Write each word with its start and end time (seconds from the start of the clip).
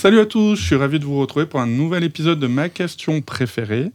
Salut 0.00 0.20
à 0.20 0.26
tous, 0.26 0.54
je 0.54 0.62
suis 0.62 0.76
ravi 0.76 1.00
de 1.00 1.04
vous 1.04 1.18
retrouver 1.18 1.44
pour 1.44 1.58
un 1.58 1.66
nouvel 1.66 2.04
épisode 2.04 2.38
de 2.38 2.46
ma 2.46 2.68
question 2.68 3.20
préférée. 3.20 3.90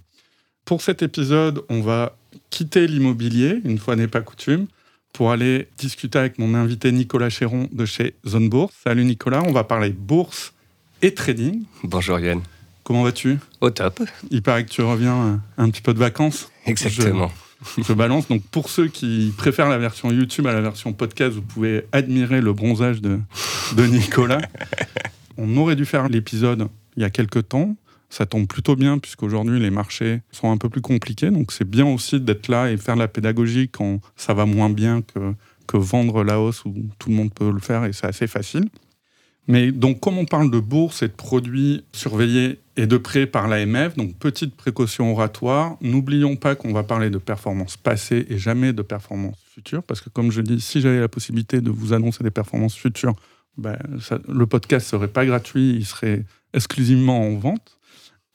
Pour 0.66 0.82
cet 0.82 1.02
épisode, 1.02 1.64
on 1.70 1.80
va 1.80 2.18
quitter 2.50 2.88
l'immobilier, 2.88 3.62
une 3.64 3.78
fois 3.78 3.96
n'est 3.96 4.10
pas 4.10 4.20
coutume, 4.20 4.68
pour 5.14 5.32
aller 5.32 5.70
discuter 5.78 6.20
avec 6.20 6.40
mon 6.40 6.56
invité 6.56 6.92
Nicolas 6.92 7.30
Chéron 7.30 7.70
de 7.72 7.86
chez 7.86 8.16
Zone 8.28 8.50
Bourse. 8.50 8.74
Salut 8.84 9.06
Nicolas, 9.06 9.44
on 9.44 9.54
va 9.54 9.64
parler 9.64 9.92
bourse 9.92 10.52
et 11.02 11.14
trading. 11.14 11.64
Bonjour 11.86 12.20
Yann. 12.20 12.42
Comment 12.84 13.04
vas-tu? 13.04 13.40
Au 13.62 13.70
top. 13.70 14.02
Il 14.30 14.42
paraît 14.42 14.66
que 14.66 14.72
tu 14.72 14.82
reviens 14.82 15.16
euh, 15.16 15.36
un 15.58 15.70
petit 15.70 15.82
peu 15.82 15.94
de 15.94 16.00
vacances. 16.00 16.52
Exactement. 16.66 17.32
Je, 17.78 17.82
je 17.82 17.94
balance. 17.94 18.28
Donc 18.28 18.44
pour 18.52 18.70
ceux 18.70 18.90
qui 18.90 19.34
préfèrent 19.38 19.70
la 19.70 19.78
version 19.78 20.12
YouTube 20.12 20.48
à 20.48 20.52
la 20.52 20.60
version 20.60 20.92
podcast, 20.92 21.32
vous 21.32 21.42
pouvez 21.42 21.86
admirer 21.94 22.42
le 22.42 22.52
bronzage 22.52 23.00
de, 23.00 23.22
de 23.78 23.86
Nicolas. 23.86 24.42
On 25.38 25.58
aurait 25.58 25.76
dû 25.76 25.86
faire 25.86 26.10
l'épisode 26.10 26.68
il 26.96 27.02
y 27.02 27.06
a 27.06 27.10
quelques 27.10 27.50
temps. 27.50 27.76
Ça 28.10 28.26
tombe 28.26 28.48
plutôt 28.48 28.76
bien 28.76 29.00
puisqu'aujourd'hui 29.00 29.60
les 29.60 29.72
marchés 29.72 30.22
sont 30.32 30.52
un 30.52 30.58
peu 30.58 30.70
plus 30.70 30.82
compliqués. 30.82 31.32
Donc 31.32 31.52
c'est 31.52 31.68
bien 31.68 31.86
aussi 31.86 32.20
d'être 32.20 32.48
là 32.48 32.72
et 32.72 32.78
faire 32.78 32.96
de 32.96 33.00
la 33.00 33.08
pédagogie 33.08 33.70
quand 33.70 34.00
ça 34.16 34.34
va 34.34 34.46
moins 34.46 34.70
bien 34.70 35.02
que, 35.02 35.34
que 35.68 35.78
vendre 35.78 36.24
la 36.24 36.40
hausse 36.40 36.64
où 36.66 36.74
tout 37.00 37.10
le 37.10 37.16
monde 37.16 37.34
peut 37.34 37.52
le 37.52 37.60
faire 37.60 37.86
et 37.86 37.94
c'est 37.94 38.06
assez 38.06 38.28
facile. 38.28 38.70
Mais 39.48 39.72
donc 39.72 40.00
comme 40.00 40.18
on 40.18 40.26
parle 40.26 40.52
de 40.52 40.60
bourse 40.60 41.02
et 41.02 41.08
de 41.08 41.14
produits 41.14 41.84
surveillés 41.92 42.60
et 42.78 42.88
de 42.88 42.98
prêts 42.98 43.26
par 43.26 43.48
l'AMF, 43.48 43.96
donc 43.96 44.16
petite 44.16 44.56
précaution 44.56 45.12
oratoire, 45.12 45.78
n'oublions 45.82 46.36
pas 46.36 46.56
qu'on 46.56 46.72
va 46.72 46.84
parler 46.84 47.10
de 47.10 47.18
performances 47.18 47.78
passées 47.78 48.26
et 48.30 48.38
jamais 48.38 48.74
de 48.74 48.82
performances 48.82 49.38
futures. 49.54 49.84
Parce 49.84 50.02
que 50.02 50.10
comme 50.10 50.32
je 50.32 50.42
dis, 50.42 50.62
si 50.62 50.82
j'avais 50.82 51.00
la 51.00 51.10
possibilité 51.10 51.62
de 51.62 51.70
vous 51.70 51.94
annoncer 51.94 52.24
des 52.24 52.32
performances 52.32 52.76
futures, 52.76 53.16
ben, 53.58 53.78
le 54.28 54.46
podcast 54.46 54.88
serait 54.88 55.08
pas 55.08 55.26
gratuit, 55.26 55.76
il 55.76 55.86
serait 55.86 56.26
exclusivement 56.54 57.28
en 57.28 57.36
vente. 57.36 57.78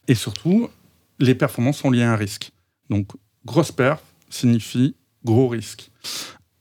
Et 0.07 0.15
surtout, 0.15 0.71
les 1.19 1.35
performances 1.35 1.79
sont 1.79 1.91
liées 1.91 2.03
à 2.03 2.13
un 2.13 2.17
risque. 2.17 2.53
Donc, 2.91 3.09
grosse 3.45 3.73
perf 3.73 4.03
signifie 4.31 4.95
gros 5.25 5.49
risque. 5.49 5.91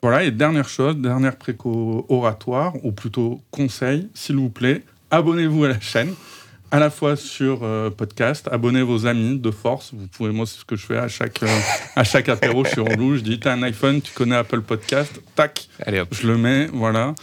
Voilà, 0.02 0.23
et 0.23 0.31
dernière 0.31 0.69
chose, 0.69 0.97
dernière 0.97 1.38
préco 1.38 2.05
oratoire, 2.09 2.73
ou 2.83 2.91
plutôt 2.91 3.41
conseil, 3.52 4.09
s'il 4.13 4.35
vous 4.35 4.50
plaît, 4.50 4.83
abonnez-vous 5.11 5.63
à 5.63 5.69
la 5.69 5.80
chaîne, 5.80 6.13
à 6.71 6.79
la 6.79 6.89
fois 6.89 7.15
sur 7.15 7.59
euh, 7.63 7.89
podcast, 7.89 8.47
abonnez 8.51 8.81
vos 8.81 9.05
amis 9.05 9.39
de 9.39 9.51
force. 9.51 9.91
Vous 9.93 10.07
pouvez, 10.07 10.31
moi, 10.31 10.45
c'est 10.45 10.59
ce 10.59 10.65
que 10.65 10.75
je 10.75 10.85
fais 10.85 10.97
à 10.97 11.07
chaque, 11.07 11.43
euh, 11.43 11.59
à 11.95 12.03
chaque 12.03 12.29
apéro, 12.29 12.65
je 12.65 12.71
suis 12.71 12.81
relou, 12.81 13.15
je 13.15 13.21
dis, 13.21 13.39
t'as 13.39 13.53
un 13.53 13.63
iPhone, 13.63 14.01
tu 14.01 14.11
connais 14.13 14.35
Apple 14.35 14.61
Podcast, 14.61 15.21
tac, 15.35 15.67
Allez 15.85 15.99
hop. 15.99 16.09
je 16.11 16.27
le 16.27 16.38
mets, 16.38 16.67
voilà. 16.67 17.15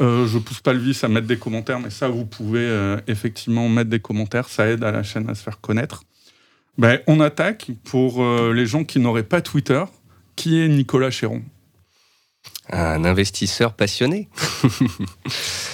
Euh, 0.00 0.26
je 0.26 0.38
pousse 0.38 0.60
pas 0.60 0.72
le 0.72 0.78
vice 0.80 1.02
à 1.04 1.08
mettre 1.08 1.26
des 1.26 1.38
commentaires, 1.38 1.80
mais 1.80 1.90
ça, 1.90 2.08
vous 2.08 2.24
pouvez 2.24 2.60
euh, 2.60 2.98
effectivement 3.06 3.68
mettre 3.68 3.90
des 3.90 4.00
commentaires, 4.00 4.48
ça 4.48 4.66
aide 4.68 4.84
à 4.84 4.92
la 4.92 5.02
chaîne 5.02 5.28
à 5.28 5.34
se 5.34 5.42
faire 5.42 5.60
connaître. 5.60 6.04
Ben, 6.78 7.00
on 7.06 7.20
attaque 7.20 7.70
pour 7.84 8.22
euh, 8.22 8.52
les 8.54 8.66
gens 8.66 8.84
qui 8.84 8.98
n'auraient 8.98 9.22
pas 9.22 9.40
Twitter. 9.40 9.82
Qui 10.36 10.60
est 10.60 10.68
Nicolas 10.68 11.10
Chéron? 11.10 11.42
Un 12.70 13.04
investisseur 13.04 13.74
passionné. 13.74 14.30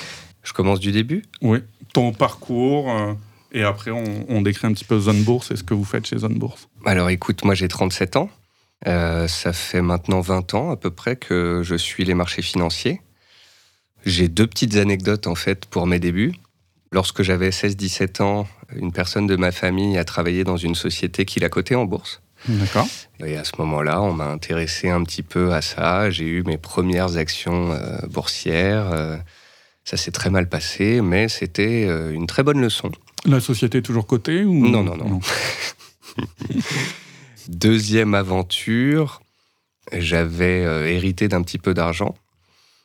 Je 0.48 0.54
commence 0.54 0.80
du 0.80 0.92
début. 0.92 1.22
Oui. 1.42 1.58
Ton 1.92 2.12
parcours, 2.12 2.90
euh, 2.90 3.12
et 3.52 3.64
après 3.64 3.90
on, 3.90 4.24
on 4.30 4.40
décrit 4.40 4.66
un 4.66 4.72
petit 4.72 4.86
peu 4.86 4.98
Zone 4.98 5.22
Bourse 5.22 5.50
et 5.50 5.56
ce 5.56 5.62
que 5.62 5.74
vous 5.74 5.84
faites 5.84 6.06
chez 6.06 6.16
Zone 6.16 6.38
Bourse. 6.38 6.68
Alors 6.86 7.10
écoute, 7.10 7.44
moi 7.44 7.54
j'ai 7.54 7.68
37 7.68 8.16
ans. 8.16 8.30
Euh, 8.86 9.28
ça 9.28 9.52
fait 9.52 9.82
maintenant 9.82 10.20
20 10.20 10.54
ans 10.54 10.70
à 10.70 10.76
peu 10.76 10.90
près 10.90 11.16
que 11.16 11.60
je 11.62 11.74
suis 11.74 12.04
les 12.04 12.14
marchés 12.14 12.40
financiers. 12.40 13.02
J'ai 14.06 14.28
deux 14.28 14.46
petites 14.46 14.76
anecdotes 14.76 15.26
en 15.26 15.34
fait 15.34 15.66
pour 15.66 15.86
mes 15.86 15.98
débuts. 16.00 16.32
Lorsque 16.92 17.22
j'avais 17.22 17.50
16-17 17.50 18.22
ans, 18.22 18.46
une 18.74 18.92
personne 18.92 19.26
de 19.26 19.36
ma 19.36 19.52
famille 19.52 19.98
a 19.98 20.04
travaillé 20.04 20.44
dans 20.44 20.56
une 20.56 20.74
société 20.74 21.26
qui 21.26 21.40
l'a 21.40 21.50
cotée 21.50 21.74
en 21.74 21.84
bourse. 21.84 22.22
D'accord. 22.48 22.86
Et 23.22 23.36
à 23.36 23.44
ce 23.44 23.52
moment-là, 23.58 24.00
on 24.00 24.14
m'a 24.14 24.28
intéressé 24.28 24.88
un 24.88 25.02
petit 25.02 25.22
peu 25.22 25.52
à 25.52 25.60
ça. 25.60 26.08
J'ai 26.08 26.24
eu 26.24 26.42
mes 26.44 26.56
premières 26.56 27.18
actions 27.18 27.72
euh, 27.72 27.98
boursières. 28.08 28.90
Euh, 28.92 29.16
ça 29.88 29.96
s'est 29.96 30.10
très 30.10 30.28
mal 30.28 30.50
passé, 30.50 31.00
mais 31.00 31.28
c'était 31.30 31.86
euh, 31.88 32.12
une 32.12 32.26
très 32.26 32.42
bonne 32.42 32.60
leçon. 32.60 32.92
La 33.24 33.40
société 33.40 33.78
est 33.78 33.82
toujours 33.82 34.06
cotée 34.06 34.44
ou... 34.44 34.68
Non, 34.68 34.82
non, 34.82 34.98
non. 34.98 35.20
Deuxième 37.48 38.12
aventure, 38.12 39.22
j'avais 39.90 40.62
euh, 40.62 40.86
hérité 40.86 41.28
d'un 41.28 41.40
petit 41.40 41.56
peu 41.56 41.72
d'argent. 41.72 42.14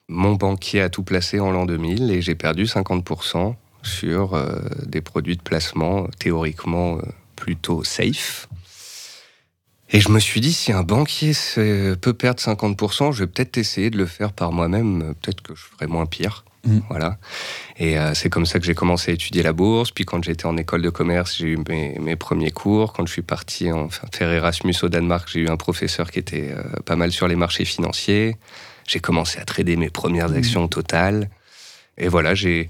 Mon 0.07 0.35
banquier 0.35 0.79
a 0.79 0.87
tout 0.87 1.03
placé 1.03 1.41
en 1.41 1.51
l'an 1.51 1.65
2000 1.65 2.09
et 2.09 2.21
j'ai 2.21 2.35
perdu 2.35 2.63
50% 2.63 3.53
sur 3.81 4.33
euh, 4.35 4.61
des 4.85 5.01
produits 5.01 5.35
de 5.35 5.41
placement 5.41 6.07
théoriquement 6.19 6.99
euh, 6.99 7.01
plutôt 7.35 7.83
safe. 7.83 8.47
Et 9.89 9.99
je 9.99 10.07
me 10.07 10.19
suis 10.19 10.39
dit, 10.39 10.53
si 10.53 10.71
un 10.71 10.83
banquier 10.83 11.33
peut 12.01 12.13
perdre 12.13 12.39
50%, 12.39 13.11
je 13.11 13.25
vais 13.25 13.27
peut-être 13.27 13.57
essayer 13.57 13.89
de 13.89 13.97
le 13.97 14.05
faire 14.05 14.31
par 14.31 14.53
moi-même. 14.53 15.13
Peut-être 15.21 15.41
que 15.41 15.53
je 15.53 15.63
ferai 15.63 15.87
moins 15.87 16.05
pire. 16.05 16.45
Mm. 16.65 16.79
Voilà. 16.89 17.17
Et 17.77 17.97
euh, 17.99 18.13
c'est 18.13 18.29
comme 18.29 18.45
ça 18.45 18.59
que 18.59 18.65
j'ai 18.65 18.73
commencé 18.75 19.11
à 19.11 19.13
étudier 19.13 19.43
la 19.43 19.51
bourse. 19.53 19.91
Puis 19.91 20.05
quand 20.05 20.23
j'étais 20.23 20.45
en 20.45 20.55
école 20.57 20.81
de 20.81 20.89
commerce, 20.89 21.37
j'ai 21.37 21.47
eu 21.49 21.57
mes, 21.69 21.97
mes 21.99 22.15
premiers 22.15 22.51
cours. 22.51 22.93
Quand 22.93 23.05
je 23.05 23.11
suis 23.11 23.21
parti 23.21 23.71
en 23.71 23.81
enfin, 23.85 24.07
faire 24.13 24.31
Erasmus 24.31 24.75
au 24.83 24.89
Danemark, 24.89 25.27
j'ai 25.31 25.41
eu 25.41 25.49
un 25.49 25.57
professeur 25.57 26.09
qui 26.11 26.19
était 26.19 26.51
euh, 26.51 26.63
pas 26.85 26.95
mal 26.95 27.11
sur 27.11 27.27
les 27.27 27.35
marchés 27.35 27.65
financiers. 27.65 28.37
J'ai 28.87 28.99
commencé 28.99 29.39
à 29.39 29.45
trader 29.45 29.75
mes 29.75 29.89
premières 29.89 30.29
Mm. 30.29 30.35
actions 30.37 30.67
totales. 30.67 31.29
Et 31.97 32.07
voilà, 32.07 32.33
j'ai 32.35 32.69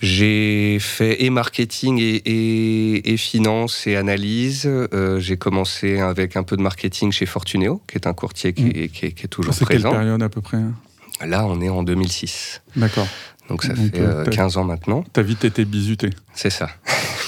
j'ai 0.00 0.78
fait 0.80 1.24
et 1.24 1.30
marketing 1.30 1.98
et, 1.98 2.22
et, 2.24 3.12
et 3.12 3.16
finance 3.16 3.86
et 3.88 3.96
analyse. 3.96 4.62
Euh, 4.66 5.18
j'ai 5.18 5.36
commencé 5.36 5.98
avec 5.98 6.36
un 6.36 6.44
peu 6.44 6.56
de 6.56 6.62
marketing 6.62 7.10
chez 7.10 7.26
Fortuneo, 7.26 7.82
qui 7.88 7.96
est 7.96 8.06
un 8.06 8.12
courtier 8.14 8.52
qui, 8.52 8.64
Mm. 8.64 8.72
est, 8.76 8.88
qui 8.88 9.06
est- 9.06 9.12
qui 9.12 9.24
est 9.24 9.28
toujours 9.28 9.52
C'est 9.54 9.60
quelle 9.66 9.78
présent. 9.80 9.90
période 9.92 10.22
à 10.22 10.28
peu 10.28 10.40
près 10.40 10.58
hein 10.58 10.72
Là, 11.24 11.46
on 11.46 11.60
est 11.60 11.68
en 11.68 11.82
2006. 11.82 12.62
D'accord. 12.76 13.06
Donc 13.48 13.62
ça 13.62 13.72
Donc, 13.72 13.92
fait 13.94 14.00
euh, 14.00 14.20
euh, 14.20 14.24
t'as- 14.24 14.30
15 14.30 14.56
ans 14.58 14.64
maintenant. 14.64 15.04
T'as 15.12 15.22
vite 15.22 15.44
été 15.44 15.64
bisuté. 15.64 16.10
C'est 16.34 16.50
ça. 16.50 16.68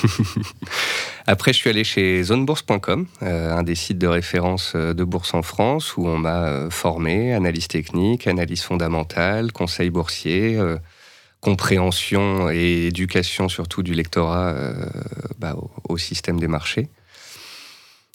Après, 1.27 1.53
je 1.53 1.59
suis 1.59 1.71
allé 1.71 1.84
chez 1.84 2.23
zonebourse.com, 2.25 3.06
euh, 3.23 3.53
un 3.56 3.62
des 3.62 3.75
sites 3.75 3.99
de 3.99 4.06
référence 4.06 4.73
euh, 4.75 4.95
de 4.95 5.05
bourse 5.05 5.34
en 5.34 5.43
France, 5.43 5.97
où 5.97 6.06
on 6.06 6.19
m'a 6.19 6.45
euh, 6.49 6.71
formé, 6.71 7.33
analyse 7.34 7.69
technique, 7.69 8.27
analyse 8.27 8.62
fondamentale, 8.62 9.53
conseil 9.53 9.91
boursier, 9.91 10.57
euh, 10.57 10.77
compréhension 11.41 12.51
et 12.51 12.87
éducation 12.87 13.49
surtout 13.49 13.83
du 13.83 13.95
lectorat 13.95 14.49
euh, 14.51 14.75
bah, 15.39 15.55
au, 15.57 15.71
au 15.89 15.99
système 15.99 16.39
des 16.41 16.49
marchés. 16.49 16.89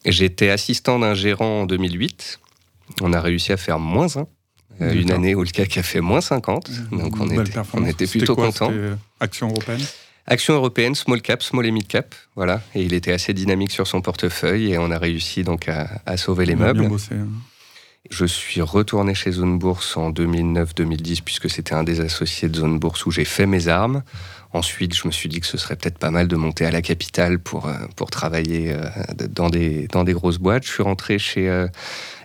J'étais 0.06 0.50
assistant 0.50 1.00
d'un 1.00 1.14
gérant 1.16 1.62
en 1.62 1.66
2008. 1.66 2.40
On 3.02 3.14
a 3.14 3.20
réussi 3.22 3.52
à 3.52 3.58
faire 3.58 3.80
moins 3.80 4.16
1. 4.18 4.28
Euh, 4.82 4.94
une 4.94 5.12
année 5.12 5.36
où 5.36 5.44
le 5.44 5.50
CAC 5.50 5.78
a 5.78 5.84
fait 5.84 6.02
moins 6.02 6.22
50. 6.22 6.70
Donc 6.92 7.18
on 7.20 7.30
était, 7.30 7.60
on 7.74 7.84
plutôt. 8.08 8.36
C'était, 8.52 8.66
euh, 8.72 8.96
Action 9.20 9.48
européenne 9.50 9.80
Action 10.28 10.56
européenne, 10.56 10.96
small 10.96 11.22
cap, 11.22 11.44
small 11.44 11.68
et 11.68 11.72
mid 11.72 11.88
cap, 11.88 12.16
voilà. 12.36 12.62
Et 12.74 12.82
il 12.82 12.94
était 12.94 13.12
assez 13.12 13.34
dynamique 13.34 13.72
sur 13.72 13.86
son 13.86 14.02
portefeuille 14.02 14.72
et 14.72 14.78
on 14.80 14.90
a 14.90 14.98
réussi 14.98 15.44
donc 15.44 15.70
à, 15.70 16.02
à 16.06 16.18
sauver 16.18 16.46
les 16.46 16.56
On 16.56 16.62
a 16.62 16.74
bien 16.74 16.82
meubles. 16.82 16.90
bossé, 16.90 17.16
hein. 17.16 17.28
Je 18.12 18.26
suis 18.26 18.62
retourné 18.62 19.16
chez 19.16 19.32
Zone 19.32 19.58
Bourse 19.58 19.98
en 19.98 20.12
2009-2010 20.12 21.22
puisque 21.24 21.50
c'était 21.50 21.74
un 21.74 21.84
des 21.84 22.02
associés 22.02 22.50
de 22.50 22.56
Zone 22.56 22.78
Bourse 22.78 23.06
où 23.06 23.12
j'ai 23.12 23.26
fait 23.26 23.48
mes 23.48 23.68
armes. 23.68 24.04
Ensuite, 24.56 24.96
je 24.96 25.06
me 25.06 25.12
suis 25.12 25.28
dit 25.28 25.42
que 25.42 25.48
ce 25.48 25.58
serait 25.58 25.76
peut-être 25.76 25.98
pas 25.98 26.12
mal 26.12 26.28
de 26.28 26.36
monter 26.36 26.66
à 26.66 26.72
la 26.72 26.82
capitale 26.82 27.40
pour, 27.40 27.68
euh, 27.68 27.74
pour 27.96 28.10
travailler 28.10 28.72
euh, 28.72 28.86
dans 29.30 29.50
des, 29.50 29.88
dans 29.88 30.04
des 30.04 30.14
grosses 30.14 30.38
boîtes. 30.38 30.66
Je 30.66 30.72
suis 30.72 30.84
rentré 30.84 31.20
chez 31.20 31.50
euh, 31.50 31.68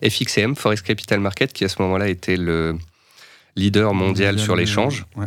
FXM, 0.02 0.54
Forex 0.54 0.80
Capital 0.82 1.18
Market, 1.20 1.52
qui 1.52 1.64
à 1.64 1.68
ce 1.68 1.82
moment-là 1.82 2.08
était 2.08 2.36
le 2.36 2.78
leader 3.56 3.94
mondial 3.94 4.38
sur 4.38 4.54
l'échange. 4.54 5.06
Ouais. 5.16 5.26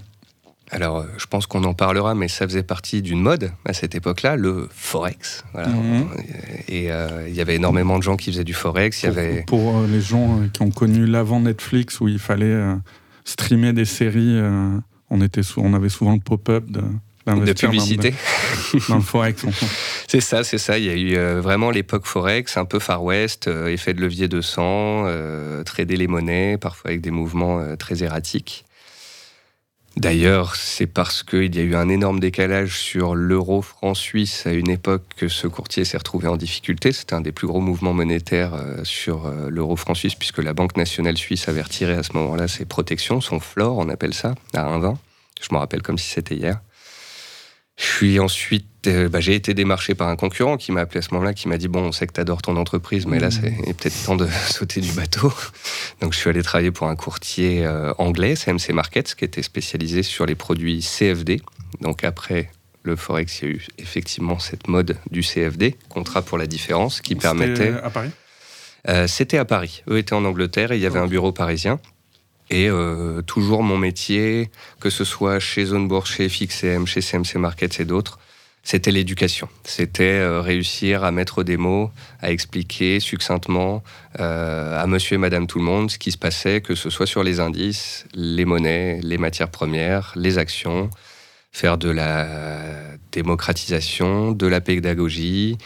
Alors, 0.71 1.05
je 1.17 1.27
pense 1.27 1.45
qu'on 1.45 1.63
en 1.65 1.75
parlera, 1.75 2.15
mais 2.15 2.27
ça 2.27 2.47
faisait 2.47 2.63
partie 2.63 3.03
d'une 3.03 3.21
mode 3.21 3.51
à 3.65 3.73
cette 3.73 3.93
époque-là, 3.93 4.35
le 4.35 4.67
forex. 4.71 5.43
Voilà. 5.53 5.69
Mhm. 5.69 6.07
Et 6.67 6.91
euh, 6.91 7.27
il 7.27 7.35
y 7.35 7.41
avait 7.41 7.55
énormément 7.55 7.99
de 7.99 8.03
gens 8.03 8.17
qui 8.17 8.31
faisaient 8.31 8.43
du 8.43 8.53
forex. 8.53 9.03
Y 9.03 9.07
Pour, 9.07 9.17
avait 9.17 9.43
pour, 9.43 9.81
les 9.83 10.01
gens 10.01 10.39
qui 10.51 10.61
ont 10.63 10.71
connu 10.71 11.05
l'avant 11.05 11.41
Netflix 11.41 11.99
où 11.99 12.07
il 12.07 12.17
fallait 12.17 12.45
euh, 12.45 12.75
streamer 13.23 13.73
des 13.73 13.85
séries, 13.85 14.39
euh, 14.39 14.77
on, 15.13 15.21
était 15.21 15.41
on 15.57 15.73
avait 15.73 15.89
souvent 15.89 16.13
le 16.13 16.19
pop-up 16.19 16.65
de, 16.69 16.81
de 16.81 16.83
dans 17.25 17.53
publicité. 17.53 18.13
Dans, 18.89 18.95
le 18.95 19.01
forex. 19.01 19.45
C'est 20.07 20.21
ça, 20.21 20.43
c'est 20.43 20.59
ça. 20.59 20.77
Il 20.77 20.85
y 20.85 20.89
a 20.89 20.93
eu 20.93 21.15
euh, 21.15 21.41
vraiment 21.41 21.71
l'époque 21.71 22.05
forex, 22.05 22.57
un 22.57 22.65
peu 22.65 22.77
Far 22.77 23.03
West, 23.03 23.47
euh, 23.47 23.67
effet 23.67 23.93
de 23.93 24.01
levier 24.01 24.27
de 24.27 24.41
sang, 24.41 25.05
euh, 25.07 25.63
trader 25.63 25.95
les 25.95 26.07
monnaies, 26.07 26.57
parfois 26.59 26.91
avec 26.91 27.01
des 27.01 27.09
mouvements 27.09 27.59
euh, 27.59 27.75
très 27.75 28.03
erratiques. 28.03 28.65
D'ailleurs, 29.95 30.55
c'est 30.55 30.87
parce 30.87 31.21
qu'il 31.21 31.55
y 31.55 31.59
a 31.59 31.61
eu 31.61 31.75
un 31.75 31.87
énorme 31.87 32.19
décalage 32.19 32.79
sur 32.79 33.13
l'euro 33.13 33.61
franc 33.61 33.93
suisse 33.93 34.47
à 34.47 34.51
une 34.51 34.71
époque 34.71 35.03
que 35.15 35.27
ce 35.27 35.45
courtier 35.45 35.85
s'est 35.85 35.97
retrouvé 35.97 36.27
en 36.27 36.35
difficulté. 36.35 36.91
C'était 36.91 37.13
un 37.13 37.21
des 37.21 37.31
plus 37.31 37.45
gros 37.45 37.61
mouvements 37.61 37.93
monétaires 37.93 38.55
euh, 38.55 38.83
sur 38.83 39.27
euh, 39.27 39.49
l'euro 39.49 39.75
franc 39.75 39.93
suisse, 39.93 40.15
puisque 40.15 40.39
la 40.39 40.53
Banque 40.53 40.77
nationale 40.77 41.15
suisse 41.15 41.47
avait 41.47 41.61
retiré 41.61 41.93
à 41.93 42.01
ce 42.01 42.13
moment-là 42.13 42.47
ses 42.47 42.65
protections, 42.65 43.21
son 43.21 43.39
floor, 43.39 43.77
on 43.77 43.87
appelle 43.87 44.15
ça, 44.15 44.33
à 44.55 44.63
1,20. 44.63 44.95
Je 45.39 45.53
me 45.53 45.59
rappelle 45.59 45.83
comme 45.83 45.99
si 45.99 46.09
c'était 46.09 46.35
hier. 46.35 46.59
Je 47.77 47.85
Puis 47.97 48.19
ensuite, 48.19 48.67
euh, 48.87 49.09
bah, 49.09 49.19
j'ai 49.19 49.33
été 49.33 49.53
démarché 49.53 49.95
par 49.95 50.07
un 50.07 50.15
concurrent 50.15 50.57
qui 50.57 50.71
m'a 50.71 50.81
appelé 50.81 50.99
à 50.99 51.01
ce 51.01 51.13
moment-là, 51.13 51.33
qui 51.33 51.47
m'a 51.47 51.57
dit 51.57 51.67
Bon, 51.67 51.81
on 51.81 51.91
sait 51.91 52.05
que 52.05 52.13
tu 52.13 52.21
adores 52.21 52.41
ton 52.41 52.55
entreprise, 52.55 53.05
mais 53.07 53.19
là, 53.19 53.31
c'est 53.31 53.49
peut-être 53.49 54.05
temps 54.05 54.15
de 54.15 54.27
sauter 54.49 54.79
du 54.79 54.91
bateau. 54.91 55.33
Donc, 56.01 56.13
je 56.13 56.19
suis 56.19 56.29
allé 56.29 56.43
travailler 56.43 56.71
pour 56.71 56.87
un 56.87 56.95
courtier 56.95 57.65
euh, 57.65 57.93
anglais, 57.97 58.35
CMC 58.35 58.73
Markets, 58.73 59.15
qui 59.17 59.25
était 59.25 59.41
spécialisé 59.41 60.03
sur 60.03 60.25
les 60.25 60.35
produits 60.35 60.81
CFD. 60.81 61.41
Donc, 61.81 62.03
après 62.03 62.51
le 62.83 62.95
Forex, 62.95 63.41
il 63.41 63.45
y 63.45 63.51
a 63.51 63.55
eu 63.55 63.65
effectivement 63.79 64.37
cette 64.39 64.67
mode 64.67 64.97
du 65.09 65.21
CFD, 65.21 65.75
contrat 65.89 66.21
pour 66.21 66.37
la 66.37 66.45
différence, 66.45 67.01
qui 67.01 67.15
permettait. 67.15 67.73
à 67.81 67.89
Paris? 67.89 68.09
Euh, 68.89 69.07
C'était 69.07 69.37
à 69.37 69.45
Paris. 69.45 69.83
Eux 69.89 69.97
étaient 69.97 70.13
en 70.13 70.25
Angleterre 70.25 70.71
et 70.73 70.75
il 70.75 70.81
y 70.81 70.85
avait 70.85 70.99
un 70.99 71.07
bureau 71.07 71.31
parisien. 71.31 71.79
Et 72.49 72.69
euh, 72.69 73.21
toujours 73.21 73.63
mon 73.63 73.77
métier, 73.77 74.51
que 74.79 74.89
ce 74.89 75.03
soit 75.03 75.39
chez 75.39 75.65
Zonebourg, 75.65 76.05
chez 76.05 76.29
FXM, 76.29 76.85
chez 76.85 77.01
CMC 77.01 77.37
Markets 77.37 77.79
et 77.79 77.85
d'autres, 77.85 78.19
c'était 78.63 78.91
l'éducation. 78.91 79.49
C'était 79.65 80.19
euh, 80.19 80.39
réussir 80.39 81.03
à 81.03 81.11
mettre 81.11 81.43
des 81.43 81.57
mots, 81.57 81.91
à 82.21 82.31
expliquer 82.31 83.01
succinctement 83.01 83.83
euh, 84.19 84.81
à 84.81 84.87
monsieur 84.87 85.15
et 85.15 85.17
madame 85.17 85.47
tout 85.47 85.59
le 85.59 85.65
monde 85.65 85.91
ce 85.91 85.97
qui 85.97 86.11
se 86.11 86.17
passait, 86.17 86.61
que 86.61 86.73
ce 86.73 86.89
soit 86.89 87.05
sur 87.05 87.23
les 87.23 87.41
indices, 87.41 88.05
les 88.13 88.45
monnaies, 88.45 88.99
les 89.03 89.17
matières 89.17 89.49
premières, 89.49 90.13
les 90.15 90.37
actions, 90.37 90.89
faire 91.53 91.77
de 91.77 91.89
la 91.89 92.27
démocratisation, 93.11 94.31
de 94.31 94.47
la 94.47 94.59
pédagogie, 94.59 95.57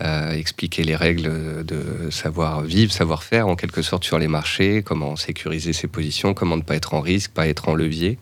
euh, 0.00 0.32
expliquer 0.32 0.82
les 0.82 0.96
règles 0.96 1.64
de 1.64 2.10
savoir-vivre, 2.10 2.92
savoir-faire 2.92 3.46
en 3.46 3.54
quelque 3.54 3.80
sorte 3.80 4.02
sur 4.02 4.18
les 4.18 4.26
marchés, 4.26 4.82
comment 4.82 5.14
sécuriser 5.14 5.72
ses 5.72 5.86
positions, 5.86 6.34
comment 6.34 6.56
ne 6.56 6.62
pas 6.62 6.74
être 6.74 6.94
en 6.94 7.00
risque, 7.00 7.30
pas 7.30 7.46
être 7.46 7.68
en 7.68 7.74
levier. 7.74 8.18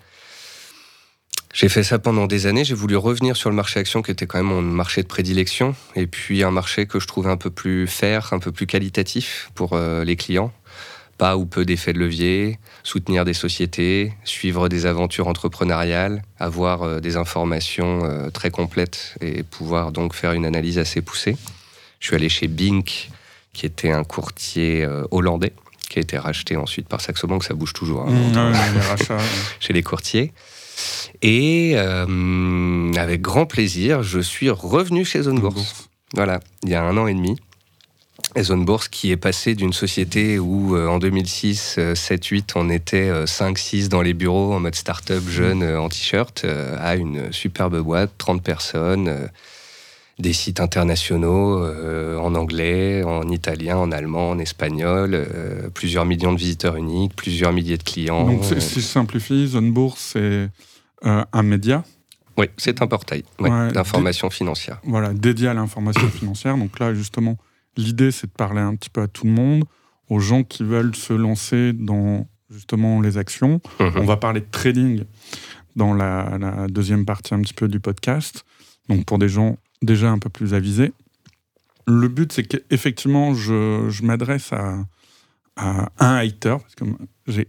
J'ai 1.54 1.68
fait 1.68 1.84
ça 1.84 1.98
pendant 1.98 2.26
des 2.26 2.46
années. 2.46 2.64
J'ai 2.64 2.74
voulu 2.74 2.96
revenir 2.96 3.36
sur 3.36 3.48
le 3.48 3.56
marché 3.56 3.80
action, 3.80 4.02
qui 4.02 4.10
était 4.10 4.26
quand 4.26 4.38
même 4.38 4.48
mon 4.48 4.60
marché 4.60 5.02
de 5.02 5.06
prédilection, 5.06 5.74
et 5.96 6.06
puis 6.06 6.42
un 6.42 6.50
marché 6.50 6.86
que 6.86 7.00
je 7.00 7.06
trouvais 7.06 7.30
un 7.30 7.36
peu 7.36 7.50
plus 7.50 7.86
fair, 7.86 8.32
un 8.32 8.38
peu 8.38 8.52
plus 8.52 8.66
qualitatif 8.66 9.50
pour 9.54 9.72
euh, 9.72 10.04
les 10.04 10.16
clients 10.16 10.52
pas 11.18 11.36
ou 11.36 11.46
peu 11.46 11.64
d'effets 11.64 11.92
de 11.92 11.98
levier, 11.98 12.58
soutenir 12.82 13.24
des 13.24 13.34
sociétés, 13.34 14.12
suivre 14.24 14.68
des 14.68 14.86
aventures 14.86 15.28
entrepreneuriales, 15.28 16.22
avoir 16.38 16.82
euh, 16.82 17.00
des 17.00 17.16
informations 17.16 18.04
euh, 18.04 18.30
très 18.30 18.50
complètes 18.50 19.16
et 19.20 19.42
pouvoir 19.42 19.92
donc 19.92 20.14
faire 20.14 20.32
une 20.32 20.44
analyse 20.44 20.78
assez 20.78 21.02
poussée. 21.02 21.36
Je 22.00 22.08
suis 22.08 22.16
allé 22.16 22.28
chez 22.28 22.48
Bink, 22.48 23.10
qui 23.52 23.66
était 23.66 23.90
un 23.90 24.04
courtier 24.04 24.84
euh, 24.84 25.04
hollandais, 25.10 25.52
qui 25.88 25.98
a 25.98 26.02
été 26.02 26.18
racheté 26.18 26.56
ensuite 26.56 26.88
par 26.88 27.00
Saxo 27.00 27.26
Bank, 27.26 27.44
ça 27.44 27.54
bouge 27.54 27.72
toujours 27.72 28.02
hein, 28.02 28.10
mmh, 28.10 29.14
chez 29.60 29.72
les 29.72 29.82
courtiers. 29.82 30.32
Et 31.22 31.76
avec 31.76 33.22
grand 33.22 33.46
plaisir, 33.46 34.02
je 34.02 34.18
suis 34.18 34.50
revenu 34.50 35.04
chez 35.04 35.22
Zone 35.22 35.38
Bourse. 35.38 35.88
Voilà, 36.14 36.40
il 36.64 36.70
y 36.70 36.74
a 36.74 36.82
un 36.82 36.96
an 36.96 37.06
et 37.06 37.14
demi. 37.14 37.36
Zone 38.42 38.64
Bourse 38.64 38.88
qui 38.88 39.10
est 39.10 39.16
passé 39.16 39.54
d'une 39.54 39.72
société 39.72 40.38
où 40.38 40.76
euh, 40.76 40.88
en 40.88 40.98
2006, 40.98 41.78
7-8, 41.78 42.34
euh, 42.34 42.42
on 42.56 42.70
était 42.70 43.10
5-6 43.24 43.84
euh, 43.84 43.88
dans 43.88 44.02
les 44.02 44.14
bureaux 44.14 44.52
en 44.54 44.60
mode 44.60 44.74
start-up 44.74 45.22
jeune 45.28 45.62
en 45.62 45.88
t-shirt 45.88 46.44
à 46.44 46.96
une 46.96 47.32
superbe 47.32 47.78
boîte, 47.80 48.12
30 48.18 48.42
personnes, 48.42 49.30
des 50.18 50.32
sites 50.32 50.60
internationaux 50.60 51.64
en 52.18 52.34
anglais, 52.34 53.02
en 53.02 53.28
italien, 53.28 53.76
en 53.76 53.90
allemand, 53.90 54.30
en 54.30 54.38
espagnol, 54.38 55.26
plusieurs 55.74 56.04
millions 56.04 56.32
de 56.32 56.38
visiteurs 56.38 56.76
uniques, 56.76 57.14
plusieurs 57.16 57.52
milliers 57.52 57.78
de 57.78 57.82
clients. 57.82 58.26
Donc 58.26 58.44
si 58.44 58.80
je 58.80 58.86
simplifie, 58.86 59.48
Zone 59.48 59.72
Bourse, 59.72 60.12
c'est 60.12 60.48
un 61.02 61.42
média? 61.42 61.84
Oui, 62.36 62.46
c'est 62.56 62.82
un 62.82 62.86
portail 62.86 63.24
d'information 63.72 64.30
financière. 64.30 64.80
Voilà, 64.84 65.12
dédié 65.12 65.48
à 65.48 65.54
l'information 65.54 66.08
financière. 66.18 66.56
Donc 66.56 66.78
là, 66.78 66.94
justement, 66.94 67.36
L'idée, 67.76 68.10
c'est 68.10 68.26
de 68.26 68.32
parler 68.32 68.60
un 68.60 68.74
petit 68.76 68.90
peu 68.90 69.02
à 69.02 69.08
tout 69.08 69.26
le 69.26 69.32
monde, 69.32 69.64
aux 70.08 70.20
gens 70.20 70.44
qui 70.44 70.64
veulent 70.64 70.94
se 70.94 71.12
lancer 71.12 71.72
dans 71.72 72.26
justement 72.50 73.00
les 73.00 73.18
actions. 73.18 73.60
Mhm. 73.80 73.92
On 73.96 74.04
va 74.04 74.16
parler 74.16 74.40
de 74.40 74.50
trading 74.50 75.04
dans 75.76 75.94
la, 75.94 76.66
deuxième 76.68 77.04
partie 77.04 77.34
un 77.34 77.40
petit 77.40 77.54
peu 77.54 77.68
du 77.68 77.80
podcast. 77.80 78.44
Donc 78.88 79.04
pour 79.06 79.18
des 79.18 79.28
gens 79.28 79.56
déjà 79.82 80.10
un 80.10 80.18
peu 80.18 80.28
plus 80.28 80.54
avisés. 80.54 80.92
Le 81.86 82.08
but, 82.08 82.32
c'est 82.32 82.44
qu'effectivement, 82.44 83.34
je, 83.34 83.88
je 83.90 84.02
m'adresse 84.04 84.52
à, 84.52 84.78
à, 85.56 85.90
un 85.98 86.16
hater, 86.16 86.56
parce 86.58 86.74
que 86.74 86.84
j'ai 87.26 87.48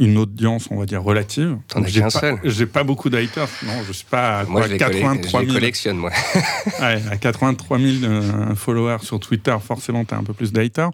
une 0.00 0.16
audience, 0.16 0.68
on 0.70 0.78
va 0.78 0.86
dire, 0.86 1.02
relative. 1.02 1.58
T'en 1.68 1.84
as 1.84 1.90
qu'un 1.90 2.10
seul. 2.10 2.38
J'ai 2.42 2.66
pas 2.66 2.82
beaucoup 2.82 3.10
d'haters. 3.10 3.48
Non, 3.64 3.82
je 3.86 3.92
suis 3.92 4.06
pas 4.06 4.40
à 4.40 4.44
moi, 4.44 4.68
83 4.68 5.42
000. 5.42 5.52
collectionne, 5.52 5.98
moi. 5.98 6.10
ouais, 6.80 7.02
à 7.10 7.16
83 7.16 7.78
000 7.78 7.90
euh, 8.02 8.54
followers 8.54 9.02
sur 9.02 9.20
Twitter, 9.20 9.54
forcément, 9.62 10.04
tu 10.04 10.14
as 10.14 10.18
un 10.18 10.24
peu 10.24 10.32
plus 10.32 10.52
d'haters. 10.52 10.90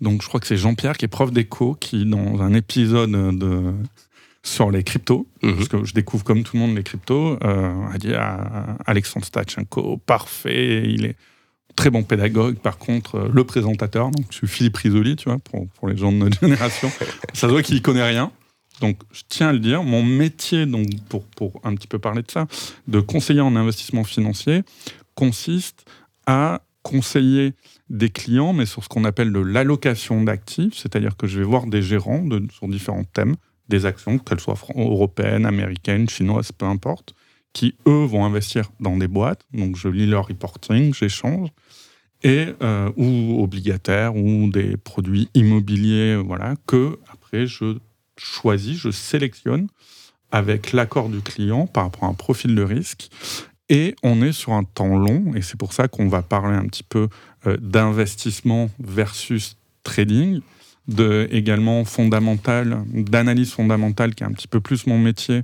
Donc, 0.00 0.22
je 0.22 0.28
crois 0.28 0.40
que 0.40 0.46
c'est 0.46 0.56
Jean-Pierre, 0.56 0.96
qui 0.96 1.04
est 1.04 1.08
prof 1.08 1.32
d'éco, 1.32 1.76
qui, 1.78 2.04
dans 2.04 2.42
un 2.42 2.52
épisode 2.52 3.38
de 3.38 3.72
sur 4.42 4.70
les 4.70 4.82
cryptos, 4.82 5.26
mhm. 5.42 5.56
parce 5.56 5.68
que 5.68 5.84
je 5.84 5.94
découvre 5.94 6.24
comme 6.24 6.42
tout 6.42 6.56
le 6.56 6.62
monde 6.62 6.76
les 6.76 6.82
cryptos, 6.82 7.38
euh, 7.44 7.92
a 7.92 7.98
dit 7.98 8.14
à 8.14 8.76
Alexandre 8.86 9.26
Stachenko, 9.26 9.98
parfait, 9.98 10.84
il 10.86 11.04
est 11.04 11.16
très 11.76 11.90
bon 11.90 12.02
pédagogue. 12.02 12.56
Par 12.56 12.78
contre, 12.78 13.16
euh, 13.16 13.30
le 13.32 13.44
présentateur, 13.44 14.10
donc 14.10 14.26
je 14.30 14.36
suis 14.36 14.48
Philippe 14.48 14.76
Risoli, 14.76 15.16
tu 15.16 15.28
vois, 15.28 15.38
pour, 15.38 15.68
pour 15.68 15.88
les 15.88 15.96
gens 15.96 16.12
de 16.12 16.16
notre 16.16 16.40
génération, 16.40 16.90
ça 17.32 17.46
se 17.46 17.52
voit 17.52 17.62
qu'il 17.62 17.82
connaît 17.82 18.06
rien. 18.06 18.32
Donc, 18.80 18.98
je 19.12 19.22
tiens 19.28 19.48
à 19.48 19.52
le 19.52 19.58
dire, 19.58 19.82
mon 19.82 20.02
métier, 20.02 20.66
donc, 20.66 20.86
pour, 21.08 21.24
pour 21.24 21.60
un 21.64 21.74
petit 21.74 21.88
peu 21.88 21.98
parler 21.98 22.22
de 22.22 22.30
ça, 22.30 22.46
de 22.86 23.00
conseiller 23.00 23.40
en 23.40 23.56
investissement 23.56 24.04
financier, 24.04 24.62
consiste 25.14 25.84
à 26.26 26.62
conseiller 26.82 27.54
des 27.90 28.08
clients, 28.08 28.52
mais 28.52 28.66
sur 28.66 28.84
ce 28.84 28.88
qu'on 28.88 29.04
appelle 29.04 29.32
de 29.32 29.40
l'allocation 29.40 30.22
d'actifs, 30.22 30.74
c'est-à-dire 30.74 31.16
que 31.16 31.26
je 31.26 31.38
vais 31.38 31.44
voir 31.44 31.66
des 31.66 31.82
gérants 31.82 32.24
sur 32.52 32.68
différents 32.68 33.04
thèmes, 33.04 33.34
des 33.68 33.84
actions, 33.84 34.18
qu'elles 34.18 34.40
soient 34.40 34.56
européennes, 34.74 35.44
américaines, 35.44 36.08
chinoises, 36.08 36.52
peu 36.52 36.66
importe, 36.66 37.14
qui, 37.52 37.74
eux, 37.86 38.04
vont 38.04 38.24
investir 38.24 38.70
dans 38.80 38.96
des 38.96 39.08
boîtes. 39.08 39.44
Donc, 39.52 39.76
je 39.76 39.88
lis 39.88 40.06
leur 40.06 40.28
reporting, 40.28 40.94
j'échange, 40.94 41.48
et, 42.22 42.46
euh, 42.62 42.90
ou 42.96 43.42
obligataires, 43.42 44.16
ou 44.16 44.48
des 44.50 44.76
produits 44.76 45.28
immobiliers, 45.34 46.16
voilà, 46.16 46.54
que, 46.66 46.98
après, 47.12 47.46
je 47.46 47.78
choisis, 48.18 48.78
je 48.78 48.90
sélectionne 48.90 49.68
avec 50.30 50.72
l'accord 50.72 51.08
du 51.08 51.20
client 51.20 51.66
par 51.66 51.84
rapport 51.84 52.04
à 52.04 52.08
un 52.08 52.14
profil 52.14 52.54
de 52.54 52.62
risque. 52.62 53.08
Et 53.70 53.94
on 54.02 54.22
est 54.22 54.32
sur 54.32 54.52
un 54.52 54.64
temps 54.64 54.96
long, 54.96 55.34
et 55.34 55.42
c'est 55.42 55.58
pour 55.58 55.72
ça 55.72 55.88
qu'on 55.88 56.08
va 56.08 56.22
parler 56.22 56.56
un 56.56 56.66
petit 56.66 56.82
peu 56.82 57.08
euh, 57.46 57.56
d'investissement 57.58 58.70
versus 58.78 59.56
trading, 59.82 60.40
de 60.86 61.28
également 61.30 61.84
fondamental, 61.84 62.82
d'analyse 62.92 63.52
fondamentale, 63.52 64.14
qui 64.14 64.24
est 64.24 64.26
un 64.26 64.32
petit 64.32 64.48
peu 64.48 64.60
plus 64.60 64.86
mon 64.86 64.98
métier 64.98 65.42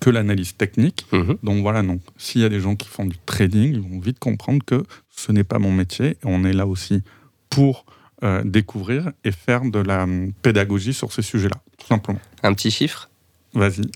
que 0.00 0.10
l'analyse 0.10 0.56
technique. 0.56 1.06
Mhm. 1.12 1.38
Donc 1.42 1.62
voilà, 1.62 1.82
donc 1.82 2.00
s'il 2.18 2.42
y 2.42 2.44
a 2.44 2.48
des 2.50 2.60
gens 2.60 2.76
qui 2.76 2.88
font 2.88 3.06
du 3.06 3.16
trading, 3.24 3.72
ils 3.72 3.80
vont 3.80 3.98
vite 3.98 4.18
comprendre 4.18 4.62
que 4.64 4.84
ce 5.10 5.32
n'est 5.32 5.44
pas 5.44 5.58
mon 5.58 5.72
métier, 5.72 6.10
et 6.10 6.24
on 6.24 6.44
est 6.44 6.52
là 6.52 6.66
aussi 6.66 7.02
pour 7.48 7.86
euh, 8.22 8.42
découvrir 8.44 9.10
et 9.24 9.32
faire 9.32 9.62
de 9.64 9.78
la 9.78 10.04
hum, 10.04 10.32
pédagogie 10.42 10.94
sur 10.94 11.12
ces 11.12 11.22
sujets-là, 11.22 11.60
tout 11.78 11.86
simplement. 11.86 12.20
Un 12.42 12.54
petit 12.54 12.70
chiffre? 12.70 13.10
Vas-y. 13.54 13.90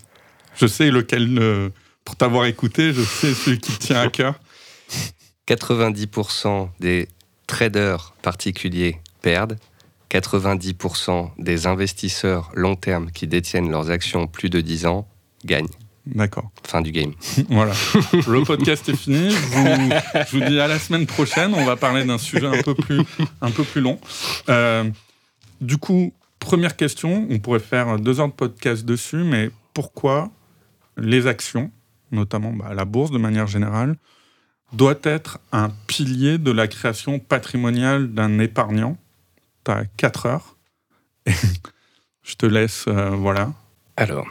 Je 0.57 0.67
sais 0.67 0.91
lequel, 0.91 1.39
euh, 1.39 1.69
pour 2.05 2.17
t'avoir 2.17 2.47
écouté, 2.47 2.93
je 2.93 3.03
sais 3.03 3.35
celui 3.35 3.59
qui 3.59 3.79
tient 3.79 4.01
à 4.01 4.09
cœur. 4.09 4.39
90% 5.49 6.71
des 6.81 7.09
traders 7.47 8.15
particuliers 8.23 9.01
perdent, 9.23 9.59
90% 10.11 11.31
des 11.39 11.67
investisseurs 11.67 12.51
long 12.55 12.77
terme 12.77 13.11
qui 13.11 13.27
détiennent 13.27 13.71
leurs 13.71 13.91
actions 13.91 14.27
plus 14.27 14.51
de 14.51 14.61
10 14.61 14.87
ans 14.87 15.09
gagnent. 15.45 15.69
D'accord. 16.07 16.51
Fin 16.63 16.83
du 16.83 16.93
game. 16.93 17.13
voilà. 17.49 17.73
Le 18.13 18.45
podcast 18.45 18.89
est 18.89 18.97
fini. 18.97 19.31
Je 19.31 20.31
vous, 20.31 20.45
dis 20.45 20.61
à 20.61 20.69
la 20.69 20.79
semaine 20.79 21.07
prochaine. 21.07 21.53
On 21.55 21.65
va 21.65 21.77
parler 21.77 22.05
d'un 22.05 22.19
sujet 22.19 22.47
un 22.47 22.63
peu 22.63 22.75
plus, 22.75 23.03
un 23.41 23.51
peu 23.51 23.65
plus 23.65 23.81
long. 23.81 23.99
Euh, 24.49 24.89
du 25.61 25.79
coup, 25.79 26.13
première 26.39 26.77
question. 26.77 27.27
On 27.29 27.39
pourrait 27.41 27.59
faire 27.59 27.99
deux 27.99 28.21
heures 28.21 28.29
de 28.29 28.33
podcast 28.33 28.85
dessus, 28.85 29.25
mais 29.25 29.51
pourquoi 29.75 30.31
les 30.97 31.27
actions, 31.27 31.71
notamment 32.13 32.53
bah, 32.53 32.73
la 32.73 32.85
bourse 32.85 33.11
de 33.11 33.19
manière 33.19 33.49
générale, 33.49 33.97
doit 34.73 34.99
être 35.03 35.41
un 35.53 35.71
pilier 35.89 36.39
de 36.39 36.53
la 36.53 36.69
création 36.69 37.19
patrimoniale 37.19 38.13
d'un 38.15 38.39
épargnant? 38.39 38.97
Tu 39.65 39.73
as 39.73 39.85
quatre 39.97 40.27
heures. 40.27 40.57
je 42.23 42.35
te 42.37 42.47
laisse, 42.47 42.85
euh, 42.87 43.11
voilà. 43.11 43.53
Alors. 43.97 44.29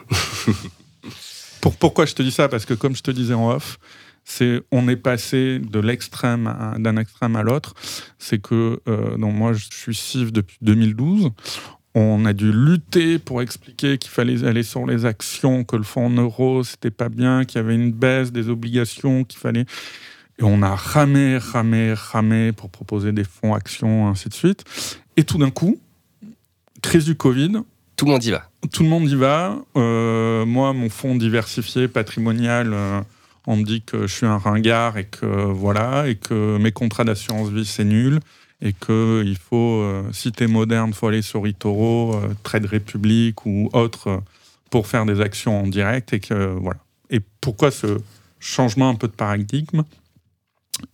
Pourquoi 1.74 2.06
je 2.06 2.14
te 2.14 2.22
dis 2.22 2.32
ça? 2.32 2.48
Parce 2.48 2.66
que 2.66 2.74
comme 2.74 2.96
je 2.96 3.04
te 3.04 3.12
disais 3.12 3.34
en 3.34 3.50
off, 3.50 3.80
c'est 4.24 4.62
on 4.72 4.88
est 4.88 4.96
passé 4.96 5.60
de 5.60 5.80
l'extrême 5.80 6.76
d'un 6.80 6.98
extrême 6.98 7.36
à 7.36 7.44
l'autre. 7.44 7.74
C'est 8.20 8.40
que 8.40 8.82
euh, 8.88 9.18
moi 9.18 9.54
je 9.54 9.68
suis 9.72 9.96
CIF 9.96 10.34
depuis 10.34 10.58
2012. 10.62 11.32
On 11.98 12.26
a 12.26 12.34
dû 12.34 12.52
lutter 12.52 13.20
pour 13.20 13.42
expliquer 13.42 13.98
qu'il 13.98 14.12
fallait 14.12 14.44
aller 14.44 14.64
sur 14.64 14.86
les 14.86 15.06
actions, 15.06 15.64
que 15.64 15.78
le 15.78 15.84
fonds 15.84 16.08
en 16.08 16.10
euros, 16.10 16.64
c'était 16.64 16.92
pas 16.92 17.08
bien, 17.08 17.46
qu'il 17.46 17.62
y 17.62 17.64
avait 17.64 17.76
une 17.76 17.94
baisse 17.94 18.34
des 18.34 18.50
obligations, 18.50 19.24
qu'il 19.24 19.40
fallait. 19.40 19.66
Et 20.38 20.44
on 20.44 20.62
a 20.62 20.76
ramé, 20.76 21.38
ramé, 21.38 21.94
ramé 21.94 22.52
pour 22.52 22.70
proposer 22.70 23.14
des 23.14 23.24
fonds 23.24 23.54
actions, 23.54 24.10
ainsi 24.10 24.28
de 24.28 24.34
suite. 24.34 24.66
Et 25.16 25.24
tout 25.24 25.38
d'un 25.38 25.52
coup, 25.52 25.80
crise 26.82 27.06
du 27.06 27.16
Covid. 27.16 27.62
Tout 27.96 28.06
le 28.06 28.12
monde 28.12 28.26
y 28.26 28.32
va. 28.32 28.50
Tout 28.74 28.84
le 28.84 28.90
monde 28.90 29.10
y 29.10 29.16
va. 29.16 29.58
Euh, 29.78 30.46
moi, 30.46 30.74
mon 30.74 30.90
fonds 30.90 31.16
diversifié 31.16 31.88
patrimonial, 31.88 32.74
euh, 32.74 33.02
on 33.48 33.56
me 33.56 33.64
dit 33.64 33.84
que 33.84 34.06
je 34.06 34.14
suis 34.14 34.26
un 34.26 34.38
ringard 34.38 34.98
et 34.98 35.06
que 35.06 35.26
voilà, 35.26 36.08
et 36.10 36.16
que 36.16 36.58
mes 36.58 36.74
contrats 36.74 37.06
d'assurance 37.06 37.50
vie, 37.50 37.66
c'est 37.66 37.86
nul 37.86 38.20
et 38.62 38.74
que 38.74 39.24
il 39.26 39.38
faut, 39.38 39.82
euh, 39.82 40.04
si 40.12 40.32
t'es 40.32 40.48
moderne, 40.48 40.94
faut 40.94 41.08
aller 41.08 41.22
sur 41.22 41.48
eToro, 41.48 42.16
euh, 42.16 42.34
Trade 42.44 42.66
Republic 42.66 43.46
ou 43.46 43.70
autre 43.72 44.22
pour 44.70 44.88
faire 44.88 45.06
des 45.06 45.22
actions 45.22 45.62
en 45.62 45.68
direct 45.68 46.12
et 46.12 46.20
que 46.20 46.48
voilà. 46.48 46.80
Et 47.10 47.22
pourquoi 47.40 47.72
ce 47.72 47.98
changement 48.40 48.90
un 48.90 48.96
peu 48.96 49.08
de 49.08 49.14
paradigme 49.14 49.84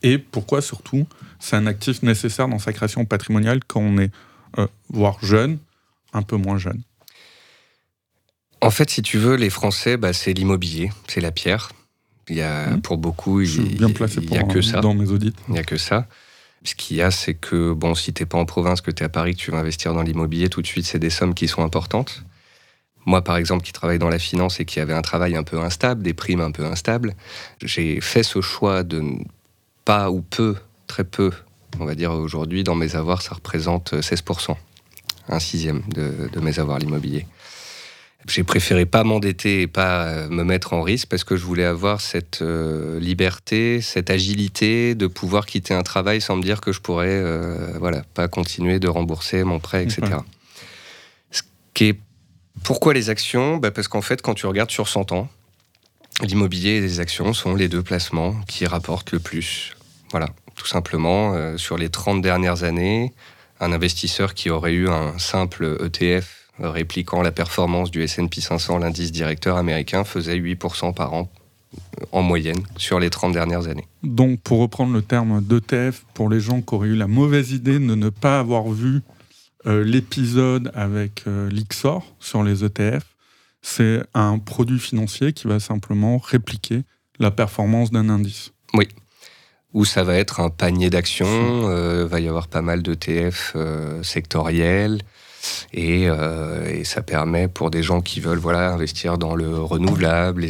et 0.03 0.19
pourquoi 0.19 0.61
surtout 0.61 1.07
c'est 1.39 1.55
un 1.55 1.65
actif 1.65 2.03
nécessaire 2.03 2.47
dans 2.47 2.59
sa 2.59 2.73
création 2.73 3.05
patrimoniale 3.05 3.61
quand 3.65 3.81
on 3.81 3.97
est 3.97 4.11
voire 4.89 5.17
jeune, 5.25 5.57
un 6.13 6.21
peu 6.21 6.35
moins 6.35 6.59
jeune? 6.59 6.83
En 8.61 8.69
fait, 8.69 8.89
si 8.89 9.01
tu 9.01 9.17
veux, 9.17 9.35
les 9.35 9.49
Français, 9.49 9.97
bah, 9.97 10.13
c'est 10.13 10.33
l'immobilier, 10.33 10.91
c'est 11.07 11.21
la 11.21 11.31
pierre. 11.31 11.71
Il 12.29 12.35
y 12.35 12.41
a, 12.41 12.67
mmh. 12.67 12.81
pour 12.81 12.97
beaucoup, 12.97 13.41
il 13.41 13.77
n'y 13.77 13.83
a 13.83 14.43
que 14.43 14.61
ça. 14.61 14.81
Dans 14.81 14.93
mes 14.93 15.09
audits. 15.09 15.33
Il 15.47 15.53
n'y 15.53 15.59
a 15.59 15.63
que 15.63 15.77
ça. 15.77 16.07
Ce 16.63 16.75
qu'il 16.75 16.97
y 16.97 17.01
a, 17.01 17.09
c'est 17.09 17.33
que, 17.33 17.73
bon, 17.73 17.95
si 17.95 18.13
t'es 18.13 18.27
pas 18.27 18.37
en 18.37 18.45
province, 18.45 18.81
que 18.81 18.91
tu 18.91 19.01
es 19.01 19.05
à 19.05 19.09
Paris, 19.09 19.35
que 19.35 19.41
tu 19.41 19.49
vas 19.49 19.57
investir 19.57 19.95
dans 19.95 20.03
l'immobilier, 20.03 20.47
tout 20.47 20.61
de 20.61 20.67
suite, 20.67 20.85
c'est 20.85 20.99
des 20.99 21.09
sommes 21.09 21.33
qui 21.33 21.47
sont 21.47 21.63
importantes. 21.63 22.23
Moi, 23.07 23.23
par 23.23 23.37
exemple, 23.37 23.63
qui 23.63 23.73
travaille 23.73 23.97
dans 23.97 24.09
la 24.09 24.19
finance 24.19 24.59
et 24.59 24.65
qui 24.65 24.79
avait 24.79 24.93
un 24.93 25.01
travail 25.01 25.35
un 25.35 25.41
peu 25.41 25.59
instable, 25.59 26.03
des 26.03 26.13
primes 26.13 26.41
un 26.41 26.51
peu 26.51 26.65
instables, 26.65 27.15
j'ai 27.63 27.99
fait 27.99 28.21
ce 28.21 28.41
choix 28.41 28.83
de 28.83 29.01
pas 29.85 30.11
ou 30.11 30.21
peu, 30.21 30.55
très 30.85 31.03
peu, 31.03 31.31
on 31.79 31.85
va 31.85 31.95
dire 31.95 32.11
aujourd'hui, 32.11 32.63
dans 32.63 32.75
mes 32.75 32.95
avoirs, 32.95 33.23
ça 33.23 33.33
représente 33.33 33.93
16%, 33.93 34.55
un 35.29 35.39
sixième 35.39 35.81
de, 35.87 36.29
de 36.31 36.39
mes 36.39 36.59
avoirs 36.59 36.77
l'immobilier. 36.77 37.25
J'ai 38.27 38.43
préféré 38.43 38.85
pas 38.85 39.03
m'endetter 39.03 39.63
et 39.63 39.67
pas 39.67 40.05
euh, 40.05 40.29
me 40.29 40.43
mettre 40.43 40.73
en 40.73 40.83
risque 40.83 41.07
parce 41.07 41.23
que 41.23 41.35
je 41.35 41.43
voulais 41.43 41.65
avoir 41.65 42.01
cette 42.01 42.41
euh, 42.41 42.99
liberté, 42.99 43.81
cette 43.81 44.09
agilité 44.09 44.93
de 44.93 45.07
pouvoir 45.07 45.45
quitter 45.45 45.73
un 45.73 45.81
travail 45.81 46.21
sans 46.21 46.35
me 46.35 46.43
dire 46.43 46.61
que 46.61 46.71
je 46.71 46.81
pourrais, 46.81 47.07
euh, 47.09 47.73
voilà, 47.79 48.03
pas 48.13 48.27
continuer 48.27 48.79
de 48.79 48.87
rembourser 48.87 49.43
mon 49.43 49.59
prêt, 49.59 49.83
etc. 49.83 50.17
Ce 51.31 51.41
qui 51.73 51.85
est 51.85 51.99
pourquoi 52.63 52.93
les 52.93 53.09
actions? 53.09 53.57
Bah 53.57 53.71
Parce 53.71 53.87
qu'en 53.87 54.01
fait, 54.01 54.21
quand 54.21 54.35
tu 54.35 54.45
regardes 54.45 54.71
sur 54.71 54.87
100 54.87 55.13
ans, 55.13 55.27
l'immobilier 56.21 56.71
et 56.71 56.81
les 56.81 56.99
actions 56.99 57.33
sont 57.33 57.55
les 57.55 57.69
deux 57.69 57.81
placements 57.81 58.35
qui 58.47 58.67
rapportent 58.67 59.11
le 59.13 59.19
plus. 59.19 59.73
Voilà, 60.11 60.27
tout 60.55 60.67
simplement, 60.67 61.57
sur 61.57 61.77
les 61.77 61.89
30 61.89 62.21
dernières 62.21 62.63
années, 62.63 63.13
un 63.61 63.71
investisseur 63.71 64.35
qui 64.35 64.49
aurait 64.49 64.73
eu 64.73 64.89
un 64.89 65.17
simple 65.17 65.77
ETF 65.83 66.40
répliquant 66.59 67.21
la 67.21 67.31
performance 67.31 67.91
du 67.91 68.03
S&P 68.03 68.41
500, 68.41 68.79
l'indice 68.79 69.11
directeur 69.11 69.57
américain, 69.57 70.03
faisait 70.03 70.37
8% 70.37 70.93
par 70.93 71.13
an 71.13 71.31
euh, 71.77 72.05
en 72.11 72.21
moyenne 72.21 72.61
sur 72.77 72.99
les 72.99 73.09
30 73.09 73.33
dernières 73.33 73.67
années. 73.67 73.87
Donc, 74.03 74.41
pour 74.41 74.59
reprendre 74.59 74.93
le 74.93 75.01
terme 75.01 75.41
d'ETF, 75.41 76.05
pour 76.13 76.29
les 76.29 76.39
gens 76.39 76.61
qui 76.61 76.75
auraient 76.75 76.89
eu 76.89 76.95
la 76.95 77.07
mauvaise 77.07 77.51
idée 77.51 77.79
de 77.79 77.95
ne 77.95 78.09
pas 78.09 78.39
avoir 78.39 78.69
vu 78.69 79.01
euh, 79.65 79.83
l'épisode 79.83 80.71
avec 80.73 81.23
euh, 81.27 81.49
l'IXOR 81.49 82.03
sur 82.19 82.43
les 82.43 82.65
ETF, 82.65 83.05
c'est 83.61 84.01
un 84.13 84.39
produit 84.39 84.79
financier 84.79 85.33
qui 85.33 85.47
va 85.47 85.59
simplement 85.59 86.17
répliquer 86.17 86.83
la 87.19 87.31
performance 87.31 87.91
d'un 87.91 88.09
indice. 88.09 88.51
Oui. 88.73 88.87
Ou 89.73 89.85
ça 89.85 90.03
va 90.03 90.15
être 90.15 90.39
un 90.39 90.49
panier 90.49 90.89
d'actions, 90.89 91.71
il 92.01 92.07
va 92.07 92.19
y 92.19 92.27
avoir 92.27 92.49
pas 92.49 92.61
mal 92.61 92.81
d'ETF 92.81 93.55
sectoriels, 94.01 95.01
euh, 95.77 96.69
et, 96.69 96.83
ça 96.83 97.01
permet 97.01 97.47
pour 97.47 97.71
des 97.71 97.83
gens 97.83 98.01
qui 98.01 98.19
veulent 98.19 98.39
voilà, 98.39 98.71
investir 98.71 99.17
dans 99.17 99.35
le 99.35 99.59
renouvelable, 99.59 100.45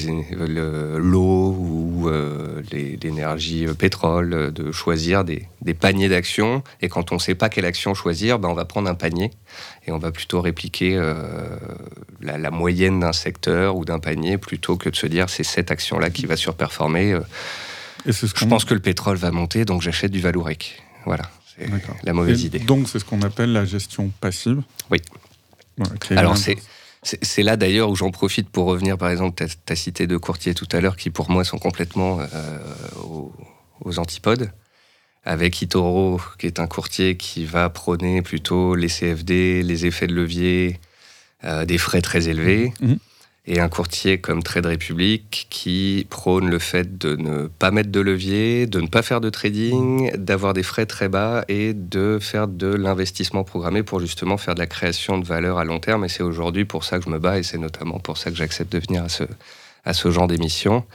l'eau 0.97 1.55
ou 1.59 2.09
euh, 2.09 2.61
l'énergie 2.71 3.67
euh, 3.67 3.73
pétrole, 3.73 4.51
de 4.51 4.71
choisir 4.71 5.23
des, 5.23 5.47
paniers 5.79 6.09
d'actions. 6.09 6.63
Et 6.81 6.89
quand 6.89 7.11
on 7.11 7.15
ne 7.15 7.19
sait 7.19 7.35
pas 7.35 7.49
quelle 7.49 7.65
action 7.65 7.93
choisir, 7.93 8.39
ben 8.39 8.49
on 8.49 8.53
va 8.53 8.65
prendre 8.65 8.89
un 8.89 8.95
panier 8.95 9.31
et 9.87 9.91
on 9.91 9.97
va 9.97 10.11
plutôt 10.11 10.41
répliquer 10.41 10.99
la, 12.21 12.51
moyenne 12.51 12.99
d'un 12.99 13.13
secteur 13.13 13.75
ou 13.77 13.85
d'un 13.85 13.99
panier 13.99 14.37
plutôt 14.37 14.75
que 14.75 14.89
de 14.89 14.95
se 14.95 15.07
dire 15.07 15.29
c'est 15.29 15.43
cette 15.43 15.71
action-là 15.71 16.09
qui 16.09 16.25
va 16.25 16.35
surperformer. 16.35 17.17
je 18.05 18.45
pense 18.45 18.65
que 18.65 18.73
le 18.73 18.79
pétrole 18.79 19.17
va 19.17 19.31
monter, 19.31 19.65
donc 19.65 19.81
j'achète 19.81 20.11
du 20.11 20.19
Valourec. 20.19 20.83
Voilà 21.05 21.29
la 22.03 22.13
mauvaise 22.13 22.43
idée. 22.43 22.59
Donc 22.59 22.87
c'est 22.87 22.99
ce 22.99 23.05
qu'on 23.05 23.21
appelle 23.21 23.51
la 23.51 23.65
gestion 23.65 24.11
passive. 24.21 24.61
Oui. 24.89 24.99
Alors 26.11 26.37
c'est 26.37 26.57
c'est 27.03 27.41
là 27.41 27.57
d'ailleurs 27.57 27.89
où 27.89 27.95
j'en 27.95 28.11
profite 28.11 28.49
pour 28.49 28.67
revenir, 28.67 28.95
par 28.95 29.09
exemple, 29.09 29.43
tu 29.43 29.73
as, 29.73 29.75
cité 29.75 30.05
deux 30.05 30.19
courtiers 30.19 30.53
tout 30.53 30.67
à 30.71 30.81
l'heure 30.81 30.95
qui 30.95 31.09
pour 31.09 31.31
moi 31.31 31.43
sont 31.43 31.57
complètement 31.57 32.19
euh, 32.19 32.59
aux, 33.83 33.99
antipodes. 33.99 34.51
Avec 35.23 35.61
Itoro, 35.61 36.21
qui 36.37 36.47
est 36.47 36.59
un 36.59 36.67
courtier 36.67 37.17
qui 37.17 37.45
va 37.45 37.69
prôner 37.69 38.21
plutôt 38.21 38.75
les 38.75 38.87
CFD, 38.87 39.63
les 39.63 39.85
effets 39.85 40.07
de 40.07 40.13
levier, 40.13 40.79
euh, 41.43 41.65
des 41.65 41.77
frais 41.77 42.01
très 42.01 42.27
élevés. 42.27 42.71
Mhm 42.81 42.97
et 43.47 43.59
un 43.59 43.69
courtier 43.69 44.19
comme 44.19 44.43
Trade 44.43 44.67
Republic 44.67 45.47
qui 45.49 46.05
prône 46.09 46.49
le 46.49 46.59
fait 46.59 46.97
de 46.99 47.15
ne 47.15 47.47
pas 47.47 47.71
mettre 47.71 47.89
de 47.89 47.99
levier, 47.99 48.67
de 48.67 48.79
ne 48.79 48.87
pas 48.87 49.01
faire 49.01 49.19
de 49.19 49.29
trading, 49.31 50.11
d'avoir 50.15 50.53
des 50.53 50.61
frais 50.61 50.85
très 50.85 51.09
bas 51.09 51.43
et 51.47 51.73
de 51.73 52.19
faire 52.21 52.47
de 52.47 52.67
l'investissement 52.67 53.43
programmé 53.43 53.81
pour 53.81 53.99
justement 53.99 54.37
faire 54.37 54.53
de 54.53 54.59
la 54.59 54.67
création 54.67 55.17
de 55.17 55.25
valeur 55.25 55.57
à 55.57 55.63
long 55.63 55.79
terme. 55.79 56.05
Et 56.05 56.09
c'est 56.09 56.21
aujourd'hui 56.21 56.65
pour 56.65 56.83
ça 56.83 56.99
que 56.99 57.05
je 57.05 57.09
me 57.09 57.17
bats 57.17 57.39
et 57.39 57.43
c'est 57.43 57.57
notamment 57.57 57.99
pour 57.99 58.17
ça 58.17 58.29
que 58.29 58.37
j'accepte 58.37 58.71
de 58.71 58.79
venir 58.79 59.03
à 59.03 59.09
ce, 59.09 59.23
à 59.85 59.93
ce 59.93 60.11
genre 60.11 60.27
d'émission. 60.27 60.85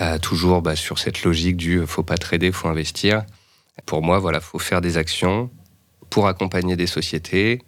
Euh, 0.00 0.18
toujours 0.18 0.62
bah, 0.62 0.74
sur 0.76 0.98
cette 0.98 1.22
logique 1.22 1.56
du 1.56 1.86
faut 1.86 2.02
pas 2.02 2.16
trader, 2.16 2.50
faut 2.50 2.68
investir. 2.68 3.24
Pour 3.84 4.02
moi, 4.02 4.18
voilà, 4.18 4.40
faut 4.40 4.58
faire 4.58 4.80
des 4.80 4.96
actions 4.96 5.50
pour 6.08 6.28
accompagner 6.28 6.76
des 6.76 6.86
sociétés, 6.86 7.60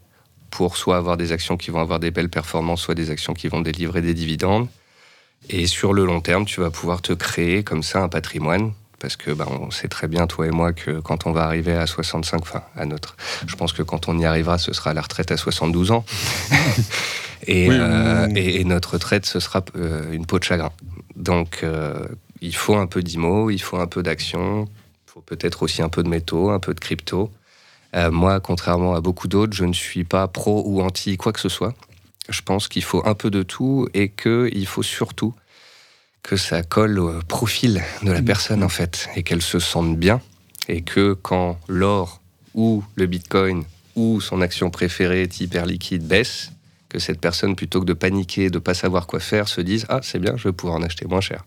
pour 0.51 0.77
soit 0.77 0.97
avoir 0.97 1.17
des 1.17 1.33
actions 1.33 1.57
qui 1.57 1.71
vont 1.71 1.81
avoir 1.81 2.01
des 2.01 2.11
belles 2.11 2.29
performances, 2.29 2.83
soit 2.83 2.95
des 2.95 3.11
actions 3.11 3.35
qui 3.35 3.49
vont 3.49 3.61
délivrer 3.61 4.03
des 4.03 4.15
dividendes. 4.15 4.69
Et 5.49 5.67
sur 5.67 5.93
le 5.93 6.05
long 6.05 6.21
terme, 6.21 6.45
tu 6.45 6.61
vas 6.61 6.71
pouvoir 6.71 7.01
te 7.01 7.13
créer 7.13 7.65
comme 7.65 7.83
ça 7.83 8.03
un 8.03 8.09
patrimoine. 8.09 8.73
Parce 8.99 9.17
que 9.17 9.31
bah, 9.31 9.47
on 9.49 9.71
sait 9.71 9.89
très 9.89 10.09
bien, 10.09 10.27
toi 10.27 10.47
et 10.47 10.51
moi, 10.51 10.75
que 10.75 11.01
quand 11.01 11.27
on 11.27 11.33
va 11.33 11.45
arriver 11.45 11.75
à 11.75 11.87
65, 11.87 12.43
enfin 12.43 12.63
à 12.77 12.85
notre, 12.85 13.17
je 13.47 13.57
pense 13.57 13.73
que 13.73 13.83
quand 13.83 14.09
on 14.09 14.19
y 14.19 14.27
arrivera, 14.27 14.59
ce 14.59 14.75
sera 14.75 14.93
la 14.93 15.01
retraite 15.01 15.33
à 15.33 15.37
72 15.37 15.91
ans. 15.91 16.05
Euh, 17.49 18.29
et, 18.37 18.61
et, 18.61 18.65
notre 18.65 18.93
retraite, 18.93 19.25
ce 19.25 19.41
sera 19.41 19.65
euh, 19.75 20.13
une 20.13 20.27
peau 20.27 20.39
de 20.39 20.45
chagrin. 20.45 20.71
Donc 21.17 21.61
euh, 21.63 22.07
il 22.41 22.55
faut 22.55 22.77
un 22.77 22.87
peu 22.87 23.03
d'IMO, 23.03 23.51
il 23.51 23.61
faut 23.61 23.79
un 23.79 23.87
peu 23.87 24.03
d'action, 24.03 24.69
il 25.07 25.11
faut 25.11 25.23
peut-être 25.23 25.63
aussi 25.63 25.83
un 25.83 25.89
peu 25.89 26.03
de 26.03 26.09
métaux, 26.09 26.51
un 26.51 26.61
peu 26.61 26.75
de 26.75 26.81
crypto. 26.81 27.33
Euh, 27.95 28.11
moi, 28.11 28.41
contrairement 28.41 28.95
à 28.95 29.01
beaucoup 29.01 29.29
d'autres, 29.29 29.57
je 29.57 29.65
ne 29.65 29.73
suis 29.73 30.05
pas 30.05 30.29
pro 30.29 30.63
ou 30.67 30.81
anti 30.81 31.17
quoi 31.17 31.33
que 31.33 31.41
ce 31.41 31.49
soit. 31.49 31.75
Je 32.29 32.43
pense 32.43 32.69
qu'il 32.69 32.85
faut 32.85 33.03
un 33.07 33.15
peu 33.15 33.31
de 33.31 33.43
tout 33.43 33.89
et 33.95 34.11
qu'il 34.11 34.67
faut 34.67 34.83
surtout 34.83 35.35
que 36.23 36.37
ça 36.37 36.63
colle 36.63 36.99
au 36.99 37.21
profil 37.27 37.83
de 38.03 38.13
la 38.13 38.23
personne 38.23 38.63
en 38.63 38.69
fait 38.69 39.09
et 39.17 39.23
qu'elle 39.23 39.43
se 39.43 39.59
sente 39.59 39.97
bien 39.97 40.21
et 40.69 40.83
que 40.83 41.15
quand 41.15 41.59
l'or 41.67 42.21
ou 42.55 42.85
le 42.95 43.07
bitcoin 43.07 43.65
ou 43.97 44.21
son 44.21 44.41
action 44.41 44.71
préférée 44.71 45.27
type 45.27 45.55
Air 45.55 45.67
Liquide 45.67 46.07
baisse, 46.07 46.53
que 46.89 46.99
cette 46.99 47.21
personne 47.21 47.57
plutôt 47.57 47.81
que 47.81 47.87
de 47.87 47.93
paniquer, 47.93 48.51
de 48.51 48.59
pas 48.59 48.75
savoir 48.75 49.07
quoi 49.07 49.19
faire, 49.19 49.49
se 49.49 49.61
dise 49.61 49.87
ah 49.89 50.01
c'est 50.03 50.19
bien, 50.19 50.37
je 50.37 50.49
vais 50.49 50.53
pouvoir 50.53 50.79
en 50.79 50.83
acheter 50.83 51.07
moins 51.07 51.21
cher. 51.21 51.45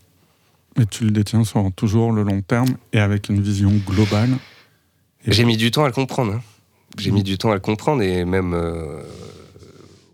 Et 0.80 0.86
tu 0.86 1.06
le 1.06 1.12
détiens 1.12 1.44
sur 1.44 1.72
toujours 1.76 2.12
le 2.12 2.24
long 2.24 2.42
terme 2.42 2.76
et 2.92 3.00
avec 3.00 3.30
une 3.30 3.42
vision 3.42 3.72
globale 3.88 4.32
j'ai 5.28 5.46
mis 5.46 5.58
du 5.58 5.72
temps 5.72 5.84
à 5.84 5.88
le 5.88 5.94
comprendre. 5.94 6.34
Hein. 6.34 6.42
J'ai 6.98 7.12
mis 7.12 7.24
du 7.24 7.38
temps 7.38 7.52
à 7.52 7.56
le 7.56 7.60
comprendre 7.60 8.04
et 8.04 8.24
même 8.24 8.54
euh, 8.54 9.02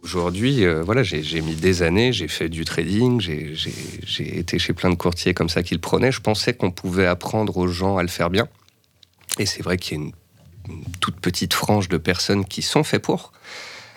aujourd'hui, 0.03 0.63
euh, 0.63 0.81
voilà, 0.83 1.03
j'ai 1.03 1.41
mis 1.41 1.55
des 1.55 1.81
années, 1.81 2.13
j'ai 2.13 2.27
fait 2.27 2.49
du 2.49 2.63
trading, 2.63 3.19
j'ai 3.19 4.39
été 4.39 4.59
chez 4.59 4.73
plein 4.73 4.89
de 4.89 4.95
courtiers 4.95 5.33
comme 5.33 5.49
ça 5.49 5.63
qui 5.63 5.73
le 5.73 5.81
prenaient. 5.81 6.11
Je 6.11 6.21
pensais 6.21 6.53
qu'on 6.53 6.71
pouvait 6.71 7.05
apprendre 7.05 7.57
aux 7.57 7.67
gens 7.67 7.97
à 7.97 8.01
le 8.01 8.07
faire 8.07 8.29
bien. 8.29 8.47
Et 9.39 9.45
c'est 9.45 9.61
vrai 9.61 9.77
qu'il 9.77 9.97
y 9.97 10.01
a 10.01 10.03
une, 10.03 10.11
toute 10.99 11.19
petite 11.19 11.53
frange 11.53 11.89
de 11.89 11.97
personnes 11.97 12.45
qui 12.45 12.61
sont 12.61 12.83
faits 12.83 13.01
pour, 13.01 13.33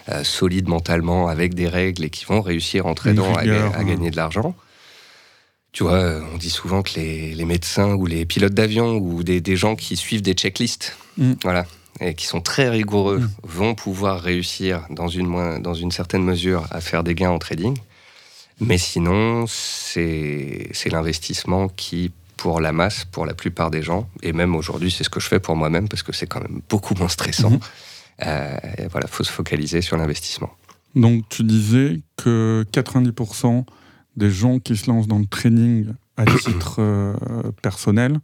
euh, 0.09 0.25
solides 0.25 0.69
mentalement, 0.69 1.29
avec 1.29 1.55
des 1.55 1.69
règles 1.69 2.05
et 2.05 2.11
qui 2.11 2.25
vont 2.25 2.41
réussir 2.41 2.87
en 2.87 2.95
tradant 2.95 3.35
à, 3.35 3.43
hein. 3.43 3.85
gagner 3.85 4.11
de 4.11 4.17
l'argent. 4.17 4.55
Tu 5.73 5.85
vois, 5.85 6.21
on 6.33 6.37
dit 6.37 6.51
souvent 6.51 6.83
que 6.83 7.01
les, 7.01 7.45
médecins 7.45 7.95
ou 7.95 8.07
les 8.07 8.27
pilotes 8.27 8.53
d'avion 8.53 8.97
ou 8.97 9.23
des, 9.23 9.57
gens 9.57 9.75
qui 9.75 9.97
suivent 9.97 10.23
des 10.23 10.35
checklists, 10.35 10.97
mm. 11.17 11.33
voilà, 11.43 11.65
et 12.01 12.15
qui 12.15 12.27
sont 12.27 12.41
très 12.41 12.69
rigoureux 12.69 13.19
mmh. 13.19 13.31
vont 13.43 13.75
pouvoir 13.75 14.21
réussir 14.21 14.87
dans 14.91 15.09
une, 15.09 15.61
dans 15.63 15.75
une 15.75 15.91
certaine 15.91 16.25
mesure 16.25 16.67
à 16.71 16.81
faire 16.81 17.05
des 17.05 17.15
gains 17.15 17.31
en 17.31 17.39
trading. 17.39 17.77
Mais 18.61 18.79
sinon, 18.79 19.47
c'est 19.47 20.71
l'investissement 20.91 21.69
qui, 21.69 22.13
pour 22.37 22.61
la 22.61 22.73
masse, 22.73 23.05
pour 23.05 23.27
la 23.27 23.35
plupart 23.35 23.71
des 23.71 23.83
gens, 23.83 24.09
et 24.23 24.33
même 24.33 24.55
aujourd'hui, 24.55 24.91
c'est 24.91 25.05
ce 25.05 25.11
que 25.11 25.21
je 25.21 25.27
fais 25.27 25.41
pour 25.41 25.57
moi-même 25.57 25.89
parce 25.89 26.03
que 26.03 26.13
c'est 26.13 26.27
quand 26.27 26.41
même 26.41 26.61
beaucoup 26.69 26.95
moins 26.95 27.09
stressant. 27.09 27.51
Mmh. 27.51 27.61
Euh, 28.27 28.57
voilà, 28.91 29.07
faut 29.07 29.25
se 29.25 29.33
focaliser 29.33 29.81
sur 29.81 29.97
l'investissement. 29.97 30.51
Donc, 30.95 31.25
tu 31.29 31.43
disais 31.45 32.01
que 32.17 32.65
90% 32.73 33.65
des 34.17 34.31
gens 34.31 34.59
qui 34.59 34.77
se 34.77 34.91
lancent 34.91 35.09
dans 35.09 35.19
le 35.19 35.27
trading 35.27 35.87
à 36.17 36.25
titre 36.45 36.77
euh, 36.79 37.15
personnel 37.63 38.19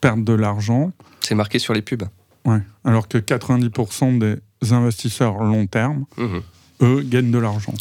perdent 0.00 0.24
de 0.24 0.32
l'argent. 0.32 0.92
C'est 1.20 1.34
marqué 1.34 1.58
sur 1.58 1.74
les 1.74 1.82
pubs. 1.82 2.04
Ouais. 2.44 2.60
Alors 2.84 3.08
que 3.08 3.18
90% 3.18 4.18
des 4.18 4.72
investisseurs 4.72 5.42
long 5.42 5.66
terme, 5.66 6.04
mhm. 6.16 6.42
eux, 6.82 7.02
gagnent 7.02 7.30
de 7.30 7.38
l'argent. 7.38 7.74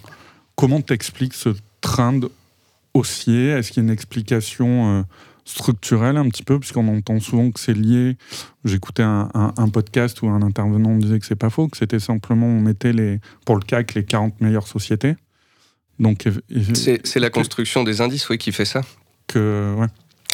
Comment 0.56 0.82
t'expliques 0.82 1.36
ce 1.36 1.50
trend 1.82 2.20
haussier? 2.94 3.50
Est-ce 3.50 3.72
qu'il 3.72 3.84
y 3.84 3.86
a 3.86 3.88
une 3.88 3.94
explication 3.94 5.00
euh, 5.00 5.04
structurelle 5.46 6.18
un 6.18 6.28
petit 6.30 6.44
peu? 6.44 6.60
Puisqu'on 6.60 6.88
entend 6.88 7.20
souvent 7.20 7.52
que 7.52 7.60
c'est 7.60 7.74
lié. 7.76 8.18
J'écoutais 8.66 9.04
un, 9.04 9.70
podcast 9.72 10.22
où 10.22 10.28
un 10.28 10.42
intervenant 10.42 10.98
disait 10.98 11.20
que 11.20 11.26
c'est 11.26 11.36
pas 11.36 11.52
faux, 11.52 11.68
que 11.68 11.78
c'était 11.78 12.00
simplement 12.00 12.48
on 12.48 12.60
mettait 12.60 12.94
les, 12.94 13.20
pour 13.46 13.56
le 13.56 13.62
CAC 13.62 13.94
les 13.94 14.04
40 14.04 14.42
meilleures 14.42 14.68
sociétés. 14.68 15.16
Donc, 16.00 16.26
c'est 16.74 17.20
la 17.20 17.30
construction 17.30 17.84
des 17.84 18.02
indices, 18.02 18.30
oui, 18.30 18.38
qui 18.38 18.52
fait 18.52 18.66
ça. 18.66 18.82
Que, 19.28 19.76
ouais. 19.78 19.88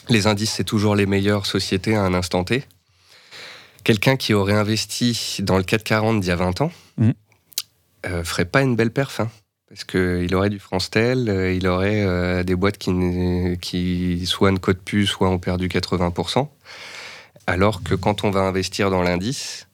Les 0.10 0.28
indices, 0.28 0.52
c'est 0.52 0.64
toujours 0.64 0.96
les 0.96 1.06
meilleures 1.06 1.46
sociétés 1.46 1.96
à 1.96 2.04
un 2.04 2.14
instant 2.14 2.44
T. 2.44 2.64
Quelqu'un 3.84 4.18
qui 4.18 4.34
aurait 4.34 4.54
investi 4.54 5.38
dans 5.42 5.58
le 5.58 5.64
440 5.64 6.20
d'il 6.20 6.30
y 6.30 6.32
a 6.32 6.36
20 6.36 6.62
ans 6.62 6.72
mmh. 6.98 7.10
euh, 8.06 8.24
ferait 8.24 8.46
pas 8.46 8.62
une 8.62 8.76
belle 8.76 8.92
perf. 8.92 9.20
Hein. 9.20 9.30
parce 9.70 9.84
qu'il 9.84 10.34
aurait 10.36 10.50
du 10.50 10.60
France 10.60 10.90
Tel, 10.90 11.30
euh, 11.30 11.54
il 11.54 11.68
aurait 11.68 12.02
euh, 12.02 12.44
des 12.44 12.56
boîtes 12.56 12.78
qui, 12.78 12.92
qui 13.62 14.26
soit 14.26 14.52
ne 14.52 14.58
codent 14.58 14.78
plus, 14.78 15.06
soit 15.06 15.30
ont 15.30 15.40
perdu 15.40 15.68
80%. 15.68 16.48
Alors 17.46 17.84
que 17.84 17.96
quand 17.96 18.24
on 18.24 18.32
va 18.32 18.42
investir 18.42 18.90
dans 18.90 19.04
l'indice, 19.04 19.68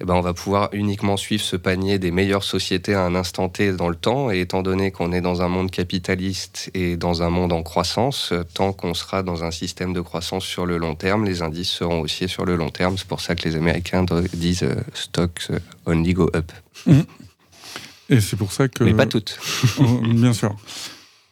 eh 0.00 0.04
ben, 0.04 0.14
on 0.14 0.20
va 0.20 0.34
pouvoir 0.34 0.68
uniquement 0.72 1.16
suivre 1.16 1.42
ce 1.42 1.56
panier 1.56 1.98
des 1.98 2.10
meilleures 2.10 2.44
sociétés 2.44 2.94
à 2.94 3.02
un 3.02 3.14
instant 3.14 3.48
T 3.48 3.72
dans 3.72 3.88
le 3.88 3.94
temps. 3.94 4.30
Et 4.30 4.40
étant 4.40 4.62
donné 4.62 4.90
qu'on 4.90 5.12
est 5.12 5.20
dans 5.20 5.42
un 5.42 5.48
monde 5.48 5.70
capitaliste 5.70 6.70
et 6.74 6.96
dans 6.96 7.22
un 7.22 7.30
monde 7.30 7.52
en 7.52 7.62
croissance, 7.62 8.32
tant 8.54 8.72
qu'on 8.72 8.94
sera 8.94 9.22
dans 9.22 9.44
un 9.44 9.50
système 9.50 9.92
de 9.92 10.00
croissance 10.00 10.44
sur 10.44 10.66
le 10.66 10.78
long 10.78 10.94
terme, 10.94 11.24
les 11.24 11.42
indices 11.42 11.70
seront 11.70 12.00
aussi 12.00 12.28
sur 12.28 12.44
le 12.44 12.56
long 12.56 12.70
terme. 12.70 12.98
C'est 12.98 13.08
pour 13.08 13.20
ça 13.20 13.34
que 13.34 13.48
les 13.48 13.56
Américains 13.56 14.04
disent 14.32 14.64
euh, 14.64 14.74
stocks 14.94 15.50
only 15.86 16.12
go 16.12 16.30
up. 16.34 16.50
Mmh. 16.86 17.00
Et 18.10 18.20
c'est 18.20 18.36
pour 18.36 18.52
ça 18.52 18.68
que. 18.68 18.84
Mais 18.84 18.94
pas 18.94 19.06
toutes. 19.06 19.38
Oh, 19.78 20.00
bien 20.02 20.32
sûr. 20.32 20.54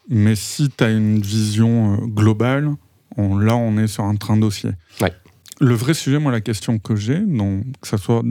Mais 0.08 0.34
si 0.34 0.68
tu 0.70 0.84
as 0.84 0.90
une 0.90 1.20
vision 1.20 1.94
euh, 1.94 2.06
globale, 2.06 2.74
là, 3.16 3.56
on 3.56 3.76
est 3.78 3.86
sur 3.86 4.04
un 4.04 4.16
train 4.16 4.36
dossier. 4.36 4.70
Ouais. 5.00 5.12
Le 5.60 5.74
vrai 5.74 5.94
sujet, 5.94 6.18
moi, 6.18 6.32
la 6.32 6.40
question 6.40 6.78
que 6.78 6.96
j'ai, 6.96 7.20
que 7.80 7.88
ce 7.88 7.96
soit 7.96 8.22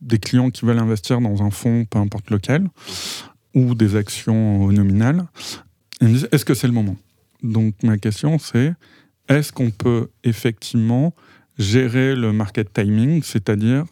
des 0.00 0.18
clients 0.18 0.50
qui 0.50 0.64
veulent 0.64 0.78
investir 0.78 1.20
dans 1.20 1.42
un 1.42 1.50
fonds, 1.50 1.84
peu 1.84 1.98
importe 1.98 2.30
lequel, 2.30 2.68
ou 3.54 3.74
des 3.74 3.96
actions 3.96 4.62
au 4.62 4.72
nominal, 4.72 5.26
est-ce 6.00 6.44
que 6.44 6.54
c'est 6.54 6.66
le 6.66 6.72
moment? 6.72 6.96
Donc 7.42 7.74
ma 7.82 7.98
question 7.98 8.38
c'est, 8.38 8.74
est-ce 9.28 9.52
qu'on 9.52 9.70
peut 9.70 10.08
effectivement 10.24 11.14
gérer 11.58 12.14
le 12.16 12.32
market 12.32 12.72
timing, 12.72 13.22
c'est-à-dire, 13.22 13.84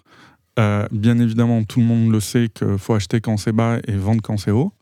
euh, 0.58 0.86
bien 0.90 1.18
évidemment, 1.18 1.62
tout 1.64 1.80
le 1.80 1.86
monde 1.86 2.10
le 2.10 2.20
sait 2.20 2.48
qu'il 2.48 2.78
faut 2.78 2.94
acheter 2.94 3.20
quand 3.20 3.36
c'est 3.36 3.52
bas 3.52 3.78
et 3.86 3.92
vendre 3.92 4.22
quand 4.22 4.36
c'est 4.38 4.50
haut, 4.50 4.72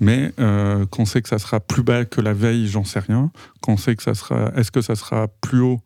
mais 0.00 0.32
euh, 0.38 0.84
qu'on 0.86 1.06
sait 1.06 1.22
que 1.22 1.28
ça 1.28 1.38
sera 1.38 1.60
plus 1.60 1.82
bas 1.82 2.04
que 2.04 2.20
la 2.20 2.34
veille, 2.34 2.66
j'en 2.66 2.84
sais 2.84 2.98
rien. 2.98 3.30
Qu'on 3.60 3.76
sait 3.76 3.96
que 3.96 4.02
ça 4.02 4.14
sera, 4.14 4.52
est-ce 4.56 4.70
que 4.70 4.82
ça 4.82 4.94
sera 4.94 5.28
plus 5.40 5.60
haut 5.60 5.80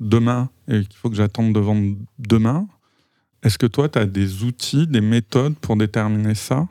demain 0.00 0.50
et 0.68 0.80
qu'il 0.84 0.96
faut 0.96 1.10
que 1.10 1.16
j'attende 1.16 1.54
de 1.54 1.60
vendre 1.60 1.96
demain? 2.18 2.66
Est-ce 3.42 3.58
que 3.58 3.66
toi, 3.66 3.88
tu 3.88 3.98
as 3.98 4.06
des 4.06 4.42
outils, 4.42 4.86
des 4.86 5.00
méthodes 5.00 5.56
pour 5.56 5.76
déterminer 5.76 6.34
ça? 6.34 6.66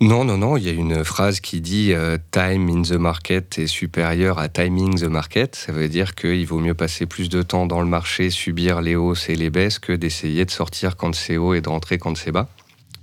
Non, 0.00 0.24
non, 0.24 0.38
non. 0.38 0.56
Il 0.56 0.64
y 0.64 0.68
a 0.68 0.72
une 0.72 1.04
phrase 1.04 1.40
qui 1.40 1.60
dit 1.60 1.92
euh, 1.92 2.18
Time 2.32 2.68
in 2.68 2.82
the 2.82 2.98
market 2.98 3.58
est 3.58 3.68
supérieur 3.68 4.38
à 4.38 4.48
timing 4.48 4.98
the 4.98 5.04
market. 5.04 5.54
Ça 5.54 5.72
veut 5.72 5.88
dire 5.88 6.14
qu'il 6.14 6.44
vaut 6.46 6.58
mieux 6.58 6.74
passer 6.74 7.06
plus 7.06 7.28
de 7.28 7.42
temps 7.42 7.66
dans 7.66 7.80
le 7.80 7.86
marché, 7.86 8.30
subir 8.30 8.80
les 8.80 8.96
hausses 8.96 9.28
et 9.28 9.36
les 9.36 9.50
baisses, 9.50 9.78
que 9.78 9.92
d'essayer 9.92 10.44
de 10.44 10.50
sortir 10.50 10.96
quand 10.96 11.14
c'est 11.14 11.36
haut 11.36 11.54
et 11.54 11.60
de 11.60 11.68
rentrer 11.68 11.98
quand 11.98 12.16
c'est 12.16 12.32
bas. 12.32 12.48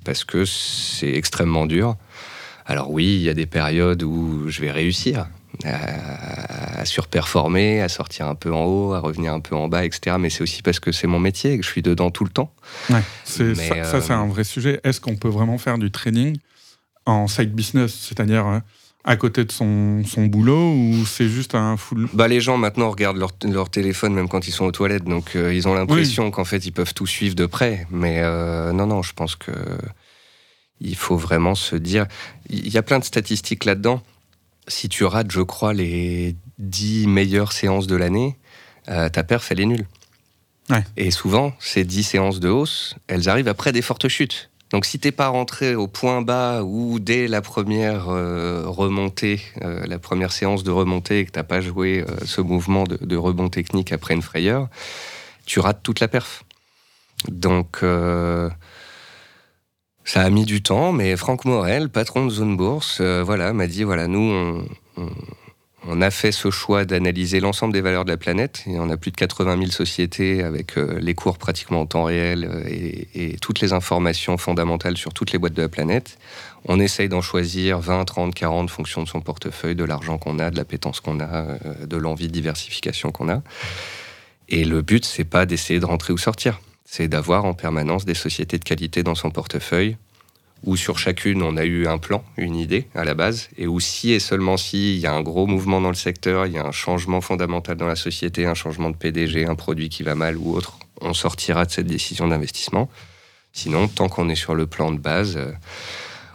Parce 0.04 0.26
que 0.26 0.46
c'est 0.46 1.14
extrêmement 1.14 1.66
dur. 1.66 1.96
Alors 2.66 2.92
oui, 2.92 3.16
il 3.16 3.22
y 3.22 3.30
a 3.30 3.34
des 3.34 3.46
périodes 3.46 4.04
où 4.04 4.50
je 4.50 4.62
vais 4.62 4.72
réussir 4.72 5.28
à, 5.64 6.86
surperformer, 6.86 7.82
à 7.82 7.90
sortir 7.90 8.28
un 8.28 8.36
peu 8.36 8.54
en 8.54 8.66
haut, 8.66 8.94
à 8.94 9.00
revenir 9.00 9.34
un 9.34 9.40
peu 9.40 9.56
en 9.56 9.68
bas, 9.68 9.86
etc. 9.86 10.18
Mais 10.20 10.30
c'est 10.30 10.42
aussi 10.42 10.62
parce 10.62 10.80
que 10.80 10.92
c'est 10.92 11.08
mon 11.08 11.20
métier 11.20 11.54
et 11.54 11.58
que 11.58 11.64
je 11.64 11.70
suis 11.70 11.82
dedans 11.82 12.12
tout 12.12 12.24
le 12.24 12.32
temps. 12.32 12.54
Ouais, 12.90 13.02
ça, 13.24 13.44
ça 13.84 14.02
c'est 14.02 14.14
un 14.14 14.28
vrai 14.28 14.44
sujet. 14.44 14.80
Est-ce 14.84 15.00
qu'on 15.00 15.16
peut 15.16 15.30
vraiment 15.30 15.58
faire 15.58 15.78
du 15.78 15.92
trading 15.92 16.38
en 17.06 17.28
side 17.28 17.54
business, 17.54 17.94
c'est-à-dire 17.94 18.48
euh, 18.48 18.60
à 19.04 19.16
côté 19.16 19.44
de 19.44 19.52
son, 19.52 20.04
son 20.06 20.26
boulot 20.26 20.74
ou 20.74 21.06
c'est 21.06 21.28
juste 21.28 21.56
un 21.56 21.78
full 21.78 22.08
bah 22.14 22.28
Les 22.28 22.40
gens 22.40 22.58
maintenant 22.58 22.92
regardent 22.92 23.18
leur, 23.18 23.32
leur, 23.44 23.70
téléphone 23.70 24.14
même 24.14 24.30
quand 24.30 24.48
ils 24.48 24.52
sont 24.52 24.66
aux 24.66 24.72
toilettes, 24.72 25.06
donc 25.06 25.36
euh, 25.36 25.54
ils 25.54 25.68
ont 25.68 25.74
l'impression 25.74 26.30
qu'en 26.30 26.46
fait 26.46 26.66
ils 26.66 26.72
peuvent 26.72 26.94
tout 26.94 27.08
suivre 27.08 27.36
de 27.36 27.46
près. 27.46 27.88
Mais 27.90 28.20
euh, 28.20 28.72
non, 28.72 28.86
non, 28.86 29.02
je 29.02 29.14
pense 29.14 29.36
que 29.36 29.52
il 30.80 30.96
faut 30.96 31.18
vraiment 31.18 31.56
se 31.56 31.76
dire. 31.76 32.08
Il 32.50 32.70
y 32.70 32.78
a 32.78 32.84
plein 32.84 33.00
de 33.00 33.04
statistiques 33.04 33.66
là-dedans 33.66 34.02
si 34.68 34.90
tu 34.90 35.04
rates, 35.04 35.32
je 35.32 35.42
crois, 35.42 35.74
les 35.74 36.36
10 36.60 37.08
meilleures 37.08 37.52
séances 37.52 37.88
de 37.88 37.96
l'année, 37.96 38.38
euh, 38.90 39.10
ta 39.10 39.24
perf, 39.24 39.52
elle 39.52 39.60
est 39.60 39.66
nulle. 39.66 39.88
Et 40.96 41.12
souvent, 41.12 41.52
ces 41.60 41.84
10 41.84 42.04
séances 42.04 42.40
de 42.40 42.48
hausse, 42.48 42.96
elles 43.08 43.28
arrivent 43.28 43.50
après 43.50 43.74
des 43.74 43.82
fortes 43.82 44.08
chutes. 44.08 44.50
Donc 44.70 44.86
si 44.86 45.00
t'es 45.00 45.12
pas 45.12 45.28
rentré 45.28 45.76
au 45.76 45.88
point 45.88 46.22
bas 46.22 46.64
ou 46.64 47.00
dès 47.00 47.28
la 47.28 47.42
première 47.42 48.08
euh, 48.08 48.64
remontée, 48.68 49.42
euh, 49.64 49.86
la 49.86 50.00
première 50.00 50.32
séance 50.32 50.64
de 50.64 50.72
remontée, 50.72 51.20
et 51.20 51.26
que 51.26 51.32
t'as 51.32 51.44
pas 51.44 51.60
joué 51.60 52.06
ce 52.24 52.40
mouvement 52.40 52.86
de, 52.86 52.98
de, 53.02 53.18
rebond 53.18 53.50
technique 53.50 53.92
après 53.92 54.14
une 54.14 54.22
frayeur, 54.22 54.70
tu 55.46 55.60
rates 55.60 55.84
toute 55.84 56.00
la 56.00 56.08
perf. 56.08 56.46
Donc 57.28 57.84
ça 60.04 60.22
a 60.22 60.30
mis 60.30 60.46
du 60.46 60.62
temps, 60.62 60.92
mais 60.92 61.16
Franck 61.16 61.46
Morel, 61.46 61.90
patron 61.90 62.26
de 62.26 62.32
Zone 62.32 62.58
Bourse, 62.58 62.98
euh, 63.02 63.24
voilà, 63.24 63.54
m'a 63.54 63.68
dit 63.68 63.84
voilà, 63.84 64.08
nous, 64.08 64.66
on, 65.88 66.02
a 66.02 66.12
fait 66.12 66.32
ce 66.32 66.50
choix 66.50 66.86
d'analyser 66.86 67.40
l'ensemble 67.40 67.74
des 67.74 67.82
valeurs 67.82 68.04
de 68.04 68.10
la 68.10 68.18
planète. 68.18 68.64
Et 68.68 68.80
on 68.80 68.90
a 68.90 68.98
plus 68.98 69.12
de 69.12 69.18
80 69.18 69.58
000 69.58 69.72
sociétés 69.72 70.44
avec 70.44 70.78
euh, 70.78 70.98
les 71.00 71.14
cours 71.14 71.38
pratiquement 71.38 71.82
en 71.82 71.86
temps 71.86 72.06
réel 72.06 72.50
euh, 72.52 72.64
et, 73.14 73.38
toutes 73.42 73.62
les 73.62 73.74
informations 73.74 74.38
fondamentales 74.38 74.98
sur 74.98 75.14
toutes 75.14 75.32
les 75.32 75.38
boîtes 75.38 75.54
de 75.54 75.62
la 75.62 75.70
planète. 75.70 76.18
On 76.66 76.80
essaye 76.80 77.08
d'en 77.08 77.22
choisir 77.22 77.80
20, 77.80 78.06
30, 78.06 78.34
40 78.34 78.66
en 78.66 78.68
fonction 78.68 79.04
de 79.04 79.08
son 79.08 79.22
portefeuille, 79.22 79.76
de 79.76 79.84
l'argent 79.84 80.18
qu'on 80.18 80.40
a, 80.40 80.50
de 80.50 80.58
la 80.58 80.66
pétence 80.66 81.00
qu'on 81.00 81.20
a, 81.20 81.58
de 81.86 81.98
l'envie 81.98 82.28
de 82.28 82.34
diversification 82.34 83.12
qu'on 83.12 83.30
a. 83.30 83.42
Et 84.50 84.66
le 84.66 84.82
but, 84.82 85.06
c'est 85.06 85.24
pas 85.24 85.46
d'essayer 85.46 85.80
de 85.80 85.86
rentrer 85.86 86.12
ou 86.12 86.18
sortir 86.18 86.60
c'est 86.92 87.08
d'avoir 87.08 87.46
en 87.46 87.54
permanence 87.54 88.04
des 88.04 88.14
sociétés 88.14 88.58
de 88.58 88.66
qualité 88.66 89.02
dans 89.02 89.16
son 89.16 89.32
portefeuille, 89.32 89.96
où 90.66 90.76
sur 90.76 91.00
chacune 91.00 91.42
on 91.42 91.56
a 91.56 91.64
eu 91.64 91.88
un 91.88 91.98
plan, 91.98 92.22
une 92.36 92.58
idée 92.58 92.90
à 92.94 93.06
la 93.06 93.14
base, 93.14 93.48
et 93.58 93.66
où 93.66 93.80
si 93.80 94.12
et 94.12 94.20
seulement 94.20 94.58
si 94.58 94.96
il 94.96 95.00
y 95.00 95.08
a 95.08 95.14
un 95.14 95.22
gros 95.22 95.48
mouvement 95.48 95.80
dans 95.80 95.88
le 95.88 95.96
secteur, 95.96 96.48
il 96.48 96.52
y 96.52 96.58
a 96.58 96.66
un 96.66 96.74
changement 96.74 97.22
fondamental 97.22 97.78
dans 97.78 97.88
la 97.88 97.96
société, 97.96 98.46
un 98.46 98.56
changement 98.56 98.90
de 98.90 98.98
PDG, 98.98 99.46
un 99.46 99.56
produit 99.56 99.88
qui 99.88 100.04
va 100.04 100.16
mal 100.16 100.36
ou 100.36 100.54
autre, 100.54 100.80
on 101.00 101.14
sortira 101.14 101.64
de 101.64 101.72
cette 101.72 101.88
décision 101.88 102.28
d'investissement. 102.28 102.90
Sinon, 103.54 103.88
tant 103.88 104.10
qu'on 104.10 104.28
est 104.28 104.36
sur 104.36 104.54
le 104.54 104.68
plan 104.68 104.92
de 104.92 105.00
base, 105.00 105.38
euh, 105.38 105.54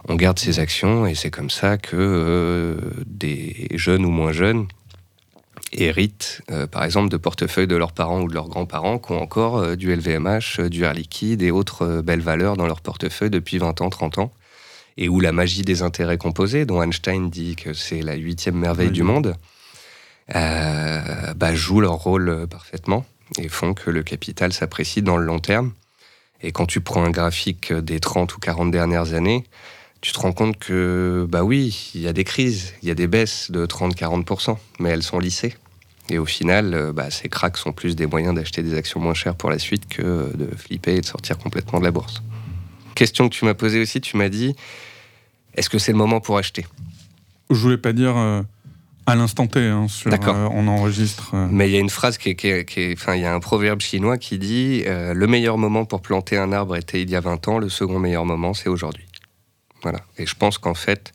on 0.09 0.15
garde 0.15 0.39
ses 0.39 0.59
actions 0.59 1.07
et 1.07 1.15
c'est 1.15 1.31
comme 1.31 1.51
ça 1.51 1.77
que 1.77 1.97
euh, 1.97 2.77
des 3.05 3.69
jeunes 3.75 4.07
ou 4.07 4.11
moins 4.11 4.33
jeunes 4.33 4.69
héritent, 5.73 6.43
euh, 6.51 6.67
par 6.67 6.85
exemple, 6.85 7.09
de 7.09 7.17
portefeuilles 7.17 7.67
de 7.67 7.77
leurs 7.77 7.93
parents 7.93 8.23
ou 8.23 8.29
de 8.29 8.35
leurs 8.35 8.49
grands-parents 8.49 8.99
qui 8.99 9.13
ont 9.13 9.21
encore 9.21 9.59
euh, 9.59 9.77
du 9.77 9.95
LVMH, 9.95 10.61
euh, 10.61 10.69
du 10.69 10.85
Air 10.85 10.95
Liquide 10.95 11.43
et 11.43 11.51
autres 11.51 12.03
belles 12.03 12.21
valeurs 12.21 12.57
dans 12.57 12.67
leur 12.67 12.81
portefeuille 12.81 13.31
depuis 13.31 13.59
20 13.59 13.81
ans, 13.81 13.91
30 13.91 14.19
ans, 14.19 14.33
et 14.97 15.09
où 15.09 15.21
la 15.21 15.33
magie 15.33 15.63
des 15.63 15.83
intérêts 15.83 16.19
composés, 16.19 16.65
dont 16.65 16.83
Einstein 16.83 17.31
dit 17.31 17.57
que 17.57 17.73
c'est 17.73 18.03
la 18.03 18.15
huitième 18.15 18.57
merveille 18.57 18.91
du 18.91 19.03
monde, 19.03 19.35
bah, 20.29 21.55
jouent 21.55 21.81
leur 21.81 21.95
rôle 21.95 22.47
parfaitement 22.49 23.05
et 23.39 23.49
font 23.49 23.75
que 23.75 23.91
le 23.91 24.03
capital 24.03 24.53
s'apprécie 24.53 25.03
dans 25.03 25.19
le 25.19 25.25
long 25.25 25.39
terme. 25.39 25.73
Et 26.43 26.51
quand 26.51 26.67
tu 26.67 26.81
prends 26.81 27.05
un 27.05 27.11
graphique 27.11 27.73
des 27.73 28.01
30 28.01 28.35
ou 28.35 28.39
40 28.41 28.71
dernières 28.71 29.13
années, 29.13 29.45
tu 30.07 30.13
te 30.13 30.21
rends 30.21 30.31
compte 30.33 30.57
que, 30.57 31.27
bah 31.29 31.43
oui, 31.43 31.91
il 31.97 32.01
y 32.01 32.07
a 32.07 32.13
des 32.13 32.23
crises, 32.23 32.75
il 32.81 32.87
y 32.87 32.93
a 32.93 32.95
des 32.95 33.09
baisses 33.09 33.51
de 33.51 33.67
30-40%, 33.67 34.57
mais 34.79 34.91
elles 34.91 35.03
sont 35.03 35.19
lissées. 35.19 35.57
Et 36.09 36.19
au 36.19 36.25
final, 36.25 36.75
euh, 36.75 36.93
bah, 36.93 37.11
ces 37.11 37.29
cracks 37.29 37.57
sont 37.57 37.73
plus 37.73 37.97
des 37.97 38.07
moyens 38.07 38.33
d'acheter 38.33 38.63
des 38.63 38.77
actions 38.77 39.01
moins 39.01 39.15
chères 39.15 39.35
pour 39.35 39.51
la 39.51 39.59
suite 39.59 39.89
que 39.89 40.31
de 40.37 40.47
flipper 40.57 40.95
et 40.95 41.01
de 41.01 41.07
sortir 41.07 41.39
complètement 41.39 41.81
de 41.81 41.85
la 41.85 41.91
bourse. 41.91 42.23
Question 42.95 43.29
que 43.29 43.35
tu 43.35 43.45
m'as 43.47 43.55
posée 43.55 43.81
aussi, 43.81 44.01
tu 44.01 44.17
m'as 44.17 44.29
dit, 44.29 44.55
est-ce 45.57 45.69
que 45.69 45.79
c'est 45.79 45.91
le 45.91 45.99
moment 45.99 46.21
pour 46.21 46.39
acheter? 46.39 46.65
Je 47.51 47.57
voulais 47.57 47.77
pas 47.77 47.93
dire 47.93 48.17
euh, 48.17 48.43
à 49.07 49.15
l'instant 49.15 49.47
T, 49.47 49.61
hein, 49.61 49.87
sur, 49.89 50.13
euh, 50.13 50.49
on 50.53 50.67
enregistre. 50.69 51.31
euh, 51.35 51.47
Mais 51.51 51.69
il 51.69 51.73
y 51.73 51.77
a 51.77 51.81
une 51.81 51.91
phrase 51.91 52.19
qui 52.19 52.31
est, 52.31 52.93
enfin, 52.93 53.15
il 53.15 53.23
y 53.23 53.25
a 53.25 53.35
un 53.35 53.41
proverbe 53.41 53.81
chinois 53.81 54.19
qui 54.19 54.39
dit 54.39 54.83
euh, 54.87 55.15
le 55.15 55.27
meilleur 55.27 55.59
moment 55.59 55.85
pour 55.85 56.01
planter 56.01 56.37
un 56.37 56.53
arbre 56.53 56.77
était 56.77 57.03
il 57.03 57.11
y 57.11 57.17
a 57.17 57.21
20 57.21 57.49
ans, 57.49 57.59
le 57.59 57.69
second 57.69 57.99
meilleur 57.99 58.25
moment 58.25 58.53
c'est 58.53 58.69
aujourd'hui. 58.69 59.06
Voilà. 59.87 60.01
Et 60.19 60.27
je 60.27 60.35
pense 60.35 60.59
qu'en 60.59 60.75
fait, 60.75 61.13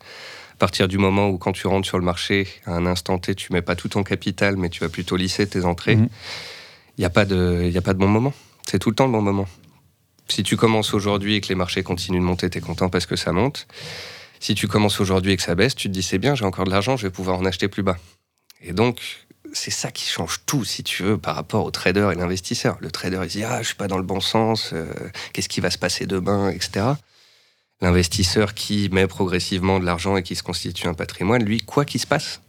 à 0.54 0.56
partir 0.56 0.88
du 0.88 0.96
moment 0.96 1.28
où 1.28 1.36
quand 1.36 1.52
tu 1.52 1.66
rentres 1.66 1.86
sur 1.86 1.98
le 1.98 2.04
marché, 2.06 2.48
à 2.64 2.72
un 2.72 2.86
instant 2.86 3.18
T, 3.18 3.34
tu 3.34 3.52
mets 3.52 3.60
pas 3.60 3.76
tout 3.76 3.88
ton 3.88 4.02
capital, 4.02 4.56
mais 4.56 4.70
tu 4.70 4.80
vas 4.80 4.88
plutôt 4.88 5.16
lisser 5.16 5.46
tes 5.46 5.66
entrées, 5.66 5.92
il 5.92 5.98
Mhm. 5.98 6.08
n'y 6.98 7.04
a 7.04 7.10
pas 7.10 7.26
de, 7.26 7.64
il 7.64 7.70
y 7.70 7.76
a 7.76 7.82
pas 7.82 7.92
de 7.92 7.98
bon 7.98 8.08
moment. 8.08 8.32
C'est 8.66 8.78
tout 8.78 8.88
le 8.88 8.96
temps 8.96 9.04
le 9.04 9.12
bon 9.12 9.20
moment. 9.20 9.46
Si 10.28 10.42
tu 10.42 10.56
commences 10.56 10.94
aujourd'hui 10.94 11.34
et 11.34 11.40
que 11.42 11.48
les 11.48 11.54
marchés 11.54 11.82
continuent 11.82 12.20
de 12.20 12.24
monter, 12.24 12.48
tu 12.48 12.56
es 12.56 12.60
content 12.62 12.88
parce 12.88 13.04
que 13.04 13.14
ça 13.16 13.32
monte. 13.32 13.66
Si 14.40 14.54
tu 14.54 14.68
commences 14.68 15.00
aujourd'hui 15.00 15.32
et 15.32 15.36
que 15.36 15.42
ça 15.42 15.54
baisse, 15.54 15.74
tu 15.74 15.88
te 15.88 15.92
dis 15.92 16.02
c'est 16.02 16.16
bien, 16.18 16.34
j'ai 16.34 16.46
encore 16.46 16.64
de 16.64 16.70
l'argent, 16.70 16.96
je 16.96 17.06
vais 17.06 17.10
pouvoir 17.12 17.36
en 17.38 17.44
acheter 17.44 17.68
plus 17.68 17.82
bas. 17.82 17.98
Et 18.62 18.72
donc, 18.72 19.00
c'est 19.52 19.70
ça 19.70 19.90
qui 19.90 20.06
change 20.08 20.40
tout, 20.46 20.64
si 20.64 20.82
tu 20.82 21.02
veux, 21.02 21.18
par 21.18 21.34
rapport 21.36 21.66
au 21.66 21.70
trader 21.70 22.08
et 22.12 22.14
l'investisseur. 22.16 22.78
Le 22.80 22.90
trader, 22.90 23.20
il 23.24 23.30
se 23.30 23.36
dit 23.38 23.44
Ah, 23.44 23.60
je 23.60 23.66
suis 23.66 23.74
pas 23.76 23.88
dans 23.88 23.98
le 23.98 24.02
bon 24.04 24.20
sens, 24.20 24.70
euh, 24.72 24.86
qu'est-ce 25.34 25.50
qui 25.50 25.60
va 25.60 25.70
se 25.70 25.76
passer 25.78 26.06
demain, 26.06 26.48
etc. 26.48 26.86
L'investisseur 27.82 28.54
qui 28.54 28.88
met 28.92 29.06
progressivement 29.06 29.78
de 29.80 29.84
l'argent 29.84 30.16
et 30.16 30.22
qui 30.22 30.36
se 30.36 30.42
constitue 30.42 30.86
un 30.86 30.94
patrimoine, 30.94 31.44
lui, 31.44 31.60
quoi 31.60 31.84
qu'il 31.84 32.00
se 32.00 32.06
passe, 32.06 32.40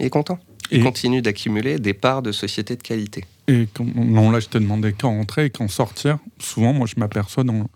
il 0.00 0.06
est 0.06 0.10
content. 0.10 0.38
Il 0.70 0.80
Et- 0.80 0.82
continue 0.82 1.22
d'accumuler 1.22 1.78
des 1.78 1.94
parts 1.94 2.20
de 2.22 2.32
sociétés 2.32 2.76
de 2.76 2.82
qualité. 2.82 3.24
Et 3.48 3.68
quand, 3.72 3.86
non, 3.94 4.30
là, 4.30 4.40
je 4.40 4.48
te 4.48 4.58
demandais 4.58 4.92
quand 4.92 5.08
rentrer 5.10 5.46
et 5.46 5.50
quand 5.50 5.68
sortir. 5.68 6.18
Souvent, 6.40 6.72
moi, 6.72 6.86
je 6.86 6.94
m'aperçois 6.98 7.44
dans, 7.44 7.66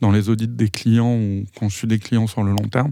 dans 0.00 0.10
les 0.10 0.28
audits 0.28 0.48
des 0.48 0.68
clients 0.68 1.14
ou 1.14 1.44
quand 1.58 1.68
je 1.68 1.76
suis 1.76 1.86
des 1.88 1.98
clients 1.98 2.26
sur 2.26 2.42
le 2.42 2.50
long 2.50 2.68
terme, 2.70 2.90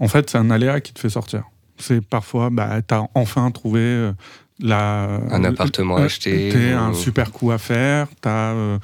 en 0.00 0.08
fait, 0.08 0.30
c'est 0.30 0.38
un 0.38 0.50
aléa 0.50 0.80
qui 0.80 0.92
te 0.92 0.98
fait 0.98 1.08
sortir. 1.10 1.44
C'est 1.78 2.00
parfois, 2.04 2.50
bah, 2.50 2.80
tu 2.86 2.94
as 2.94 3.06
enfin 3.14 3.48
trouvé 3.52 3.80
euh, 3.80 4.12
la, 4.58 5.20
Un 5.30 5.44
appartement 5.44 5.98
euh, 5.98 6.06
acheté, 6.06 6.50
ou- 6.74 6.76
un 6.78 6.92
super 6.94 7.30
coup 7.30 7.52
à 7.52 7.58
faire. 7.58 8.08
Tu 8.22 8.28
as 8.28 8.78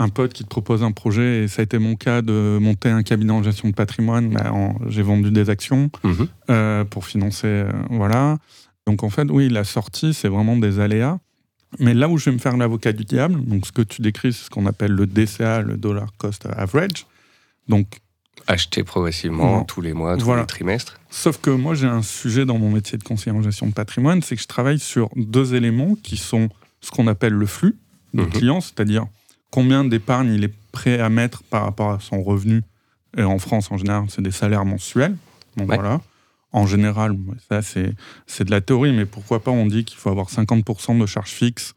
un 0.00 0.08
pote 0.08 0.32
qui 0.32 0.44
te 0.44 0.48
propose 0.48 0.82
un 0.84 0.92
projet, 0.92 1.44
et 1.44 1.48
ça 1.48 1.60
a 1.60 1.64
été 1.64 1.78
mon 1.78 1.96
cas 1.96 2.22
de 2.22 2.58
monter 2.60 2.88
un 2.88 3.02
cabinet 3.02 3.32
en 3.32 3.42
gestion 3.42 3.68
de 3.68 3.74
patrimoine. 3.74 4.30
Bah, 4.30 4.52
J'ai 4.88 5.02
vendu 5.02 5.30
des 5.30 5.50
actions 5.50 5.90
Mhm. 6.04 6.28
euh, 6.50 6.84
pour 6.84 7.04
financer. 7.06 7.46
euh, 7.48 7.72
voilà. 7.90 8.38
Donc 8.86 9.02
en 9.02 9.10
fait, 9.10 9.28
oui, 9.30 9.48
la 9.48 9.64
sortie, 9.64 10.14
c'est 10.14 10.28
vraiment 10.28 10.56
des 10.56 10.78
aléas. 10.80 11.18
Mais 11.78 11.92
là 11.94 12.08
où 12.08 12.16
je 12.16 12.26
vais 12.26 12.32
me 12.32 12.38
faire 12.40 12.56
l'avocat 12.56 12.92
du 12.92 13.04
diable, 13.04 13.44
donc 13.44 13.66
ce 13.66 13.72
que 13.72 13.82
tu 13.82 14.00
décris, 14.00 14.32
c'est 14.32 14.44
ce 14.46 14.50
qu'on 14.50 14.64
appelle 14.66 14.92
le 14.92 15.06
DCA, 15.06 15.60
le 15.60 15.76
Dollar 15.76 16.08
Cost 16.16 16.46
Average. 16.56 17.06
Donc, 17.68 17.98
Acheter 18.46 18.84
progressivement 18.84 19.64
tous 19.64 19.80
les 19.82 19.92
mois, 19.92 20.16
tous 20.16 20.24
Voilà. 20.24 20.42
les 20.42 20.46
trimestres. 20.46 20.98
sauf 21.10 21.38
que 21.38 21.50
moi, 21.50 21.74
j'ai 21.74 21.88
un 21.88 22.00
sujet 22.02 22.46
dans 22.46 22.56
mon 22.56 22.70
métier 22.70 22.96
de 22.96 23.02
conseiller 23.02 23.36
en 23.36 23.42
gestion 23.42 23.66
de 23.66 23.72
patrimoine, 23.74 24.22
c'est 24.22 24.36
que 24.36 24.42
je 24.42 24.46
travaille 24.46 24.78
sur 24.78 25.10
deux 25.16 25.54
éléments 25.54 25.96
qui 26.02 26.16
sont 26.16 26.48
ce 26.80 26.90
qu'on 26.90 27.08
appelle 27.08 27.34
le 27.34 27.44
flux 27.46 27.76
du 28.14 28.22
Mhm. 28.22 28.30
client, 28.30 28.60
c'est-à-dire 28.62 29.04
combien 29.50 29.84
d'épargne 29.84 30.32
il 30.34 30.44
est 30.44 30.54
prêt 30.72 31.00
à 31.00 31.08
mettre 31.08 31.42
par 31.44 31.62
rapport 31.64 31.90
à 31.90 32.00
son 32.00 32.22
revenu. 32.22 32.62
Et 33.16 33.22
en 33.22 33.38
France, 33.38 33.70
en 33.70 33.76
général, 33.78 34.04
c'est 34.08 34.22
des 34.22 34.30
salaires 34.30 34.64
mensuels. 34.64 35.16
Donc 35.56 35.68
Ouais. 35.70 35.76
voilà. 35.76 36.00
En 36.52 36.66
général, 36.66 37.16
ça, 37.50 37.60
c'est 37.62 38.44
de 38.44 38.50
la 38.50 38.60
théorie, 38.60 38.92
mais 38.92 39.04
pourquoi 39.06 39.42
pas 39.42 39.50
on 39.50 39.66
dit 39.66 39.84
qu'il 39.84 39.98
faut 39.98 40.08
avoir 40.10 40.28
50% 40.30 40.98
de 40.98 41.04
charges 41.06 41.30
fixes, 41.32 41.74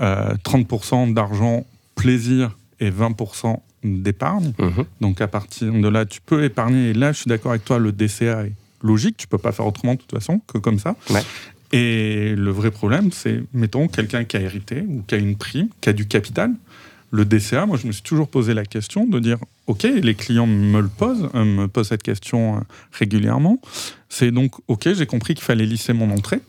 euh, 0.00 0.34
30% 0.44 1.12
d'argent 1.14 1.64
plaisir 1.94 2.56
et 2.80 2.90
20% 2.90 3.62
d'épargne. 3.84 4.52
Mhm. 4.58 4.84
Donc 5.00 5.20
à 5.20 5.28
partir 5.28 5.72
de 5.72 5.88
là, 5.88 6.04
tu 6.04 6.20
peux 6.20 6.44
épargner. 6.44 6.90
Et 6.90 6.94
là, 6.94 7.12
je 7.12 7.18
suis 7.18 7.28
d'accord 7.28 7.52
avec 7.52 7.64
toi, 7.64 7.78
le 7.78 7.90
DCA 7.92 8.46
est 8.46 8.52
logique. 8.82 9.16
Tu 9.16 9.26
peux 9.26 9.38
pas 9.38 9.52
faire 9.52 9.66
autrement 9.66 9.94
de 9.94 9.98
toute 10.00 10.12
façon 10.12 10.40
que 10.46 10.58
comme 10.58 10.78
ça. 10.78 10.94
Ouais. 11.10 11.22
Et 11.72 12.34
le 12.36 12.50
vrai 12.50 12.70
problème, 12.70 13.12
c'est, 13.12 13.42
mettons, 13.54 13.88
quelqu'un 13.88 14.24
qui 14.24 14.36
a 14.36 14.40
hérité 14.40 14.84
ou 14.86 15.02
qui 15.06 15.14
a 15.14 15.18
une 15.18 15.36
prime, 15.36 15.68
qui 15.80 15.88
a 15.88 15.92
du 15.94 16.06
capital. 16.06 16.52
Le 17.14 17.24
DCA, 17.26 17.66
moi, 17.66 17.76
je 17.76 17.86
me 17.86 17.92
suis 17.92 18.02
toujours 18.02 18.26
posé 18.26 18.54
la 18.54 18.64
question 18.64 19.06
de 19.06 19.18
dire, 19.20 19.36
OK, 19.66 19.82
les 19.82 20.14
clients 20.14 20.46
me 20.46 20.80
le 20.80 20.88
posent, 20.88 21.28
euh, 21.34 21.44
me 21.44 21.68
posent 21.68 21.88
cette 21.88 22.02
question 22.02 22.56
euh, 22.56 22.60
régulièrement. 22.92 23.60
C'est 24.08 24.30
donc, 24.30 24.54
OK, 24.68 24.88
j'ai 24.92 25.04
compris 25.06 25.34
qu'il 25.34 25.44
fallait 25.44 25.66
lisser 25.66 25.92
mon 25.92 26.10
entrée. 26.10 26.40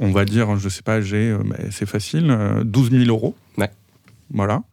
On 0.00 0.10
va 0.10 0.24
dire, 0.24 0.56
je 0.58 0.68
sais 0.68 0.82
pas, 0.82 1.00
j'ai, 1.00 1.30
euh, 1.30 1.38
mais 1.44 1.70
c'est 1.70 1.86
facile, 1.86 2.28
euh, 2.30 2.64
12 2.64 2.90
000 2.90 3.04
euros. 3.04 3.36
Ouais. 3.56 3.70
Voilà. 4.30 4.64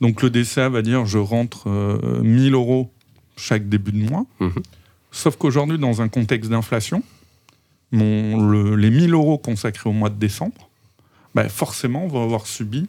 Donc 0.00 0.22
le 0.22 0.30
DCA 0.30 0.70
va 0.70 0.80
dire, 0.80 1.04
je 1.04 1.18
rentre 1.18 1.68
euh, 1.68 2.22
1000 2.22 2.54
euros 2.54 2.90
chaque 3.36 3.68
début 3.68 3.92
de 3.92 4.02
mois. 4.08 4.24
Mhm. 4.40 4.52
Sauf 5.10 5.36
qu'aujourd'hui, 5.36 5.78
dans 5.78 6.00
un 6.00 6.08
contexte 6.08 6.50
d'inflation, 6.50 7.02
mon, 7.90 8.48
le- 8.50 8.74
les 8.76 8.90
1000 8.90 9.12
euros 9.12 9.36
consacrés 9.36 9.90
au 9.90 9.92
mois 9.92 10.08
de 10.08 10.18
décembre, 10.18 10.70
bah, 11.34 11.46
forcément, 11.50 12.06
vont 12.06 12.24
avoir 12.24 12.46
subi 12.46 12.88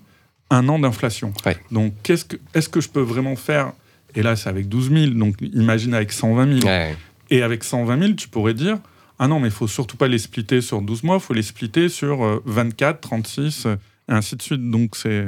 un 0.54 0.68
an 0.70 0.80
d'inflation. 0.80 1.34
Ouais. 1.46 1.58
Donc, 1.72 1.94
que, 2.04 2.14
est-ce 2.54 2.70
que 2.70 2.82
je 2.82 2.90
peux 2.90 3.02
vraiment 3.02 3.36
faire? 3.36 3.74
Et 4.16 4.22
là, 4.22 4.36
c'est 4.36 4.50
avec 4.50 4.70
12 4.70 4.92
000, 4.92 5.06
donc 5.14 5.36
imagine 5.42 5.94
avec 5.94 6.12
120 6.12 6.60
000. 6.62 6.68
Ouais. 6.68 6.96
Et 7.30 7.42
avec 7.42 7.64
120 7.64 8.00
000, 8.00 8.14
tu 8.14 8.28
pourrais 8.30 8.54
dire 8.54 8.78
Ah 9.20 9.28
non, 9.28 9.40
mais 9.40 9.48
il 9.48 9.54
faut 9.54 9.68
surtout 9.68 9.98
pas 9.98 10.08
les 10.08 10.20
splitter 10.20 10.62
sur 10.62 10.82
12 10.82 11.04
mois, 11.04 11.16
il 11.16 11.22
faut 11.22 11.34
les 11.34 11.42
splitter 11.42 11.90
sur 11.90 12.24
euh, 12.24 12.42
24, 12.46 13.02
36, 13.02 13.66
euh, 13.66 13.76
et 14.10 14.12
ainsi 14.14 14.36
de 14.36 14.42
suite. 14.42 14.70
Donc, 14.70 14.96
c'est. 14.96 15.26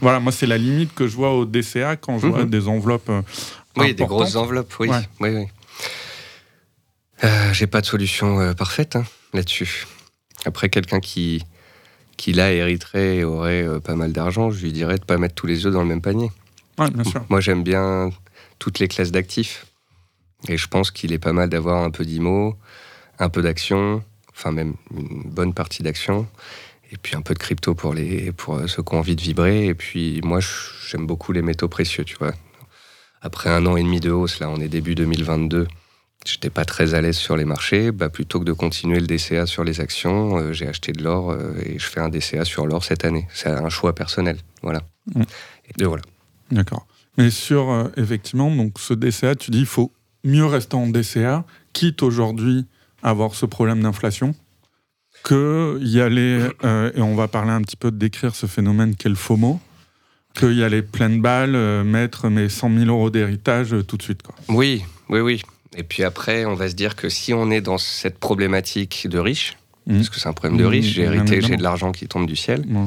Voilà, 0.00 0.20
moi, 0.20 0.32
c'est 0.32 0.46
la 0.46 0.56
limite 0.58 0.94
que 0.94 1.06
je 1.08 1.16
vois 1.16 1.34
au 1.34 1.44
DCA 1.44 1.96
quand 1.96 2.18
je 2.18 2.26
vois 2.28 2.44
Mhm. 2.44 2.50
des 2.50 2.68
enveloppes. 2.68 3.10
euh, 3.10 3.22
Oui, 3.76 3.94
des 3.94 4.04
grosses 4.06 4.36
enveloppes, 4.36 4.72
oui. 4.80 4.88
Ouais. 4.88 5.08
oui, 5.20 5.30
oui. 5.30 5.46
Euh, 7.24 7.52
J'ai 7.52 7.66
pas 7.66 7.80
de 7.80 7.86
solution 7.86 8.40
euh, 8.40 8.54
parfaite 8.54 8.96
hein, 8.96 9.04
là-dessus. 9.34 9.86
Après, 10.46 10.68
quelqu'un 10.70 11.00
qui, 11.00 11.42
qui 12.20 12.34
là 12.34 12.52
hériterait 12.52 13.16
et 13.16 13.24
aurait 13.24 13.66
euh, 13.66 13.80
pas 13.80 13.94
mal 13.94 14.12
d'argent, 14.12 14.50
je 14.50 14.62
lui 14.62 14.72
dirais 14.72 14.98
de 14.98 15.04
pas 15.04 15.16
mettre 15.16 15.34
tous 15.34 15.46
les 15.46 15.64
œufs 15.64 15.72
dans 15.72 15.80
le 15.80 15.88
même 15.88 16.02
panier. 16.02 16.30
Ouais, 16.78 16.90
bien 16.90 17.02
sûr. 17.02 17.24
Moi, 17.30 17.40
j'aime 17.40 17.62
bien 17.62 18.10
toutes 18.58 18.78
les 18.78 18.88
classes 18.88 19.10
d'actifs. 19.10 19.66
Et 20.46 20.58
je 20.58 20.68
pense 20.68 20.90
qu'il 20.90 21.14
est 21.14 21.18
pas 21.18 21.32
mal 21.32 21.48
d'avoir 21.48 21.82
un 21.82 21.90
peu 21.90 22.04
d'IMO, 22.04 22.56
un 23.18 23.28
peu 23.30 23.40
d'actions, 23.40 24.02
enfin 24.34 24.52
même 24.52 24.74
une 24.94 25.30
bonne 25.30 25.54
partie 25.54 25.82
d'actions, 25.82 26.26
et 26.92 26.98
puis 26.98 27.16
un 27.16 27.22
peu 27.22 27.32
de 27.32 27.38
crypto 27.38 27.74
pour, 27.74 27.94
les, 27.94 28.32
pour 28.32 28.56
euh, 28.56 28.66
ceux 28.66 28.82
qui 28.82 28.94
ont 28.94 28.98
envie 28.98 29.16
de 29.16 29.22
vibrer. 29.22 29.64
Et 29.66 29.74
puis 29.74 30.20
moi, 30.22 30.40
j'aime 30.88 31.06
beaucoup 31.06 31.32
les 31.32 31.42
métaux 31.42 31.68
précieux, 31.68 32.04
tu 32.04 32.16
vois. 32.16 32.34
Après 33.22 33.48
un 33.48 33.64
an 33.64 33.76
et 33.76 33.82
demi 33.82 34.00
de 34.00 34.10
hausse, 34.10 34.40
là, 34.40 34.50
on 34.50 34.60
est 34.60 34.68
début 34.68 34.94
2022, 34.94 35.68
j'étais 36.26 36.50
pas 36.50 36.64
très 36.64 36.94
à 36.94 37.00
l'aise 37.00 37.16
sur 37.16 37.36
les 37.36 37.44
marchés. 37.44 37.92
Bah, 37.92 38.08
plutôt 38.08 38.40
que 38.40 38.44
de 38.44 38.52
continuer 38.52 39.00
le 39.00 39.06
DCA 39.06 39.46
sur 39.46 39.64
les 39.64 39.80
actions, 39.80 40.36
euh, 40.36 40.52
j'ai 40.52 40.66
acheté 40.66 40.92
de 40.92 41.02
l'or 41.02 41.30
euh, 41.30 41.54
et 41.64 41.78
je 41.78 41.86
fais 41.86 42.00
un 42.00 42.08
DCA 42.08 42.44
sur 42.44 42.66
l'or 42.66 42.84
cette 42.84 43.04
année. 43.04 43.26
C'est 43.32 43.48
un 43.48 43.68
choix 43.68 43.94
personnel, 43.94 44.38
voilà. 44.62 44.82
Mm. 45.14 45.22
Et 45.78 45.84
voilà. 45.84 46.02
D'accord. 46.50 46.86
Mais 47.18 47.30
sur, 47.30 47.70
euh, 47.70 47.88
effectivement, 47.96 48.54
donc 48.54 48.78
ce 48.78 48.94
DCA, 48.94 49.34
tu 49.34 49.50
dis 49.50 49.60
il 49.60 49.66
faut 49.66 49.92
mieux 50.24 50.46
rester 50.46 50.76
en 50.76 50.86
DCA, 50.86 51.44
quitte 51.72 52.02
aujourd'hui 52.02 52.66
à 53.02 53.10
avoir 53.10 53.34
ce 53.34 53.46
problème 53.46 53.82
d'inflation, 53.82 54.34
que 55.24 55.78
y 55.82 56.00
aller, 56.00 56.48
et 56.62 57.00
on 57.00 57.14
va 57.14 57.28
parler 57.28 57.50
un 57.50 57.62
petit 57.62 57.76
peu 57.76 57.90
de 57.90 57.96
décrire 57.96 58.34
ce 58.34 58.46
phénomène 58.46 58.96
qu'est 58.96 59.08
le 59.08 59.14
FOMO, 59.14 59.60
que 60.34 60.52
y 60.52 60.62
aller 60.62 60.82
pleine 60.82 61.20
balle, 61.20 61.54
euh, 61.54 61.84
mettre 61.84 62.28
mes 62.28 62.48
100 62.48 62.78
000 62.78 62.90
euros 62.90 63.10
d'héritage 63.10 63.74
tout 63.86 63.96
de 63.96 64.02
suite. 64.02 64.22
Quoi. 64.22 64.34
Oui, 64.48 64.84
oui, 65.08 65.20
oui. 65.20 65.42
Et 65.76 65.82
puis 65.82 66.02
après, 66.04 66.44
on 66.44 66.54
va 66.54 66.68
se 66.68 66.74
dire 66.74 66.96
que 66.96 67.08
si 67.08 67.32
on 67.32 67.50
est 67.50 67.60
dans 67.60 67.78
cette 67.78 68.18
problématique 68.18 69.06
de 69.08 69.18
riche, 69.18 69.56
Mhm. 69.86 69.96
parce 69.96 70.10
que 70.10 70.20
c'est 70.20 70.28
un 70.28 70.32
problème 70.32 70.58
de 70.58 70.64
riche, 70.64 70.86
j'ai 70.86 71.02
bien 71.02 71.12
hérité, 71.24 71.40
j'ai 71.40 71.56
de 71.56 71.62
l'argent 71.62 71.90
qui 71.92 72.06
tombe 72.06 72.26
du 72.26 72.36
ciel. 72.36 72.64
Ouais. 72.68 72.86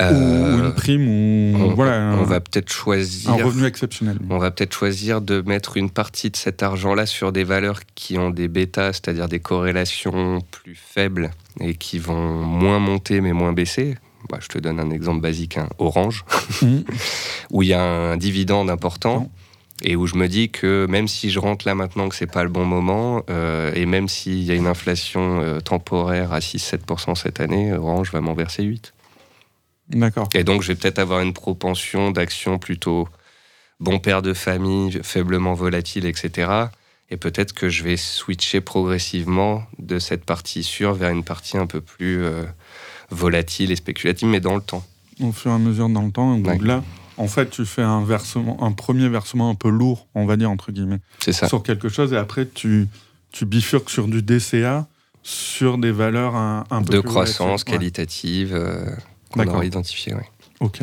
euh, 0.00 0.56
ou, 0.56 0.64
une 0.64 0.72
prime, 0.72 1.06
ou 1.06 1.56
on, 1.56 1.74
voilà, 1.74 2.16
on 2.18 2.22
va 2.22 2.40
peut-être 2.40 2.72
choisir. 2.72 3.30
un 3.30 3.34
revenu 3.44 3.66
exceptionnel. 3.66 4.18
On 4.30 4.38
va 4.38 4.50
peut-être 4.50 4.72
choisir 4.72 5.20
de 5.20 5.42
mettre 5.44 5.76
une 5.76 5.90
partie 5.90 6.30
de 6.30 6.36
cet 6.36 6.62
argent-là 6.62 7.04
sur 7.04 7.30
des 7.30 7.44
valeurs 7.44 7.80
qui 7.94 8.16
ont 8.16 8.30
des 8.30 8.48
bêtas, 8.48 8.94
c'est-à-dire 8.94 9.28
des 9.28 9.40
corrélations 9.40 10.40
plus 10.50 10.76
faibles 10.76 11.30
et 11.60 11.74
qui 11.74 11.98
vont 11.98 12.42
moins 12.42 12.78
monter 12.78 13.20
mais 13.20 13.34
moins 13.34 13.52
baisser. 13.52 13.96
Bah, 14.30 14.38
je 14.40 14.48
te 14.48 14.56
donne 14.58 14.80
un 14.80 14.90
exemple 14.90 15.20
basique, 15.20 15.58
hein, 15.58 15.68
Orange, 15.78 16.24
Mhm. 16.62 16.84
où 17.50 17.62
il 17.62 17.68
y 17.68 17.74
a 17.74 17.82
un 17.82 18.16
dividende 18.16 18.70
important. 18.70 19.30
Et 19.82 19.96
où 19.96 20.06
je 20.06 20.14
me 20.14 20.28
dis 20.28 20.50
que 20.50 20.86
même 20.88 21.08
si 21.08 21.30
je 21.30 21.38
rentre 21.38 21.66
là 21.66 21.74
maintenant 21.74 22.08
que 22.08 22.14
c'est 22.14 22.30
pas 22.30 22.44
le 22.44 22.48
bon 22.50 22.64
moment 22.64 23.22
euh, 23.30 23.72
et 23.74 23.84
même 23.86 24.08
s'il 24.08 24.42
y 24.44 24.50
a 24.50 24.54
une 24.54 24.66
inflation 24.68 25.40
euh, 25.40 25.60
temporaire 25.60 26.32
à 26.32 26.38
6-7% 26.38 27.14
cette 27.16 27.40
année, 27.40 27.72
Orange 27.72 28.12
va 28.12 28.20
m'en 28.20 28.34
verser 28.34 28.62
8. 28.62 28.92
D'accord. 29.88 30.28
Et 30.34 30.44
donc, 30.44 30.62
je 30.62 30.68
vais 30.68 30.74
peut-être 30.76 30.98
avoir 31.00 31.20
une 31.20 31.32
propension 31.34 32.12
d'action 32.12 32.58
plutôt 32.58 33.08
bon 33.80 33.98
père 33.98 34.22
de 34.22 34.32
famille, 34.32 35.00
faiblement 35.02 35.54
volatile, 35.54 36.06
etc. 36.06 36.50
Et 37.10 37.16
peut-être 37.16 37.52
que 37.52 37.68
je 37.68 37.82
vais 37.82 37.96
switcher 37.96 38.60
progressivement 38.60 39.64
de 39.78 39.98
cette 39.98 40.24
partie 40.24 40.62
sûre 40.62 40.94
vers 40.94 41.10
une 41.10 41.24
partie 41.24 41.58
un 41.58 41.66
peu 41.66 41.80
plus 41.80 42.22
euh, 42.24 42.44
volatile 43.10 43.70
et 43.72 43.76
spéculative, 43.76 44.28
mais 44.28 44.40
dans 44.40 44.54
le 44.54 44.62
temps. 44.62 44.84
Au 45.20 45.32
fur 45.32 45.50
et 45.50 45.54
à 45.54 45.58
mesure 45.58 45.88
dans 45.90 46.02
le 46.02 46.12
temps, 46.12 46.38
donc 46.38 46.46
Ouais. 46.46 46.66
là, 46.66 46.82
en 47.16 47.26
fait, 47.28 47.50
tu 47.50 47.64
fais 47.66 47.82
un 47.82 48.04
versement, 48.04 48.62
un 48.62 48.72
premier 48.72 49.08
versement 49.08 49.50
un 49.50 49.54
peu 49.54 49.68
lourd, 49.68 50.06
on 50.14 50.26
va 50.26 50.36
dire 50.36 50.50
entre 50.50 50.72
guillemets, 50.72 51.00
C'est 51.18 51.32
ça. 51.32 51.48
sur 51.48 51.62
quelque 51.62 51.88
chose, 51.88 52.12
et 52.12 52.16
après 52.16 52.46
tu, 52.46 52.88
tu 53.32 53.44
bifurques 53.46 53.90
sur 53.90 54.08
du 54.08 54.22
DCA, 54.22 54.86
sur 55.22 55.78
des 55.78 55.92
valeurs 55.92 56.34
un, 56.36 56.64
un 56.70 56.82
peu 56.82 56.94
De 56.94 57.00
plus 57.00 57.08
croissance. 57.08 57.62
Ouais. 57.66 57.72
qualitative 57.72 58.54
euh, 58.54 58.84
qu'on 59.30 59.38
D'accord. 59.40 59.56
aura 59.56 59.64
identifié. 59.64 60.14
ouais. 60.14 60.26
Ok. 60.60 60.80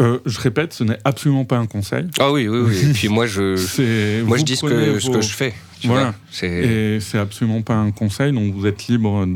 Euh, 0.00 0.18
je 0.24 0.40
répète, 0.40 0.72
ce 0.72 0.84
n'est 0.84 0.98
absolument 1.04 1.44
pas 1.44 1.58
un 1.58 1.66
conseil. 1.66 2.06
Ah 2.18 2.32
oui, 2.32 2.48
oui, 2.48 2.58
oui. 2.60 2.90
Et 2.90 2.92
puis 2.92 3.08
moi, 3.08 3.26
je, 3.26 4.22
moi, 4.24 4.38
je 4.38 4.42
dis 4.42 4.56
ce 4.56 4.62
que, 4.64 4.98
ce 4.98 5.06
vos- 5.08 5.12
que 5.14 5.20
je 5.20 5.32
fais. 5.34 5.52
tu 5.80 5.86
Voilà. 5.86 6.14
vois. 6.40 6.48
Et 6.48 6.98
c'est 7.00 7.18
absolument 7.18 7.60
pas 7.62 7.74
un 7.74 7.90
conseil, 7.90 8.32
donc 8.32 8.54
vous 8.54 8.66
êtes 8.66 8.86
libre 8.88 9.26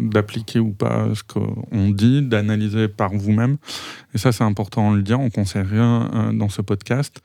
d'appliquer 0.00 0.58
ou 0.60 0.70
pas 0.70 1.08
ce 1.14 1.22
qu'on 1.22 1.90
dit, 1.90 2.22
d'analyser 2.22 2.88
par 2.88 3.10
vous-même. 3.12 3.56
Et 4.14 4.18
ça, 4.18 4.32
c'est 4.32 4.44
important 4.44 4.92
de 4.92 4.96
le 4.96 5.02
dire, 5.02 5.18
on 5.20 5.24
ne 5.24 5.30
conseille 5.30 5.64
rien 5.68 6.08
euh, 6.14 6.32
dans 6.32 6.48
ce 6.48 6.62
podcast. 6.62 7.20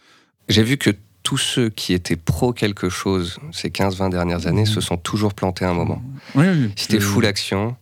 J'ai 0.50 0.64
vu 0.64 0.78
que 0.78 0.90
tous 1.24 1.38
ceux 1.38 1.70
qui 1.70 1.94
étaient 1.94 2.16
pro 2.18 2.54
quelque 2.54 2.90
chose 2.90 3.40
ces 3.52 3.70
15-20 3.70 4.10
dernières 4.12 4.48
années 4.48 4.62
Mhm. 4.62 4.66
se 4.68 4.82
sont 4.82 4.98
toujours 4.98 5.34
plantés 5.34 5.66
à 5.66 5.70
un 5.70 5.74
moment. 5.74 6.02
Oui, 6.36 6.46
oui, 6.48 6.72
Si 6.76 6.88
t'es 6.88 7.00
full 7.00 7.26
action, 7.26 7.76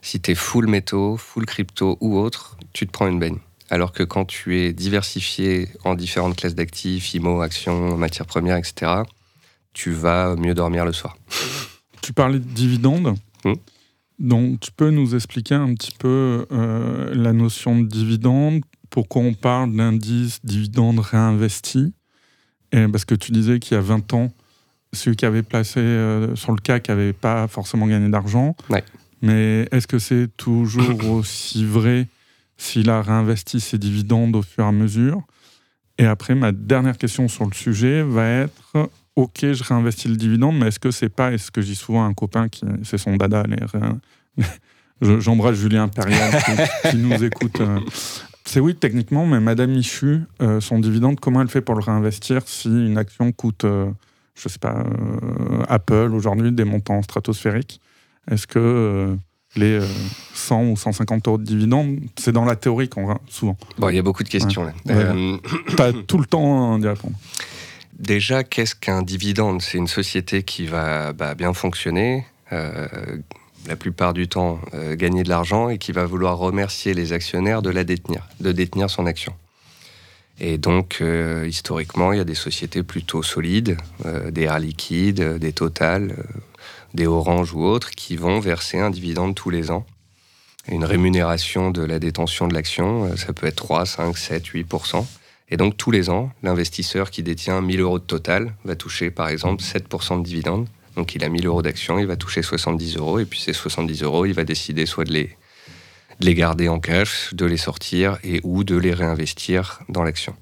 si 0.00 0.20
t'es 0.20 0.34
full 0.34 0.66
métaux, 0.68 1.16
full 1.16 1.44
crypto 1.44 1.98
ou 2.00 2.18
autre, 2.18 2.56
tu 2.72 2.86
te 2.86 2.92
prends 2.92 3.06
une 3.08 3.18
baigne. 3.18 3.38
Alors 3.70 3.92
que 3.92 4.02
quand 4.02 4.24
tu 4.24 4.58
es 4.58 4.72
diversifié 4.72 5.68
en 5.84 5.94
différentes 5.94 6.36
classes 6.36 6.54
d'actifs, 6.54 7.14
IMO, 7.14 7.42
actions, 7.42 7.96
matières 7.96 8.26
premières, 8.26 8.56
etc., 8.56 9.02
tu 9.72 9.92
vas 9.92 10.36
mieux 10.36 10.54
dormir 10.54 10.84
le 10.84 10.92
soir. 10.92 11.16
Tu 12.00 12.12
parlais 12.12 12.38
de 12.38 12.44
dividendes. 12.44 13.16
Hmm. 13.44 13.54
Donc, 14.18 14.60
tu 14.60 14.72
peux 14.72 14.90
nous 14.90 15.14
expliquer 15.14 15.54
un 15.54 15.74
petit 15.74 15.92
peu 15.92 16.46
euh, 16.50 17.14
la 17.14 17.32
notion 17.32 17.78
de 17.78 17.86
dividende, 17.86 18.62
pourquoi 18.90 19.22
on 19.22 19.34
parle 19.34 19.76
d'indice 19.76 20.40
dividende 20.42 20.98
réinvesti? 20.98 21.92
Et 22.72 22.88
Parce 22.88 23.04
que 23.04 23.14
tu 23.14 23.32
disais 23.32 23.58
qu'il 23.58 23.74
y 23.74 23.78
a 23.78 23.82
20 23.82 24.12
ans, 24.14 24.32
celui 24.92 25.16
qui 25.16 25.26
avait 25.26 25.42
placé 25.42 25.80
euh, 25.80 26.34
sur 26.34 26.52
le 26.52 26.58
CAC 26.58 26.88
n'avait 26.88 27.12
pas 27.12 27.46
forcément 27.48 27.86
gagné 27.86 28.08
d'argent. 28.08 28.56
Ouais. 28.70 28.82
Mais 29.20 29.68
est-ce 29.72 29.86
que 29.86 29.98
c'est 29.98 30.28
toujours 30.36 31.04
aussi 31.10 31.64
vrai 31.64 32.08
s'il 32.58 32.90
a 32.90 33.00
réinvesti 33.00 33.60
ses 33.60 33.78
dividendes 33.78 34.36
au 34.36 34.42
fur 34.42 34.64
et 34.64 34.68
à 34.68 34.72
mesure 34.72 35.22
Et 35.96 36.04
après, 36.04 36.34
ma 36.34 36.52
dernière 36.52 36.98
question 36.98 37.28
sur 37.28 37.46
le 37.46 37.54
sujet 37.54 38.02
va 38.02 38.28
être 38.28 38.90
ok, 39.18 39.52
je 39.52 39.64
réinvestis 39.64 40.08
le 40.08 40.16
dividende, 40.16 40.58
mais 40.58 40.68
est-ce 40.68 40.78
que 40.78 40.92
c'est 40.92 41.08
pas, 41.08 41.32
et 41.32 41.38
ce 41.38 41.50
que 41.50 41.60
dis 41.60 41.74
souvent 41.74 42.04
un 42.04 42.14
copain 42.14 42.48
qui, 42.48 42.64
c'est 42.84 42.98
son 42.98 43.16
dada, 43.16 43.42
les 43.48 44.44
j'embrasse 45.20 45.56
Julien 45.56 45.84
Impérial 45.84 46.32
qui, 46.90 46.96
nous 46.96 47.24
écoute. 47.24 47.60
euh, 47.60 47.80
C'est 48.44 48.60
oui, 48.60 48.76
techniquement, 48.76 49.26
mais 49.26 49.40
Madame 49.40 49.72
Michu, 49.72 50.20
euh, 50.40 50.60
son 50.60 50.78
dividende, 50.78 51.18
comment 51.18 51.42
elle 51.42 51.48
fait 51.48 51.60
pour 51.60 51.74
le 51.74 51.82
réinvestir 51.82 52.42
si 52.46 52.68
une 52.68 52.96
action 52.96 53.32
coûte, 53.32 53.64
euh, 53.64 53.90
je 54.36 54.48
sais 54.48 54.60
pas, 54.60 54.84
Apple 55.68 56.10
aujourd'hui, 56.14 56.52
des 56.52 56.64
montants 56.64 57.02
stratosphériques? 57.02 57.80
Est-ce 58.30 58.46
que 58.46 59.16
les 59.58 59.80
euh, 59.80 59.86
100 60.34 60.64
ou 60.64 60.76
150 60.76 61.28
euros 61.28 61.38
de 61.38 61.44
dividende, 61.44 61.98
c'est 62.16 62.32
dans 62.32 62.44
la 62.44 62.56
théorie 62.56 62.88
qu'on 62.88 63.06
va 63.06 63.18
souvent 63.28 63.56
Bon, 63.78 63.88
il 63.88 63.96
y 63.96 63.98
a 63.98 64.02
beaucoup 64.02 64.22
de 64.22 64.28
questions 64.28 64.64
là. 64.64 64.72
Ouais. 64.86 64.94
Euh, 64.94 65.92
tout 66.06 66.18
le 66.18 66.26
temps 66.26 66.78
d'y 66.78 66.88
répondre. 66.88 67.16
Déjà, 67.98 68.44
qu'est-ce 68.44 68.74
qu'un 68.74 69.02
dividende? 69.02 69.60
C'est 69.60 69.78
une 69.78 69.88
société 69.88 70.44
qui 70.44 70.66
va 70.66 71.12
bah, 71.12 71.34
bien 71.34 71.52
fonctionner, 71.52 72.24
euh, 72.52 72.86
la 73.66 73.76
plupart 73.76 74.14
du 74.14 74.28
temps 74.28 74.60
euh, 74.74 74.94
gagner 74.96 75.24
de 75.24 75.28
l'argent 75.28 75.68
et 75.68 75.78
qui 75.78 75.92
va 75.92 76.06
vouloir 76.06 76.38
remercier 76.38 76.94
les 76.94 77.12
actionnaires 77.12 77.60
de 77.60 77.70
la 77.70 77.84
détenir, 77.84 78.26
de 78.40 78.52
détenir 78.52 78.88
son 78.88 79.06
action. 79.06 79.34
Et 80.40 80.56
donc, 80.58 80.98
euh, 81.00 81.46
historiquement, 81.48 82.12
il 82.12 82.18
y 82.18 82.20
a 82.20 82.24
des 82.24 82.34
sociétés 82.34 82.82
plutôt 82.82 83.22
solides, 83.22 83.76
euh, 84.06 84.30
des 84.30 84.42
Air 84.42 84.60
Liquide, 84.60 85.20
euh, 85.20 85.38
des 85.38 85.52
Total, 85.52 86.12
euh, 86.16 86.22
des 86.94 87.06
Orange 87.06 87.52
ou 87.54 87.64
autres, 87.64 87.90
qui 87.90 88.16
vont 88.16 88.40
verser 88.40 88.78
un 88.78 88.90
dividende 88.90 89.34
tous 89.34 89.50
les 89.50 89.70
ans. 89.70 89.86
Une 90.68 90.84
rémunération 90.84 91.70
de 91.70 91.82
la 91.82 91.98
détention 91.98 92.46
de 92.46 92.54
l'action, 92.54 93.04
euh, 93.04 93.16
ça 93.16 93.32
peut 93.32 93.46
être 93.46 93.56
3, 93.56 93.86
5, 93.86 94.16
7, 94.16 94.44
8%. 94.44 95.06
Et 95.50 95.56
donc 95.56 95.76
tous 95.76 95.90
les 95.90 96.10
ans, 96.10 96.30
l'investisseur 96.42 97.10
qui 97.10 97.22
détient 97.22 97.60
1000 97.60 97.80
euros 97.80 97.98
de 97.98 98.04
total 98.04 98.54
va 98.64 98.76
toucher 98.76 99.10
par 99.10 99.28
exemple 99.28 99.62
7% 99.62 100.18
de 100.18 100.24
dividendes. 100.24 100.68
Donc 100.96 101.14
il 101.14 101.24
a 101.24 101.28
1000 101.28 101.46
euros 101.46 101.62
d'action, 101.62 101.98
il 101.98 102.06
va 102.06 102.16
toucher 102.16 102.42
70 102.42 102.96
euros, 102.96 103.18
et 103.18 103.24
puis 103.24 103.40
ces 103.40 103.52
70 103.52 104.02
euros, 104.02 104.26
il 104.26 104.34
va 104.34 104.44
décider 104.44 104.84
soit 104.84 105.04
de 105.04 105.12
les, 105.12 105.36
de 106.20 106.26
les 106.26 106.34
garder 106.34 106.68
en 106.68 106.80
cash, 106.80 107.32
de 107.32 107.46
les 107.46 107.56
sortir, 107.56 108.18
et 108.22 108.40
ou 108.42 108.64
de 108.64 108.76
les 108.76 108.92
réinvestir 108.92 109.80
dans 109.88 110.02
l'action. 110.02 110.34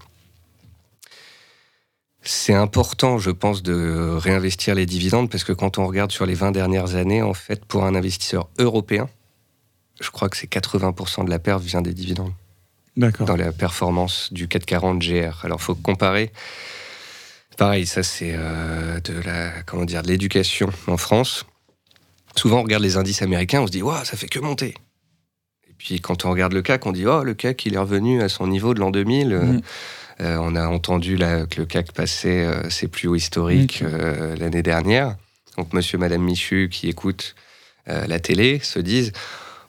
C'est 2.29 2.55
important, 2.55 3.19
je 3.19 3.31
pense, 3.31 3.63
de 3.63 4.17
réinvestir 4.17 4.75
les 4.75 4.85
dividendes, 4.85 5.31
parce 5.31 5.45
que 5.45 5.53
quand 5.53 5.79
on 5.79 5.87
regarde 5.87 6.11
sur 6.11 6.27
les 6.27 6.35
20 6.35 6.51
dernières 6.51 6.97
années, 6.97 7.23
en 7.23 7.35
fait, 7.35 7.65
pour 7.65 7.85
un 7.85 7.95
investisseur 7.95 8.49
européen, 8.59 9.09
je 10.01 10.11
crois 10.11 10.29
que 10.29 10.37
c'est 10.37 10.51
80% 10.51 11.25
de 11.25 11.31
la 11.31 11.39
perte 11.39 11.63
vient 11.63 11.83
des 11.83 11.95
dividendes 11.95 12.33
D'accord. 12.97 13.29
dans 13.29 13.37
la 13.37 13.53
performance 13.53 14.33
du 14.33 14.49
440 14.49 14.99
GR. 14.99 15.45
Alors, 15.45 15.63
faut 15.63 15.77
comparer. 15.77 16.33
Pareil, 17.57 17.87
ça 17.87 18.03
c'est 18.03 18.35
euh, 18.35 19.01
de 19.01 19.15
la 19.21 19.63
comment 19.63 19.85
dire 19.85 20.03
de 20.03 20.09
l'éducation 20.09 20.69
en 20.89 20.97
France. 20.97 21.47
Souvent, 22.35 22.59
on 22.59 22.63
regarde 22.65 22.83
les 22.83 22.97
indices 22.99 23.23
américains, 23.23 23.61
on 23.63 23.67
se 23.67 23.73
dit 23.73 23.83
waouh, 23.83 24.05
ça 24.05 24.17
fait 24.17 24.27
que 24.27 24.41
monter. 24.41 24.75
Et 25.71 25.73
puis, 25.79 26.01
quand 26.01 26.27
on 26.27 26.31
regarde 26.31 26.53
le 26.53 26.61
CAC, 26.61 26.85
on 26.85 26.93
dit 26.93 27.07
oh, 27.07 27.23
le 27.23 27.35
CAC 27.35 27.65
il 27.65 27.75
est 27.75 27.79
revenu 27.79 28.21
à 28.21 28.29
son 28.29 28.47
niveau 28.49 28.75
de 28.75 28.81
l'an 28.81 28.91
2000. 28.91 29.33
Euh, 29.33 29.43
Mm. 29.45 29.61
Euh, 30.21 30.37
on 30.41 30.55
a 30.57 30.67
entendu 30.67 31.17
là, 31.17 31.47
que 31.47 31.61
le 31.61 31.67
CAC 31.67 31.93
passait 31.93 32.45
euh, 32.45 32.69
ses 32.71 32.89
plus 32.89 33.09
hauts 33.09 33.15
historiques 33.17 33.83
Mm. 33.83 33.87
euh, 33.93 34.37
l'année 34.37 34.63
dernière. 34.63 35.17
Donc, 35.57 35.73
Monsieur, 35.73 35.99
Madame 35.99 36.23
Michu 36.23 36.69
qui 36.71 36.89
écoute 36.89 37.35
euh, 37.89 38.07
la 38.07 38.19
télé 38.21 38.61
se 38.63 38.79
disent 38.79 39.13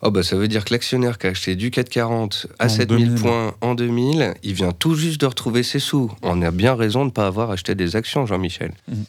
Oh 0.04 0.12
bah 0.12 0.22
ça 0.22 0.36
veut 0.36 0.48
dire 0.48 0.64
que 0.64 0.74
l'actionnaire 0.76 1.18
qui 1.18 1.26
a 1.26 1.32
acheté 1.32 1.56
du 1.56 1.72
440 1.72 2.46
à 2.60 2.66
En 2.66 2.70
7000 2.70 3.08
2000. 3.08 3.22
points 3.22 3.56
en 3.62 3.74
2000, 3.74 4.36
il 4.44 4.54
vient 4.54 4.72
tout 4.72 4.94
juste 4.94 5.20
de 5.22 5.26
retrouver 5.26 5.64
ses 5.64 5.80
sous. 5.80 6.12
On 6.22 6.42
a 6.44 6.52
bien 6.52 6.76
raison 6.76 7.00
de 7.02 7.06
ne 7.06 7.10
pas 7.12 7.26
avoir 7.26 7.50
acheté 7.50 7.74
des 7.74 7.96
actions, 7.96 8.28
Jean-Michel. 8.28 8.74
Mhm. 8.88 9.06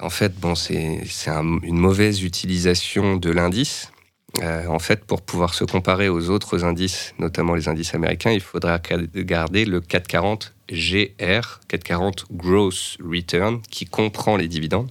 En 0.00 0.08
fait, 0.10 0.34
bon, 0.34 0.54
c'est 0.54 1.00
c'est 1.06 1.30
un- 1.30 1.58
une 1.62 1.76
mauvaise 1.76 2.22
utilisation 2.22 3.16
de 3.16 3.30
l'indice. 3.30 3.91
Euh, 4.40 4.66
en 4.66 4.78
fait, 4.78 5.04
pour 5.04 5.20
pouvoir 5.20 5.52
se 5.52 5.64
comparer 5.64 6.08
aux 6.08 6.30
autres 6.30 6.64
indices, 6.64 7.14
notamment 7.18 7.54
les 7.54 7.68
indices 7.68 7.94
américains, 7.94 8.30
il 8.30 8.40
faudra 8.40 8.78
garder 8.78 9.64
le 9.64 9.80
440 9.80 10.54
GR, 10.70 11.60
440 11.68 12.26
Gross 12.32 12.96
Return, 13.04 13.60
qui 13.70 13.84
comprend 13.84 14.36
les 14.36 14.48
dividendes. 14.48 14.90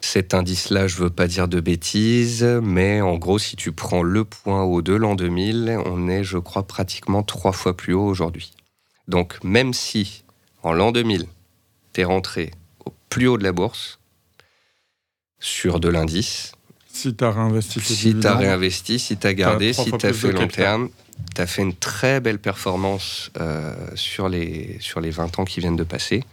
Cet 0.00 0.34
indice-là, 0.34 0.88
je 0.88 0.96
veux 0.96 1.10
pas 1.10 1.26
dire 1.26 1.48
de 1.48 1.60
bêtises, 1.60 2.44
mais 2.62 3.00
en 3.00 3.16
gros, 3.16 3.38
si 3.38 3.56
tu 3.56 3.72
prends 3.72 4.02
le 4.02 4.24
point 4.24 4.62
haut 4.62 4.82
de 4.82 4.94
l'an 4.94 5.14
2000, 5.14 5.78
on 5.84 6.08
est, 6.08 6.24
je 6.24 6.38
crois, 6.38 6.66
pratiquement 6.66 7.22
trois 7.22 7.52
fois 7.52 7.76
plus 7.76 7.94
haut 7.94 8.06
aujourd'hui. 8.06 8.52
Donc, 9.08 9.42
même 9.44 9.72
si 9.72 10.24
en 10.62 10.72
l'an 10.72 10.90
2000, 10.90 11.26
tu 11.92 12.00
es 12.00 12.04
rentré 12.04 12.50
au 12.84 12.92
plus 13.08 13.28
haut 13.28 13.38
de 13.38 13.44
la 13.44 13.52
bourse, 13.52 14.00
sur 15.38 15.80
de 15.80 15.88
l'indice, 15.88 16.52
Si 16.96 17.14
tu 17.14 17.24
as 17.24 17.30
réinvesti 17.30 17.80
tes 17.80 17.94
si 17.94 18.18
tu 18.18 18.26
as 18.26 18.34
réinvesti, 18.34 18.98
si 18.98 19.18
tu 19.18 19.26
as 19.26 19.34
gardé, 19.34 19.74
si 19.74 19.92
tu 19.92 20.06
as 20.06 20.14
fait 20.14 20.32
long 20.32 20.48
terme, 20.48 20.88
tu 21.34 21.42
as 21.42 21.46
fait 21.46 21.60
une 21.60 21.74
très 21.74 22.20
belle 22.20 22.38
performance 22.38 23.30
euh, 23.38 23.74
sur, 23.94 24.30
les, 24.30 24.78
sur 24.80 25.00
les 25.00 25.10
20 25.10 25.38
ans 25.38 25.44
qui 25.44 25.60
viennent 25.60 25.76
de 25.76 25.84
passer. 25.84 26.24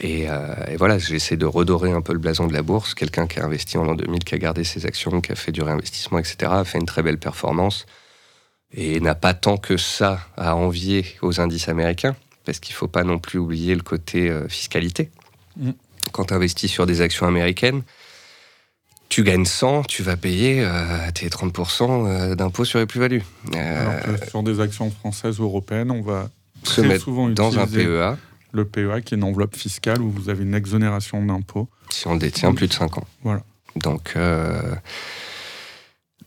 Et, 0.00 0.30
euh, 0.30 0.54
et 0.70 0.76
voilà, 0.76 0.98
j'essaie 0.98 1.36
de 1.36 1.44
redorer 1.44 1.92
un 1.92 2.00
peu 2.00 2.14
le 2.14 2.18
blason 2.18 2.46
de 2.46 2.54
la 2.54 2.62
bourse. 2.62 2.94
Quelqu'un 2.94 3.26
qui 3.26 3.40
a 3.40 3.44
investi 3.44 3.76
en 3.76 3.84
l'an 3.84 3.94
2000, 3.94 4.24
qui 4.24 4.34
a 4.34 4.38
gardé 4.38 4.64
ses 4.64 4.86
actions, 4.86 5.20
qui 5.20 5.32
a 5.32 5.34
fait 5.34 5.52
du 5.52 5.60
réinvestissement, 5.60 6.18
etc., 6.18 6.36
a 6.50 6.64
fait 6.64 6.78
une 6.78 6.86
très 6.86 7.02
belle 7.02 7.18
performance 7.18 7.84
et 8.72 9.00
n'a 9.00 9.14
pas 9.14 9.34
tant 9.34 9.58
que 9.58 9.76
ça 9.76 10.20
à 10.38 10.56
envier 10.56 11.04
aux 11.20 11.42
indices 11.42 11.68
américains, 11.68 12.16
parce 12.46 12.58
qu'il 12.58 12.72
ne 12.72 12.78
faut 12.78 12.88
pas 12.88 13.04
non 13.04 13.18
plus 13.18 13.38
oublier 13.38 13.74
le 13.74 13.82
côté 13.82 14.30
euh, 14.30 14.48
fiscalité. 14.48 15.10
Mm. 15.58 15.72
Quand 16.12 16.24
tu 16.24 16.34
investis 16.34 16.70
sur 16.70 16.86
des 16.86 17.02
actions 17.02 17.26
américaines, 17.26 17.82
tu 19.08 19.22
gagnes 19.24 19.44
100, 19.44 19.84
tu 19.84 20.02
vas 20.02 20.16
payer 20.16 20.60
euh, 20.60 21.10
tes 21.14 21.28
30% 21.28 22.06
euh, 22.06 22.34
d'impôts 22.34 22.64
sur 22.64 22.78
les 22.78 22.86
plus-values. 22.86 23.22
Euh, 23.54 24.16
sur 24.28 24.42
des 24.42 24.60
actions 24.60 24.90
françaises 24.90 25.40
ou 25.40 25.44
européennes, 25.44 25.90
on 25.90 26.02
va 26.02 26.28
se 26.62 26.80
très 26.80 26.88
mettre 26.88 27.04
souvent 27.04 27.28
dans 27.28 27.58
un 27.58 27.66
PEA 27.66 28.16
le 28.52 28.64
PEA, 28.64 29.02
qui 29.04 29.14
est 29.14 29.16
une 29.16 29.24
enveloppe 29.24 29.56
fiscale 29.56 30.00
où 30.00 30.10
vous 30.10 30.28
avez 30.28 30.42
une 30.42 30.54
exonération 30.54 31.24
d'impôts. 31.24 31.68
si 31.90 32.06
on 32.06 32.16
détient 32.16 32.52
plus 32.54 32.68
de 32.68 32.72
5 32.72 32.98
ans. 32.98 33.06
Voilà. 33.22 33.42
Donc, 33.76 34.14
euh, 34.16 34.74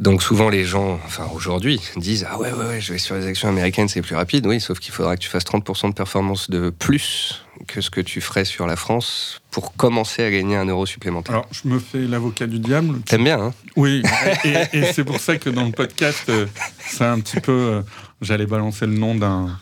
donc 0.01 0.21
souvent 0.23 0.49
les 0.49 0.65
gens, 0.65 0.99
enfin 1.05 1.27
aujourd'hui, 1.33 1.79
disent 1.95 2.27
Ah 2.29 2.37
ouais, 2.37 2.51
ouais, 2.51 2.65
ouais, 2.65 2.81
je 2.81 2.91
vais 2.91 2.99
sur 2.99 3.15
les 3.15 3.25
actions 3.27 3.47
américaines, 3.47 3.87
c'est 3.87 4.01
plus 4.01 4.15
rapide. 4.15 4.45
Oui, 4.47 4.59
sauf 4.59 4.79
qu'il 4.79 4.91
faudra 4.91 5.15
que 5.15 5.21
tu 5.21 5.29
fasses 5.29 5.45
30% 5.45 5.89
de 5.89 5.93
performance 5.93 6.49
de 6.49 6.69
plus 6.71 7.45
que 7.67 7.79
ce 7.79 7.89
que 7.91 8.01
tu 8.01 8.19
ferais 8.21 8.43
sur 8.43 8.65
la 8.65 8.75
France 8.75 9.39
pour 9.51 9.73
commencer 9.75 10.23
à 10.23 10.31
gagner 10.31 10.55
un 10.57 10.65
euro 10.65 10.85
supplémentaire 10.87 11.35
Alors, 11.35 11.47
je 11.51 11.67
me 11.69 11.77
fais 11.79 11.99
l'avocat 11.99 12.47
du 12.47 12.57
diable. 12.59 12.99
T'aimes 13.05 13.23
bien, 13.23 13.39
hein? 13.39 13.53
Oui, 13.75 14.01
et, 14.43 14.77
et 14.79 14.91
c'est 14.91 15.03
pour 15.03 15.19
ça 15.19 15.37
que 15.37 15.49
dans 15.49 15.65
le 15.65 15.71
podcast, 15.71 16.23
euh, 16.29 16.47
c'est 16.79 17.05
un 17.05 17.19
petit 17.19 17.39
peu. 17.39 17.51
euh, 17.51 17.81
J'allais 18.21 18.47
balancer 18.47 18.85
le 18.87 18.93
nom 18.97 19.13
d'un. 19.15 19.59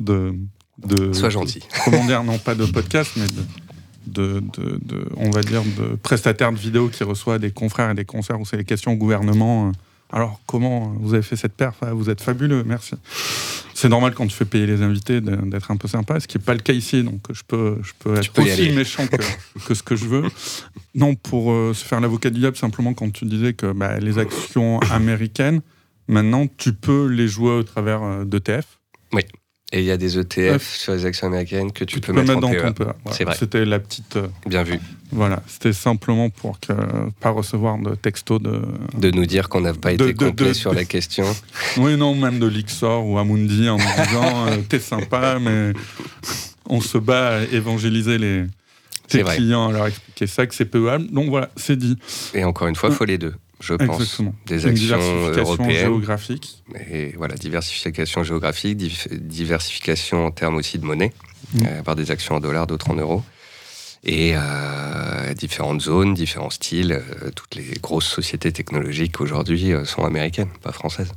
De, 0.00 0.34
de. 0.78 1.12
Sois 1.12 1.30
gentil. 1.30 1.62
Comment 1.84 2.04
dire, 2.04 2.24
non 2.24 2.38
pas 2.38 2.54
de 2.56 2.64
podcast, 2.66 3.12
mais 3.16 3.26
de. 3.26 3.42
De, 4.06 4.40
de- 4.56 4.78
de- 4.82 5.06
on 5.16 5.30
va 5.30 5.42
dire, 5.42 5.62
de 5.62 5.96
vidéos 6.56 6.88
qui 6.88 7.04
reçoit 7.04 7.38
des 7.38 7.50
confrères 7.50 7.90
et 7.90 7.94
des 7.94 8.04
concerts 8.06 8.40
où 8.40 8.46
c'est 8.46 8.56
les 8.56 8.64
questions 8.64 8.92
au 8.92 8.96
gouvernement. 8.96 9.68
euh, 9.68 9.72
Alors, 10.12 10.40
comment 10.46 10.94
vous 11.00 11.12
avez 11.14 11.22
fait 11.22 11.36
cette 11.36 11.52
perf 11.54 11.76
Ah, 11.82 11.92
Vous 11.92 12.08
êtes 12.10 12.20
fabuleux, 12.22 12.64
merci. 12.64 12.94
C'est 13.74 13.88
normal 13.88 14.12
quand 14.14 14.26
tu 14.26 14.34
fais 14.34 14.44
payer 14.44 14.66
les 14.66 14.82
invités 14.82 15.20
d'être 15.20 15.70
un 15.70 15.76
peu 15.76 15.88
sympa, 15.88 16.18
ce 16.20 16.26
qui 16.26 16.36
n'est 16.36 16.44
pas 16.44 16.52
le 16.54 16.60
cas 16.60 16.72
ici, 16.74 17.02
donc 17.02 17.20
je 17.32 17.42
peux, 17.46 17.78
je 17.82 17.92
peux 17.98 18.14
être 18.16 18.32
peux 18.32 18.42
aussi 18.42 18.70
méchant 18.72 19.06
que, 19.06 19.16
que 19.66 19.74
ce 19.74 19.82
que 19.82 19.96
je 19.96 20.04
veux. 20.06 20.24
Non, 20.94 21.14
pour 21.14 21.52
euh, 21.52 21.72
se 21.74 21.84
faire 21.84 22.00
l'avocat 22.00 22.30
du 22.30 22.40
diable, 22.40 22.56
simplement 22.56 22.92
quand 22.94 23.10
tu 23.10 23.24
disais 23.26 23.52
que 23.54 23.72
bah, 23.72 23.98
les 23.98 24.18
actions 24.18 24.80
américaines, 24.90 25.60
maintenant, 26.08 26.46
tu 26.58 26.72
peux 26.74 27.06
les 27.06 27.28
jouer 27.28 27.52
au 27.52 27.62
travers 27.62 28.02
euh, 28.02 28.24
d'ETF. 28.24 28.78
Et 29.72 29.78
il 29.80 29.84
y 29.84 29.92
a 29.92 29.96
des 29.96 30.18
ETF 30.18 30.66
sur 30.68 30.94
les 30.94 31.06
actions 31.06 31.28
américaines 31.28 31.70
que 31.70 31.84
tu, 31.84 32.00
peux, 32.00 32.12
mettre, 32.12 32.36
en 32.36 32.40
dans 32.40 32.50
PEA. 32.50 32.60
ton 32.62 32.72
PEA. 32.72 32.94
Voilà. 33.04 33.16
C'est 33.16 33.24
vrai. 33.24 33.36
C'était 33.38 33.64
la 33.64 33.78
petite. 33.78 34.16
euh, 34.16 34.26
Bien 34.46 34.64
vu. 34.64 34.80
voilà, 35.12 35.42
c'était 35.46 35.72
simplement 35.72 36.28
pour 36.28 36.58
que 36.58 36.72
pas 37.20 37.30
recevoir 37.30 37.78
de 37.78 37.94
texto 37.94 38.40
de. 38.40 38.62
De 38.98 39.10
nous 39.12 39.26
dire 39.26 39.48
qu'on 39.48 39.60
n'a 39.60 39.72
pas 39.72 39.90
De- 39.94 40.04
été 40.08 40.12
de- 40.12 40.18
complet 40.26 40.48
de- 40.48 40.52
sur 40.54 40.74
la 40.74 40.84
question. 40.84 41.24
Oui, 41.76 41.96
non, 41.96 42.16
même 42.16 42.40
de 42.40 42.46
Lixor 42.48 43.06
ou 43.06 43.16
Amundi 43.18 43.68
en 43.68 43.78
me 43.78 44.06
disant 44.06 44.46
euh, 44.48 44.56
t'es 44.68 44.80
sympa, 44.80 45.38
mais 45.40 45.72
on 46.68 46.80
se 46.80 46.98
bat 46.98 47.36
à 47.38 47.42
évangéliser 47.42 48.18
les 48.18 48.46
tes 49.06 49.22
clients, 49.22 49.68
à 49.68 49.72
leur 49.72 49.86
expliquer 49.86 50.26
ça, 50.26 50.46
que 50.46 50.54
c'est 50.54 50.64
PEable. 50.64 51.06
Donc 51.12 51.28
voilà, 51.30 51.50
c'est 51.56 51.76
dit. 51.76 51.96
Et 52.34 52.42
encore 52.42 52.66
une 52.66 52.74
fois, 52.76 52.88
il 52.90 52.94
faut 52.96 53.04
les 53.04 53.18
deux, 53.18 53.34
je 53.60 53.74
pense. 53.74 54.00
Exactement. 54.00 54.34
Des 54.46 54.62
Une 54.62 54.68
actions 54.70 54.74
diversification 54.98 55.42
européennes. 55.44 55.78
géographique. 55.78 56.62
Et 56.90 57.12
voilà, 57.16 57.34
diversification 57.36 58.24
géographique, 58.24 58.76
diversification 59.20 60.26
en 60.26 60.30
termes 60.30 60.56
aussi 60.56 60.78
de 60.78 60.84
monnaie, 60.84 61.12
Mm. 61.54 61.62
euh, 61.66 61.82
par 61.82 61.96
des 61.96 62.10
actions 62.10 62.36
en 62.36 62.40
dollars, 62.40 62.66
d'autres 62.66 62.90
en 62.90 62.94
euros. 62.96 63.22
Et 64.04 64.32
euh, 64.34 65.34
différentes 65.34 65.82
zones, 65.82 66.14
différents 66.14 66.50
styles. 66.50 66.92
euh, 66.92 67.30
toutes 67.34 67.54
les 67.54 67.74
grosses 67.82 68.06
sociétés 68.06 68.52
technologiques 68.52 69.20
aujourd'hui 69.20 69.72
sont 69.84 70.04
américaines, 70.04 70.48
pas 70.62 70.72
françaises. 70.72 71.12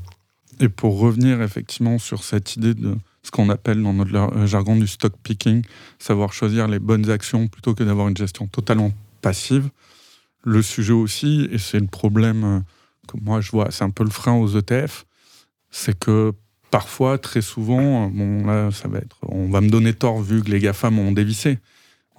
Et 0.59 0.69
pour 0.69 0.99
revenir 0.99 1.41
effectivement 1.41 1.97
sur 1.97 2.23
cette 2.23 2.55
idée 2.57 2.73
de 2.73 2.95
ce 3.23 3.31
qu'on 3.31 3.49
appelle 3.49 3.81
dans 3.81 3.93
notre 3.93 4.45
jargon 4.45 4.75
du 4.75 4.85
stock 4.87 5.13
picking, 5.23 5.63
savoir 5.97 6.33
choisir 6.33 6.67
les 6.67 6.79
bonnes 6.79 7.09
actions 7.09 7.47
plutôt 7.47 7.73
que 7.73 7.83
d'avoir 7.83 8.07
une 8.09 8.17
gestion 8.17 8.47
totalement 8.47 8.91
passive. 9.21 9.69
Le 10.45 10.61
sujet 10.61 10.93
aussi, 10.93 11.47
et 11.51 11.57
c'est 11.57 11.79
le 11.79 11.87
problème 11.87 12.43
euh, 12.43 12.59
que 13.07 13.17
moi 13.21 13.39
je 13.41 13.51
vois, 13.51 13.69
c'est 13.71 13.83
un 13.83 13.89
peu 13.89 14.03
le 14.03 14.09
frein 14.09 14.33
aux 14.33 14.47
ETF, 14.57 15.05
c'est 15.71 15.97
que 15.97 16.33
parfois, 16.71 17.17
très 17.17 17.41
souvent, 17.41 18.05
euh, 18.05 18.09
bon 18.11 18.45
là 18.45 18.69
ça 18.71 18.87
va 18.87 18.97
être, 18.99 19.17
on 19.23 19.47
va 19.49 19.61
me 19.61 19.69
donner 19.69 19.93
tort 19.93 20.21
vu 20.21 20.41
que 20.43 20.51
les 20.51 20.59
GAFAM 20.59 20.99
ont 20.99 21.11
dévissé. 21.11 21.59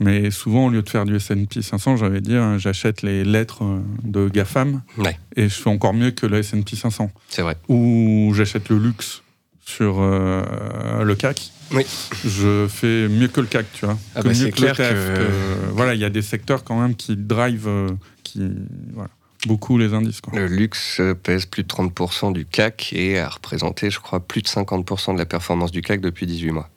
Mais 0.01 0.33
souvent, 0.33 0.67
au 0.67 0.71
lieu 0.71 0.83
de 0.83 0.89
faire 0.89 1.05
du 1.05 1.15
S&P 1.17 1.63
500, 1.63 1.97
j'avais 1.99 2.21
dit, 2.21 2.35
hein, 2.35 2.59
j'achète 2.59 3.03
les 3.03 3.23
lettres 3.25 3.63
euh, 3.63 3.79
de 4.03 4.29
GAFAM 4.29 4.83
Ouais. 4.99 5.17
et 5.37 5.45
je 5.49 5.55
fais 5.55 5.71
encore 5.71 5.95
mieux 5.95 6.11
que 6.11 6.27
le 6.27 6.39
S&P 6.39 6.75
500 6.75 7.13
C'est 7.29 7.43
vrai. 7.43 7.57
ou 7.69 8.33
j'achète 8.35 8.71
le 8.71 8.79
luxe 8.79 9.23
sur 9.65 9.99
euh, 10.01 11.05
le 11.05 11.15
CAC, 11.15 11.53
Oui. 11.73 11.85
je 12.25 12.67
fais 12.69 13.09
mieux 13.09 13.29
que 13.29 13.41
le 13.41 13.47
CAC, 13.47 13.67
tu 13.73 13.85
vois. 13.87 13.97
Ah 14.17 14.21
que 14.23 14.25
bah, 14.25 14.31
mieux 14.31 14.35
c'est 14.35 14.51
que 14.51 14.57
clair 14.57 14.75
l'ETF, 14.77 15.15
que- 15.15 15.19
que- 15.21 15.71
Voilà, 15.73 15.95
il 15.95 16.01
y 16.01 16.05
a 16.05 16.11
des 16.11 16.23
secteurs 16.23 16.65
quand 16.65 16.81
même 16.81 16.97
qui 16.97 17.17
drive 17.17 17.69
euh, 17.69 17.89
qui, 18.35 18.51
voilà, 18.93 19.11
beaucoup 19.47 19.79
les 19.79 19.95
indices. 19.95 20.21
Quoi. 20.21 20.39
Le 20.39 20.47
luxe 20.47 21.01
pèse 21.23 21.47
plus 21.47 21.63
de 21.63 21.69
30% 21.69 22.33
du 22.33 22.45
CAC 22.45 22.93
et 22.93 23.19
a 23.19 23.29
représenté, 23.29 23.91
je 23.91 24.01
crois, 24.01 24.21
plus 24.21 24.43
de 24.43 24.49
50% 24.49 25.15
de 25.15 25.19
la 25.19 25.27
performance 25.27 25.71
du 25.71 25.83
CAC 25.83 26.01
depuis 26.01 26.27
18 26.27 26.51
mois. 26.51 26.69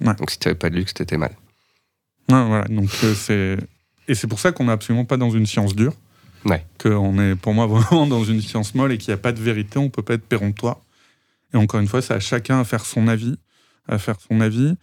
Ouais. 0.00 0.14
Donc 0.14 0.30
si 0.30 0.38
tu 0.38 0.48
n'avais 0.48 0.58
pas 0.58 0.70
de 0.70 0.76
luxe, 0.76 0.94
t'étais 0.94 1.16
mal. 1.16 1.32
Ouais, 2.30 2.44
voilà, 2.46 2.64
donc 2.64 2.90
euh, 3.04 3.14
c'est... 3.14 3.56
Et 4.06 4.14
c'est 4.14 4.26
pour 4.26 4.38
ça 4.38 4.52
qu'on 4.52 4.64
n'est 4.64 4.72
absolument 4.72 5.04
pas 5.04 5.16
dans 5.16 5.30
une 5.30 5.46
science 5.46 5.74
dure. 5.74 5.94
Ouais. 6.44 6.66
Qu'on 6.78 7.18
est, 7.20 7.36
pour 7.36 7.54
moi, 7.54 7.66
vraiment 7.68 8.06
dans 8.06 8.24
une 8.24 8.40
science 8.40 8.74
molle 8.74 8.92
et 8.92 8.98
qu'il 8.98 9.12
n'y 9.12 9.14
a 9.14 9.22
pas 9.22 9.32
de 9.32 9.40
vérité, 9.40 9.78
on 9.78 9.88
peut 9.88 10.02
pas 10.02 10.14
être 10.14 10.26
péremptoire. 10.26 10.80
Et 11.52 11.56
encore 11.56 11.80
une 11.80 11.88
fois, 11.88 12.02
c'est 12.02 12.14
à 12.14 12.20
chacun 12.20 12.60
à 12.60 12.64
faire 12.64 12.84
son 12.84 13.08
avis. 13.08 13.36
À 13.88 13.98
faire 13.98 14.16
son 14.28 14.40
avis. 14.40 14.74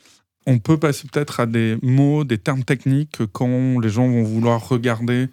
On 0.47 0.59
peut 0.59 0.77
passer 0.77 1.07
peut-être 1.11 1.39
à 1.39 1.45
des 1.45 1.77
mots, 1.83 2.23
des 2.23 2.37
termes 2.37 2.63
techniques 2.63 3.11
que 3.17 3.23
quand 3.23 3.79
les 3.79 3.89
gens 3.89 4.07
vont 4.07 4.23
vouloir 4.23 4.67
regarder 4.69 5.27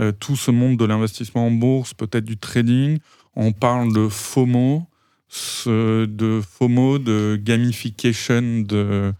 euh, 0.00 0.12
tout 0.12 0.36
ce 0.36 0.50
monde 0.50 0.76
de 0.76 0.84
l'investissement 0.84 1.46
en 1.46 1.50
bourse, 1.50 1.94
peut-être 1.94 2.24
du 2.24 2.36
trading. 2.38 2.98
On 3.36 3.52
parle 3.52 3.92
de 3.92 4.08
FOMO, 4.08 4.86
de 5.76 6.40
FOMO, 6.40 6.98
de 6.98 7.38
gamification, 7.40 8.62
de 8.62 9.12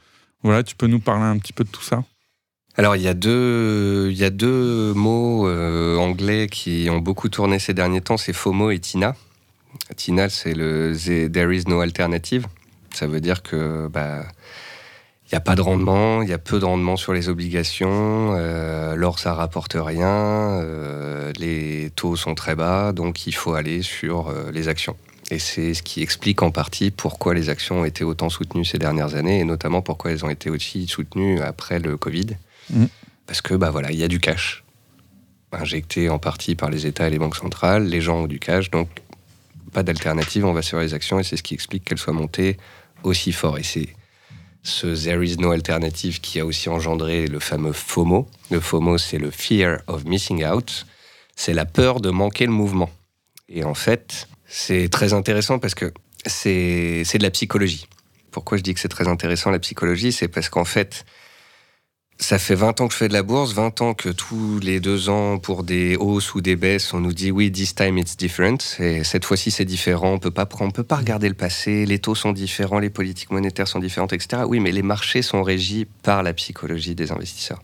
voilà. 0.43 0.62
Tu 0.62 0.75
peux 0.75 0.87
nous 0.87 1.01
parler 1.01 1.25
un 1.25 1.38
petit 1.38 1.53
peu 1.53 1.64
de 1.64 1.69
tout 1.71 1.83
ça? 1.83 2.03
Alors, 2.77 2.97
il 2.97 3.03
y 3.03 3.09
a 3.09 3.14
deux, 3.14 4.09
il 4.11 4.16
y 4.16 4.25
a 4.25 4.31
deux 4.31 4.95
mots 4.95 5.47
euh, 5.47 5.97
anglais 5.97 6.49
qui 6.49 6.88
ont 6.90 6.99
beaucoup 6.99 7.29
tourné 7.29 7.59
ces 7.59 7.75
derniers 7.75 8.01
temps, 8.01 8.16
c'est 8.16 8.33
FOMO 8.33 8.71
et 8.71 8.79
TINA. 8.79 9.14
TINA, 9.97 10.29
c'est 10.29 10.55
le 10.55 10.95
the- 10.97 11.31
There 11.31 11.55
is 11.55 11.64
no 11.66 11.81
alternative. 11.81 12.47
Ça 12.95 13.07
veut 13.07 13.21
dire 13.21 13.43
que 13.43 13.88
bah, 13.88 14.27
il 15.31 15.35
n'y 15.35 15.38
a 15.38 15.40
pas 15.40 15.55
de 15.55 15.61
rendement, 15.61 16.23
il 16.23 16.29
y 16.29 16.33
a 16.33 16.38
peu 16.38 16.59
de 16.59 16.64
rendement 16.64 16.97
sur 16.97 17.12
les 17.12 17.29
obligations, 17.29 18.35
euh, 18.37 18.97
l'or 18.97 19.21
ça 19.21 19.33
rapporte 19.33 19.77
rien, 19.79 20.09
euh, 20.09 21.33
les 21.38 21.93
taux 21.95 22.16
sont 22.16 22.35
très 22.35 22.57
bas, 22.57 22.90
donc 22.90 23.29
il 23.29 23.33
faut 23.33 23.55
aller 23.55 23.83
sur 23.83 24.29
euh, 24.29 24.51
les 24.51 24.66
actions. 24.66 24.97
Et 25.31 25.38
c'est 25.38 25.75
ce 25.75 25.85
qui 25.85 26.03
explique 26.03 26.43
en 26.43 26.51
partie 26.51 26.90
pourquoi 26.90 27.33
les 27.33 27.49
actions 27.49 27.83
ont 27.83 27.85
été 27.85 28.03
autant 28.03 28.29
soutenues 28.29 28.64
ces 28.64 28.79
dernières 28.79 29.14
années, 29.14 29.38
et 29.38 29.45
notamment 29.45 29.83
pourquoi 29.83 30.11
elles 30.11 30.25
ont 30.25 30.31
été 30.31 30.51
aussi 30.51 30.88
soutenues 30.88 31.40
après 31.40 31.79
le 31.79 31.97
Covid. 31.97 32.31
Mhm. 32.71 32.88
Parce 33.29 33.40
que 33.40 33.55
bah 33.55 33.71
voilà, 33.71 33.93
il 33.93 33.99
y 33.99 34.03
a 34.03 34.09
du 34.09 34.19
cash 34.19 34.64
injecté 35.53 36.11
en 36.11 36.19
partie 36.19 36.57
par 36.57 36.71
les 36.71 36.87
États 36.87 37.07
et 37.07 37.11
les 37.11 37.21
banques 37.21 37.37
centrales, 37.37 37.85
les 37.87 38.01
gens 38.01 38.23
ont 38.23 38.27
du 38.27 38.40
cash, 38.40 38.69
donc 38.71 38.88
pas 39.73 39.85
d'alternative, 39.85 40.45
on 40.45 40.53
va 40.53 40.62
sur 40.62 40.81
les 40.81 40.93
actions, 40.93 41.21
et 41.21 41.23
c'est 41.23 41.37
ce 41.37 41.45
qui 41.45 41.55
explique 41.55 41.85
qu'elles 41.85 41.99
soient 41.99 42.12
montées 42.12 42.57
aussi 43.05 43.31
fort. 43.31 43.59
Et 43.59 43.62
c'est 43.62 43.95
ce 44.62 44.87
There 44.87 45.25
is 45.25 45.37
no 45.38 45.53
alternative 45.53 46.20
qui 46.20 46.40
a 46.40 46.46
aussi 46.46 46.68
engendré 46.68 47.27
le 47.27 47.38
fameux 47.38 47.73
FOMO. 47.73 48.29
Le 48.51 48.61
FOMO, 48.61 48.99
c'est 48.99 49.18
le 49.18 49.31
Fear 49.31 49.79
of 49.87 50.05
Missing 50.05 50.44
Out. 50.44 50.87
C'est 51.37 51.55
la 51.55 51.64
peur 51.64 52.01
de 52.01 52.11
manquer 52.11 52.46
le 52.46 52.53
mouvement. 52.53 52.90
Et 53.49 53.64
en 53.64 53.75
fait, 53.75 54.29
c'est 54.46 54.88
très 54.88 55.12
intéressant 55.12 55.59
parce 55.59 55.75
que 55.75 55.92
c'est 56.27 57.03
de 57.03 57.23
la 57.23 57.31
psychologie. 57.31 57.87
Pourquoi 58.31 58.59
je 58.59 58.62
dis 58.62 58.75
que 58.75 58.81
c'est 58.81 58.88
très 58.88 59.09
intéressant 59.09 59.51
la 59.51 59.59
psychologie? 59.59 60.12
C'est 60.12 60.29
parce 60.29 60.49
qu'en 60.49 60.64
fait, 60.64 61.05
ça 62.20 62.38
fait 62.38 62.54
20 62.54 62.80
ans 62.80 62.87
que 62.87 62.92
je 62.92 62.98
fais 62.98 63.09
de 63.09 63.14
la 63.14 63.22
bourse, 63.22 63.54
20 63.54 63.80
ans 63.80 63.94
que 63.94 64.11
tous 64.11 64.61
les 64.61 64.78
deux 64.78 65.09
ans, 65.09 65.38
pour 65.38 65.64
des 65.64 65.96
hausses 65.96 66.35
ou 66.35 66.40
des 66.40 66.54
baisses, 66.54 66.92
on 66.92 67.00
nous 67.00 67.14
dit 67.14 67.30
oui, 67.30 67.50
this 67.50 67.74
time 67.74 67.98
it's 67.98 68.16
different. 68.16 68.59
Et 68.78 69.04
cette 69.04 69.24
fois-ci, 69.24 69.50
c'est 69.50 69.64
différent. 69.64 70.12
On 70.12 70.18
peut 70.18 70.30
pas, 70.30 70.46
on 70.61 70.70
peut 70.70 70.85
pas 70.85 70.96
regarder 70.96 71.28
le 71.28 71.35
passé. 71.35 71.87
Les 71.87 71.98
taux 71.98 72.14
sont 72.14 72.33
différents, 72.33 72.78
les 72.78 72.90
politiques 72.90 73.30
monétaires 73.30 73.68
sont 73.68 73.78
différentes, 73.78 74.12
etc. 74.12 74.42
Oui, 74.46 74.61
mais 74.61 74.70
les 74.70 74.83
marchés 74.83 75.22
sont 75.22 75.42
régis 75.42 75.87
par 76.02 76.22
la 76.22 76.35
psychologie 76.35 76.94
des 76.94 77.11
investisseurs. 77.11 77.62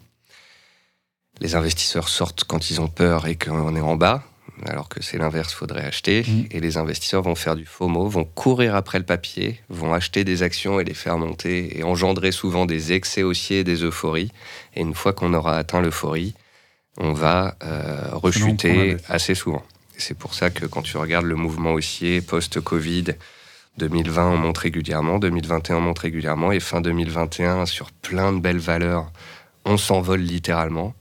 Les 1.41 1.55
investisseurs 1.55 2.09
sortent 2.09 2.45
quand 2.45 2.71
ils 2.71 2.81
ont 2.81 2.89
peur 2.89 3.27
et 3.27 3.37
qu'on 3.37 3.77
est 3.77 3.81
en 3.81 3.97
bas, 3.97 4.23
alors 4.65 4.89
que 4.89 5.03
c'est 5.03 5.19
l'inverse, 5.19 5.53
faudrait 5.53 5.85
acheter. 5.85 6.25
Mhm. 6.27 6.47
Et 6.51 6.61
les 6.61 6.79
investisseurs 6.79 7.23
vont 7.23 7.35
faire 7.35 7.57
du 7.57 7.67
FOMO, 7.67 8.09
vont 8.09 8.25
courir 8.25 8.75
après 8.75 8.99
le 8.99 9.05
papier, 9.05 9.61
vont 9.69 9.93
acheter 9.93 10.25
des 10.25 10.43
actions 10.43 10.81
et 10.81 10.85
les 10.85 10.95
faire 10.95 11.19
monter 11.19 11.79
et 11.79 11.83
engendrer 11.83 12.33
souvent 12.33 12.67
des 12.67 12.93
excès 12.93 13.23
haussiers, 13.23 13.65
des 13.65 13.83
euphories. 13.85 14.31
Et 14.75 14.81
une 14.81 14.95
fois 14.95 15.13
qu'on 15.13 15.35
aura 15.35 15.57
atteint 15.57 15.81
l'euphorie, 15.81 16.35
on 16.99 17.13
va 17.13 17.57
euh, 17.63 18.09
rechuter 18.13 18.97
assez 19.09 19.35
souvent. 19.35 19.63
Et 19.97 20.01
c'est 20.01 20.17
pour 20.17 20.35
ça 20.35 20.51
que 20.51 20.67
quand 20.67 20.83
tu 20.83 20.97
regardes 20.97 21.27
le 21.27 21.37
mouvement 21.37 21.73
haussier 21.73 22.21
post-Covid, 22.21 23.15
2020 23.79 24.31
on 24.31 24.37
monte 24.39 24.59
régulièrement, 24.59 25.19
2021 25.19 25.77
on 25.77 25.81
monte 25.81 25.99
régulièrement, 25.99 26.53
et 26.53 26.61
fin 26.61 26.81
2021 26.81 27.67
sur 27.67 27.93
plein 27.93 28.33
de 28.33 28.41
belles 28.41 28.59
valeurs, 28.59 29.11
on 29.65 29.77
s'envole 29.77 30.21
littéralement. 30.21 30.95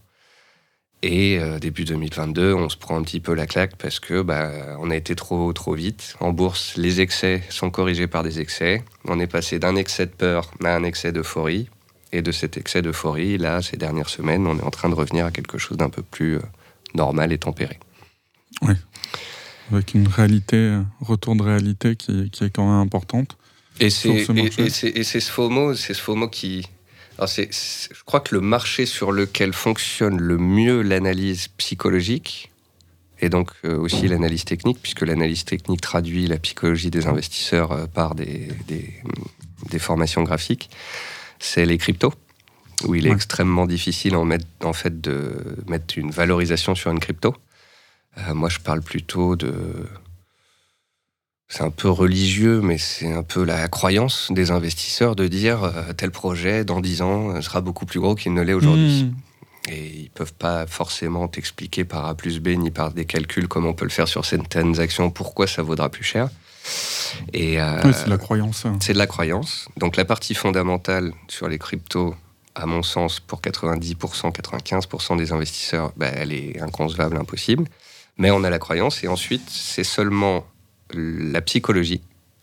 Et 1.07 1.37
euh, 1.37 1.59
début 1.59 1.83
2022, 1.83 2.55
on 2.55 2.67
se 2.67 2.77
prend 2.77 2.97
un 2.97 3.03
petit 3.03 3.19
peu 3.19 3.35
la 3.35 3.45
claque 3.45 3.75
parce 3.75 3.99
que 3.99 4.23
bah, 4.23 4.49
on 4.79 4.89
a 4.89 4.95
été 4.95 5.15
trop 5.15 5.53
trop 5.53 5.75
vite. 5.75 6.15
En 6.19 6.33
bourse, 6.33 6.77
les 6.77 6.99
excès 6.99 7.43
sont 7.49 7.69
corrigés 7.69 8.07
par 8.07 8.23
des 8.23 8.39
excès. 8.39 8.83
On 9.07 9.19
est 9.19 9.27
passé 9.27 9.59
d'un 9.59 9.75
excès 9.75 10.07
de 10.07 10.11
peur 10.11 10.49
à 10.63 10.75
un 10.75 10.83
excès 10.83 11.11
d'euphorie. 11.11 11.69
Et 12.11 12.23
de 12.23 12.31
cet 12.31 12.57
excès 12.57 12.81
d'euphorie, 12.81 13.37
là, 13.37 13.61
ces 13.61 13.77
dernières 13.77 14.09
semaines, 14.09 14.47
on 14.47 14.57
est 14.57 14.63
en 14.63 14.71
train 14.71 14.89
de 14.89 14.95
revenir 14.95 15.27
à 15.27 15.31
quelque 15.31 15.59
chose 15.59 15.77
d'un 15.77 15.91
peu 15.91 16.01
plus 16.01 16.37
euh, 16.37 16.41
normal 16.95 17.31
et 17.31 17.37
tempéré. 17.37 17.77
avec 19.71 19.93
une 19.93 20.07
réalité, 20.07 20.57
euh, 20.57 20.81
retour 21.01 21.35
de 21.35 21.43
réalité 21.43 21.95
qui, 21.95 22.31
qui 22.31 22.45
est 22.45 22.49
quand 22.49 22.65
même 22.65 22.81
importante. 22.81 23.37
Et 23.79 23.91
c'est 23.91 24.23
ce 24.23 25.31
FOMO, 25.31 25.75
c'est 25.75 25.93
ce 25.93 26.01
FOMO 26.01 26.29
qui 26.29 26.67
Alors 27.17 27.29
c'est- 27.29 27.49
je 27.51 28.03
crois 28.03 28.19
que 28.19 28.35
le 28.35 28.41
marché 28.41 28.85
sur 28.85 29.11
lequel 29.11 29.53
fonctionne 29.53 30.17
le 30.19 30.37
mieux 30.37 30.81
l'analyse 30.81 31.47
psychologique, 31.57 32.51
et 33.21 33.29
donc 33.29 33.51
euh, 33.63 33.77
aussi 33.77 34.07
l'analyse 34.07 34.43
technique, 34.43 34.79
puisque 34.81 35.01
l'analyse 35.01 35.45
technique 35.45 35.81
traduit 35.81 36.27
la 36.27 36.37
psychologie 36.37 36.91
des 36.91 37.07
investisseurs 37.07 37.71
euh, 37.71 37.85
par 37.87 38.15
des, 38.15 38.49
des, 38.67 38.93
des 39.69 39.79
formations 39.79 40.23
graphiques, 40.23 40.69
c'est 41.39 41.65
les 41.65 41.77
cryptos, 41.77 42.13
où 42.83 42.95
il 42.95 43.05
est 43.07 43.09
Ouais. 43.09 43.15
extrêmement 43.15 43.65
difficile 43.65 44.15
en, 44.17 44.25
mettre- 44.25 44.45
en 44.63 44.73
fait 44.73 44.99
de 44.99 45.57
mettre 45.67 45.97
une 45.97 46.11
valorisation 46.11 46.75
sur 46.75 46.91
une 46.91 46.99
crypto. 46.99 47.33
Euh, 48.17 48.33
moi, 48.33 48.49
je 48.49 48.59
parle 48.59 48.81
plutôt 48.81 49.35
de... 49.37 49.53
C'est 51.47 51.61
un 51.63 51.69
peu 51.69 51.89
religieux, 51.89 52.59
mais 52.61 52.77
c'est 52.77 53.11
un 53.13 53.21
peu 53.23 53.43
la 53.43 53.67
croyance 53.67 54.27
des 54.31 54.49
investisseurs 54.51 55.15
de 55.15 55.27
dire 55.27 55.63
euh, 55.63 55.93
tel 55.95 56.09
projet, 56.11 56.65
dans 56.65 56.79
10 56.81 57.01
ans, 57.03 57.29
euh, 57.29 57.41
sera 57.41 57.61
beaucoup 57.61 57.85
plus 57.85 57.99
gros 57.99 58.15
qu'il 58.15 58.33
ne 58.33 58.41
l'est 58.41 58.53
aujourd'hui. 58.53 59.03
Hmm. 59.03 59.71
Et 59.71 59.85
ils 59.87 60.09
peuvent 60.09 60.33
pas 60.33 60.65
forcément 60.67 61.27
t'expliquer 61.27 61.85
par 61.85 62.05
A 62.05 62.15
plus 62.15 62.39
B 62.39 62.49
ni 62.49 62.71
par 62.71 62.91
des 62.91 63.05
calculs 63.05 63.47
comme 63.47 63.65
on 63.65 63.73
peut 63.73 63.85
le 63.85 63.91
faire 63.91 64.07
sur 64.07 64.23
certaines 64.25 64.79
actions 64.79 65.09
pourquoi 65.09 65.47
ça 65.47 65.61
vaudra 65.63 65.89
plus 65.89 66.03
cher. 66.03 66.29
Et 67.33 67.61
euh, 67.61 67.79
Oui, 67.83 67.91
c'est 67.93 68.05
de 68.05 68.09
la 68.09 68.17
croyance. 68.17 68.65
hein. 68.65 68.77
c'est 68.81 68.93
de 68.93 68.97
la 68.97 69.07
croyance. 69.07 69.67
Donc 69.77 69.97
la 69.97 70.05
partie 70.05 70.33
fondamentale 70.35 71.13
sur 71.27 71.47
les 71.47 71.57
cryptos, 71.59 72.15
à 72.55 72.65
mon 72.65 72.83
sens, 72.83 73.19
pour 73.19 73.41
90%, 73.41 74.31
95% 74.31 75.17
des 75.17 75.31
investisseurs, 75.31 75.93
bah, 75.97 76.09
elle 76.13 76.31
est 76.33 76.59
inconcevable, 76.61 77.17
impossible. 77.17 77.65
Mais 78.17 78.31
on 78.31 78.43
a 78.43 78.49
la 78.49 78.59
croyance 78.59 79.03
et 79.03 79.07
ensuite, 79.07 79.47
c'est 79.49 79.83
seulement 79.83 80.45
la 80.93 81.41
psychologie 81.41 82.01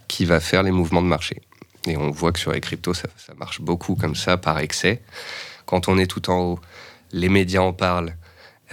qui 0.09 0.25
va 0.25 0.41
faire 0.41 0.63
les 0.63 0.71
mouvements 0.71 1.03
de 1.03 1.07
marché. 1.07 1.43
Et 1.87 1.97
on 1.97 2.11
voit 2.11 2.33
que 2.33 2.39
sur 2.39 2.53
les 2.53 2.61
cryptos, 2.61 2.95
ça, 2.95 3.09
ça 3.17 3.35
marche 3.35 3.61
beaucoup 3.61 3.97
comme 3.97 4.15
ça, 4.15 4.37
par 4.37 4.59
excès. 4.59 5.03
Quand 5.67 5.89
on 5.89 5.99
est 5.99 6.07
tout 6.07 6.31
en 6.31 6.39
haut, 6.41 6.61
les 7.13 7.29
médias 7.29 7.61
en 7.61 7.73
parlent, 7.73 8.15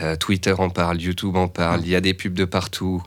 euh, 0.02 0.16
Twitter 0.16 0.54
en 0.58 0.70
parle, 0.70 1.02
YouTube 1.02 1.36
en 1.36 1.48
parle, 1.48 1.82
il 1.82 1.90
y 1.90 1.96
a 1.96 2.02
des 2.02 2.14
pubs 2.14 2.34
de 2.34 2.46
partout. 2.46 3.04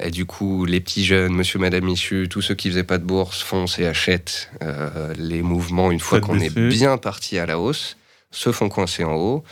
Et 0.00 0.10
du 0.10 0.24
coup, 0.24 0.64
les 0.64 0.80
petits 0.80 1.04
jeunes, 1.04 1.32
monsieur, 1.32 1.58
madame, 1.58 1.84
Michu, 1.84 2.28
tous 2.28 2.42
ceux 2.42 2.54
qui 2.54 2.68
faisaient 2.68 2.84
pas 2.84 2.98
de 2.98 3.04
bourse 3.04 3.42
foncent 3.42 3.78
et 3.78 3.86
achètent 3.86 4.50
euh, 4.62 5.12
les 5.16 5.42
mouvements 5.42 5.90
une 5.90 5.98
fois 5.98 6.20
qu'on 6.20 6.38
est 6.38 6.56
bien 6.56 6.96
parti 6.98 7.38
à 7.38 7.46
la 7.46 7.58
hausse, 7.58 7.96
se 8.30 8.52
font 8.52 8.68
coincer 8.68 9.04
en 9.04 9.14
haut. 9.14 9.44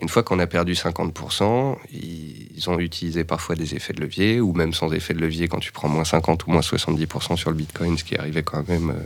Une 0.00 0.08
fois 0.08 0.22
qu'on 0.22 0.38
a 0.38 0.46
perdu 0.46 0.72
50%, 0.72 1.76
ils 1.92 2.70
ont 2.70 2.78
utilisé 2.78 3.24
parfois 3.24 3.56
des 3.56 3.74
effets 3.74 3.92
de 3.92 4.00
levier, 4.00 4.40
ou 4.40 4.54
même 4.54 4.72
sans 4.72 4.90
effet 4.92 5.12
de 5.12 5.20
levier, 5.20 5.48
quand 5.48 5.58
tu 5.58 5.70
prends 5.70 5.88
moins 5.88 6.04
50 6.04 6.46
ou 6.46 6.50
moins 6.50 6.60
70% 6.60 7.36
sur 7.36 7.50
le 7.50 7.56
Bitcoin, 7.56 7.98
ce 7.98 8.04
qui 8.04 8.16
arrivait 8.16 8.42
quand 8.42 8.66
même 8.68 8.90
euh, 8.90 9.02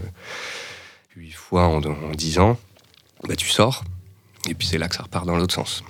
8 1.16 1.32
fois 1.32 1.66
en, 1.66 1.82
en 1.82 2.10
10 2.12 2.38
ans, 2.38 2.58
bah, 3.26 3.34
tu 3.34 3.48
sors. 3.48 3.82
Et 4.48 4.54
puis 4.54 4.68
c'est 4.68 4.78
là 4.78 4.88
que 4.88 4.94
ça 4.94 5.02
repart 5.02 5.26
dans 5.26 5.36
l'autre 5.36 5.54
sens. 5.54 5.82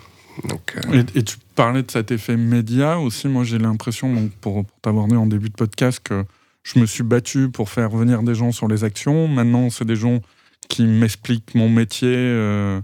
Donc, 0.45 0.77
euh, 0.77 1.03
Et, 1.15 1.23
tu 1.23 1.37
parlais 1.55 1.83
de 1.83 1.91
cet 1.91 2.11
effet 2.11 2.37
média 2.37 2.99
aussi. 2.99 3.29
Moi, 3.29 3.45
j'ai 3.45 3.59
l'impression, 3.59 4.31
pour, 4.41 4.65
pour 4.65 4.81
t'avoir 4.83 5.07
dit 5.09 5.17
en 5.17 5.27
début 5.27 5.49
de 5.49 5.55
podcast, 5.55 6.01
que 6.03 6.25
je 6.63 6.79
me 6.79 6.87
suis 6.87 7.03
battu 7.03 7.51
pour 7.51 7.69
faire 7.69 7.91
venir 7.91 8.23
des 8.23 8.35
gens 8.35 8.53
sur 8.53 8.69
les 8.69 8.85
actions. 8.85 9.29
Maintenant, 9.29 9.71
c'est 9.71 9.85
des 9.85 9.97
gens 9.97 10.21
qui 10.69 10.85
m'expliquent 10.85 11.55
mon 11.55 11.69
métier, 11.69 12.09
euh, 12.13 12.81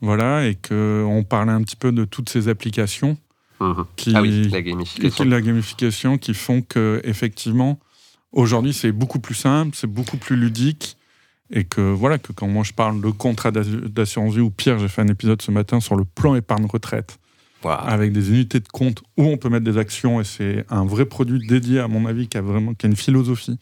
voilà, 0.00 0.46
et 0.46 0.54
que 0.54 1.04
on 1.06 1.22
parlait 1.24 1.52
un 1.52 1.62
petit 1.62 1.76
peu 1.76 1.92
de 1.92 2.04
toutes 2.04 2.28
ces 2.28 2.48
applications 2.48 3.16
qui, 3.96 4.12
Ah 4.14 4.20
oui, 4.22 4.48
la 4.50 4.60
gamification. 4.62 5.24
qui- 5.24 5.30
la 5.30 5.40
gamification, 5.40 6.18
qui 6.18 6.34
font 6.34 6.60
que 6.62 7.00
effectivement, 7.04 7.78
aujourd'hui, 8.32 8.72
c'est 8.74 8.92
beaucoup 8.92 9.18
plus 9.18 9.34
simple, 9.34 9.74
c'est 9.74 9.86
beaucoup 9.86 10.18
plus 10.18 10.36
ludique. 10.36 10.96
Et 11.52 11.62
que 11.64 11.80
voilà, 11.80 12.18
que 12.18 12.32
quand 12.32 12.48
moi 12.48 12.64
je 12.64 12.72
parle 12.72 13.00
de 13.00 13.08
contrat 13.10 13.52
d'assu- 13.52 13.88
d'assurance 13.88 14.34
vie, 14.34 14.40
ou 14.40 14.50
pire, 14.50 14.78
j'ai 14.80 14.88
fait 14.88 15.00
un 15.02 15.06
épisode 15.06 15.40
ce 15.40 15.52
matin 15.52 15.78
sur 15.80 15.94
le 15.94 16.04
plan 16.04 16.34
épargne 16.34 16.66
retraite 16.66 17.18
Avec 17.74 18.12
des 18.12 18.30
unités 18.30 18.60
de 18.60 18.68
compte 18.68 19.02
où 19.16 19.24
on 19.24 19.36
peut 19.36 19.48
mettre 19.48 19.64
des 19.64 19.78
actions 19.78 20.20
et 20.20 20.24
c'est 20.24 20.64
un 20.70 20.84
vrai 20.84 21.04
produit 21.04 21.46
dédié 21.46 21.80
à 21.80 21.88
mon 21.88 22.06
avis 22.06 22.28
qui 22.28 22.36
a 22.38 22.40
vraiment 22.40 22.74
qui 22.74 22.86
a 22.86 22.88
une 22.88 22.96
philosophie 22.96 23.58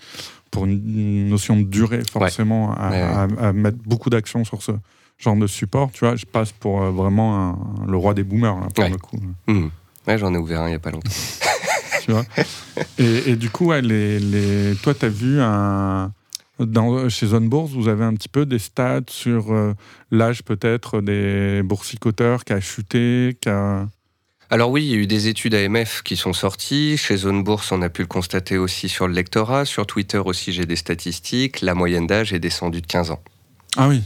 pour 0.51 0.67
une, 0.67 1.29
notion 1.29 1.57
de 1.57 1.63
durée 1.65 2.03
forcément 2.11 2.73
à, 2.75 2.91
Ouais, 2.91 2.97
ouais. 3.03 3.39
à- 3.43 3.49
à 3.49 3.53
mettre 3.53 3.79
beaucoup 3.85 4.11
d'actions 4.11 4.45
sur 4.45 4.63
ce 4.63 4.73
genre 5.19 5.37
de 5.37 5.47
support 5.47 5.91
tu 5.93 6.01
vois 6.05 6.17
je 6.17 6.25
passe 6.27 6.53
pour 6.53 6.83
euh, 6.83 6.91
vraiment 6.91 7.51
un- 7.51 7.87
le 7.91 7.97
roi 7.97 8.15
des 8.15 8.25
boomers 8.25 8.61
là, 8.61 8.67
pour 8.75 8.85
Ouais. 8.85 8.91
le 8.91 8.99
coup 8.99 9.19
Mhm. 9.49 9.71
Ouais, 10.07 10.19
j'en 10.19 10.35
ai 10.35 10.39
ouvert 10.39 10.61
un 10.63 10.67
il 10.67 10.71
n'y 10.71 10.77
a 10.77 10.79
pas 10.81 10.91
longtemps. 10.91 11.11
tu 12.05 12.13
vois 12.13 12.25
et, 12.99 13.31
et 13.31 13.37
du 13.37 13.49
coup 13.51 13.73
les, 13.73 14.19
les... 14.21 14.75
toi 14.83 14.93
tu 14.95 15.07
as 15.07 15.09
vu 15.09 15.41
un 15.41 16.13
dans, 16.59 17.09
chez 17.09 17.27
Zone 17.27 17.49
Bourse, 17.49 17.73
vous 17.73 17.89
avez 17.89 18.05
un 18.05 18.15
petit 18.15 18.29
peu 18.29 18.47
des 18.47 18.59
stats 18.59 19.01
sur 19.09 19.53
euh, 19.53 19.75
l'âge 20.11 20.43
peut-être 20.45 21.01
des 21.01 21.63
boursicoteurs 21.65 22.45
qui 22.45 22.53
a 22.53 22.61
chuté, 22.61 23.37
qui 23.41 23.49
a... 23.49 23.89
Alors 24.51 24.71
oui, 24.71 24.85
il 24.85 24.91
y 24.91 24.95
a 24.95 24.99
eu 24.99 25.07
des 25.07 25.27
études 25.29 25.55
AMF 25.55 26.03
qui 26.03 26.17
sont 26.17 26.33
sorties. 26.33 26.97
Chez 26.97 27.17
Zone 27.17 27.43
Bourse, 27.43 27.73
on 27.73 27.83
a 27.83 27.89
pu 27.89 28.03
le 28.03 28.09
constater 28.09 28.59
aussi 28.59 28.89
sur 28.89 29.09
le 29.09 29.15
lectorat. 29.15 29.65
Sur 29.65 29.87
Twitter 29.87 30.19
aussi, 30.19 30.53
j'ai 30.53 30.67
des 30.67 30.77
statistiques. 30.77 31.61
La 31.61 31.75
moyenne 31.75 32.07
d'âge 32.07 32.33
est 32.33 32.39
descendue 32.39 32.81
de 32.83 32.87
15 32.87 33.11
ans. 33.11 33.23
Ah 33.77 33.89
oui, 33.89 34.03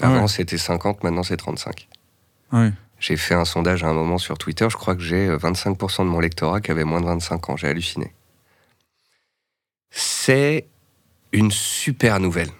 Ah 0.00 0.06
Avant, 0.06 0.22
ouais. 0.22 0.28
c'était 0.28 0.56
50, 0.58 1.04
maintenant 1.04 1.22
c'est 1.22 1.36
35. 1.36 1.88
ah 2.52 2.62
oui. 2.62 2.70
J'ai 3.00 3.16
fait 3.16 3.34
un 3.34 3.46
sondage 3.46 3.82
à 3.82 3.88
un 3.88 3.94
moment 3.94 4.18
sur 4.18 4.36
Twitter. 4.38 4.66
Je 4.70 4.76
crois 4.76 4.94
que 4.94 5.02
j'ai 5.02 5.26
euh, 5.26 5.38
25% 5.38 5.98
de 6.04 6.04
mon 6.04 6.20
lectorat 6.20 6.60
qui 6.60 6.70
avait 6.70 6.84
moins 6.84 7.00
de 7.00 7.06
25 7.06 7.50
ans. 7.50 7.56
J'ai 7.56 7.66
halluciné. 7.68 8.12
C'est 9.90 10.68
une 11.32 11.50
super 11.50 12.20
nouvelle. 12.20 12.50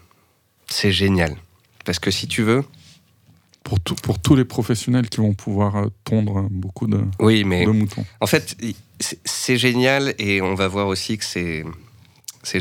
C'est 0.69 0.93
génial. 0.93 1.37
Parce 1.85 1.99
que 1.99 2.11
si 2.11 2.29
tu 2.29 2.43
veux, 2.43 2.65
pour, 3.65 3.81
tout- 3.81 3.95
pour 3.97 4.19
tous 4.21 4.37
les 4.37 4.45
professionnels 4.45 5.09
qui 5.09 5.19
vont 5.19 5.35
pouvoir 5.35 5.77
euh, 5.77 5.87
tondre 6.05 6.47
beaucoup 6.51 6.87
de, 6.87 7.01
oui, 7.19 7.45
mais 7.45 7.65
de 7.67 7.71
moutons. 7.71 8.05
En 8.21 8.27
fait, 8.27 8.57
c'est- 9.01 9.57
génial 9.57 10.15
et 10.19 10.41
on 10.43 10.55
va 10.55 10.69
voir 10.69 10.87
aussi 10.87 11.19
que 11.19 11.25
c'est 11.25 11.65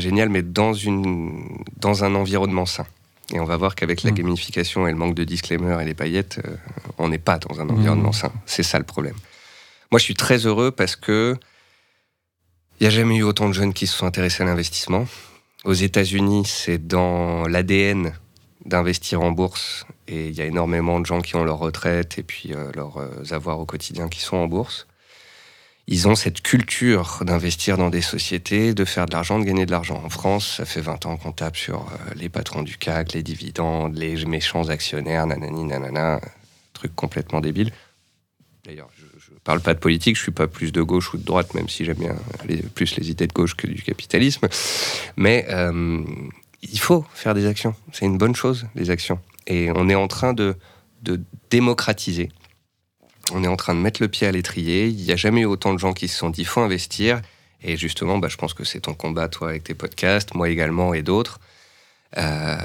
génial, 0.00 0.28
mais 0.28 0.42
dans 0.42 0.72
une 0.74 1.46
dans 1.76 2.02
un 2.04 2.14
environnement 2.14 2.66
sain. 2.66 2.86
Et 3.32 3.38
on 3.38 3.44
va 3.44 3.56
voir 3.56 3.76
qu'avec 3.76 4.02
la 4.02 4.10
gamification 4.10 4.88
et 4.88 4.90
le 4.90 4.96
manque 4.96 5.14
de 5.14 5.22
disclaimer 5.22 5.80
et 5.80 5.84
les 5.84 5.94
paillettes, 5.94 6.40
euh, 6.44 6.56
on 6.98 7.08
n'est 7.08 7.18
pas 7.18 7.38
dans 7.38 7.60
un 7.60 7.68
environnement 7.68 8.10
sain. 8.12 8.32
C'est 8.44 8.64
ça 8.64 8.78
le 8.78 8.84
problème. 8.84 9.14
Moi, 9.92 10.00
je 10.00 10.04
suis 10.04 10.14
très 10.16 10.46
heureux 10.46 10.72
parce 10.72 10.96
que 10.96 11.36
il 12.80 12.84
n'y 12.84 12.86
a 12.88 12.90
jamais 12.90 13.16
eu 13.18 13.22
autant 13.22 13.48
de 13.48 13.52
jeunes 13.54 13.72
qui 13.72 13.86
se 13.86 13.96
sont 13.96 14.06
intéressés 14.06 14.42
à 14.42 14.46
l'investissement. 14.46 15.06
Aux 15.64 15.74
États-Unis, 15.74 16.46
c'est 16.46 16.86
dans 16.86 17.46
l'ADN 17.46 18.14
d'investir 18.64 19.20
en 19.20 19.30
bourse 19.30 19.84
et 20.08 20.28
il 20.28 20.34
y 20.34 20.40
a 20.40 20.46
énormément 20.46 21.00
de 21.00 21.06
gens 21.06 21.20
qui 21.20 21.36
ont 21.36 21.44
leur 21.44 21.58
retraite 21.58 22.18
et 22.18 22.22
puis 22.22 22.54
euh, 22.54 22.72
leurs 22.74 22.96
euh, 22.96 23.24
avoirs 23.30 23.58
au 23.58 23.66
quotidien 23.66 24.08
qui 24.08 24.20
sont 24.20 24.38
en 24.38 24.48
bourse. 24.48 24.86
Ils 25.86 26.08
ont 26.08 26.14
cette 26.14 26.40
culture 26.40 27.18
d'investir 27.22 27.76
dans 27.76 27.90
des 27.90 28.00
sociétés, 28.00 28.74
de 28.74 28.84
faire 28.86 29.06
de 29.06 29.12
l'argent, 29.12 29.38
de 29.38 29.44
gagner 29.44 29.66
de 29.66 29.70
l'argent. 29.70 30.00
En 30.04 30.08
France, 30.08 30.56
ça 30.56 30.64
fait 30.64 30.80
20 30.80 31.04
ans 31.06 31.16
qu'on 31.16 31.32
tape 31.32 31.56
sur 31.56 31.80
euh, 31.80 32.14
les 32.14 32.30
patrons 32.30 32.62
du 32.62 32.78
CAC, 32.78 33.12
les 33.12 33.22
dividendes, 33.22 33.96
les 33.96 34.24
méchants 34.24 34.68
actionnaires, 34.68 35.26
nanani, 35.26 35.64
nanana, 35.64 36.20
truc 36.72 36.94
complètement 36.94 37.40
débile. 37.40 37.72
D'ailleurs, 38.64 38.88
je 38.96 39.09
parle 39.44 39.60
pas 39.60 39.74
de 39.74 39.78
politique, 39.78 40.16
je 40.16 40.22
suis 40.22 40.32
pas 40.32 40.46
plus 40.46 40.72
de 40.72 40.82
gauche 40.82 41.14
ou 41.14 41.16
de 41.16 41.24
droite, 41.24 41.54
même 41.54 41.68
si 41.68 41.84
j'aime 41.84 41.98
bien 41.98 42.16
plus 42.74 42.96
les 42.96 43.10
idées 43.10 43.26
de 43.26 43.32
gauche 43.32 43.54
que 43.54 43.66
du 43.66 43.82
capitalisme. 43.82 44.48
Mais 45.16 45.46
euh, 45.48 46.02
il 46.62 46.78
faut 46.78 47.04
faire 47.14 47.34
des 47.34 47.46
actions. 47.46 47.74
C'est 47.92 48.06
une 48.06 48.18
bonne 48.18 48.34
chose, 48.34 48.66
les 48.74 48.90
actions. 48.90 49.18
Et 49.46 49.70
on 49.74 49.88
est 49.88 49.94
en 49.94 50.08
train 50.08 50.32
de, 50.32 50.56
de 51.02 51.20
démocratiser. 51.50 52.30
On 53.32 53.44
est 53.44 53.48
en 53.48 53.56
train 53.56 53.74
de 53.74 53.80
mettre 53.80 54.02
le 54.02 54.08
pied 54.08 54.26
à 54.26 54.32
l'étrier. 54.32 54.86
Il 54.88 54.96
n'y 54.96 55.12
a 55.12 55.16
jamais 55.16 55.42
eu 55.42 55.46
autant 55.46 55.72
de 55.72 55.78
gens 55.78 55.92
qui 55.92 56.08
se 56.08 56.18
sont 56.18 56.30
dit 56.30 56.44
faut 56.44 56.60
investir. 56.60 57.20
Et 57.62 57.76
justement, 57.76 58.18
bah, 58.18 58.28
je 58.28 58.36
pense 58.36 58.54
que 58.54 58.64
c'est 58.64 58.80
ton 58.80 58.94
combat, 58.94 59.28
toi, 59.28 59.50
avec 59.50 59.64
tes 59.64 59.74
podcasts, 59.74 60.34
moi 60.34 60.48
également 60.48 60.94
et 60.94 61.02
d'autres, 61.02 61.40
euh, 62.18 62.56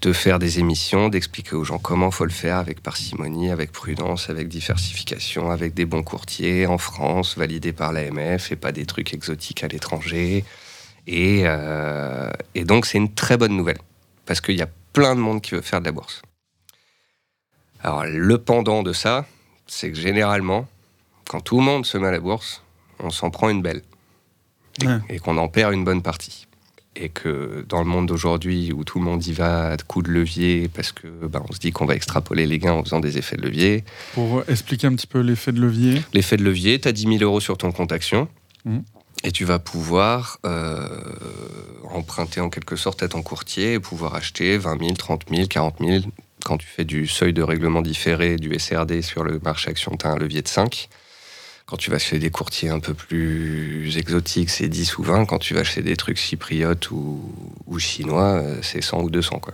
de 0.00 0.12
faire 0.12 0.38
des 0.38 0.58
émissions, 0.60 1.08
d'expliquer 1.08 1.56
aux 1.56 1.64
gens 1.64 1.78
comment 1.78 2.10
faut 2.10 2.24
le 2.24 2.30
faire 2.30 2.56
avec 2.58 2.82
parcimonie, 2.82 3.50
avec 3.50 3.72
prudence, 3.72 4.30
avec 4.30 4.48
diversification, 4.48 5.50
avec 5.50 5.74
des 5.74 5.84
bons 5.86 6.02
courtiers 6.04 6.66
en 6.66 6.78
France, 6.78 7.36
validés 7.36 7.72
par 7.72 7.92
l'AMF 7.92 8.52
et 8.52 8.56
pas 8.56 8.72
des 8.72 8.86
trucs 8.86 9.12
exotiques 9.14 9.64
à 9.64 9.68
l'étranger. 9.68 10.44
Et, 11.06 11.42
euh, 11.44 12.30
et 12.54 12.64
donc, 12.64 12.86
c'est 12.86 12.98
une 12.98 13.12
très 13.12 13.36
bonne 13.36 13.56
nouvelle 13.56 13.78
parce 14.26 14.40
qu'il 14.40 14.56
y 14.56 14.62
a 14.62 14.68
plein 14.92 15.14
de 15.14 15.20
monde 15.20 15.40
qui 15.40 15.54
veut 15.54 15.60
faire 15.62 15.80
de 15.80 15.86
la 15.86 15.92
bourse. 15.92 16.22
Alors, 17.82 18.04
le 18.04 18.38
pendant 18.38 18.82
de 18.82 18.92
ça, 18.92 19.24
c'est 19.66 19.90
que 19.92 19.96
généralement, 19.98 20.66
quand 21.28 21.40
tout 21.40 21.58
le 21.58 21.64
monde 21.64 21.86
se 21.86 21.96
met 21.98 22.08
à 22.08 22.10
la 22.10 22.20
bourse, 22.20 22.62
on 22.98 23.10
s'en 23.10 23.30
prend 23.30 23.48
une 23.50 23.62
belle 23.62 23.82
et, 24.82 24.86
Ouais. 24.86 24.98
et 25.08 25.18
qu'on 25.18 25.36
en 25.38 25.48
perd 25.48 25.72
une 25.72 25.84
bonne 25.84 26.02
partie. 26.02 26.47
Et 26.96 27.10
que 27.10 27.64
dans 27.68 27.78
le 27.78 27.84
monde 27.84 28.06
d'aujourd'hui 28.06 28.72
où 28.72 28.82
tout 28.82 28.98
le 28.98 29.04
monde 29.04 29.24
y 29.24 29.32
va 29.32 29.70
à 29.70 29.76
coups 29.76 30.06
de 30.06 30.10
levier 30.12 30.68
parce 30.68 30.90
que 30.90 31.06
ben, 31.06 31.42
on 31.48 31.52
se 31.52 31.58
dit 31.60 31.70
qu'on 31.70 31.86
va 31.86 31.94
extrapoler 31.94 32.44
les 32.46 32.58
gains 32.58 32.72
en 32.72 32.82
faisant 32.82 32.98
des 32.98 33.18
effets 33.18 33.36
de 33.36 33.42
levier, 33.42 33.84
Pour 34.14 34.42
expliquer 34.48 34.88
un 34.88 34.94
petit 34.96 35.06
peu 35.06 35.20
l'effet 35.20 35.52
de 35.52 35.60
levier, 35.60 36.02
L'effet 36.12 36.36
de 36.36 36.42
levier, 36.42 36.80
tu 36.80 36.88
as 36.88 36.92
10 36.92 37.02
000 37.18 37.22
euros 37.22 37.40
sur 37.40 37.56
ton 37.56 37.70
compte 37.72 37.92
action 37.92 38.26
Mhm. 38.64 38.82
et 39.22 39.30
tu 39.30 39.44
vas 39.44 39.60
pouvoir 39.60 40.38
euh, 40.44 40.88
emprunter 41.92 42.40
en 42.40 42.50
quelque 42.50 42.74
sorte 42.74 43.02
à 43.04 43.08
ton 43.08 43.22
courtier 43.22 43.74
et 43.74 43.78
pouvoir 43.80 44.14
acheter 44.16 44.58
20 44.58 44.78
000, 44.80 44.92
30 44.94 45.22
000, 45.32 45.46
40 45.46 45.76
000, 45.80 46.04
Quand 46.44 46.56
tu 46.58 46.66
fais 46.66 46.84
du 46.84 47.06
seuil 47.06 47.32
de 47.32 47.42
règlement 47.42 47.82
différé, 47.82 48.36
du 48.36 48.56
SRD 48.58 49.02
sur 49.02 49.22
le 49.24 49.38
marché 49.44 49.70
action, 49.70 49.96
tu 49.96 50.06
as 50.06 50.10
un 50.10 50.16
levier 50.16 50.40
de 50.42 50.48
5. 50.48 50.88
Quand 51.68 51.76
tu 51.76 51.90
vas 51.90 51.98
chez 51.98 52.18
des 52.18 52.30
courtiers 52.30 52.70
un 52.70 52.80
peu 52.80 52.94
plus 52.94 53.98
exotiques, 53.98 54.48
c'est 54.48 54.68
10 54.68 54.96
ou 54.96 55.02
20. 55.02 55.26
Quand 55.26 55.38
tu 55.38 55.52
vas 55.52 55.64
chez 55.64 55.82
des 55.82 55.96
trucs 55.96 56.16
chypriotes 56.16 56.90
ou, 56.90 57.22
ou 57.66 57.78
chinois, 57.78 58.40
euh, 58.40 58.58
c'est 58.62 58.80
100 58.80 59.02
ou 59.02 59.10
200. 59.10 59.38
Quoi. 59.38 59.52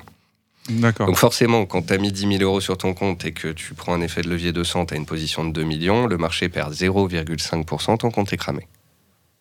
Donc 1.07 1.17
forcément, 1.17 1.67
quand 1.67 1.83
tu 1.83 1.93
as 1.93 1.99
mis 1.99 2.12
10 2.12 2.39
000 2.39 2.43
euros 2.45 2.61
sur 2.61 2.79
ton 2.79 2.95
compte 2.95 3.25
et 3.25 3.33
que 3.33 3.49
tu 3.49 3.75
prends 3.75 3.95
un 3.95 4.01
effet 4.01 4.23
de 4.23 4.29
levier 4.29 4.53
de 4.53 4.62
100, 4.62 4.87
tu 4.87 4.95
as 4.95 4.97
une 4.97 5.07
position 5.07 5.45
de 5.45 5.53
2 5.53 5.65
millions, 5.65 6.07
le 6.07 6.17
marché 6.17 6.49
perd 6.49 6.73
0,5%, 6.73 7.99
ton 7.99 8.12
compte 8.12 8.33
est 8.33 8.37
cramé. 8.37 8.69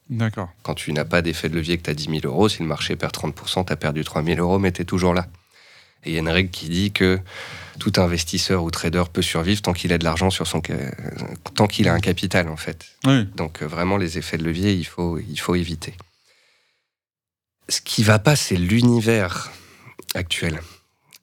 D'accord. 0.10 0.50
Quand 0.64 0.74
tu 0.74 0.94
n'as 0.94 1.06
pas 1.06 1.22
d'effet 1.22 1.50
de 1.50 1.56
levier 1.56 1.78
que 1.78 1.84
tu 1.84 1.92
as 1.92 1.94
10 1.94 2.06
000 2.06 2.22
euros, 2.24 2.50
si 2.50 2.64
le 2.64 2.68
marché 2.68 2.96
perd 2.96 3.14
30%, 3.14 3.68
tu 3.68 3.72
as 3.72 3.76
perdu 3.76 4.04
3 4.04 4.24
000 4.24 4.40
euros, 4.40 4.58
mais 4.58 4.72
tu 4.72 4.82
es 4.82 4.86
toujours 4.86 5.14
là. 5.14 5.28
Et 6.06 6.10
il 6.10 6.14
y 6.14 6.18
a 6.18 6.22
une 6.22 6.30
règle 6.30 6.50
qui 6.50 6.70
dit 6.70 6.92
que 6.92 7.20
tout 7.80 7.94
investisseur 7.98 8.64
ou 8.64 8.72
trader 8.72 9.04
peut 9.12 9.22
survivre 9.22 9.62
tant 9.62 9.74
qu'il 9.74 9.94
a 9.94 9.98
de 9.98 10.04
l'argent 10.04 10.30
sur 10.30 10.48
son 10.48 10.62
tant 11.56 11.68
qu'il 11.68 11.88
a 11.88 11.94
un 11.94 12.00
capital 12.00 12.48
en 12.50 12.58
fait. 12.58 12.86
Oui. 13.06 13.26
Donc 13.36 13.62
euh, 13.62 13.68
vraiment 13.68 13.98
les 13.98 14.18
effets 14.18 14.38
de 14.38 14.44
levier, 14.44 14.74
il 14.74 14.86
faut 14.86 15.18
il 15.20 15.40
faut 15.40 15.56
éviter. 15.56 15.94
Ce 17.70 17.82
qui 17.82 18.04
va 18.04 18.20
pas, 18.20 18.36
c'est 18.36 18.56
l'univers 18.58 19.52
actuel. 20.16 20.60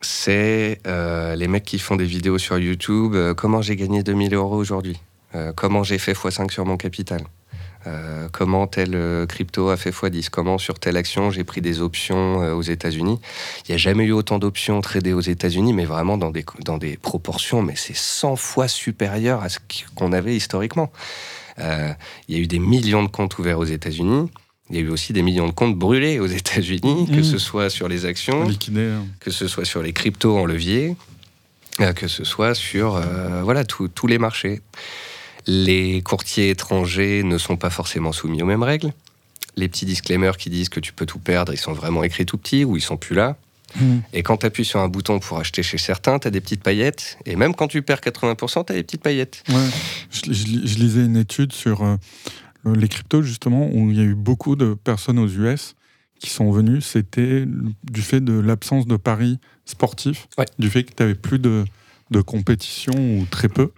C'est 0.00 0.80
euh, 0.86 1.36
les 1.36 1.48
mecs 1.48 1.64
qui 1.64 1.78
font 1.78 1.96
des 1.96 2.06
vidéos 2.06 2.38
sur 2.38 2.58
YouTube. 2.58 3.14
euh, 3.14 3.34
comment 3.34 3.60
j'ai 3.60 3.76
gagné 3.76 4.02
2000 4.02 4.34
euros 4.34 4.56
aujourd'hui? 4.56 4.98
Euh, 5.34 5.52
Comment 5.54 5.82
j'ai 5.84 5.98
fait 5.98 6.12
x5 6.12 6.50
sur 6.50 6.64
mon 6.64 6.76
capital? 6.76 7.22
Euh, 7.86 8.28
Comment 8.32 8.66
tel 8.66 8.90
euh, 8.94 9.24
crypto 9.26 9.70
a 9.70 9.76
fait 9.76 9.90
x10 9.90 10.28
Comment 10.30 10.58
sur 10.58 10.78
telle 10.78 10.96
action 10.98 11.30
j'ai 11.30 11.44
pris 11.44 11.60
des 11.62 11.80
options 11.80 12.42
euh, 12.42 12.52
aux 12.52 12.62
États-Unis? 12.62 13.18
Il 13.66 13.70
n'y 13.70 13.74
a 13.74 13.78
jamais 13.78 14.04
eu 14.04 14.12
autant 14.12 14.38
d'options 14.38 14.80
tradées 14.82 15.12
aux 15.14 15.20
États-Unis, 15.20 15.72
mais 15.72 15.86
vraiment 15.86 16.18
dans 16.18 16.30
des, 16.30 16.44
dans 16.64 16.76
des 16.78 16.96
proportions, 16.98 17.62
mais 17.62 17.74
c'est 17.76 17.96
100 17.96 18.36
fois 18.36 18.68
supérieur 18.68 19.42
à 19.42 19.48
ce 19.48 19.58
qu'on 19.94 20.12
avait 20.12 20.36
historiquement. 20.36 20.92
Euh, 21.58 21.92
il 22.28 22.36
y 22.36 22.38
a 22.38 22.42
eu 22.42 22.46
des 22.46 22.58
millions 22.58 23.02
de 23.02 23.08
comptes 23.08 23.38
ouverts 23.38 23.58
aux 23.58 23.64
États-Unis. 23.64 24.30
Il 24.68 24.76
y 24.76 24.78
a 24.78 24.82
eu 24.82 24.88
aussi 24.90 25.12
des 25.12 25.22
millions 25.22 25.46
de 25.48 25.52
comptes 25.52 25.76
brûlés 25.76 26.20
aux 26.20 26.26
États-Unis, 26.26 27.06
que 27.08 27.16
Mhm. 27.16 27.24
ce 27.24 27.38
soit 27.38 27.70
sur 27.70 27.88
les 27.88 28.04
actions, 28.04 28.42
hein. 28.42 29.04
que 29.20 29.30
ce 29.30 29.48
soit 29.48 29.64
sur 29.64 29.82
les 29.82 29.92
cryptos 29.92 30.36
en 30.38 30.44
levier, 30.44 30.94
que 31.96 32.08
ce 32.08 32.24
soit 32.24 32.54
sur 32.54 33.00
voilà 33.42 33.64
tous 33.64 34.06
les 34.06 34.18
marchés. 34.18 34.60
Les 35.46 36.02
courtiers 36.02 36.50
étrangers 36.50 37.22
ne 37.22 37.38
sont 37.38 37.56
pas 37.56 37.70
forcément 37.70 38.12
soumis 38.12 38.42
aux 38.42 38.46
mêmes 38.46 38.62
règles. 38.62 38.92
Les 39.56 39.68
petits 39.68 39.86
disclaimers 39.86 40.36
qui 40.36 40.50
disent 40.50 40.68
que 40.68 40.80
tu 40.80 40.92
peux 40.92 41.06
tout 41.06 41.18
perdre, 41.18 41.52
ils 41.52 41.58
sont 41.58 41.72
vraiment 41.72 42.02
écrits 42.04 42.26
tout 42.26 42.38
petits 42.38 42.64
ou 42.64 42.76
ils 42.76 42.80
sont 42.82 42.96
plus 42.96 43.14
là. 43.16 43.36
Mhm. 43.80 44.02
Et 44.12 44.22
quand 44.22 44.38
tu 44.38 44.46
appuies 44.46 44.64
sur 44.64 44.80
un 44.80 44.88
bouton 44.88 45.18
pour 45.20 45.38
acheter 45.38 45.62
chez 45.62 45.78
certains, 45.78 46.18
tu 46.18 46.26
as 46.28 46.30
des 46.30 46.40
petites 46.40 46.62
paillettes. 46.62 47.18
Et 47.26 47.36
même 47.36 47.54
quand 47.54 47.68
tu 47.68 47.82
perds 47.82 48.00
80%, 48.00 48.64
tu 48.64 48.72
as 48.72 48.76
des 48.76 48.82
petites 48.82 49.02
paillettes. 49.02 49.42
Ouais. 49.48 49.54
Je, 50.10 50.32
je- 50.32 50.66
je 50.66 50.74
lisais 50.78 51.04
une 51.04 51.16
étude 51.16 51.52
sur 51.52 51.82
euh, 51.84 51.96
les 52.64 52.88
cryptos, 52.88 53.22
justement, 53.22 53.68
où 53.72 53.90
il 53.90 53.96
y 53.96 54.00
a 54.00 54.04
eu 54.04 54.14
beaucoup 54.14 54.56
de 54.56 54.74
personnes 54.74 55.18
aux 55.18 55.28
US 55.28 55.74
qui 56.18 56.30
sont 56.30 56.50
venues. 56.50 56.80
C'était 56.80 57.44
du 57.84 58.02
fait 58.02 58.20
de 58.20 58.38
l'absence 58.38 58.86
de 58.86 58.96
paris 58.96 59.38
sportifs, 59.66 60.26
Ouais. 60.36 60.46
du 60.58 60.68
fait 60.68 60.82
que 60.84 60.92
tu 60.92 61.02
n'avais 61.02 61.14
plus 61.14 61.38
de, 61.38 61.64
de 62.10 62.20
compétition 62.20 62.92
ou 62.94 63.24
très 63.30 63.48
peu. 63.48 63.70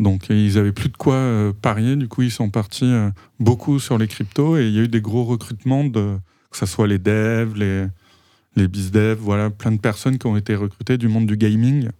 Donc, 0.00 0.30
ils 0.30 0.56
avaient 0.56 0.72
plus 0.72 0.88
de 0.88 0.96
quoi 0.96 1.14
euh, 1.14 1.52
parier. 1.52 1.94
Du 1.94 2.08
coup, 2.08 2.22
ils 2.22 2.30
sont 2.30 2.48
partis 2.48 2.86
euh, 2.86 3.10
beaucoup 3.38 3.78
sur 3.78 3.98
les 3.98 4.08
cryptos 4.08 4.56
et 4.56 4.66
il 4.66 4.72
y 4.72 4.78
a 4.78 4.82
eu 4.82 4.88
des 4.88 5.02
gros 5.02 5.24
recrutements, 5.24 5.84
de, 5.84 6.16
que 6.50 6.56
ce 6.56 6.64
soit 6.64 6.86
les 6.86 6.98
devs, 6.98 7.54
les, 7.54 7.86
les 8.56 8.66
bizdev, 8.66 9.18
voilà, 9.20 9.50
plein 9.50 9.72
de 9.72 9.78
personnes 9.78 10.18
qui 10.18 10.26
ont 10.26 10.38
été 10.38 10.54
recrutées 10.54 10.96
du 10.96 11.08
monde 11.08 11.26
du 11.26 11.36
gaming 11.36 11.90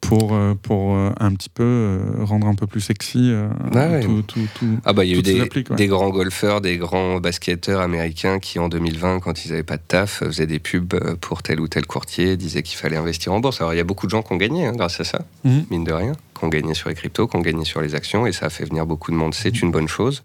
pour, 0.00 0.34
euh, 0.34 0.54
pour 0.54 0.94
euh, 0.94 1.10
un 1.18 1.32
petit 1.34 1.48
peu 1.48 1.62
euh, 1.64 2.24
rendre 2.24 2.46
un 2.46 2.54
peu 2.54 2.66
plus 2.66 2.80
sexy 2.80 3.30
euh, 3.32 3.48
Ah 3.74 3.88
ouais. 3.88 4.00
tout, 4.00 4.22
tout, 4.22 4.46
tout. 4.58 4.78
Ah 4.84 4.92
bah 4.92 5.04
il 5.04 5.10
y 5.10 5.14
a 5.14 5.18
eu 5.18 5.22
des, 5.22 5.48
des 5.76 5.86
grands 5.88 6.10
golfeurs, 6.10 6.60
des 6.60 6.76
grands 6.76 7.18
basketteurs 7.18 7.80
américains 7.80 8.38
qui 8.38 8.58
en 8.58 8.68
2020, 8.68 9.20
quand 9.20 9.44
ils 9.44 9.50
n'avaient 9.50 9.62
pas 9.64 9.78
de 9.78 9.82
taf, 9.86 10.18
faisaient 10.24 10.46
des 10.46 10.58
pubs 10.60 11.16
pour 11.20 11.42
tel 11.42 11.60
ou 11.60 11.66
tel 11.66 11.86
courtier, 11.86 12.36
disaient 12.36 12.62
qu'il 12.62 12.76
fallait 12.78 12.96
investir 12.96 13.32
en 13.32 13.40
bourse. 13.40 13.60
Alors 13.60 13.74
il 13.74 13.78
y 13.78 13.80
a 13.80 13.84
beaucoup 13.84 14.06
de 14.06 14.10
gens 14.12 14.22
qui 14.22 14.32
ont 14.32 14.36
gagné 14.36 14.66
hein, 14.66 14.72
grâce 14.76 15.00
à 15.00 15.04
ça, 15.04 15.20
Mhm. 15.44 15.64
mine 15.70 15.84
de 15.84 15.92
rien, 15.92 16.12
qui 16.38 16.44
ont 16.44 16.48
gagné 16.48 16.74
sur 16.74 16.88
les 16.88 16.94
cryptos, 16.94 17.26
qui 17.26 17.36
ont 17.36 17.40
gagné 17.42 17.64
sur 17.64 17.80
les 17.80 17.94
actions, 17.94 18.26
et 18.26 18.32
ça 18.32 18.46
a 18.46 18.50
fait 18.50 18.64
venir 18.64 18.86
beaucoup 18.86 19.10
de 19.10 19.16
monde. 19.16 19.34
C'est 19.34 19.60
une 19.62 19.70
bonne 19.72 19.88
chose. 19.88 20.22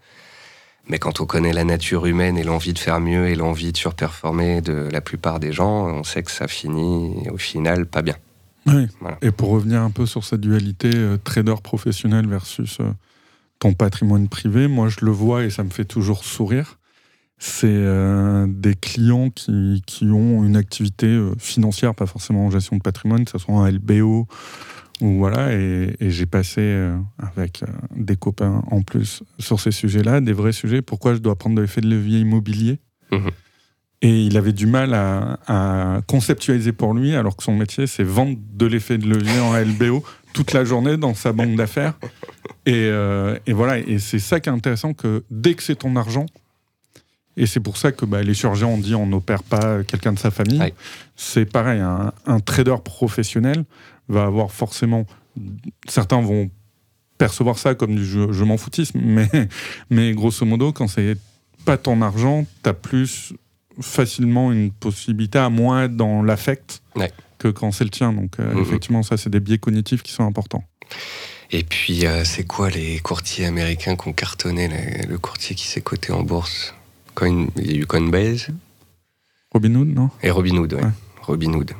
Mais 0.88 0.98
quand 0.98 1.20
on 1.20 1.26
connaît 1.26 1.52
la 1.52 1.62
nature 1.64 2.06
humaine 2.06 2.36
et 2.36 2.42
l'envie 2.42 2.72
de 2.72 2.78
faire 2.78 2.98
mieux 3.00 3.28
et 3.28 3.36
l'envie 3.36 3.70
de 3.72 3.76
surperformer 3.76 4.60
de 4.60 4.88
la 4.90 5.00
plupart 5.00 5.38
des 5.40 5.52
gens, 5.52 5.86
on 5.86 6.02
sait 6.04 6.22
que 6.24 6.30
ça 6.30 6.48
finit 6.48 7.28
au 7.32 7.38
final 7.38 7.86
pas 7.86 8.02
bien. 8.02 8.16
Oui. 8.66 8.86
Voilà. 9.00 9.18
Et 9.22 9.30
pour 9.30 9.50
revenir 9.50 9.82
un 9.82 9.90
peu 9.90 10.06
sur 10.06 10.24
cette 10.24 10.40
dualité 10.40 10.90
euh, 10.94 11.16
trader 11.16 11.54
professionnel 11.62 12.26
versus 12.26 12.78
euh, 12.80 12.92
ton 13.58 13.72
patrimoine 13.72 14.28
privé, 14.28 14.68
moi 14.68 14.88
je 14.88 15.04
le 15.04 15.10
vois 15.10 15.44
et 15.44 15.50
ça 15.50 15.64
me 15.64 15.70
fait 15.70 15.84
toujours 15.84 16.24
sourire. 16.24 16.78
C'est 17.38 17.66
euh, 17.68 18.46
des 18.48 18.74
clients 18.74 19.30
qui, 19.30 19.82
qui 19.86 20.04
ont 20.06 20.44
une 20.44 20.56
activité 20.56 21.20
financière, 21.38 21.94
pas 21.94 22.06
forcément 22.06 22.46
en 22.46 22.50
gestion 22.50 22.76
de 22.76 22.82
patrimoine, 22.82 23.24
que 23.24 23.32
ce 23.32 23.38
soit 23.38 23.54
en 23.54 23.66
LBO 23.66 24.28
ou 25.00 25.16
voilà. 25.16 25.52
Et, 25.52 25.96
et 25.98 26.10
j'ai 26.10 26.26
passé 26.26 26.92
avec 27.18 27.64
des 27.96 28.14
copains 28.14 28.62
en 28.70 28.82
plus 28.82 29.24
sur 29.40 29.58
ces 29.58 29.72
sujets-là, 29.72 30.20
des 30.20 30.32
vrais 30.32 30.52
sujets. 30.52 30.82
Pourquoi 30.82 31.14
je 31.14 31.18
dois 31.18 31.34
prendre 31.34 31.56
de 31.56 31.62
l'effet 31.62 31.80
de 31.80 31.88
levier 31.88 32.20
immobilier? 32.20 32.78
Mhm. 33.10 33.30
Et 34.04 34.24
il 34.24 34.36
avait 34.36 34.52
du 34.52 34.66
mal 34.66 34.94
à, 34.94 35.38
à 35.46 36.00
conceptualiser 36.08 36.72
pour 36.72 36.92
lui, 36.92 37.14
alors 37.14 37.36
que 37.36 37.44
son 37.44 37.54
métier, 37.54 37.86
c'est 37.86 38.02
vendre 38.02 38.36
de 38.52 38.66
l'effet 38.66 38.98
de 38.98 39.06
levier 39.06 39.38
en 39.38 39.54
LBO 39.56 40.02
toute 40.32 40.52
la 40.52 40.64
journée 40.64 40.96
dans 40.96 41.14
sa 41.14 41.32
banque 41.32 41.54
d'affaires. 41.54 41.94
Et, 42.66 42.72
euh, 42.74 43.38
et 43.46 43.52
voilà, 43.52 43.78
et 43.78 43.98
c'est 44.00 44.18
ça 44.18 44.40
qui 44.40 44.48
est 44.48 44.52
intéressant, 44.52 44.92
que 44.92 45.22
dès 45.30 45.54
que 45.54 45.62
c'est 45.62 45.76
ton 45.76 45.94
argent, 45.94 46.26
et 47.36 47.46
c'est 47.46 47.60
pour 47.60 47.76
ça 47.76 47.92
que 47.92 48.04
bah, 48.04 48.22
les 48.22 48.34
chirurgiens 48.34 48.66
ont 48.66 48.78
dit 48.78 48.94
on 48.94 49.06
n'opère 49.06 49.42
pas 49.44 49.82
quelqu'un 49.84 50.12
de 50.12 50.18
sa 50.18 50.30
famille, 50.32 50.58
Ouais. 50.58 50.74
c'est 51.16 51.44
pareil, 51.44 51.80
un, 51.80 52.12
un 52.26 52.40
trader 52.40 52.76
professionnel 52.84 53.64
va 54.08 54.24
avoir 54.24 54.50
forcément... 54.50 55.06
Certains 55.88 56.20
vont 56.20 56.50
percevoir 57.18 57.56
ça 57.56 57.74
comme 57.76 57.94
du 57.94 58.04
je, 58.04 58.32
je 58.32 58.44
m'en 58.44 58.56
foutisme, 58.56 58.98
mais, 59.04 59.30
mais 59.90 60.12
grosso 60.12 60.44
modo, 60.44 60.72
quand 60.72 60.88
c'est 60.88 61.16
pas 61.64 61.76
ton 61.76 62.02
argent, 62.02 62.44
tu 62.64 62.68
as 62.68 62.74
plus 62.74 63.32
facilement 63.80 64.52
une 64.52 64.70
possibilité 64.70 65.38
à 65.38 65.48
moins 65.48 65.84
être 65.84 65.96
dans 65.96 66.22
l'affect 66.22 66.82
Ouais. 66.96 67.10
que 67.38 67.48
quand 67.48 67.72
c'est 67.72 67.84
le 67.84 67.90
tien. 67.90 68.12
Donc, 68.12 68.38
euh, 68.38 68.60
effectivement, 68.60 69.02
ça, 69.02 69.16
c'est 69.16 69.30
des 69.30 69.40
biais 69.40 69.58
cognitifs 69.58 70.02
qui 70.02 70.12
sont 70.12 70.24
importants. 70.24 70.64
Et 71.50 71.64
puis, 71.64 72.06
euh, 72.06 72.24
c'est 72.24 72.44
quoi 72.44 72.70
les 72.70 72.98
courtiers 73.00 73.46
américains 73.46 73.96
qui 73.96 74.08
ont 74.08 74.12
cartonné 74.12 74.68
le, 75.08 75.18
courtier 75.18 75.54
qui 75.54 75.66
s'est 75.66 75.80
coté 75.82 76.12
en 76.12 76.22
bourse? 76.22 76.74
Coin, 77.14 77.46
Il 77.56 77.70
y 77.72 77.74
a 77.74 77.78
eu 77.78 77.86
Coinbase 77.86 78.48
Robinhood, 79.52 79.88
non? 79.88 80.10
Et 80.22 80.30
Robinhood. 80.30 80.72
Ouais. 80.74 80.80
Robinhood. 81.20 81.72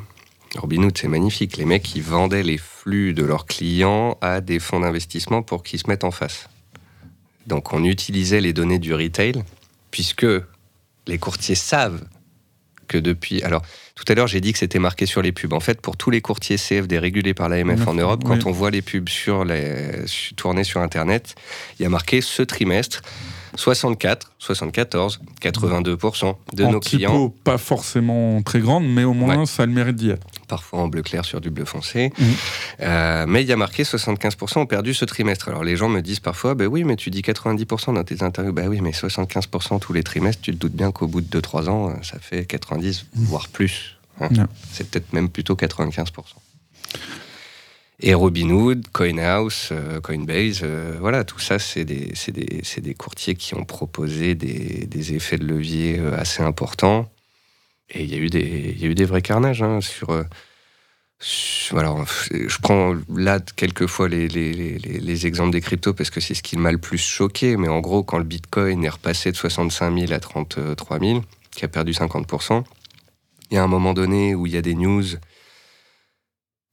Robinhood, 0.57 0.99
c'est 0.99 1.09
magnifique. 1.09 1.57
Les 1.57 1.65
mecs, 1.65 1.95
ils 1.95 2.03
vendaient 2.03 2.43
les 2.43 2.59
flux 2.59 3.15
de 3.15 3.25
leurs 3.25 3.47
clients 3.47 4.19
à 4.21 4.43
des 4.43 4.59
fonds 4.59 4.81
d'investissement 4.81 5.43
pour 5.43 5.63
qu'ils 5.63 5.79
se 5.79 5.89
mettent 5.89 6.05
en 6.05 6.11
face. 6.11 6.49
Donc, 7.47 7.73
on 7.73 7.83
utilisait 7.85 8.43
les 8.43 8.53
données 8.53 8.79
du 8.79 8.93
retail, 8.93 9.43
puisque 9.91 10.27
les 11.07 11.19
courtiers 11.19 11.55
savent 11.55 12.03
que 12.89 12.99
depuis. 12.99 13.43
Alors, 13.43 13.63
tout 13.95 14.05
à 14.09 14.15
l'heure, 14.15 14.27
j'ai 14.27 14.41
dit 14.41 14.53
que 14.53 14.59
c'était 14.59 14.79
marqué 14.79 15.07
sur 15.07 15.23
les 15.23 15.33
pubs. 15.33 15.53
En 15.53 15.61
fait, 15.61 15.81
pour 15.81 15.97
tous 15.97 16.11
les 16.11 16.21
courtiers 16.21 16.57
CFD 16.57 16.99
régulés 16.99 17.35
par 17.35 17.49
l'AMF 17.49 17.87
en 17.87 17.95
Oui. 17.95 18.01
Europe, 18.01 18.25
quand 18.25 18.47
on 18.47 18.53
voit 18.53 18.71
les 18.71 18.83
pubs 18.83 19.09
sur 19.09 19.45
les, 19.45 20.05
tournées 20.37 20.65
sur 20.65 20.81
Internet, 20.81 21.35
il 21.79 21.83
y 21.83 21.87
a 21.87 21.89
marqué 21.89 22.21
ce 22.21 22.43
trimestre 22.43 23.03
64, 23.55 24.33
74, 24.39 25.21
82% 25.41 26.35
de 26.55 26.65
en 26.65 26.71
nos 26.73 26.81
typo, 26.81 26.97
clients, 26.97 27.29
pas 27.45 27.59
forcément 27.59 28.41
très 28.43 28.61
grande, 28.61 28.87
mais 28.87 29.05
au 29.05 29.13
moins, 29.13 29.39
Ouais. 29.41 29.47
ça 29.47 29.65
a 29.65 29.67
le 29.67 29.73
mérite 29.73 29.97
d'y 29.97 30.11
être. 30.11 30.27
parfois 30.49 30.81
en 30.81 30.89
bleu 30.89 31.03
clair 31.03 31.25
sur 31.25 31.41
du 31.41 31.51
bleu 31.51 31.65
foncé. 31.65 32.13
Mhm. 32.19 32.27
Euh, 32.81 33.25
mais 33.27 33.43
il 33.43 33.49
y 33.49 33.53
a 33.53 33.57
marqué 33.57 33.85
75% 33.85 34.61
ont 34.61 34.67
perdu 34.67 34.93
ce 34.95 35.05
trimestre. 35.05 35.49
Alors 35.49 35.65
les 35.65 35.77
gens 35.77 35.89
me 35.89 36.01
disent 36.03 36.21
parfois, 36.21 36.55
ben 36.55 36.67
oui, 36.67 36.85
mais 36.85 36.97
tu 36.97 37.11
dis 37.11 37.23
90% 37.23 37.95
dans 37.95 38.05
tes 38.05 38.23
interviews. 38.23 38.53
Ben 38.53 38.69
oui, 38.69 38.81
mais 38.81 38.91
75% 38.93 39.79
tous 39.81 39.93
les 39.93 40.03
trimestres, 40.03 40.43
tu 40.43 40.53
te 40.53 40.57
doutes 40.59 40.75
bien 40.75 40.93
qu'au 40.93 41.07
bout 41.07 41.21
de 41.23 41.41
2-3 41.41 41.69
ans, 41.69 41.91
euh, 41.91 41.95
ça 42.03 42.19
fait 42.21 42.45
90, 42.45 43.07
voire 43.15 43.49
plus. 43.49 43.97
hein. 44.21 44.29
C'est 44.73 44.91
peut-être 44.91 45.13
même 45.13 45.29
plutôt 45.31 45.55
95%. 45.57 46.07
Et 48.01 48.15
Robinhood, 48.15 48.89
CoinHouse, 48.93 49.69
euh, 49.71 50.01
Coinbase, 50.01 50.61
euh, 50.65 50.97
voilà, 51.01 51.25
tout 51.25 51.39
ça, 51.39 51.59
c'est 51.59 51.85
des, 51.85 52.13
des, 52.33 52.63
des 52.81 52.95
courtiers 52.95 53.37
qui 53.37 53.55
ont 53.55 53.65
proposé 53.65 54.35
des, 54.35 54.87
des 54.87 55.15
effets 55.15 55.39
de 55.39 55.45
levier 55.47 55.99
euh, 56.01 56.17
assez 56.19 56.43
importants. 56.43 57.11
Et 57.91 58.03
il 58.03 58.11
y 58.11 58.15
a 58.15 58.19
eu 58.19 58.29
des, 58.29 58.75
y 58.79 58.85
a 58.85 58.89
eu 58.89 58.95
des 58.95 59.05
vrais 59.05 59.23
carnages 59.23 59.63
hein, 59.63 59.81
sur. 59.81 60.11
alors, 61.77 62.05
je 62.31 62.59
prends 62.61 62.97
là 63.15 63.39
quelquefois 63.57 64.09
les, 64.09 64.29
les, 64.29 64.53
les- 64.53 64.79
les 64.79 65.27
exemples 65.27 65.53
des 65.53 65.61
cryptos 65.61 65.93
parce 65.95 66.11
que 66.11 66.21
c'est 66.21 66.35
ce 66.35 66.43
qui 66.43 66.57
m'a 66.57 66.73
le 66.73 66.79
plus 66.79 66.99
choqué. 66.99 67.57
Mais 67.57 67.69
en 67.69 67.81
gros, 67.81 68.03
quand 68.03 68.19
le 68.19 68.25
Bitcoin 68.25 68.85
est 68.85 68.89
repassé 68.89 69.31
de 69.31 69.37
65 69.37 69.97
000 69.99 70.13
à 70.13 70.21
33 70.21 70.99
000, 70.99 71.23
qui 71.53 71.65
a 71.65 71.69
perdu 71.69 71.93
50%, 71.93 72.65
il 73.51 73.55
y 73.55 73.59
a 73.59 73.63
un 73.63 73.69
moment 73.69 73.95
donné 73.95 74.35
où 74.35 74.47
il 74.47 74.53
y 74.55 74.57
a 74.57 74.63
des 74.63 74.75
news 74.75 75.05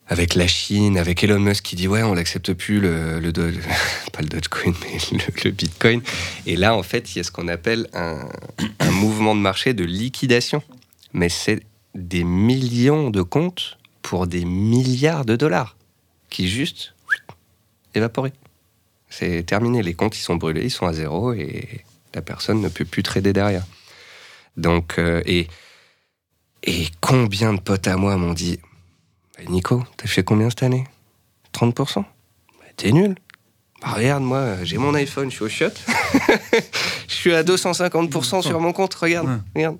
avec 0.10 0.34
la 0.34 0.48
Chine, 0.48 0.98
avec 0.98 1.24
Elon 1.24 1.40
Musk 1.40 1.64
qui 1.64 1.76
dit 1.76 1.88
ouais, 1.88 2.02
on 2.02 2.16
n'accepte 2.16 2.54
plus 2.54 2.80
le, 2.80 3.20
le, 3.20 3.32
pas 4.12 4.22
le 4.22 4.28
Dogecoin, 4.28 4.74
mais 4.82 5.20
le, 5.44 5.52
Bitcoin. 5.52 6.02
Et 6.48 6.56
là, 6.56 6.76
en 6.76 6.84
fait, 6.84 7.14
il 7.14 7.20
y 7.20 7.22
a 7.22 7.24
ce 7.24 7.32
qu'on 7.32 7.48
appelle 7.48 7.88
un, 7.94 8.28
un, 8.80 8.92
mouvement 8.92 9.36
de 9.36 9.40
marché 9.40 9.74
de 9.74 9.84
liquidation. 9.84 10.64
Mais 11.14 11.30
c'est 11.30 11.62
des 11.94 12.24
millions 12.24 13.12
de 13.12 13.22
comptes 13.22 13.78
pour 14.02 14.26
des 14.26 14.46
milliards 14.46 15.26
de 15.26 15.36
dollars 15.36 15.76
qui 16.30 16.50
juste 16.50 16.94
évaporés. 17.94 18.34
C'est 19.10 19.44
terminé. 19.44 19.84
Les 19.84 19.94
comptes, 19.94 20.18
ils 20.18 20.22
sont 20.22 20.36
brûlés, 20.36 20.64
ils 20.64 20.72
sont 20.72 20.88
à 20.88 20.94
zéro 20.94 21.34
et 21.34 21.86
la 22.16 22.22
personne 22.22 22.62
ne 22.62 22.70
peut 22.70 22.86
plus 22.86 23.04
trader 23.04 23.34
derrière. 23.34 23.66
Donc, 24.58 24.98
euh, 24.98 25.22
et, 25.26 25.48
et 26.64 26.88
combien 27.00 27.54
de 27.54 27.60
potes 27.60 27.88
à 27.88 27.96
moi 27.96 28.18
m'ont 28.18 28.34
dit 28.34 28.60
Nico, 29.48 29.84
t'as 29.98 30.08
fait 30.08 30.24
combien 30.24 30.50
cette 30.50 30.64
année? 30.64 30.86
30% 31.54 31.96
bah, 31.96 32.06
T'es 32.78 32.92
nul. 32.92 33.16
Bah, 33.82 33.94
regarde, 33.96 34.24
moi, 34.24 34.64
j'ai 34.64 34.78
mon 34.78 34.94
iPhone, 34.94 35.30
je 35.30 35.36
suis 35.36 35.46
au 35.46 35.50
shot. 35.50 35.68
je 37.08 37.14
suis 37.14 37.34
à 37.34 37.44
250% 37.44 38.42
sur 38.42 38.60
mon 38.60 38.74
compte, 38.74 38.94
regarde, 38.96 39.42
regarde. 39.56 39.78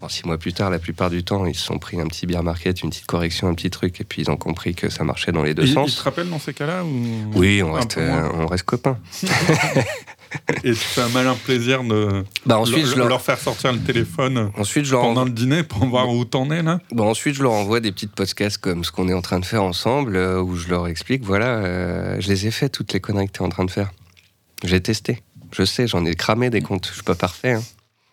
Bon, 0.00 0.08
six 0.10 0.26
mois 0.26 0.36
plus 0.36 0.52
tard, 0.52 0.68
la 0.68 0.78
plupart 0.78 1.08
du 1.08 1.24
temps, 1.24 1.46
ils 1.46 1.54
se 1.54 1.64
sont 1.64 1.78
pris 1.78 1.98
un 1.98 2.06
petit 2.06 2.26
beer 2.26 2.42
market, 2.42 2.82
une 2.82 2.90
petite 2.90 3.06
correction, 3.06 3.48
un 3.48 3.54
petit 3.54 3.70
truc, 3.70 3.98
et 4.00 4.04
puis 4.04 4.22
ils 4.22 4.30
ont 4.30 4.36
compris 4.36 4.74
que 4.74 4.90
ça 4.90 5.04
marchait 5.04 5.32
dans 5.32 5.42
les 5.42 5.54
deux 5.54 5.66
sens. 5.66 5.94
Ils 5.94 5.96
te 5.96 6.02
rappellent 6.02 6.28
dans 6.28 6.38
ces 6.38 6.52
cas-là 6.52 6.84
Oui, 7.34 7.62
on 7.62 7.72
reste, 7.72 7.98
on 7.98 8.46
reste 8.46 8.64
copains. 8.64 8.98
et 10.64 10.72
tu 10.72 10.74
fais 10.74 11.02
un 11.02 11.08
malin 11.08 11.34
plaisir 11.44 11.82
de 11.84 12.24
bah 12.44 12.58
ensuite, 12.58 12.84
leur, 12.84 13.04
je 13.04 13.08
leur... 13.08 13.22
faire 13.22 13.38
sortir 13.38 13.72
le 13.72 13.78
téléphone 13.78 14.50
ensuite, 14.56 14.84
je 14.84 14.92
leur 14.92 15.02
pendant 15.02 15.24
le 15.24 15.30
dîner 15.30 15.62
pour 15.62 15.84
voir 15.86 16.08
où 16.08 16.24
t'en 16.24 16.50
es 16.50 16.62
là 16.62 16.80
bon, 16.92 17.06
Ensuite, 17.06 17.36
je 17.36 17.42
leur 17.42 17.52
envoie 17.52 17.80
des 17.80 17.92
petites 17.92 18.12
podcasts 18.12 18.58
comme 18.58 18.84
ce 18.84 18.90
qu'on 18.90 19.08
est 19.08 19.14
en 19.14 19.22
train 19.22 19.38
de 19.38 19.44
faire 19.44 19.62
ensemble, 19.62 20.16
euh, 20.16 20.40
où 20.40 20.56
je 20.56 20.68
leur 20.68 20.86
explique, 20.88 21.24
voilà, 21.24 21.46
euh, 21.46 22.16
je 22.20 22.28
les 22.28 22.46
ai 22.46 22.50
fait 22.50 22.68
toutes 22.68 22.92
les 22.92 23.00
conneries 23.00 23.28
que 23.28 23.32
tu 23.32 23.42
es 23.42 23.46
en 23.46 23.48
train 23.48 23.64
de 23.64 23.70
faire. 23.70 23.90
J'ai 24.64 24.80
testé. 24.80 25.22
Je 25.52 25.64
sais, 25.64 25.86
j'en 25.86 26.04
ai 26.04 26.14
cramé 26.14 26.50
des 26.50 26.60
comptes. 26.60 26.88
Je 26.88 26.94
suis 26.94 27.02
pas 27.02 27.14
parfait. 27.14 27.52
Hein. 27.52 27.62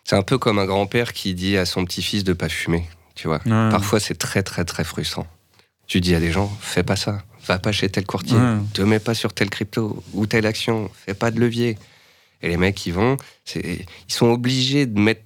C'est 0.04 0.16
un 0.16 0.22
peu 0.22 0.38
comme 0.38 0.58
un 0.58 0.66
grand-père 0.66 1.12
qui 1.12 1.34
dit 1.34 1.56
à 1.56 1.66
son 1.66 1.84
petit-fils 1.84 2.24
de 2.24 2.32
pas 2.32 2.48
fumer. 2.48 2.86
Tu 3.14 3.28
vois, 3.28 3.38
parfois 3.38 4.00
c'est 4.00 4.16
très 4.16 4.42
très 4.42 4.64
très 4.64 4.84
frustrant. 4.84 5.26
Tu 5.86 6.00
dis 6.00 6.14
à 6.14 6.20
des 6.20 6.32
gens, 6.32 6.50
fais 6.60 6.82
pas 6.82 6.96
ça, 6.96 7.22
va 7.46 7.58
pas 7.58 7.72
chez 7.72 7.88
tel 7.88 8.06
courtier, 8.06 8.36
ne 8.36 8.66
te 8.72 8.82
mets 8.82 8.98
pas 8.98 9.14
sur 9.14 9.32
tel 9.32 9.50
crypto 9.50 10.02
ou 10.14 10.26
telle 10.26 10.46
action, 10.46 10.90
fais 11.06 11.14
pas 11.14 11.30
de 11.30 11.38
levier. 11.38 11.78
Et 12.44 12.48
les 12.48 12.58
mecs, 12.58 12.84
ils 12.84 12.92
vont, 12.92 13.16
ils 13.56 13.86
sont 14.06 14.26
obligés 14.26 14.84
de 14.84 15.00
mettre. 15.00 15.22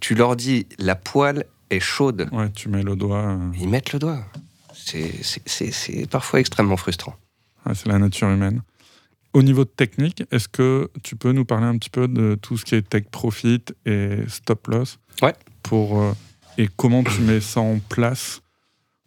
Tu 0.00 0.14
leur 0.14 0.36
dis, 0.36 0.66
la 0.78 0.94
poêle 0.94 1.46
est 1.70 1.80
chaude. 1.80 2.28
Ouais, 2.30 2.50
tu 2.50 2.68
mets 2.68 2.82
le 2.82 2.94
doigt. 2.94 3.24
Euh. 3.24 3.50
Ils 3.58 3.68
mettent 3.68 3.94
le 3.94 3.98
doigt. 3.98 4.22
C'est 4.74 6.06
parfois 6.10 6.40
extrêmement 6.40 6.76
frustrant. 6.76 7.16
c'est 7.74 7.86
la 7.86 7.98
nature 7.98 8.28
humaine. 8.28 8.60
Au 9.32 9.42
niveau 9.42 9.64
de 9.64 9.70
technique, 9.70 10.24
est-ce 10.30 10.46
que 10.46 10.90
tu 11.02 11.16
peux 11.16 11.32
nous 11.32 11.46
parler 11.46 11.66
un 11.66 11.78
petit 11.78 11.90
peu 11.90 12.06
de 12.06 12.34
tout 12.34 12.58
ce 12.58 12.66
qui 12.66 12.74
est 12.74 12.86
take 12.86 13.08
profit 13.10 13.62
et 13.86 14.18
stop 14.28 14.66
loss? 14.66 14.98
Ouais. 15.22 15.34
Pour, 15.62 16.02
euh, 16.02 16.12
et 16.58 16.68
comment 16.76 17.02
tu 17.02 17.22
mets 17.22 17.40
ça 17.40 17.60
en 17.60 17.78
place 17.78 18.42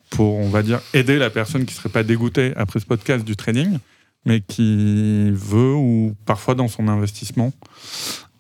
pour, 0.10 0.38
on 0.38 0.50
va 0.50 0.64
dire, 0.64 0.82
aider 0.94 1.20
la 1.20 1.30
personne 1.30 1.66
qui 1.66 1.76
ne 1.76 1.78
serait 1.78 1.90
pas 1.90 2.04
dégoûtée 2.04 2.54
après 2.56 2.80
ce 2.80 2.86
podcast 2.88 3.24
du 3.24 3.36
trading 3.36 3.78
mais 4.26 4.42
qui 4.42 5.32
veut, 5.32 5.74
ou 5.74 6.16
parfois 6.26 6.56
dans 6.56 6.68
son 6.68 6.88
investissement, 6.88 7.52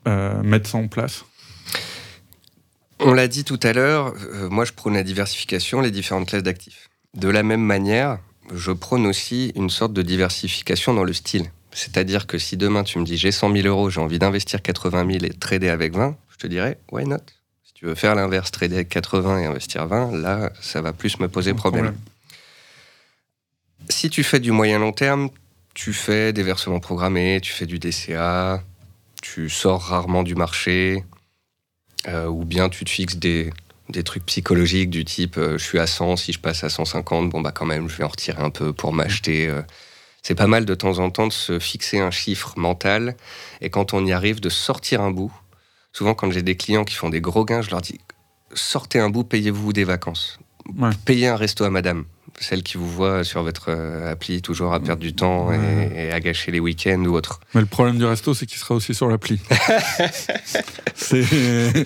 euh, 0.07 0.41
mettre 0.43 0.69
ça 0.69 0.77
en 0.77 0.87
place 0.87 1.25
On 2.99 3.13
l'a 3.13 3.27
dit 3.27 3.43
tout 3.43 3.59
à 3.63 3.73
l'heure, 3.73 4.13
euh, 4.33 4.49
moi 4.49 4.65
je 4.65 4.73
prône 4.73 4.93
la 4.93 5.03
diversification, 5.03 5.81
les 5.81 5.91
différentes 5.91 6.27
classes 6.27 6.43
d'actifs. 6.43 6.89
De 7.15 7.29
la 7.29 7.43
même 7.43 7.61
manière, 7.61 8.19
je 8.53 8.71
prône 8.71 9.05
aussi 9.05 9.51
une 9.55 9.69
sorte 9.69 9.93
de 9.93 10.01
diversification 10.01 10.93
dans 10.93 11.03
le 11.03 11.13
style. 11.13 11.51
C'est-à-dire 11.71 12.27
que 12.27 12.37
si 12.37 12.57
demain 12.57 12.83
tu 12.83 12.99
me 12.99 13.05
dis 13.05 13.17
j'ai 13.17 13.31
100 13.31 13.53
000 13.53 13.67
euros, 13.67 13.89
j'ai 13.89 14.01
envie 14.01 14.19
d'investir 14.19 14.61
80 14.61 15.07
000 15.19 15.25
et 15.25 15.29
trader 15.29 15.69
avec 15.69 15.93
20, 15.93 16.17
je 16.29 16.37
te 16.37 16.47
dirais 16.47 16.77
why 16.91 17.05
not? 17.05 17.17
Si 17.63 17.73
tu 17.73 17.85
veux 17.85 17.95
faire 17.95 18.13
l'inverse, 18.15 18.51
trader 18.51 18.75
avec 18.75 18.89
80 18.89 19.39
et 19.39 19.45
investir 19.45 19.87
20, 19.87 20.17
là 20.17 20.51
ça 20.61 20.81
va 20.81 20.93
plus 20.93 21.19
me 21.19 21.27
poser 21.27 21.53
problème. 21.53 21.95
Si 23.89 24.09
tu 24.09 24.23
fais 24.23 24.39
du 24.39 24.51
moyen 24.51 24.79
long 24.79 24.91
terme, 24.91 25.29
tu 25.73 25.93
fais 25.93 26.33
des 26.33 26.43
versements 26.43 26.79
programmés, 26.79 27.39
tu 27.41 27.51
fais 27.51 27.65
du 27.65 27.79
DCA, 27.79 28.63
tu 29.21 29.49
sors 29.49 29.81
rarement 29.81 30.23
du 30.23 30.35
marché, 30.35 31.03
euh, 32.07 32.25
ou 32.27 32.45
bien 32.45 32.69
tu 32.69 32.83
te 32.83 32.89
fixes 32.89 33.15
des, 33.15 33.51
trucs 34.05 34.25
psychologiques 34.25 34.89
du 34.89 35.03
type 35.03 35.37
euh, 35.37 35.57
je 35.57 35.63
suis 35.63 35.79
à 35.79 35.85
100, 35.85 36.15
si 36.15 36.33
je 36.33 36.39
passe 36.39 36.63
à 36.63 36.69
150, 36.69 37.29
bon 37.29 37.41
bah 37.41 37.51
quand 37.51 37.65
même 37.65 37.89
je 37.89 37.97
vais 37.97 38.03
en 38.03 38.07
retirer 38.07 38.41
un 38.41 38.49
peu 38.49 38.73
pour 38.73 38.93
m'acheter. 38.93 39.47
Euh. 39.47 39.61
C'est 40.23 40.35
pas 40.35 40.47
mal 40.47 40.65
de 40.65 40.75
temps 40.75 40.99
en 40.99 41.09
temps 41.09 41.27
de 41.27 41.33
se 41.33 41.59
fixer 41.59 41.99
un 41.99 42.11
chiffre 42.11 42.53
mental 42.55 43.15
et 43.59 43.69
quand 43.69 43.93
on 43.93 44.05
y 44.05 44.13
arrive 44.13 44.39
de 44.39 44.49
sortir 44.49 45.01
un 45.01 45.11
bout. 45.11 45.33
Souvent 45.93 46.13
quand 46.13 46.31
j'ai 46.31 46.43
des 46.43 46.55
clients 46.55 46.85
qui 46.85 46.95
font 46.95 47.09
des 47.09 47.21
gros 47.21 47.43
gains, 47.43 47.61
je 47.61 47.71
leur 47.71 47.81
dis 47.81 47.99
sortez 48.53 48.99
un 48.99 49.09
bout, 49.09 49.23
payez-vous 49.23 49.73
des 49.73 49.83
vacances. 49.83 50.39
Payez 51.05 51.27
un 51.27 51.35
resto 51.35 51.63
à 51.63 51.69
madame 51.69 52.05
celle 52.39 52.63
qui 52.63 52.77
vous 52.77 52.89
voit 52.89 53.23
sur 53.23 53.43
votre 53.43 53.65
euh, 53.69 54.11
appli 54.11 54.41
toujours 54.41 54.73
à 54.73 54.79
perdre 54.79 55.01
du 55.01 55.13
temps 55.13 55.51
et, 55.51 56.11
à 56.11 56.19
gâcher 56.19 56.51
les 56.51 56.59
week-ends 56.59 57.03
ou 57.05 57.15
autre. 57.15 57.39
Mais 57.53 57.61
le 57.61 57.67
problème 57.67 57.97
du 57.97 58.05
resto, 58.05 58.33
c'est 58.33 58.45
qu'il 58.45 58.57
sera 58.57 58.75
aussi 58.75 58.93
sur 58.93 59.07
l'appli. 59.07 59.39
c'est. 60.95 61.23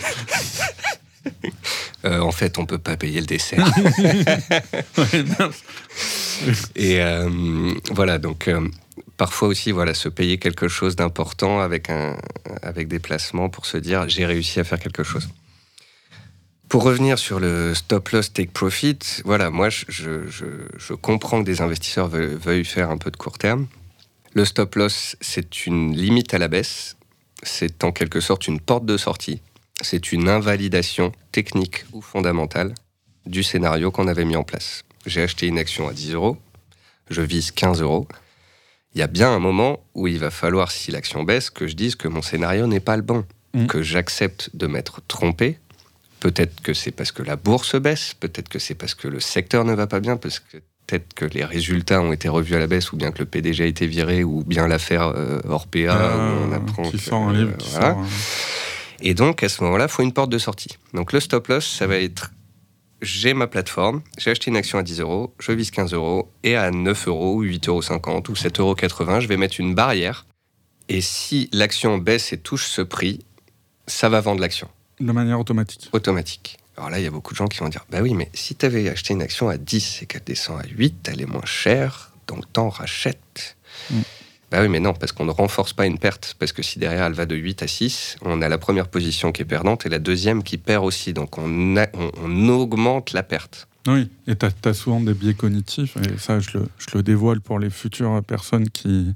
Euh, 2.06 2.20
en 2.20 2.32
fait, 2.32 2.60
on 2.60 2.68
peut 2.68 2.78
pas 2.78 2.98
payer 2.98 3.20
le 3.20 3.26
dessert. 3.26 3.66
et 6.76 7.02
euh, 7.02 7.74
voilà, 7.90 8.20
donc 8.20 8.48
parfois 9.18 9.48
aussi, 9.48 9.72
voilà, 9.72 9.96
se 9.96 10.08
payer 10.08 10.38
quelque 10.38 10.68
chose 10.68 10.96
d'important 10.96 11.62
avec 11.62 11.90
un, 11.90 12.16
avec 12.62 12.88
des 12.90 13.00
placements 13.00 13.50
pour 13.50 13.66
se 13.66 13.78
dire 13.78 14.08
j'ai 14.08 14.28
réussi 14.28 14.60
à 14.60 14.64
faire 14.64 14.78
quelque 14.78 15.02
chose. 15.02 15.28
Pour 16.70 16.84
revenir 16.84 17.20
sur 17.20 17.40
le 17.40 17.76
stop 17.76 18.10
loss 18.10 18.34
take 18.34 18.52
profit, 18.52 18.98
voilà, 19.24 19.50
moi 19.50 19.70
je, 19.70 20.94
comprends 20.96 21.42
que 21.42 21.46
des 21.46 21.62
investisseurs 21.62 22.08
veuillent, 22.08 22.66
faire 22.66 22.90
un 22.90 22.98
peu 22.98 23.12
de 23.12 23.18
court 23.18 23.38
terme. 23.38 23.68
Le 24.34 24.46
stop 24.46 24.76
loss, 24.76 25.16
c'est 25.22 25.68
une 25.68 25.96
limite 25.96 26.34
à 26.34 26.40
la 26.40 26.48
baisse, 26.48 26.98
c'est 27.44 27.84
en 27.84 27.92
quelque 27.92 28.20
sorte 28.20 28.48
une 28.48 28.60
porte 28.60 28.86
de 28.86 28.98
sortie, 28.98 29.42
c'est 29.82 30.12
une 30.12 30.28
invalidation 30.28 31.12
technique 31.32 31.86
ou 31.94 32.02
fondamentale 32.02 32.74
du 33.26 33.44
scénario 33.44 33.92
qu'on 33.92 34.08
avait 34.08 34.26
mis 34.26 34.36
en 34.36 34.44
place. 34.44 34.84
J'ai 35.06 35.22
acheté 35.22 35.48
une 35.48 35.60
action 35.60 35.88
à 35.88 35.94
10 35.94 36.14
euros, 36.14 36.38
je 37.10 37.22
vise 37.22 37.52
15 37.52 37.82
euros. 37.82 38.08
Il 38.94 39.00
y 39.00 39.04
a 39.04 39.08
bien 39.08 39.30
un 39.30 39.40
moment 39.40 39.84
où 39.94 40.08
il 40.08 40.18
va 40.18 40.32
falloir, 40.32 40.72
si 40.72 40.92
l'action 40.92 41.24
baisse, 41.24 41.50
que 41.50 41.68
je 41.68 41.76
dise 41.76 41.96
que 41.96 42.08
mon 42.08 42.22
scénario 42.22 42.66
n'est 42.66 42.80
pas 42.80 42.96
le 42.96 43.04
bon, 43.04 43.26
mmh. 43.54 43.68
que 43.68 43.84
j'accepte 43.84 44.50
de 44.54 44.68
m'être 44.68 45.02
trompé, 45.08 45.60
Peut-être 46.26 46.60
que 46.64 46.74
c'est 46.74 46.90
parce 46.90 47.12
que 47.12 47.22
la 47.22 47.36
bourse 47.36 47.76
baisse, 47.76 48.16
peut-être 48.16 48.50
que 48.50 48.58
c'est 48.58 48.74
parce 48.74 48.96
que 48.96 49.08
le 49.08 49.20
secteur 49.20 49.64
ne 49.64 49.76
va 49.76 49.86
pas 49.86 50.00
bien, 50.00 50.18
parce 50.18 50.40
que 50.40 50.58
peut-être 50.88 51.14
que 51.14 51.26
les 51.26 51.46
résultats 51.46 52.02
ont 52.02 52.12
été 52.12 52.30
revus 52.30 52.56
à 52.56 52.60
la 52.60 52.66
baisse, 52.66 52.92
ou 52.92 52.98
bien 52.98 53.12
que 53.12 53.20
le 53.20 53.26
PDG 53.26 53.64
a 53.64 53.68
été 53.68 53.86
viré, 53.86 54.24
ou 54.24 54.44
bien 54.44 54.68
l'affaire 54.68 55.14
euh, 55.16 55.40
Orpea, 55.48 55.86
ah, 55.88 56.18
où 56.18 56.50
on 56.50 56.52
apprend 56.52 56.90
qui 56.90 56.98
sort 56.98 57.22
un 57.22 57.34
livre. 57.34 57.54
voilà. 57.70 57.96
Et 59.02 59.14
donc, 59.14 59.44
à 59.44 59.50
ce 59.50 59.64
moment-là, 59.66 59.86
il 59.86 59.92
faut 59.92 60.02
une 60.02 60.14
porte 60.14 60.32
de 60.32 60.40
sortie. 60.40 60.80
Donc, 60.96 61.14
le 61.14 61.20
stop 61.20 61.48
loss, 61.48 61.64
ça 61.64 61.86
va 61.86 61.98
être 61.98 62.32
j'ai 63.04 63.36
ma 63.36 63.46
plateforme, 63.46 64.02
j'ai 64.18 64.32
acheté 64.32 64.50
une 64.50 64.58
action 64.58 64.80
à 64.80 64.82
10 64.84 65.02
euros, 65.02 65.36
je 65.38 65.52
vise 65.52 65.70
15 65.70 65.94
euros, 65.94 66.32
et 66.42 66.56
à 66.56 66.72
9 66.72 67.08
euros, 67.08 67.36
ou 67.36 67.44
8,50 67.46 67.70
euros, 67.70 68.24
ou 68.30 68.34
7,80 68.34 68.62
euros, 68.62 69.20
je 69.20 69.28
vais 69.28 69.38
mettre 69.38 69.60
une 69.60 69.76
barrière. 69.76 70.26
Et 70.90 71.02
si 71.02 71.52
l'action 71.54 72.00
baisse 72.00 72.34
et 72.34 72.40
touche 72.40 72.66
ce 72.66 72.82
prix, 72.82 73.20
ça 73.86 74.10
va 74.10 74.22
vendre 74.22 74.42
l'action. 74.42 74.70
De 75.00 75.12
manière 75.12 75.40
automatique. 75.40 75.90
Automatique. 75.92 76.58
Alors 76.78 76.90
là, 76.90 77.00
il 77.00 77.04
y 77.04 77.08
a 77.08 77.12
beaucoup 77.12 77.34
de 77.34 77.38
gens 77.38 77.48
qui 77.48 77.60
vont 77.60 77.70
dire 77.70 77.86
Bah 77.90 78.00
oui, 78.02 78.14
mais 78.14 78.30
si 78.34 78.56
tu 78.56 78.66
avais 78.66 78.90
acheté 78.90 79.14
une 79.14 79.22
action 79.22 79.50
à 79.50 79.58
10 79.58 80.02
et 80.02 80.06
qu'elle 80.06 80.24
descend 80.24 80.60
à 80.60 80.68
8, 80.68 81.10
elle 81.12 81.22
est 81.22 81.26
moins 81.26 81.46
chère, 81.46 82.12
donc 82.28 82.52
t'en 82.52 82.70
rachètes. 82.70 83.58
Mm. 83.90 84.02
Bah 84.52 84.62
oui, 84.62 84.70
mais 84.70 84.80
non, 84.80 84.94
parce 84.94 85.12
qu'on 85.12 85.26
ne 85.26 85.32
renforce 85.32 85.74
pas 85.74 85.86
une 85.86 85.98
perte, 85.98 86.36
parce 86.38 86.52
que 86.52 86.62
si 86.62 86.80
derrière 86.80 87.06
elle 87.06 87.14
va 87.14 87.26
de 87.26 87.36
8 87.36 87.64
à 87.64 87.68
6, 87.68 88.18
on 88.22 88.42
a 88.42 88.50
la 88.50 88.58
première 88.58 88.88
position 88.88 89.32
qui 89.32 89.42
est 89.42 89.46
perdante 89.46 89.86
et 89.86 89.90
la 89.90 90.00
deuxième 90.00 90.44
qui 90.44 90.58
perd 90.58 90.86
aussi, 90.86 91.14
donc 91.14 91.38
on, 91.38 91.76
on, 91.94 92.50
augmente 92.50 93.14
la 93.14 93.24
perte. 93.24 93.68
Oui, 93.88 94.10
et 94.28 94.36
tu 94.36 94.46
as, 94.46 94.74
souvent 94.74 95.02
des 95.02 95.14
biais 95.14 95.34
cognitifs, 95.34 95.98
et 95.98 96.18
ça 96.18 96.40
je 96.40 96.58
le, 96.58 96.68
je 96.78 96.96
le 96.96 97.04
dévoile 97.04 97.42
pour 97.42 97.60
les 97.60 97.70
futures 97.70 98.24
personnes 98.24 98.70
qui, 98.70 99.14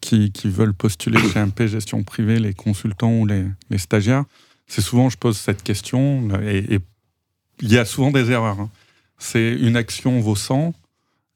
qui, 0.00 0.30
qui 0.30 0.48
veulent 0.48 0.74
postuler 0.74 1.18
chez 1.18 1.40
MP 1.40 1.66
Gestion 1.66 2.02
Privée, 2.02 2.38
les 2.38 2.54
consultants 2.54 3.12
ou 3.12 3.26
les, 3.26 3.46
les 3.70 3.78
stagiaires 3.78 4.24
c'est 4.70 4.82
souvent, 4.82 5.10
je 5.10 5.18
pose 5.18 5.36
cette 5.36 5.64
question, 5.64 6.28
et, 6.42 6.78
il 7.60 7.72
y 7.72 7.76
a 7.76 7.84
souvent 7.84 8.12
des 8.12 8.30
erreurs. 8.30 8.60
Hein. 8.60 8.70
C'est 9.18 9.52
une 9.52 9.76
action 9.76 10.20
vaut 10.20 10.36
100, 10.36 10.72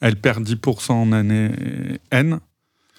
elle 0.01 0.16
perd 0.16 0.47
10% 0.49 0.93
en 0.93 1.12
année 1.12 1.51
N. 2.12 2.39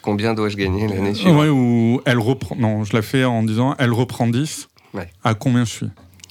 Combien 0.01 0.33
dois-je 0.33 0.57
gagner 0.57 0.87
l'année 0.87 1.13
suivante? 1.13 1.47
ou 1.47 2.01
elle 2.05 2.19
reprend. 2.19 2.55
Non, 2.57 2.83
je 2.83 2.95
la 2.95 3.01
fais 3.01 3.23
en 3.23 3.43
disant 3.43 3.75
elle 3.79 3.93
reprend 3.93 4.27
10. 4.27 4.67
À 5.23 5.33
combien 5.33 5.65
je 5.65 5.71
suis? 5.71 5.89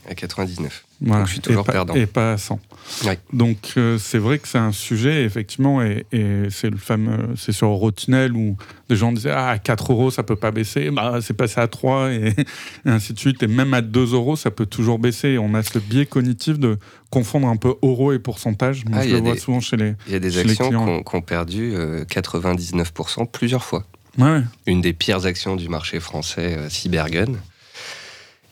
À 0.09 0.15
99. 0.15 0.84
Voilà. 1.01 1.21
Donc, 1.21 1.27
je 1.27 1.33
suis 1.33 1.41
toujours 1.41 1.63
et 1.63 1.67
pas, 1.67 1.73
perdant. 1.73 1.95
Et 1.95 2.07
pas 2.07 2.33
à 2.33 2.39
100. 2.39 2.61
Ouais. 3.07 3.19
Donc 3.33 3.73
euh, 3.77 3.99
c'est 3.99 4.19
vrai 4.19 4.39
que 4.39 4.47
c'est 4.47 4.59
un 4.59 4.73
sujet, 4.73 5.25
effectivement, 5.25 5.83
et, 5.83 6.05
et 6.13 6.51
c'est 6.51 6.69
le 6.69 6.77
fameux, 6.77 7.35
c'est 7.37 7.53
sur 7.53 7.69
Eurotunnel 7.69 8.33
où 8.35 8.57
des 8.91 8.97
gens 8.97 9.11
disaient 9.11 9.31
ah 9.31 9.49
à 9.49 9.59
4 9.59 9.93
euros 9.93 10.11
ça 10.11 10.23
peut 10.23 10.37
pas 10.37 10.51
baisser, 10.51 10.91
bah 10.91 11.21
c'est 11.23 11.33
passé 11.35 11.61
à 11.61 11.67
3 11.67 12.13
et, 12.13 12.35
et 12.37 12.45
ainsi 12.85 13.15
de 13.15 13.19
suite, 13.19 13.43
et 13.43 13.47
même 13.47 13.73
à 13.73 13.81
2 13.81 14.13
euros 14.13 14.37
ça 14.37 14.51
peut 14.51 14.67
toujours 14.67 14.99
baisser. 14.99 15.39
On 15.39 15.55
a 15.55 15.63
ce 15.63 15.79
biais 15.79 16.05
cognitif 16.07 16.59
de 16.59 16.79
confondre 17.11 17.49
un 17.49 17.57
peu 17.57 17.75
euros 17.83 18.13
et 18.13 18.19
pourcentage. 18.19 18.85
Moi 18.85 18.99
Ah, 19.01 19.09
je 19.09 19.15
le 19.15 19.21
vois 19.23 19.37
souvent 19.37 19.61
chez 19.61 19.77
les. 19.77 19.95
Il 20.07 20.13
y 20.13 20.17
a 20.17 20.21
des 20.21 20.37
actions 20.39 20.65
qui 20.65 20.71
clients. 20.71 21.03
ont, 21.13 21.21
perdu 21.23 21.73
euh, 21.75 22.05
99% 22.05 23.31
plusieurs 23.31 23.65
fois. 23.65 23.85
Ouais. 24.19 24.43
Une 24.67 24.81
des 24.81 24.93
pires 24.93 25.25
actions 25.27 25.57
du 25.57 25.69
marché 25.69 26.01
français, 26.01 26.57
euh, 26.59 26.69
Cybergun. 26.69 27.33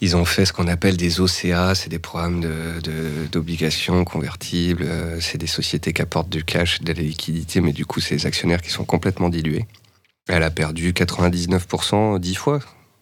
Ils 0.04 0.16
ont 0.16 0.24
fait 0.24 0.44
ce 0.44 0.52
qu'on 0.52 0.66
appelle 0.66 0.96
des 0.96 1.20
OCA, 1.20 1.76
c'est 1.76 1.88
des 1.88 2.00
programmes 2.00 2.40
de- 2.40 2.80
de- 2.82 3.26
d'obligations 3.30 4.02
convertibles, 4.04 4.82
euh, 4.84 5.20
c'est 5.20 5.38
des 5.38 5.46
sociétés 5.46 5.92
qui 5.92 6.02
apportent 6.02 6.28
du 6.28 6.42
cash, 6.42 6.80
de 6.80 6.92
la 6.92 7.00
liquidité, 7.00 7.60
mais 7.60 7.72
du 7.72 7.86
coup, 7.86 8.00
c'est 8.00 8.16
les 8.16 8.26
actionnaires 8.26 8.60
qui 8.62 8.70
sont 8.70 8.84
complètement 8.84 9.28
dilués. 9.28 9.64
Elle 10.28 10.42
a 10.42 10.50
perdu 10.50 10.92
99% 10.92 12.18
10 12.18 12.34
fois 12.34 12.58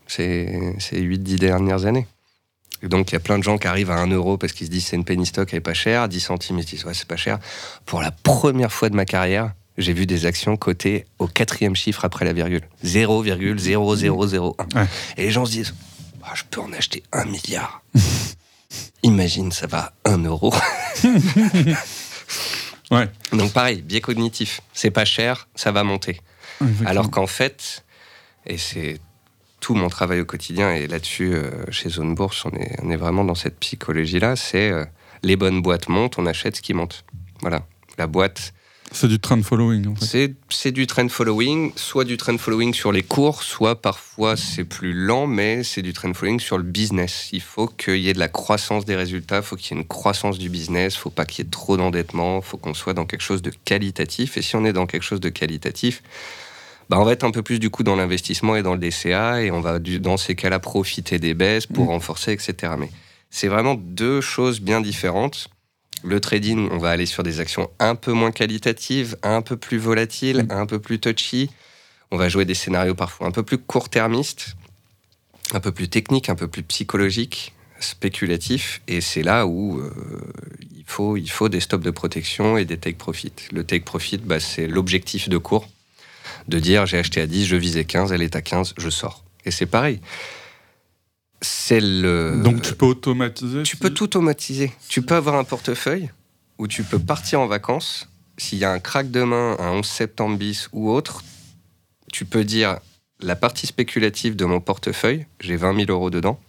ces, 0.06 0.74
ces 0.78 1.00
8-10 1.00 1.36
dernières 1.38 1.86
années. 1.86 2.06
Et 2.82 2.88
donc, 2.88 3.10
il 3.10 3.14
y 3.14 3.16
a 3.16 3.20
plein 3.20 3.38
de 3.38 3.44
gens 3.44 3.56
qui 3.56 3.66
arrivent 3.66 3.90
à 3.90 3.96
1 3.98 4.08
euro 4.08 4.36
parce 4.36 4.52
qu'ils 4.52 4.66
se 4.66 4.70
disent 4.70 4.86
c'est 4.86 4.96
une 4.96 5.04
penny 5.06 5.24
stock, 5.24 5.48
elle 5.52 5.58
est 5.58 5.60
pas 5.60 5.72
chère. 5.74 6.06
10 6.06 6.20
centimes, 6.20 6.58
ils 6.58 6.64
se 6.64 6.68
disent 6.68 6.84
ouais, 6.84 6.92
c'est 6.94 7.08
pas 7.08 7.16
cher. 7.16 7.38
Pour 7.86 8.02
la 8.02 8.10
première 8.10 8.72
fois 8.72 8.90
de 8.90 8.94
ma 8.96 9.06
carrière, 9.06 9.52
j'ai 9.78 9.94
vu 9.94 10.04
des 10.04 10.26
actions 10.26 10.58
cotées 10.58 11.06
au 11.18 11.26
quatrième 11.26 11.76
chiffre 11.76 12.04
après 12.04 12.26
la 12.26 12.34
virgule. 12.34 12.62
0,0001. 12.84 14.54
Ouais. 14.74 14.86
Et 15.16 15.22
les 15.22 15.30
gens 15.30 15.46
se 15.46 15.52
disent 15.52 15.74
Ah, 16.30 16.34
je 16.36 16.44
peux 16.48 16.60
en 16.60 16.72
acheter 16.72 17.02
un 17.12 17.24
milliard. 17.24 17.82
Imagine, 19.02 19.50
ça 19.50 19.66
va 19.66 19.92
1 20.04 20.24
euro. 20.24 20.54
Ouais. 22.90 23.08
Donc, 23.32 23.52
pareil, 23.52 23.82
biais 23.82 24.00
cognitif. 24.00 24.60
C'est 24.72 24.90
pas 24.90 25.04
cher, 25.04 25.48
ça 25.54 25.70
va 25.70 25.84
monter. 25.84 26.20
Alors 26.84 27.08
qu'en 27.10 27.28
fait, 27.28 27.84
et 28.46 28.58
c'est 28.58 29.00
tout 29.60 29.74
mon 29.74 29.88
travail 29.88 30.20
au 30.20 30.24
quotidien, 30.24 30.74
et 30.74 30.88
là-dessus, 30.88 31.32
euh, 31.32 31.50
chez 31.70 31.88
Zone 31.88 32.14
Bourse, 32.16 32.44
on 32.44 32.50
est, 32.50 32.76
on 32.82 32.90
est 32.90 32.96
vraiment 32.96 33.24
dans 33.24 33.36
cette 33.36 33.60
psychologie-là, 33.60 34.34
c'est 34.34 34.70
euh, 34.70 34.84
les 35.22 35.36
bonnes 35.36 35.62
boîtes 35.62 35.88
montent, 35.88 36.18
on 36.18 36.26
achète 36.26 36.56
ce 36.56 36.62
qui 36.62 36.74
monte. 36.74 37.04
Voilà. 37.42 37.64
La 37.96 38.08
boîte, 38.08 38.52
c'est 38.92 39.08
du 39.08 39.18
trend 39.20 39.42
following. 39.42 39.86
En 39.88 39.94
fait. 39.94 40.34
c'est 40.48 40.72
du 40.72 40.86
trend 40.86 41.08
following, 41.08 41.72
soit 41.76 42.04
du 42.04 42.16
trend 42.16 42.36
following 42.38 42.74
sur 42.74 42.90
les 42.92 43.02
cours, 43.02 43.42
soit 43.42 43.80
parfois 43.80 44.36
c'est 44.36 44.64
plus 44.64 44.92
lent, 44.92 45.26
mais 45.26 45.62
c'est 45.62 45.82
du 45.82 45.92
trend 45.92 46.12
following 46.12 46.40
sur 46.40 46.58
le 46.58 46.64
business. 46.64 47.28
Il 47.32 47.40
faut 47.42 47.66
qu'il 47.66 47.96
y 47.98 48.08
ait 48.08 48.12
de 48.14 48.18
la 48.18 48.28
croissance 48.28 48.84
des 48.84 48.96
résultats, 48.96 49.36
il 49.38 49.42
faut 49.42 49.56
qu'il 49.56 49.76
y 49.76 49.78
ait 49.78 49.82
une 49.82 49.88
croissance 49.88 50.38
du 50.38 50.48
business, 50.48 50.94
il 50.94 50.98
faut 50.98 51.10
pas 51.10 51.24
qu'il 51.24 51.44
y 51.44 51.46
ait 51.46 51.50
trop 51.50 51.76
d'endettement, 51.76 52.38
il 52.38 52.44
faut 52.44 52.56
qu'on 52.56 52.74
soit 52.74 52.94
dans 52.94 53.04
quelque 53.06 53.22
chose 53.22 53.42
de 53.42 53.52
qualitatif. 53.64 54.36
Et 54.36 54.42
si 54.42 54.56
on 54.56 54.64
est 54.64 54.72
dans 54.72 54.86
quelque 54.86 55.04
chose 55.04 55.20
de 55.20 55.28
qualitatif, 55.28 56.02
bah 56.88 56.98
on 56.98 57.04
va 57.04 57.12
être 57.12 57.22
un 57.24 57.30
peu 57.30 57.42
plus 57.42 57.60
du 57.60 57.70
coup 57.70 57.84
dans 57.84 57.94
l'investissement 57.94 58.56
et 58.56 58.62
dans 58.62 58.74
le 58.74 58.80
DCA, 58.80 59.42
et 59.42 59.50
on 59.52 59.60
va 59.60 59.78
dans 59.78 60.16
ces 60.16 60.34
cas-là 60.34 60.58
profiter 60.58 61.18
des 61.20 61.34
baisses 61.34 61.66
pour 61.66 61.84
Mm. 61.86 61.90
renforcer, 61.90 62.32
etc. 62.32 62.72
Mais 62.76 62.90
c'est 63.30 63.46
vraiment 63.46 63.76
deux 63.76 64.20
choses 64.20 64.60
bien 64.60 64.80
différentes. 64.80 65.48
Le 66.02 66.20
trading, 66.20 66.68
on 66.70 66.78
va 66.78 66.90
aller 66.90 67.06
sur 67.06 67.22
des 67.22 67.40
actions 67.40 67.70
un 67.78 67.94
peu 67.94 68.12
moins 68.12 68.30
qualitatives, 68.32 69.16
un 69.22 69.42
peu 69.42 69.56
plus 69.56 69.78
volatiles, 69.78 70.44
Mm. 70.44 70.50
un 70.52 70.66
peu 70.66 70.78
plus 70.78 70.98
touchy. 70.98 71.50
On 72.10 72.16
va 72.16 72.28
jouer 72.28 72.44
des 72.44 72.54
scénarios 72.54 72.94
parfois 72.94 73.26
un 73.26 73.30
peu 73.30 73.42
plus 73.42 73.58
court-termistes, 73.58 74.56
un 75.52 75.60
peu 75.60 75.72
plus 75.72 75.88
techniques, 75.88 76.28
un 76.28 76.34
peu 76.34 76.48
plus 76.48 76.62
psychologiques, 76.62 77.52
spéculatifs. 77.78 78.80
Et 78.88 79.00
c'est 79.00 79.22
là 79.22 79.46
où 79.46 79.78
euh, 79.78 79.92
il, 80.76 80.84
faut, 80.86 81.16
il 81.16 81.30
faut 81.30 81.48
des 81.48 81.60
stops 81.60 81.84
de 81.84 81.90
protection 81.90 82.56
et 82.56 82.64
des 82.64 82.78
take 82.78 82.96
profit. 82.96 83.32
Le 83.52 83.64
take 83.64 83.84
profit, 83.84 84.18
bah, 84.18 84.40
c'est 84.40 84.66
l'objectif 84.66 85.28
de 85.28 85.38
cours. 85.38 85.68
De 86.48 86.58
dire 86.58 86.86
j'ai 86.86 86.98
acheté 86.98 87.20
à 87.20 87.26
10, 87.26 87.46
je 87.46 87.56
visais 87.56 87.84
15, 87.84 88.12
elle 88.12 88.22
est 88.22 88.34
à 88.36 88.42
15, 88.42 88.74
je 88.78 88.88
sors. 88.90 89.22
Et 89.44 89.50
c'est 89.50 89.66
pareil. 89.66 90.00
C'est 91.42 91.80
le. 91.80 92.40
Donc 92.42 92.62
tu 92.62 92.74
peux 92.74 92.86
automatiser. 92.86 93.62
Tu 93.62 93.76
si- 93.76 93.80
peux 93.82 93.90
tout 93.90 94.04
automatiser. 94.04 94.72
Tu 94.88 95.02
peux 95.02 95.14
avoir 95.14 95.36
un 95.36 95.44
portefeuille 95.44 96.10
où 96.58 96.66
tu 96.68 96.82
peux 96.84 96.98
partir 96.98 97.40
en 97.40 97.46
vacances. 97.46 98.08
S'il 98.36 98.58
y 98.58 98.64
a 98.64 98.70
un 98.72 98.78
crack 98.78 99.10
demain, 99.10 99.56
un 99.58 99.70
11 99.72 99.86
septembre 99.86 100.36
bis 100.36 100.68
ou 100.72 100.90
autre, 100.90 101.22
tu 102.12 102.24
peux 102.24 102.44
dire 102.44 102.78
la 103.20 103.36
partie 103.36 103.66
spéculative 103.66 104.34
de 104.36 104.44
mon 104.46 104.60
portefeuille, 104.60 105.26
j'ai 105.40 105.56
20 105.56 105.74
000 105.76 105.90
euros 105.90 106.08
dedans. 106.10 106.40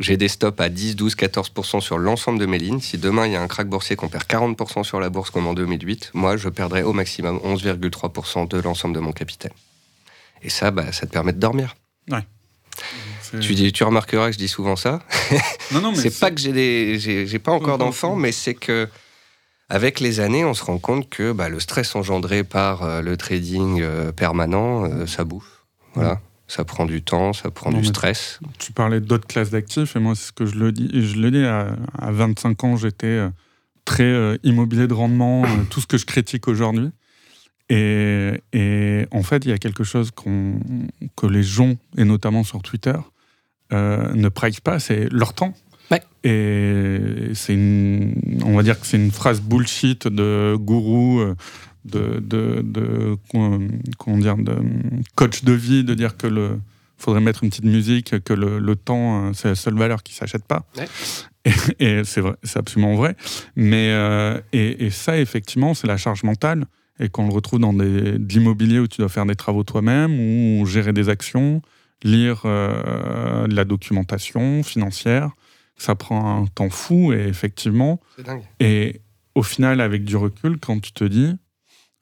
J'ai 0.00 0.16
des 0.16 0.28
stops 0.28 0.60
à 0.60 0.68
10, 0.68 0.94
12, 0.94 1.16
14% 1.16 1.80
sur 1.80 1.98
l'ensemble 1.98 2.38
de 2.38 2.46
mes 2.46 2.58
lignes. 2.58 2.80
Si 2.80 2.98
demain 2.98 3.26
il 3.26 3.32
y 3.32 3.36
a 3.36 3.42
un 3.42 3.48
crack 3.48 3.68
boursier 3.68 3.96
qu'on 3.96 4.08
perd 4.08 4.24
40% 4.24 4.84
sur 4.84 5.00
la 5.00 5.08
bourse 5.08 5.30
comme 5.30 5.46
en 5.48 5.54
2008, 5.54 6.12
moi 6.14 6.36
je 6.36 6.48
perdrai 6.48 6.82
au 6.84 6.92
maximum 6.92 7.38
11,3% 7.38 8.46
de 8.48 8.58
l'ensemble 8.60 8.94
de 8.94 9.00
mon 9.00 9.10
capital. 9.12 9.50
Et 10.42 10.50
ça, 10.50 10.70
bah, 10.70 10.92
ça 10.92 11.06
te 11.06 11.12
permet 11.12 11.32
de 11.32 11.40
dormir. 11.40 11.74
c'est- 12.10 12.26
Tu, 13.40 13.84
remarqueras 13.84 14.26
que 14.28 14.32
je 14.32 14.38
dis 14.38 14.48
souvent 14.48 14.76
ça. 14.76 15.02
Non, 15.72 15.80
non, 15.82 15.92
mais 15.92 15.98
c'est 15.98 16.18
pas 16.18 16.30
que 16.30 16.40
j'ai 16.40 16.52
des, 16.52 16.98
j'ai 16.98 17.38
pas 17.38 17.52
encore 17.52 17.76
d'enfants, 17.76 18.16
mais 18.16 18.32
c'est 18.32 18.54
que 18.54 18.88
avec 19.68 20.00
les 20.00 20.20
années, 20.20 20.44
on 20.44 20.54
se 20.54 20.64
rend 20.64 20.78
compte 20.78 21.10
que 21.10 21.32
bah, 21.32 21.48
le 21.48 21.60
stress 21.60 21.94
engendré 21.94 22.42
par 22.42 22.82
euh, 22.82 23.02
le 23.02 23.16
trading 23.18 23.80
euh, 23.82 24.12
permanent, 24.12 24.84
euh, 24.84 25.06
ça 25.06 25.24
bouffe. 25.24 25.64
Voilà, 25.94 26.20
ça 26.46 26.64
prend 26.64 26.86
du 26.86 27.02
temps, 27.02 27.34
ça 27.34 27.50
prend 27.50 27.70
Non, 27.70 27.80
du 27.80 27.84
stress. 27.84 28.40
tu 28.58 28.72
parlais 28.72 29.00
d'autres 29.00 29.26
classes 29.26 29.50
d'actifs 29.50 29.96
et 29.96 29.98
moi 29.98 30.14
c'est 30.14 30.28
ce 30.28 30.32
que 30.32 30.46
je 30.46 30.54
le 30.54 30.70
dis 30.72 30.88
et 30.94 31.02
je 31.02 31.18
le 31.18 31.30
dis 31.30 31.44
à, 31.44 31.74
à 31.98 32.12
25 32.12 32.64
ans 32.64 32.76
j'étais 32.76 33.26
très 33.84 34.38
immobilier 34.44 34.86
de 34.86 34.94
rendement 34.94 35.42
tout 35.70 35.80
ce 35.80 35.86
que 35.86 35.98
je 35.98 36.06
critique 36.06 36.46
aujourd'hui 36.46 36.90
et, 37.68 38.40
et 38.52 39.06
en 39.10 39.22
fait 39.24 39.44
il 39.44 39.48
y 39.50 39.52
a 39.52 39.58
quelque 39.58 39.82
chose 39.82 40.10
que 40.12 41.26
les 41.26 41.42
gens 41.42 41.74
et 41.96 42.04
notamment 42.04 42.44
sur 42.44 42.62
Twitter 42.62 42.94
euh, 43.72 44.12
ne 44.14 44.28
pricent 44.28 44.60
pas 44.60 44.78
c'est 44.78 45.08
leur 45.12 45.32
temps 45.34 45.54
Ouais. 45.90 46.02
et 46.22 47.30
c'est 47.32 47.54
une 47.54 48.12
on 48.44 48.54
va 48.54 48.62
dire 48.62 48.78
que 48.78 48.86
c'est 48.86 48.98
une 48.98 49.10
phrase 49.10 49.40
bullshit 49.40 50.06
de 50.06 50.54
gourou 50.56 51.20
euh, 51.20 51.34
de, 51.86 52.20
de, 52.20 52.60
de, 52.62 53.16
euh, 53.34 53.68
comment 53.96 54.18
dire, 54.18 54.36
de 54.36 54.54
coach 55.14 55.44
de 55.44 55.52
vie, 55.52 55.84
de 55.84 55.94
dire 55.94 56.16
que 56.18 56.26
le 56.26 56.60
faudrait 56.98 57.20
mettre 57.22 57.44
une 57.44 57.48
petite 57.50 57.64
musique, 57.64 58.22
que 58.24 58.34
le, 58.34 58.58
le 58.58 58.76
temps, 58.76 59.32
c'est 59.32 59.48
la 59.48 59.54
seule 59.54 59.76
valeur 59.78 60.02
qui 60.02 60.12
s'achète 60.12 60.44
pas. 60.44 60.66
Ouais. 60.76 60.86
Et, 61.46 61.52
et 62.00 62.04
c'est 62.04 62.20
vrai, 62.20 62.34
c'est 62.42 62.58
absolument 62.58 62.94
vrai. 62.96 63.16
Mais 63.56 63.90
euh, 63.92 64.38
et, 64.52 64.84
et 64.86 64.90
ça, 64.90 65.18
effectivement, 65.18 65.72
c'est 65.74 65.86
la 65.86 65.96
charge 65.96 66.24
mentale 66.24 66.66
et 67.00 67.08
qu'on 67.08 67.26
le 67.28 67.32
retrouve 67.32 67.60
dans 67.60 67.72
des, 67.72 68.18
de 68.18 68.28
l'immobilier 68.32 68.80
où 68.80 68.88
tu 68.88 69.00
dois 69.00 69.08
faire 69.08 69.24
des 69.24 69.36
travaux 69.36 69.62
toi-même 69.62 70.12
ou 70.18 70.66
gérer 70.66 70.92
des 70.92 71.08
actions, 71.08 71.62
lire 72.02 72.42
euh, 72.44 73.46
de 73.46 73.54
la 73.54 73.64
documentation 73.64 74.62
financière. 74.62 75.30
Ça 75.76 75.94
prend 75.94 76.42
un 76.42 76.46
temps 76.46 76.70
fou 76.70 77.12
et 77.12 77.26
effectivement, 77.28 78.00
C'est 78.16 78.24
dingue. 78.26 78.42
et 78.60 79.00
au 79.34 79.42
final, 79.42 79.80
avec 79.80 80.04
du 80.04 80.16
recul, 80.16 80.58
quand 80.58 80.80
tu 80.80 80.92
te 80.92 81.04
dis, 81.04 81.32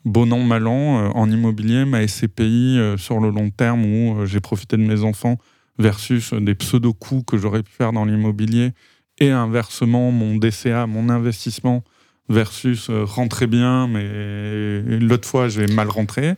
bon 0.05 0.32
an, 0.32 0.38
mal 0.42 0.66
an, 0.66 0.99
euh, 0.99 1.09
en 1.09 1.30
immobilier, 1.30 1.84
ma 1.84 2.07
SCPI 2.07 2.78
euh, 2.78 2.97
sur 2.97 3.20
le 3.20 3.30
long 3.30 3.51
terme 3.51 3.84
où 3.84 4.24
j'ai 4.24 4.40
profité 4.40 4.76
de 4.76 4.82
mes 4.82 5.03
enfants 5.03 5.38
versus 5.78 6.32
des 6.32 6.55
pseudo-coups 6.55 7.24
que 7.26 7.36
j'aurais 7.36 7.62
pu 7.62 7.72
faire 7.72 7.92
dans 7.92 8.07
l'immobilier 8.07 8.72
et 9.18 9.30
inversement, 9.30 10.11
mon 10.11 10.36
DCA, 10.36 10.86
mon 10.86 11.11
investissement 11.11 11.84
versus 12.28 12.90
rentrer 12.90 13.47
bien, 13.47 13.86
mais 13.86 14.82
l'autre 14.99 15.28
fois, 15.28 15.49
j'ai 15.49 15.66
mal 15.66 15.88
rentré. 15.88 16.34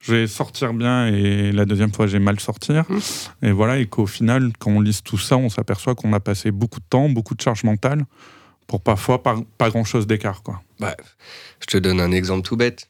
Je 0.00 0.14
vais 0.14 0.26
sortir 0.26 0.72
bien 0.72 1.06
et 1.08 1.52
la 1.52 1.66
deuxième 1.66 1.92
fois, 1.92 2.06
j'ai 2.06 2.18
mal 2.18 2.40
sortir. 2.40 2.84
Mmh. 2.88 2.98
Et 3.46 3.52
voilà, 3.52 3.78
et 3.78 3.86
qu'au 3.86 4.06
final, 4.06 4.50
quand 4.58 4.70
on 4.70 4.80
lise 4.80 5.02
tout 5.02 5.18
ça, 5.18 5.36
on 5.36 5.50
s'aperçoit 5.50 5.94
qu'on 5.94 6.12
a 6.14 6.20
passé 6.20 6.50
beaucoup 6.50 6.80
de 6.80 6.86
temps, 6.88 7.08
beaucoup 7.08 7.34
de 7.34 7.40
charge 7.40 7.64
mentale 7.64 8.04
pour 8.66 8.80
parfois 8.80 9.22
pas, 9.22 9.36
pas 9.58 9.68
grand-chose 9.68 10.06
d'écart. 10.06 10.42
quoi. 10.42 10.62
Bah, 10.78 10.96
je 11.60 11.66
te 11.66 11.76
donne 11.76 12.00
un 12.00 12.12
exemple 12.12 12.46
tout 12.46 12.56
bête. 12.56 12.88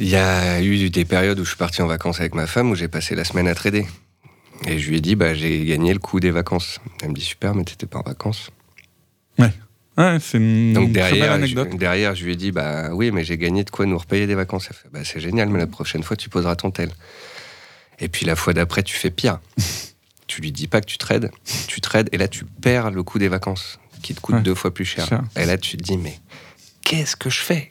Il 0.00 0.08
y 0.08 0.16
a 0.16 0.60
eu 0.60 0.90
des 0.90 1.04
périodes 1.04 1.38
où 1.38 1.44
je 1.44 1.50
suis 1.50 1.58
parti 1.58 1.82
en 1.82 1.86
vacances 1.86 2.18
avec 2.18 2.34
ma 2.34 2.46
femme 2.48 2.70
où 2.70 2.74
j'ai 2.74 2.88
passé 2.88 3.14
la 3.14 3.24
semaine 3.24 3.46
à 3.46 3.54
trader. 3.54 3.86
Et 4.66 4.78
je 4.78 4.88
lui 4.88 4.96
ai 4.96 5.00
dit, 5.00 5.14
bah, 5.14 5.34
j'ai 5.34 5.64
gagné 5.66 5.92
le 5.92 5.98
coup 5.98 6.18
des 6.20 6.30
vacances. 6.30 6.80
Elle 7.02 7.10
me 7.10 7.14
dit, 7.14 7.20
super, 7.20 7.54
mais 7.54 7.64
t'étais 7.64 7.86
pas 7.86 7.98
en 7.98 8.02
vacances. 8.02 8.50
Ouais, 9.38 9.52
c'est 9.96 10.38
une 10.38 10.72
Donc 10.72 10.92
très 10.92 11.02
belle 11.02 11.10
derrière, 11.10 11.32
anecdote. 11.32 11.68
je, 11.72 11.76
derrière, 11.76 12.14
je 12.14 12.24
lui 12.24 12.32
ai 12.32 12.36
dit, 12.36 12.52
bah 12.52 12.90
oui, 12.92 13.10
mais 13.10 13.24
j'ai 13.24 13.38
gagné 13.38 13.64
de 13.64 13.70
quoi 13.70 13.86
nous 13.86 13.98
repayer 13.98 14.26
des 14.26 14.34
vacances. 14.34 14.66
Elle 14.70 14.76
fait, 14.76 14.88
bah 14.92 15.00
c'est 15.04 15.20
génial, 15.20 15.48
mais 15.48 15.58
la 15.58 15.66
prochaine 15.66 16.02
fois, 16.02 16.16
tu 16.16 16.28
poseras 16.28 16.56
ton 16.56 16.70
tel. 16.70 16.90
Et 18.00 18.08
puis 18.08 18.26
la 18.26 18.34
fois 18.36 18.52
d'après, 18.52 18.82
tu 18.82 18.96
fais 18.96 19.10
pire. 19.10 19.38
tu 20.26 20.40
lui 20.40 20.52
dis 20.52 20.66
pas 20.66 20.80
que 20.80 20.86
tu 20.86 20.98
trades, 20.98 21.30
tu 21.68 21.80
trades, 21.80 22.08
et 22.12 22.18
là, 22.18 22.28
tu 22.28 22.44
perds 22.44 22.90
le 22.90 23.02
coût 23.02 23.18
des 23.18 23.28
vacances, 23.28 23.78
qui 24.02 24.14
te 24.14 24.20
coûte 24.20 24.36
Ouais. 24.36 24.42
deux 24.42 24.54
fois 24.54 24.72
plus 24.72 24.84
cher. 24.84 25.06
Cher. 25.06 25.22
Et 25.36 25.44
là, 25.44 25.58
tu 25.58 25.76
te 25.76 25.82
dis, 25.82 25.96
mais 25.98 26.18
qu'est-ce 26.82 27.14
que 27.14 27.30
je 27.30 27.40
fais? 27.40 27.70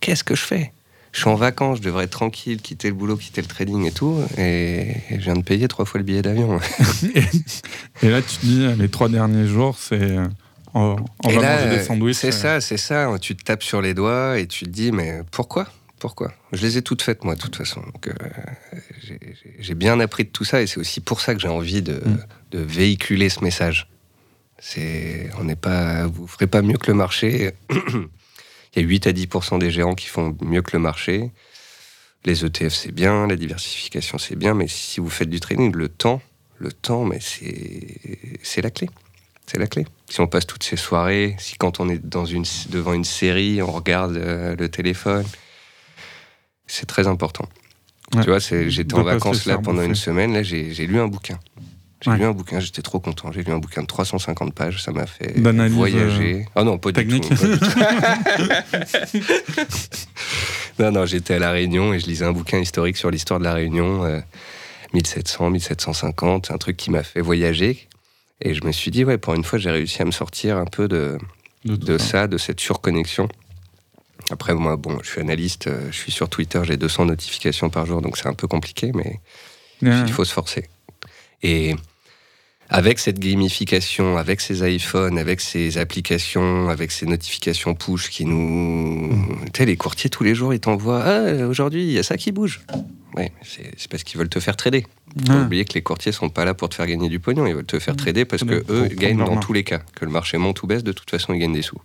Qu'est-ce 0.00 0.24
que 0.24 0.34
je 0.34 0.42
fais? 0.42 0.72
Je 1.12 1.20
suis 1.20 1.28
en 1.28 1.34
vacances, 1.36 1.78
je 1.78 1.82
devrais 1.82 2.04
être 2.04 2.10
tranquille, 2.10 2.60
quitter 2.60 2.88
le 2.88 2.94
boulot, 2.94 3.16
quitter 3.16 3.40
le 3.42 3.46
trading 3.46 3.84
et 3.86 3.92
tout, 3.92 4.18
et, 4.38 4.94
je 5.10 5.16
viens 5.16 5.34
de 5.34 5.42
payer 5.42 5.68
trois 5.68 5.84
fois 5.84 5.98
le 5.98 6.04
billet 6.04 6.22
d'avion. 6.22 6.58
et, 8.02 8.08
là, 8.08 8.20
tu 8.22 8.36
te 8.38 8.46
dis, 8.46 8.66
les 8.78 8.88
trois 8.88 9.08
derniers 9.08 9.46
jours, 9.46 9.76
c'est. 9.78 10.16
On, 10.74 10.96
va 10.96 11.32
manger 11.32 11.68
des 11.68 11.82
sandwichs. 11.82 12.16
C'est 12.16 12.32
ça, 12.32 12.60
c'est 12.60 12.76
ça. 12.76 13.14
Tu 13.20 13.36
te 13.36 13.44
tapes 13.44 13.62
sur 13.62 13.82
les 13.82 13.94
doigts 13.94 14.38
et 14.38 14.46
tu 14.46 14.64
te 14.64 14.70
dis, 14.70 14.92
mais 14.92 15.20
pourquoi? 15.30 15.66
Pourquoi? 15.98 16.32
Je 16.52 16.62
les 16.62 16.78
ai 16.78 16.82
toutes 16.82 17.02
faites, 17.02 17.22
moi, 17.22 17.36
de 17.36 17.40
toute 17.40 17.54
façon. 17.54 17.82
Euh, 18.06 18.12
j'ai 19.60 19.74
bien 19.74 20.00
appris 20.00 20.24
de 20.24 20.30
tout 20.30 20.44
ça, 20.44 20.60
et 20.60 20.66
c'est 20.66 20.78
aussi 20.78 21.00
pour 21.00 21.20
ça 21.20 21.34
que 21.34 21.40
j'ai 21.40 21.48
envie 21.48 21.82
de, 21.82 21.94
mm. 21.94 22.26
de 22.50 22.58
véhiculer 22.58 23.28
ce 23.28 23.44
message. 23.44 23.88
C'est, 24.58 25.30
on 25.38 25.44
n'est 25.44 25.56
pas, 25.56 26.06
vous 26.06 26.26
ferez 26.26 26.46
pas 26.46 26.62
mieux 26.62 26.76
que 26.76 26.90
le 26.90 26.96
marché. 26.96 27.52
Il 27.70 28.82
y 28.82 28.84
a 28.84 28.88
8 28.88 29.06
à 29.06 29.12
10% 29.12 29.58
des 29.58 29.70
gérants 29.70 29.94
qui 29.94 30.06
font 30.06 30.36
mieux 30.40 30.62
que 30.62 30.70
le 30.72 30.78
marché. 30.78 31.30
Les 32.24 32.44
ETF, 32.44 32.72
c'est 32.72 32.92
bien, 32.92 33.26
la 33.26 33.36
diversification, 33.36 34.18
c'est 34.18 34.36
bien, 34.36 34.54
mais 34.54 34.68
si 34.68 35.00
vous 35.00 35.10
faites 35.10 35.28
du 35.28 35.40
trading, 35.40 35.74
le 35.74 35.88
temps, 35.88 36.22
le 36.58 36.72
temps, 36.72 37.04
mais 37.04 37.18
c'est 37.20 38.62
la 38.62 38.70
clé. 38.70 38.88
C'est 39.46 39.58
la 39.58 39.66
clé. 39.66 39.86
Si 40.08 40.20
on 40.20 40.26
passe 40.26 40.46
toutes 40.46 40.62
ces 40.62 40.76
soirées, 40.76 41.36
si 41.38 41.56
quand 41.56 41.80
on 41.80 41.88
est 41.88 41.98
dans 41.98 42.24
une, 42.24 42.44
devant 42.70 42.92
une 42.92 43.04
série, 43.04 43.62
on 43.62 43.70
regarde 43.70 44.16
euh, 44.16 44.56
le 44.56 44.68
téléphone, 44.68 45.24
c'est 46.66 46.86
très 46.86 47.06
important. 47.06 47.48
Tu 48.12 48.28
vois, 48.28 48.38
j'étais 48.38 48.94
en 48.94 49.02
vacances 49.02 49.46
là 49.46 49.58
pendant 49.58 49.82
une 49.82 49.94
semaine, 49.94 50.34
là 50.34 50.42
j'ai 50.42 50.86
lu 50.86 51.00
un 51.00 51.08
bouquin. 51.08 51.38
J'ai 52.02 52.10
lu 52.10 52.24
un 52.24 52.32
bouquin, 52.32 52.60
j'étais 52.60 52.82
trop 52.82 52.98
content. 52.98 53.30
J'ai 53.32 53.42
lu 53.42 53.52
un 53.52 53.58
bouquin 53.58 53.82
de 53.82 53.86
350 53.86 54.54
pages, 54.54 54.82
ça 54.82 54.90
m'a 54.90 55.06
fait 55.06 55.38
voyager. 55.38 56.46
Ah 56.54 56.64
non, 56.64 56.78
pas 56.78 56.92
technique. 56.92 57.30
du 57.30 57.36
tout. 57.36 57.44
non, 60.78 60.90
non, 60.90 61.06
j'étais 61.06 61.34
à 61.34 61.38
La 61.38 61.52
Réunion 61.52 61.94
et 61.94 62.00
je 62.00 62.06
lisais 62.06 62.24
un 62.24 62.32
bouquin 62.32 62.58
historique 62.58 62.96
sur 62.96 63.10
l'histoire 63.10 63.38
de 63.38 63.44
La 63.44 63.54
Réunion, 63.54 64.22
1700, 64.92 65.46
euh, 65.46 65.50
1750, 65.50 66.50
un 66.50 66.58
truc 66.58 66.76
qui 66.76 66.90
m'a 66.90 67.02
fait 67.02 67.20
voyager. 67.20 67.88
Et 68.42 68.54
je 68.54 68.64
me 68.64 68.72
suis 68.72 68.90
dit, 68.90 69.04
ouais, 69.04 69.18
pour 69.18 69.34
une 69.34 69.44
fois, 69.44 69.58
j'ai 69.58 69.70
réussi 69.70 70.02
à 70.02 70.04
me 70.04 70.10
sortir 70.10 70.56
un 70.58 70.64
peu 70.64 70.88
de, 70.88 71.18
de, 71.64 71.98
ça, 71.98 72.26
de 72.26 72.38
cette 72.38 72.60
surconnexion. 72.60 73.28
Après, 74.30 74.54
moi, 74.54 74.76
bon, 74.76 74.98
je 75.02 75.08
suis 75.08 75.20
analyste, 75.20 75.68
euh, 75.68 75.88
je 75.90 75.96
suis 75.96 76.12
sur 76.12 76.28
Twitter, 76.28 76.60
j'ai 76.64 76.76
200 76.76 77.06
notifications 77.06 77.70
par 77.70 77.86
jour, 77.86 78.02
donc 78.02 78.16
c'est 78.16 78.28
un 78.28 78.34
peu 78.34 78.46
compliqué, 78.46 78.92
mais 78.94 79.20
il 79.80 80.12
faut 80.12 80.24
se 80.24 80.32
forcer. 80.32 80.68
Et 81.42 81.74
avec 82.68 82.98
cette 82.98 83.18
gamification, 83.18 84.16
avec 84.16 84.40
ces 84.40 84.66
iPhones, 84.68 85.18
avec 85.18 85.40
ces 85.40 85.76
applications, 85.76 86.68
avec 86.68 86.90
ces 86.90 87.06
notifications 87.06 87.74
push 87.74 88.08
qui 88.08 88.24
nous. 88.24 89.12
Mm. 89.12 89.44
Tu 89.52 89.58
sais, 89.58 89.66
les 89.66 89.76
courtiers, 89.76 90.08
tous 90.08 90.24
les 90.24 90.34
jours, 90.34 90.54
ils 90.54 90.60
t'envoient 90.60 91.02
Ah, 91.04 91.46
aujourd'hui, 91.46 91.84
il 91.84 91.92
y 91.92 91.98
a 91.98 92.02
ça 92.02 92.16
qui 92.16 92.32
bouge. 92.32 92.60
Oui, 93.14 93.24
c'est 93.42 93.88
parce 93.90 94.04
qu'ils 94.04 94.18
veulent 94.18 94.28
te 94.28 94.40
faire 94.40 94.56
trader. 94.56 94.86
Il 95.16 95.26
faut 95.30 95.38
oublier 95.38 95.64
que 95.64 95.74
les 95.74 95.82
courtiers 95.82 96.12
sont 96.12 96.30
pas 96.30 96.44
là 96.44 96.54
pour 96.54 96.68
te 96.70 96.74
faire 96.74 96.86
gagner 96.86 97.08
du 97.08 97.20
pognon, 97.20 97.46
ils 97.46 97.54
veulent 97.54 97.66
te 97.66 97.78
faire 97.78 97.94
mm. 97.94 97.98
trader 97.98 98.24
parce 98.24 98.44
que 98.44 98.64
eux 98.70 98.88
gagnent 98.88 99.18
dans 99.18 99.38
tous 99.38 99.52
les 99.52 99.64
cas. 99.64 99.82
Que 99.94 100.04
le 100.04 100.10
marché 100.10 100.38
monte 100.38 100.62
ou 100.62 100.66
baisse, 100.66 100.82
de 100.82 100.92
toute 100.92 101.10
façon, 101.10 101.34
ils 101.34 101.38
gagnent 101.38 101.52
des 101.52 101.62
sous. 101.62 101.80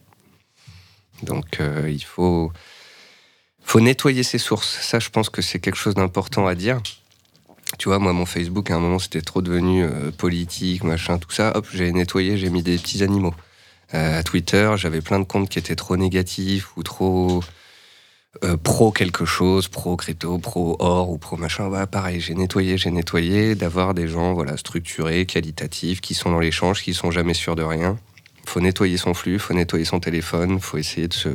Donc, 1.23 1.59
euh, 1.59 1.89
il 1.89 2.03
faut, 2.03 2.51
faut 3.61 3.79
nettoyer 3.81 4.23
ses 4.23 4.37
sources. 4.37 4.79
Ça, 4.81 4.99
je 4.99 5.09
pense 5.09 5.29
que 5.29 5.41
c'est 5.41 5.59
quelque 5.59 5.77
chose 5.77 5.95
d'important 5.95 6.47
à 6.47 6.55
dire. 6.55 6.81
Tu 7.79 7.89
vois, 7.89 7.99
moi, 7.99 8.13
mon 8.13 8.25
Facebook, 8.25 8.71
à 8.71 8.75
un 8.75 8.79
moment, 8.79 8.99
c'était 8.99 9.21
trop 9.21 9.41
devenu 9.41 9.83
euh, 9.83 10.11
politique, 10.11 10.83
machin, 10.83 11.17
tout 11.17 11.31
ça. 11.31 11.51
Hop, 11.55 11.67
j'ai 11.73 11.91
nettoyé, 11.91 12.37
j'ai 12.37 12.49
mis 12.49 12.63
des 12.63 12.77
petits 12.77 13.03
animaux. 13.03 13.33
Euh, 13.93 14.19
à 14.19 14.23
Twitter, 14.23 14.71
j'avais 14.77 15.01
plein 15.01 15.19
de 15.19 15.25
comptes 15.25 15.49
qui 15.49 15.59
étaient 15.59 15.75
trop 15.75 15.97
négatifs 15.97 16.75
ou 16.77 16.83
trop 16.83 17.43
euh, 18.43 18.57
pro 18.57 18.91
quelque 18.91 19.25
chose, 19.25 19.67
pro 19.67 19.95
crypto, 19.95 20.37
pro 20.37 20.75
or 20.79 21.09
ou 21.09 21.17
pro 21.17 21.37
machin. 21.37 21.69
Bah, 21.69 21.87
pareil, 21.87 22.19
j'ai 22.19 22.35
nettoyé, 22.35 22.77
j'ai 22.77 22.91
nettoyé, 22.91 23.55
d'avoir 23.55 23.93
des 23.93 24.07
gens 24.07 24.33
voilà, 24.33 24.57
structurés, 24.57 25.25
qualitatifs, 25.25 26.01
qui 26.01 26.13
sont 26.13 26.31
dans 26.31 26.39
l'échange, 26.39 26.83
qui 26.83 26.93
sont 26.93 27.09
jamais 27.09 27.33
sûrs 27.33 27.55
de 27.55 27.63
rien. 27.63 27.97
faut 28.45 28.61
nettoyer 28.61 28.97
son 28.97 29.13
flux, 29.13 29.39
faut 29.39 29.53
nettoyer 29.53 29.85
son 29.85 29.99
téléphone, 29.99 30.59
faut 30.59 30.77
essayer 30.77 31.07
de 31.07 31.13
se, 31.13 31.29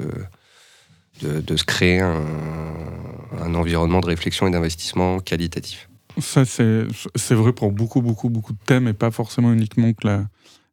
de, 1.23 1.57
se 1.57 1.65
créer 1.65 2.01
un, 2.01 3.55
environnement 3.55 4.01
de 4.01 4.07
réflexion 4.07 4.47
et 4.47 4.51
d'investissement 4.51 5.19
qualitatif. 5.19 5.89
Ça, 6.21 6.45
c'est 6.45 7.35
vrai 7.35 7.53
pour 7.53 7.73
beaucoup, 7.73 8.01
beaucoup, 8.01 8.29
beaucoup 8.29 8.53
de 8.53 8.65
thèmes 8.65 8.87
et 8.87 8.93
pas 8.93 9.11
forcément 9.11 9.53
uniquement 9.53 9.93
que 9.93 10.07
la, 10.07 10.25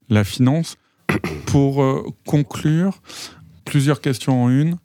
la 0.10 0.24
finance. 0.24 0.78
Pour 1.48 1.82
euh, 1.82 2.06
conclure, 2.28 3.02
plusieurs 3.66 4.00
questions 4.00 4.44
en 4.44 4.50
une. 4.50 4.78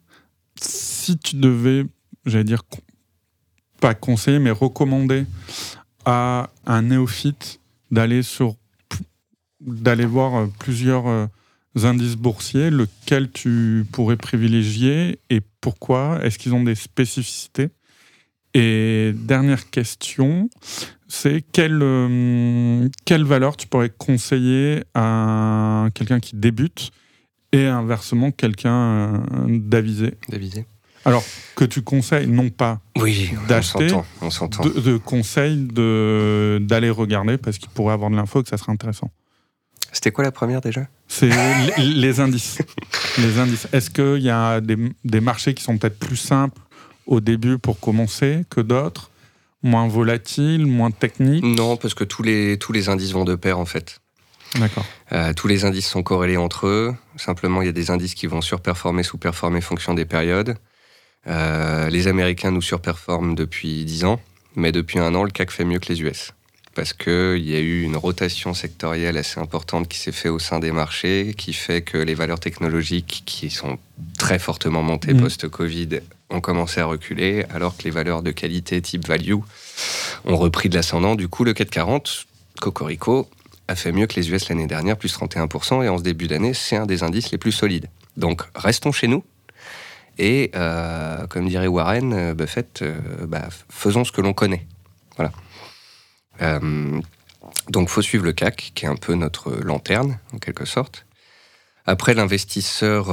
Si 0.59 1.17
tu 1.17 1.35
devais, 1.35 1.85
j'allais 2.25 2.43
dire, 2.43 2.63
pas 3.79 3.93
conseiller, 3.93 4.39
mais 4.39 4.51
recommander 4.51 5.25
à 6.05 6.49
un 6.65 6.81
néophyte 6.83 7.59
d'aller 7.91 8.23
sur 8.23 8.55
d'aller 9.61 10.05
voir 10.05 10.35
euh, 10.35 10.47
plusieurs 10.59 11.07
euh, 11.07 11.27
indices 11.83 12.15
boursiers, 12.15 12.69
lequel 12.69 13.31
tu 13.31 13.85
pourrais 13.91 14.17
privilégier 14.17 15.19
et 15.29 15.41
pourquoi? 15.61 16.19
Est-ce 16.23 16.37
qu'ils 16.37 16.53
ont 16.53 16.63
des 16.63 16.75
spécificités? 16.75 17.69
Et 18.53 19.11
dernière 19.13 19.69
question, 19.69 20.49
c'est 21.07 21.43
quelle, 21.51 21.79
euh, 21.81 22.87
quelle 23.03 23.23
valeur 23.23 23.57
tu 23.57 23.67
pourrais 23.67 23.89
conseiller 23.89 24.83
à 24.93 25.87
quelqu'un 25.93 26.19
qui 26.19 26.35
débute 26.35 26.91
et 27.55 27.67
inversement 27.67 28.31
quelqu'un 28.31 28.73
euh, 28.73 29.17
d'avisé 29.49 30.15
D'avisé. 30.29 30.65
Alors, 31.05 31.23
que 31.55 31.65
tu 31.65 31.83
conseilles 31.83 32.27
non 32.27 32.49
pas 32.49 32.79
oui, 32.99 33.29
d'acheter, 33.47 33.87
de, 33.87 34.79
de 34.79 34.97
conseil 34.97 35.67
d'aller 36.59 36.89
regarder 36.89 37.37
parce 37.37 37.59
qu'il 37.59 37.69
pourrait 37.69 37.93
avoir 37.93 38.09
de 38.09 38.15
l'info 38.15 38.41
que 38.41 38.49
ça 38.49 38.57
serait 38.57 38.71
intéressant. 38.71 39.11
C'était 39.91 40.11
quoi 40.11 40.23
la 40.23 40.31
première 40.31 40.61
déjà? 40.61 40.87
C'est 41.07 41.29
les, 41.77 42.19
indices. 42.19 42.57
les 43.19 43.37
indices. 43.37 43.67
Est-ce 43.71 43.91
qu'il 43.91 44.23
y 44.23 44.31
a 44.31 44.59
des, 44.61 44.77
des 45.05 45.21
marchés 45.21 45.53
qui 45.53 45.63
sont 45.63 45.77
peut-être 45.77 45.99
plus 45.99 46.17
simples 46.17 46.59
au 47.05 47.21
début 47.21 47.59
pour 47.59 47.79
commencer 47.79 48.41
que 48.49 48.59
d'autres? 48.59 49.11
Moins 49.61 49.87
volatiles, 49.87 50.65
moins 50.65 50.91
techniques? 50.91 51.45
Non, 51.45 51.77
parce 51.77 51.93
que 51.93 52.03
tous 52.03 52.23
les, 52.23 52.57
tous 52.57 52.73
les 52.73 52.89
indices 52.89 53.13
vont 53.13 53.25
de 53.25 53.35
pair 53.35 53.59
en 53.59 53.65
fait. 53.65 54.01
D'accord. 54.55 54.85
Euh, 55.11 55.33
tous 55.33 55.47
les 55.47 55.65
indices 55.65 55.87
sont 55.87 56.03
corrélés 56.03 56.37
entre 56.37 56.67
eux. 56.67 56.95
Simplement, 57.17 57.61
il 57.61 57.65
y 57.65 57.69
a 57.69 57.73
des 57.73 57.91
indices 57.91 58.15
qui 58.15 58.27
vont 58.27 58.41
surperformer, 58.41 59.03
sous-performer 59.03 59.57
en 59.57 59.61
fonction 59.61 59.93
des 59.93 60.05
périodes. 60.05 60.55
Euh, 61.27 61.89
les 61.89 62.07
Américains 62.07 62.51
nous 62.51 62.61
surperforment 62.61 63.35
depuis 63.35 63.83
10 63.83 64.05
ans, 64.05 64.21
mais 64.55 64.71
depuis 64.71 64.99
un 64.99 65.13
an, 65.15 65.23
le 65.23 65.31
CAC 65.31 65.51
fait 65.51 65.65
mieux 65.65 65.79
que 65.79 65.91
les 65.91 66.01
US. 66.01 66.31
Parce 66.75 66.93
qu'il 66.93 67.37
y 67.37 67.55
a 67.55 67.59
eu 67.59 67.83
une 67.83 67.95
rotation 67.95 68.53
sectorielle 68.53 69.17
assez 69.17 69.39
importante 69.39 69.87
qui 69.87 69.97
s'est 69.97 70.11
faite 70.11 70.31
au 70.31 70.39
sein 70.39 70.59
des 70.59 70.71
marchés, 70.71 71.33
qui 71.37 71.53
fait 71.53 71.81
que 71.81 71.97
les 71.97 72.13
valeurs 72.13 72.39
technologiques, 72.39 73.23
qui 73.25 73.49
sont 73.49 73.79
très 74.17 74.39
fortement 74.39 74.83
montées 74.83 75.13
mmh. 75.13 75.21
post-Covid, 75.21 76.01
ont 76.29 76.41
commencé 76.41 76.81
à 76.81 76.85
reculer, 76.85 77.45
alors 77.53 77.77
que 77.77 77.83
les 77.83 77.91
valeurs 77.91 78.23
de 78.23 78.31
qualité 78.31 78.81
type 78.81 79.07
value 79.07 79.35
ont 80.25 80.35
repris 80.35 80.69
de 80.69 80.75
l'ascendant. 80.75 81.15
Du 81.15 81.29
coup, 81.29 81.45
le 81.45 81.53
440, 81.53 82.25
Cocorico, 82.59 83.29
a 83.67 83.75
fait 83.75 83.91
mieux 83.91 84.07
que 84.07 84.15
les 84.15 84.29
US 84.31 84.49
l'année 84.49 84.67
dernière, 84.67 84.97
plus 84.97 85.15
31%, 85.17 85.83
et 85.83 85.89
en 85.89 85.97
ce 85.97 86.03
début 86.03 86.27
d'année, 86.27 86.53
c'est 86.53 86.75
un 86.75 86.85
des 86.85 87.03
indices 87.03 87.31
les 87.31 87.37
plus 87.37 87.51
solides. 87.51 87.89
Donc, 88.17 88.43
restons 88.55 88.91
chez 88.91 89.07
nous, 89.07 89.23
et 90.17 90.51
euh, 90.55 91.27
comme 91.27 91.47
dirait 91.47 91.67
Warren 91.67 92.13
euh, 92.13 92.33
Buffett, 92.33 92.81
euh, 92.81 92.95
bah, 93.27 93.49
faisons 93.69 94.03
ce 94.03 94.11
que 94.11 94.21
l'on 94.21 94.33
connaît. 94.33 94.65
Voilà. 95.17 95.31
donc, 97.69 97.87
faut 97.87 98.01
suivre 98.01 98.25
le 98.25 98.33
CAC, 98.33 98.73
qui 98.75 98.85
est 98.85 98.89
un 98.89 98.97
peu 98.97 99.13
notre 99.13 99.51
lanterne, 99.51 100.19
en 100.33 100.39
quelque 100.39 100.65
sorte. 100.65 101.05
Après, 101.85 102.13
l'investisseur 102.13 103.05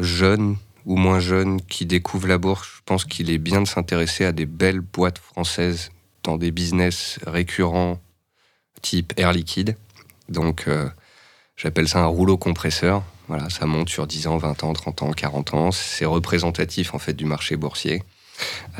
jeune, 0.00 0.56
ou 0.84 0.96
moins 0.96 1.18
jeunes 1.18 1.60
qui 1.62 1.84
découvrent 1.84 2.28
la 2.28 2.38
bourse, 2.38 2.68
je 2.76 2.82
pense 2.84 3.04
qu'il 3.04 3.30
est 3.30 3.38
bien 3.38 3.60
de 3.60 3.66
s'intéresser 3.66 4.24
à 4.24 4.30
des 4.30 4.46
belles 4.46 4.80
boîtes 4.80 5.18
françaises 5.18 5.90
dans 6.22 6.36
des 6.36 6.52
business 6.52 7.18
récurrents 7.26 8.00
type 8.82 9.12
Air 9.16 9.32
Liquide. 9.32 9.76
Donc, 10.28 10.64
euh, 10.68 10.88
j'appelle 11.56 11.88
ça 11.88 12.00
un 12.00 12.06
rouleau 12.06 12.36
compresseur. 12.36 13.02
Voilà, 13.28 13.48
ça 13.48 13.66
monte 13.66 13.88
sur 13.88 14.06
10 14.06 14.26
ans, 14.26 14.36
20 14.36 14.64
ans, 14.64 14.72
30 14.72 15.02
ans, 15.02 15.12
40 15.12 15.54
ans. 15.54 15.70
C'est 15.70 16.04
représentatif 16.04 16.94
en 16.94 16.98
fait 16.98 17.14
du 17.14 17.24
marché 17.24 17.56
boursier. 17.56 18.02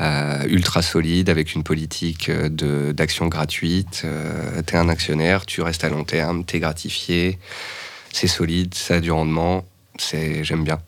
Euh, 0.01 0.43
ultra 0.47 0.81
solide 0.81 1.29
avec 1.29 1.55
une 1.55 1.63
politique 1.63 2.29
d'action 2.29 3.27
gratuite. 3.27 4.01
Euh, 4.05 4.61
tu 4.65 4.73
es 4.73 4.77
un 4.77 4.89
actionnaire, 4.89 5.45
tu 5.45 5.61
restes 5.61 5.83
à 5.83 5.89
long 5.89 6.03
terme, 6.03 6.45
tu 6.45 6.57
es 6.57 6.59
gratifié. 6.59 7.39
C'est 8.11 8.27
solide, 8.27 8.73
ça 8.73 8.95
a 8.95 8.99
du 8.99 9.11
rendement. 9.11 9.65
J'aime 9.99 10.63
bien. 10.63 10.79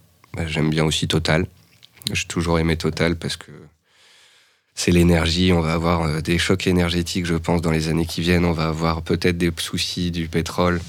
J'aime 0.45 0.69
bien 0.69 0.83
aussi 0.83 1.07
Total. 1.07 1.45
J'ai 2.11 2.27
toujours 2.27 2.59
aimé 2.59 2.75
Total 2.75 3.15
parce 3.15 3.37
que 3.37 3.51
c'est 4.75 4.91
l'énergie. 4.91 5.51
On 5.51 5.61
va 5.61 5.73
avoir 5.73 6.03
euh, 6.03 6.21
des 6.21 6.37
chocs 6.37 6.67
énergétiques, 6.67 7.25
je 7.25 7.35
pense, 7.35 7.61
dans 7.61 7.71
les 7.71 7.87
années 7.87 8.05
qui 8.05 8.21
viennent. 8.21 8.45
On 8.45 8.51
va 8.53 8.67
avoir 8.67 9.01
peut-être 9.01 9.37
des 9.37 9.51
soucis 9.57 10.11
du 10.11 10.27
pétrole. 10.27 10.79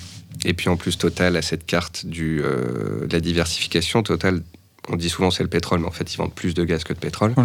Et 0.45 0.53
puis 0.53 0.69
en 0.69 0.77
plus, 0.77 0.99
Total 0.99 1.37
a 1.37 1.43
cette 1.43 1.65
carte 1.65 2.05
du, 2.05 2.43
euh, 2.45 3.07
de 3.07 3.13
la 3.13 3.21
diversification. 3.21 4.03
Total 4.03 4.43
On 4.89 4.97
dit 4.97 5.09
souvent 5.09 5.31
c'est 5.31 5.43
le 5.43 5.49
pétrole, 5.49 5.81
mais 5.81 5.87
en 5.87 5.91
fait 5.93 6.13
ils 6.13 6.17
vendent 6.19 6.35
plus 6.35 6.55
de 6.55 6.65
gaz 6.65 6.85
que 6.85 6.93
de 6.93 6.99
pétrole. 6.99 7.33
Ouais. 7.37 7.45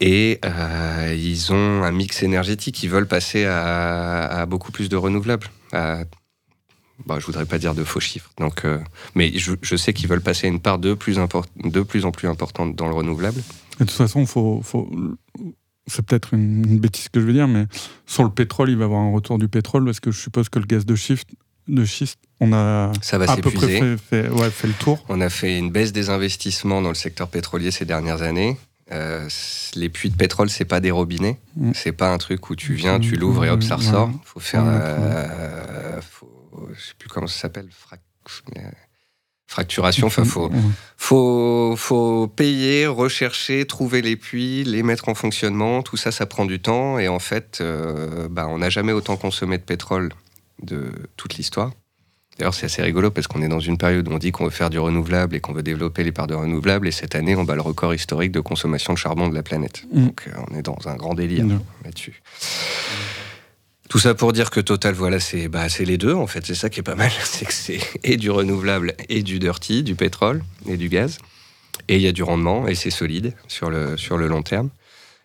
Et 0.00 0.40
euh, 0.44 1.14
ils 1.16 1.52
ont 1.52 1.82
un 1.84 1.92
mix 1.92 2.22
énergétique. 2.22 2.82
Ils 2.82 2.88
veulent 2.90 3.06
passer 3.06 3.44
à, 3.44 4.24
à 4.24 4.46
beaucoup 4.46 4.72
plus 4.72 4.88
de 4.88 4.96
renouvelables. 4.96 5.48
À, 5.72 6.00
bah, 7.06 7.18
je 7.20 7.26
voudrais 7.26 7.46
pas 7.46 7.58
dire 7.58 7.74
de 7.74 7.84
faux 7.84 8.00
chiffres. 8.00 8.30
Donc, 8.38 8.64
euh, 8.64 8.78
mais 9.14 9.32
je, 9.38 9.52
je 9.62 9.76
sais 9.76 9.92
qu'ils 9.92 10.08
veulent 10.08 10.20
passer 10.20 10.46
à 10.46 10.50
une 10.50 10.60
part 10.60 10.78
de 10.78 10.94
plus, 10.94 11.18
import- 11.18 11.46
de 11.62 11.82
plus 11.82 12.04
en 12.04 12.10
plus 12.10 12.26
importante 12.26 12.74
dans 12.74 12.88
le 12.88 12.94
renouvelable. 12.94 13.40
Et 13.80 13.84
de 13.84 13.88
toute 13.88 13.96
façon, 13.96 14.26
faut, 14.26 14.60
faut... 14.62 14.90
c'est 15.86 16.04
peut-être 16.04 16.34
une, 16.34 16.64
une 16.66 16.78
bêtise 16.78 17.08
que 17.08 17.20
je 17.20 17.26
veux 17.26 17.32
dire, 17.32 17.48
mais 17.48 17.66
sur 18.06 18.24
le 18.24 18.30
pétrole, 18.30 18.70
il 18.70 18.76
va 18.76 18.82
y 18.82 18.84
avoir 18.86 19.00
un 19.00 19.12
retour 19.12 19.38
du 19.38 19.48
pétrole 19.48 19.84
parce 19.84 20.00
que 20.00 20.10
je 20.10 20.20
suppose 20.20 20.48
que 20.48 20.58
le 20.58 20.66
gaz 20.66 20.84
de 20.84 20.94
schiste, 20.96 21.28
de 21.68 21.84
schiste 21.84 22.18
on 22.40 22.52
a 22.52 22.92
Ça 23.02 23.18
va 23.18 23.30
à 23.30 23.36
peu 23.36 23.50
près 23.50 23.78
fait, 23.78 23.96
fait- 23.98 24.28
ouais, 24.30 24.50
fait 24.50 24.68
le 24.68 24.74
tour. 24.74 25.04
On 25.08 25.20
a 25.20 25.28
fait 25.28 25.58
une 25.58 25.70
baisse 25.70 25.92
des 25.92 26.08
investissements 26.10 26.80
dans 26.82 26.88
le 26.88 26.94
secteur 26.94 27.28
pétrolier 27.28 27.70
ces 27.70 27.84
dernières 27.84 28.22
années. 28.22 28.56
Euh, 28.90 29.28
les 29.74 29.90
puits 29.90 30.08
de 30.08 30.16
pétrole, 30.16 30.48
c'est 30.48 30.64
pas 30.64 30.80
des 30.80 30.90
robinets. 30.90 31.38
Mm. 31.56 31.72
C'est 31.74 31.92
pas 31.92 32.10
un 32.12 32.16
truc 32.18 32.48
où 32.48 32.56
tu 32.56 32.72
viens, 32.74 32.98
tu 33.00 33.16
l'ouvres 33.16 33.44
et 33.44 33.50
hop, 33.50 33.62
ça 33.62 33.76
ressort. 33.76 34.10
Faut 34.24 34.40
faire. 34.40 34.62
Euh, 34.66 36.00
faut- 36.00 36.68
je 36.74 36.80
sais 36.80 36.94
plus 36.98 37.08
comment 37.08 37.26
ça 37.26 37.38
s'appelle. 37.40 37.68
frac- 37.68 38.00
fracturation. 39.48 40.06
Enfin, 40.06 40.24
faut, 40.24 40.48
Ouais. 40.48 40.58
faut, 40.96 41.74
faut 41.76 42.28
payer, 42.28 42.86
rechercher, 42.86 43.64
trouver 43.66 44.02
les 44.02 44.14
puits, 44.14 44.62
les 44.62 44.82
mettre 44.84 45.08
en 45.08 45.14
fonctionnement. 45.14 45.82
Tout 45.82 45.96
ça, 45.96 46.12
ça 46.12 46.26
prend 46.26 46.44
du 46.44 46.60
temps. 46.60 46.98
Et 46.98 47.08
en 47.08 47.18
fait, 47.18 47.58
euh, 47.60 48.28
bah, 48.30 48.46
on 48.48 48.58
n'a 48.58 48.70
jamais 48.70 48.92
autant 48.92 49.16
consommé 49.16 49.58
de 49.58 49.62
pétrole 49.64 50.10
de 50.62 50.92
toute 51.16 51.34
l'histoire. 51.36 51.72
D'ailleurs, 52.38 52.54
c'est 52.54 52.66
assez 52.66 52.82
rigolo 52.82 53.10
parce 53.10 53.26
qu'on 53.26 53.42
est 53.42 53.48
dans 53.48 53.58
une 53.58 53.78
période 53.78 54.06
où 54.06 54.12
on 54.12 54.18
dit 54.18 54.30
qu'on 54.30 54.44
veut 54.44 54.50
faire 54.50 54.70
du 54.70 54.78
renouvelable 54.78 55.34
et 55.34 55.40
qu'on 55.40 55.52
veut 55.52 55.64
développer 55.64 56.04
les 56.04 56.12
parts 56.12 56.28
de 56.28 56.34
renouvelable. 56.34 56.86
Et 56.86 56.92
cette 56.92 57.16
année, 57.16 57.34
on 57.34 57.42
bat 57.42 57.56
le 57.56 57.62
record 57.62 57.92
historique 57.94 58.30
de 58.30 58.38
consommation 58.40 58.92
de 58.92 58.98
charbon 58.98 59.28
de 59.28 59.34
la 59.34 59.42
planète. 59.42 59.82
Mm. 59.92 60.04
Donc, 60.04 60.24
euh, 60.28 60.38
on 60.48 60.56
est 60.56 60.62
dans 60.62 60.78
un 60.86 60.94
grand 60.94 61.14
délire 61.14 61.46
là-dessus. 61.84 62.22
Tout 63.88 63.98
ça 63.98 64.14
pour 64.14 64.32
dire 64.32 64.50
que 64.50 64.60
Total, 64.60 64.94
voilà, 64.94 65.18
c'est 65.18 65.48
bah, 65.48 65.68
c'est 65.68 65.84
les 65.84 65.96
deux, 65.98 66.12
en 66.14 66.26
fait. 66.26 66.44
C'est 66.44 66.54
ça 66.54 66.68
qui 66.68 66.80
est 66.80 66.82
pas 66.82 66.94
mal. 66.94 67.10
C'est 67.24 67.46
que 67.46 67.52
c'est 67.54 67.80
et 68.04 68.16
du 68.16 68.30
renouvelable 68.30 68.94
et 69.08 69.22
du 69.22 69.38
dirty, 69.38 69.82
du 69.82 69.94
pétrole 69.94 70.42
et 70.68 70.76
du 70.76 70.88
gaz. 70.88 71.18
Et 71.88 71.96
il 71.96 72.02
y 72.02 72.08
a 72.08 72.12
du 72.12 72.22
rendement 72.22 72.68
et 72.68 72.74
c'est 72.74 72.90
solide 72.90 73.32
sur 73.46 73.70
le, 73.70 73.96
sur 73.96 74.18
le 74.18 74.26
long 74.26 74.42
terme. 74.42 74.68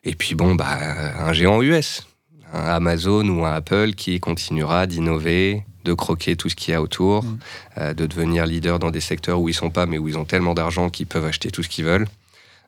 Et 0.05 0.15
puis, 0.15 0.33
bon, 0.35 0.55
bah, 0.55 0.77
un 1.19 1.33
géant 1.33 1.61
US, 1.61 2.07
un 2.53 2.59
Amazon 2.65 3.27
ou 3.27 3.45
un 3.45 3.51
Apple 3.53 3.93
qui 3.95 4.19
continuera 4.21 4.87
d'innover, 4.87 5.63
de 5.83 5.93
croquer 5.93 6.37
tout 6.37 6.47
ce 6.47 6.55
qu'il 6.55 6.71
y 6.71 6.75
a 6.75 6.81
autour, 6.81 7.23
Mm. 7.23 7.37
euh, 7.79 7.93
de 7.93 8.05
devenir 8.05 8.45
leader 8.45 8.79
dans 8.79 8.91
des 8.91 9.01
secteurs 9.01 9.41
où 9.41 9.49
ils 9.49 9.53
sont 9.53 9.71
pas, 9.71 9.85
mais 9.85 9.97
où 9.97 10.07
ils 10.07 10.17
ont 10.17 10.23
tellement 10.25 10.53
d'argent 10.53 10.89
qu'ils 10.89 11.07
peuvent 11.07 11.25
acheter 11.25 11.51
tout 11.51 11.63
ce 11.63 11.69
qu'ils 11.69 11.83
veulent. 11.85 12.07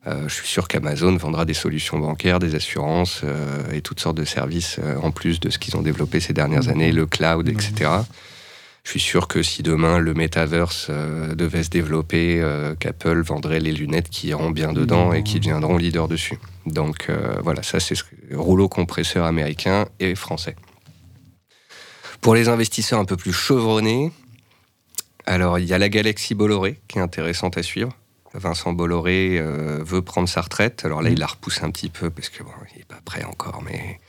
Euh, 0.07 0.27
je 0.27 0.33
suis 0.33 0.47
sûr 0.47 0.67
qu'Amazon 0.67 1.17
vendra 1.17 1.45
des 1.45 1.53
solutions 1.53 1.97
bancaires, 1.97 2.39
des 2.39 2.55
assurances 2.55 3.21
euh, 3.23 3.71
et 3.71 3.81
toutes 3.81 3.99
sortes 3.99 4.17
de 4.17 4.25
services 4.25 4.77
euh, 4.79 4.97
en 5.01 5.11
plus 5.11 5.39
de 5.39 5.49
ce 5.49 5.57
qu'ils 5.57 5.75
ont 5.77 5.81
développé 5.81 6.19
ces 6.19 6.33
dernières 6.33 6.69
années, 6.69 6.91
le 6.91 7.05
cloud, 7.05 7.49
etc. 7.49 8.03
Je 8.85 8.91
suis 8.91 8.99
sûr 8.99 9.27
que 9.27 9.41
si 9.41 9.63
demain 9.63 9.97
le 9.97 10.13
metaverse 10.13 10.87
euh, 10.91 11.33
devait 11.33 11.63
se 11.63 11.71
développer, 11.71 12.39
euh, 12.39 12.75
qu'Apple 12.75 13.19
vendrait 13.23 13.59
les 13.59 13.71
lunettes 13.71 14.09
qui 14.09 14.27
iront 14.27 14.51
bien 14.51 14.73
dedans 14.73 15.11
et 15.11 15.23
qui 15.23 15.39
deviendront 15.39 15.77
leaders 15.77 16.07
dessus. 16.07 16.37
Donc 16.67 17.07
euh, 17.09 17.33
voilà, 17.43 17.63
ça 17.63 17.79
c'est 17.79 17.95
ce 17.95 18.03
rouleau 18.31 18.69
compresseur 18.69 19.25
américain 19.25 19.87
et 19.99 20.13
français. 20.13 20.55
Pour 22.21 22.35
les 22.35 22.47
investisseurs 22.47 22.99
un 22.99 23.05
peu 23.05 23.17
plus 23.17 23.33
chevronnés, 23.33 24.11
alors 25.25 25.57
il 25.57 25.65
y 25.65 25.73
a 25.73 25.79
la 25.79 25.89
galaxie 25.89 26.35
Bolloré 26.35 26.79
qui 26.87 26.99
est 26.99 27.01
intéressante 27.01 27.57
à 27.57 27.63
suivre. 27.63 27.91
Vincent 28.37 28.73
Bolloré 28.73 29.37
euh, 29.39 29.79
veut 29.83 30.01
prendre 30.01 30.27
sa 30.29 30.41
retraite. 30.41 30.83
Alors 30.85 31.01
là, 31.01 31.09
il 31.09 31.19
la 31.19 31.27
repousse 31.27 31.61
un 31.63 31.71
petit 31.71 31.89
peu 31.89 32.09
parce 32.09 32.29
que 32.29 32.43
bon, 32.43 32.51
il 32.73 32.79
n'est 32.79 32.85
pas 32.85 32.99
prêt 33.03 33.23
encore, 33.23 33.61
mais 33.65 33.99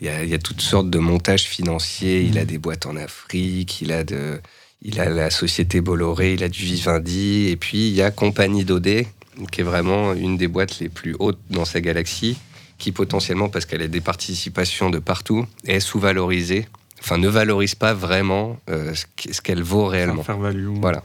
il 0.00 0.06
y, 0.06 0.08
a, 0.08 0.24
il 0.24 0.30
y 0.30 0.34
a 0.34 0.38
toutes 0.38 0.60
sortes 0.60 0.90
de 0.90 0.98
montages 0.98 1.44
financiers. 1.44 2.22
Il 2.22 2.38
a 2.38 2.44
des 2.44 2.58
boîtes 2.58 2.86
en 2.86 2.96
Afrique, 2.96 3.80
il 3.82 3.92
a 3.92 4.02
de, 4.04 4.40
il 4.80 5.00
a 5.00 5.08
la 5.08 5.30
société 5.30 5.80
Bolloré, 5.80 6.34
il 6.34 6.42
a 6.42 6.48
du 6.48 6.62
Vivendi, 6.64 7.48
et 7.48 7.56
puis 7.56 7.88
il 7.88 7.94
y 7.94 8.02
a 8.02 8.10
Compagnie 8.10 8.64
Daudet, 8.64 9.06
qui 9.50 9.60
est 9.60 9.64
vraiment 9.64 10.12
une 10.12 10.36
des 10.36 10.48
boîtes 10.48 10.80
les 10.80 10.88
plus 10.88 11.14
hautes 11.18 11.38
dans 11.50 11.64
sa 11.64 11.80
galaxie, 11.80 12.36
qui 12.78 12.90
potentiellement, 12.90 13.48
parce 13.48 13.64
qu'elle 13.64 13.82
a 13.82 13.88
des 13.88 14.00
participations 14.00 14.90
de 14.90 14.98
partout, 14.98 15.46
est 15.66 15.78
sous-valorisée. 15.80 16.66
Enfin, 17.00 17.18
ne 17.18 17.28
valorise 17.28 17.74
pas 17.74 17.94
vraiment 17.94 18.58
euh, 18.70 18.94
ce 18.94 19.06
qu'- 19.16 19.32
ce 19.32 19.40
qu'elle 19.40 19.62
vaut 19.62 19.86
réellement. 19.86 20.22
Faire 20.24 20.38
value. 20.38 20.68
Voilà. 20.80 21.04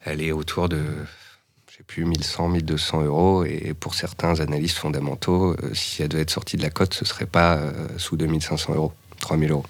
Elle 0.00 0.22
est 0.22 0.32
autour 0.32 0.68
de, 0.68 0.80
plus, 1.88 2.04
1100, 2.04 2.48
1200 2.48 3.02
euros. 3.02 3.44
Et 3.44 3.74
pour 3.74 3.94
certains 3.94 4.38
analystes 4.38 4.78
fondamentaux, 4.78 5.56
euh, 5.62 5.74
si 5.74 6.02
elle 6.02 6.08
devait 6.08 6.22
être 6.22 6.30
sortie 6.30 6.56
de 6.56 6.62
la 6.62 6.70
cote, 6.70 6.94
ce 6.94 7.04
serait 7.04 7.26
pas 7.26 7.56
euh, 7.56 7.72
sous 7.96 8.16
2500 8.16 8.74
euros, 8.74 8.92
3000 9.18 9.50
euros. 9.50 9.66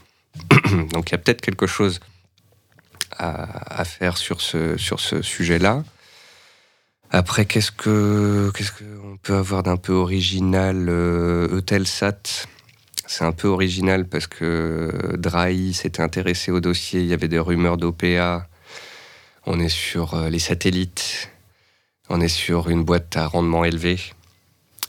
Donc 0.92 1.08
il 1.08 1.12
y 1.12 1.14
a 1.14 1.18
peut-être 1.18 1.40
quelque 1.40 1.66
chose 1.66 2.00
à, 3.16 3.84
faire 3.84 4.16
sur 4.16 4.40
ce, 4.40 4.76
sujet-là. 5.22 5.82
Après, 7.10 7.46
qu'est-ce 7.46 7.72
que 7.72 8.52
qu'est-ce 8.54 8.70
qu'on 8.70 9.16
peut 9.16 9.34
avoir 9.34 9.62
d'un 9.62 9.78
peu 9.78 9.94
original 9.94 10.88
euh, 10.88 11.56
Eutelsat, 11.56 12.46
c'est 13.06 13.24
un 13.24 13.32
peu 13.32 13.48
original 13.48 14.06
parce 14.06 14.26
que 14.26 15.16
Drahi 15.16 15.72
s'était 15.72 16.02
intéressé 16.02 16.52
au 16.52 16.60
dossier. 16.60 17.00
Il 17.00 17.06
y 17.06 17.14
avait 17.14 17.28
des 17.28 17.38
rumeurs 17.38 17.78
d'OPA. 17.78 18.46
On 19.46 19.58
est 19.60 19.70
sur 19.70 20.12
euh, 20.12 20.28
les 20.28 20.38
satellites. 20.38 21.30
On 22.10 22.20
est 22.20 22.28
sur 22.28 22.68
une 22.68 22.84
boîte 22.84 23.16
à 23.16 23.26
rendement 23.26 23.64
élevé 23.64 23.98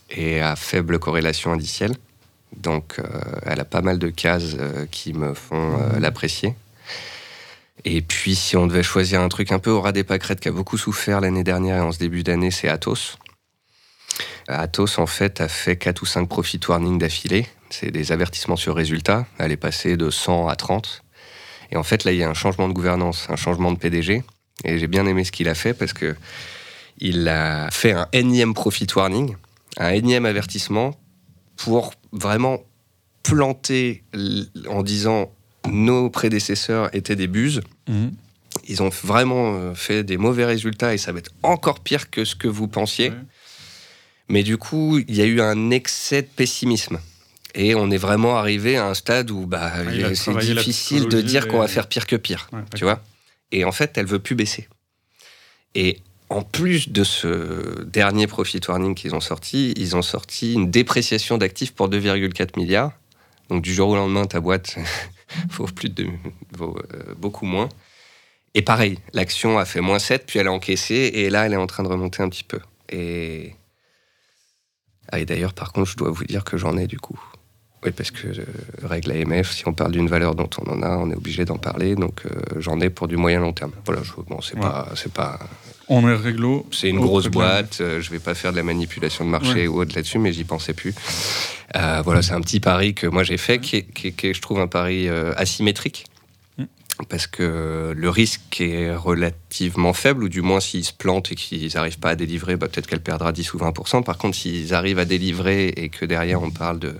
et 0.09 0.39
à 0.39 0.55
faible 0.55 0.99
corrélation 0.99 1.51
indicielle. 1.51 1.95
Donc, 2.55 2.99
euh, 2.99 3.03
elle 3.45 3.59
a 3.59 3.65
pas 3.65 3.82
mal 3.82 3.99
de 3.99 4.09
cases 4.09 4.55
euh, 4.57 4.86
qui 4.89 5.13
me 5.13 5.34
font 5.34 5.78
euh, 5.80 5.99
l'apprécier. 5.99 6.55
Et 7.86 8.01
puis, 8.01 8.36
si 8.36 8.57
on 8.57 8.67
devait 8.67 8.84
choisir 8.84 9.22
un 9.22 9.30
truc 9.30 9.51
un 9.51 9.59
peu 9.59 9.70
au 9.70 9.82
ras 9.82 9.91
des 9.91 10.03
pâquerettes 10.03 10.39
qui 10.39 10.47
a 10.47 10.51
beaucoup 10.51 10.78
souffert 10.78 11.22
l'année 11.22 11.43
dernière 11.43 11.78
et 11.78 11.82
en 11.82 11.91
ce 11.91 11.99
début 11.99 12.24
d'année, 12.24 12.51
c'est 12.51 12.67
Atos. 12.67 13.17
Atos, 14.47 14.97
en 14.97 15.05
fait, 15.05 15.41
a 15.41 15.47
fait 15.47 15.78
4 15.78 16.01
ou 16.01 16.05
5 16.05 16.28
profit 16.28 16.59
warnings 16.67 16.97
d'affilée. 16.97 17.47
C'est 17.70 17.91
des 17.91 18.11
avertissements 18.11 18.55
sur 18.55 18.76
résultat. 18.76 19.26
Elle 19.38 19.51
est 19.51 19.57
passée 19.57 19.95
de 19.95 20.09
100 20.09 20.47
à 20.47 20.55
30. 20.55 21.03
Et 21.72 21.78
en 21.78 21.84
fait, 21.84 22.03
là, 22.03 22.11
il 22.11 22.17
y 22.17 22.24
a 22.24 22.30
un 22.30 22.34
changement 22.34 22.67
de 22.67 22.74
gouvernance, 22.74 23.28
un 23.30 23.36
changement 23.36 23.72
de 23.72 23.78
PDG. 23.78 24.24
Et 24.65 24.80
j'ai 24.80 24.88
bien 24.88 25.05
aimé 25.05 25.24
ce 25.24 25.32
qu'il 25.32 25.47
a 25.47 25.55
fait 25.55 25.74
parce 25.74 25.93
que 25.93 26.15
il 27.00 27.28
a 27.28 27.70
fait 27.72 27.93
un 27.93 28.08
énième 28.14 28.54
profit 28.54 28.88
warning, 28.95 29.36
un 29.78 29.89
énième 29.89 30.26
avertissement 30.26 31.00
pour 31.56 31.93
vraiment 32.12 32.62
planter 33.24 34.04
en 34.70 34.84
disant 34.84 35.32
nos 35.68 36.10
prédécesseurs 36.10 36.93
étaient 36.95 37.16
des 37.16 37.28
buses. 37.28 37.62
Mhm. 37.88 38.12
Ils 38.68 38.82
ont 38.82 38.89
vraiment 38.89 39.56
euh, 39.56 39.74
fait 39.76 40.04
des 40.04 40.18
mauvais 40.18 40.45
résultats 40.45 40.93
et 40.93 40.97
ça 40.97 41.12
va 41.12 41.20
être 41.20 41.32
encore 41.43 41.82
pire 41.82 42.10
que 42.10 42.26
ce 42.26 42.36
que 42.36 42.47
vous 42.47 42.68
pensiez. 42.68 43.10
Ouais. 43.10 43.16
Mais 44.28 44.43
du 44.43 44.58
coup, 44.58 45.00
il 45.08 45.16
y 45.16 45.22
a 45.22 45.26
eu 45.26 45.41
un 45.41 45.72
excès 45.72 46.22
de 46.22 46.28
pessimisme. 46.28 47.00
Et 47.56 47.74
on 47.74 47.89
est 47.89 47.97
vraiment 47.97 48.38
arrivé 48.38 48.78
à 48.78 48.86
un 48.86 48.93
stade 48.93 49.32
où 49.32 49.47
bah, 49.47 49.74
il 49.91 50.06
a 50.06 50.14
c'est 50.14 50.38
difficile 50.38 51.08
de 51.08 51.20
dire 51.20 51.47
qu'on 51.47 51.60
va 51.60 51.68
faire 51.68 51.88
pire 51.88 52.06
que 52.06 52.16
pire. 52.16 52.47
Ouais, 52.54 52.60
Tu 52.76 52.84
vois 52.84 53.02
Et 53.52 53.66
en 53.66 53.72
fait, 53.72 53.97
elle 53.97 54.06
veut 54.06 54.20
plus 54.20 54.36
baisser. 54.36 54.68
Et 55.74 56.00
en 56.30 56.42
plus 56.44 56.90
de 56.90 57.04
ce 57.04 57.84
dernier 57.84 58.28
profit 58.28 58.62
warning 58.68 58.96
qu'ils 58.96 59.16
ont 59.16 59.20
sorti, 59.22 59.74
ils 59.78 59.96
ont 59.96 60.02
sorti 60.02 60.54
une 60.54 60.70
dépréciation 60.70 61.38
d'actifs 61.38 61.74
pour 61.74 61.90
2,4 61.90 62.58
milliards. 62.58 62.92
Donc 63.50 63.64
du 63.64 63.74
jour 63.74 63.90
au 63.90 63.96
lendemain, 63.96 64.26
ta 64.26 64.40
boîte 64.40 64.78
vaut, 65.52 65.66
plus 65.66 65.90
de, 65.90 66.08
vaut 66.56 66.78
euh, 66.94 67.16
beaucoup 67.18 67.46
moins. 67.46 67.70
Et 68.54 68.62
pareil, 68.62 69.00
l'action 69.14 69.58
a 69.60 69.66
fait 69.66 69.82
moins 69.82 70.00
7, 70.00 70.26
puis 70.28 70.40
elle 70.40 70.48
a 70.48 70.52
encaissé, 70.52 70.96
et 71.14 71.30
là, 71.30 71.46
elle 71.46 71.54
est 71.54 71.58
en 71.58 71.68
train 71.68 71.84
de 71.84 71.88
remonter 71.88 72.22
un 72.24 72.30
petit 72.30 72.44
peu. 72.44 72.60
Et, 72.90 73.56
ah, 75.12 75.20
et 75.20 75.26
d'ailleurs, 75.26 75.54
par 75.54 75.72
contre, 75.74 75.90
je 75.90 75.98
dois 75.98 76.12
vous 76.12 76.24
dire 76.26 76.44
que 76.44 76.58
j'en 76.58 76.78
ai 76.78 76.88
du 76.88 77.00
coup. 77.00 77.20
Oui, 77.84 77.92
parce 77.92 78.12
que 78.12 78.28
euh, 78.28 78.46
règle 78.84 79.12
AMF, 79.12 79.52
si 79.52 79.68
on 79.68 79.74
parle 79.74 79.94
d'une 79.94 80.10
valeur 80.10 80.36
dont 80.36 80.50
on 80.60 80.70
en 80.70 80.82
a, 80.84 80.98
on 80.98 81.10
est 81.12 81.16
obligé 81.16 81.46
d'en 81.46 81.58
parler. 81.58 81.96
Donc 81.96 82.24
euh, 82.26 82.30
j'en 82.58 82.80
ai 82.82 82.90
pour 82.90 83.08
du 83.08 83.16
moyen 83.16 83.40
long 83.40 83.54
terme. 83.54 83.72
Voilà, 83.86 84.04
je, 84.04 84.12
bon, 84.28 84.42
c'est 84.42 84.56
Ouais. 84.56 84.62
pas, 84.62 84.90
c'est 84.96 85.14
pas, 85.14 85.40
On 85.92 86.08
est 86.08 86.16
réglo. 86.16 86.66
c'est 86.72 86.90
une 86.90 87.00
grosse 87.00 87.28
boîte. 87.28 87.80
euh, 87.82 88.00
je 88.02 88.12
vais 88.12 88.20
pas 88.20 88.36
faire 88.36 88.52
de 88.52 88.58
la 88.58 88.64
manipulation 88.64 89.26
de 89.26 89.30
marché 89.30 89.62
Ouais. 89.62 89.68
ou 89.68 89.82
autre 89.82 89.96
là-dessus, 89.96 90.20
mais 90.20 90.32
j'y 90.32 90.44
pensais 90.44 90.74
plus. 90.74 90.94
Euh, 91.76 92.02
voilà, 92.04 92.22
c'est 92.22 92.34
un 92.34 92.42
petit 92.42 92.60
pari 92.60 92.94
que 92.94 93.08
moi 93.08 93.24
j'ai 93.24 93.38
fait, 93.38 93.60
qui 93.60 93.78
est, 93.78 93.84
qui 93.84 94.08
est- 94.08 94.12
qui 94.12 94.28
est, 94.28 94.34
je 94.34 94.42
trouve, 94.42 94.60
un 94.60 94.68
pari 94.68 95.08
euh, 95.08 95.34
asymétrique. 95.36 96.06
Mm. 96.58 96.64
Parce 97.10 97.28
que 97.28 97.94
le 97.96 98.10
risque 98.10 98.60
est 98.62 98.94
relativement 98.94 99.94
faible, 99.94 100.24
ou 100.24 100.30
du 100.30 100.42
moins 100.42 100.60
s'ils 100.60 100.86
se 100.86 100.94
plantent 100.94 101.32
et 101.32 101.36
qu'ils 101.36 101.72
n'arrivent 101.76 102.00
pas 102.00 102.10
à 102.12 102.16
délivrer, 102.16 102.56
bah, 102.56 102.68
peut-être 102.68 102.88
qu'elle 102.88 103.02
perdra 103.02 103.32
10 103.32 103.54
ou 103.54 103.58
20%. 103.58 104.04
Par 104.04 104.18
contre, 104.18 104.38
s'ils 104.38 104.74
arrivent 104.74 105.00
à 105.00 105.06
délivrer 105.06 105.70
et 105.70 105.90
que 105.90 106.06
derrière 106.06 106.42
on 106.44 106.52
parle 106.52 106.78
de, 106.80 106.94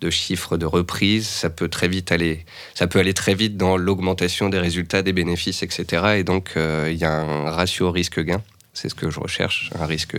de 0.00 0.10
chiffres 0.10 0.56
de 0.56 0.66
reprise, 0.66 1.26
ça 1.26 1.50
peut 1.50 1.68
très 1.68 1.88
vite 1.88 2.12
aller, 2.12 2.44
ça 2.74 2.86
peut 2.86 2.98
aller 3.00 3.14
très 3.14 3.34
vite 3.34 3.56
dans 3.56 3.76
l'augmentation 3.76 4.48
des 4.48 4.58
résultats, 4.58 5.02
des 5.02 5.12
bénéfices, 5.12 5.62
etc. 5.62 6.18
Et 6.18 6.24
donc 6.24 6.52
euh, 6.56 6.88
il 6.90 6.98
y 6.98 7.04
a 7.04 7.12
un 7.12 7.50
ratio 7.50 7.90
risque-gain. 7.90 8.42
C'est 8.74 8.88
ce 8.88 8.94
que 8.94 9.10
je 9.10 9.18
recherche, 9.18 9.70
un 9.78 9.86
risque 9.86 10.16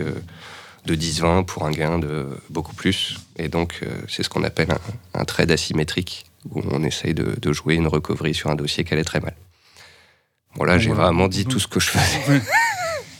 de 0.86 0.94
10-20 0.94 1.44
pour 1.44 1.64
un 1.64 1.70
gain 1.70 1.98
de 1.98 2.26
beaucoup 2.48 2.74
plus. 2.74 3.16
Et 3.36 3.48
donc, 3.48 3.80
c'est 4.08 4.22
ce 4.22 4.28
qu'on 4.28 4.44
appelle 4.44 4.68
un, 5.14 5.24
trade 5.24 5.50
asymétrique, 5.50 6.24
où 6.50 6.62
on 6.70 6.82
essaye 6.82 7.14
de, 7.14 7.52
jouer 7.52 7.74
une 7.74 7.86
recovery 7.86 8.34
sur 8.34 8.50
un 8.50 8.54
dossier 8.54 8.84
qui 8.84 8.94
allait 8.94 9.04
très 9.04 9.20
mal. 9.20 9.34
Bon, 10.56 10.64
là, 10.64 10.78
j'ai 10.78 10.90
vraiment 10.90 11.28
dit 11.28 11.46
tout 11.46 11.60
ce 11.60 11.68
que 11.68 11.80
je 11.80 11.90
faisais. 11.90 12.42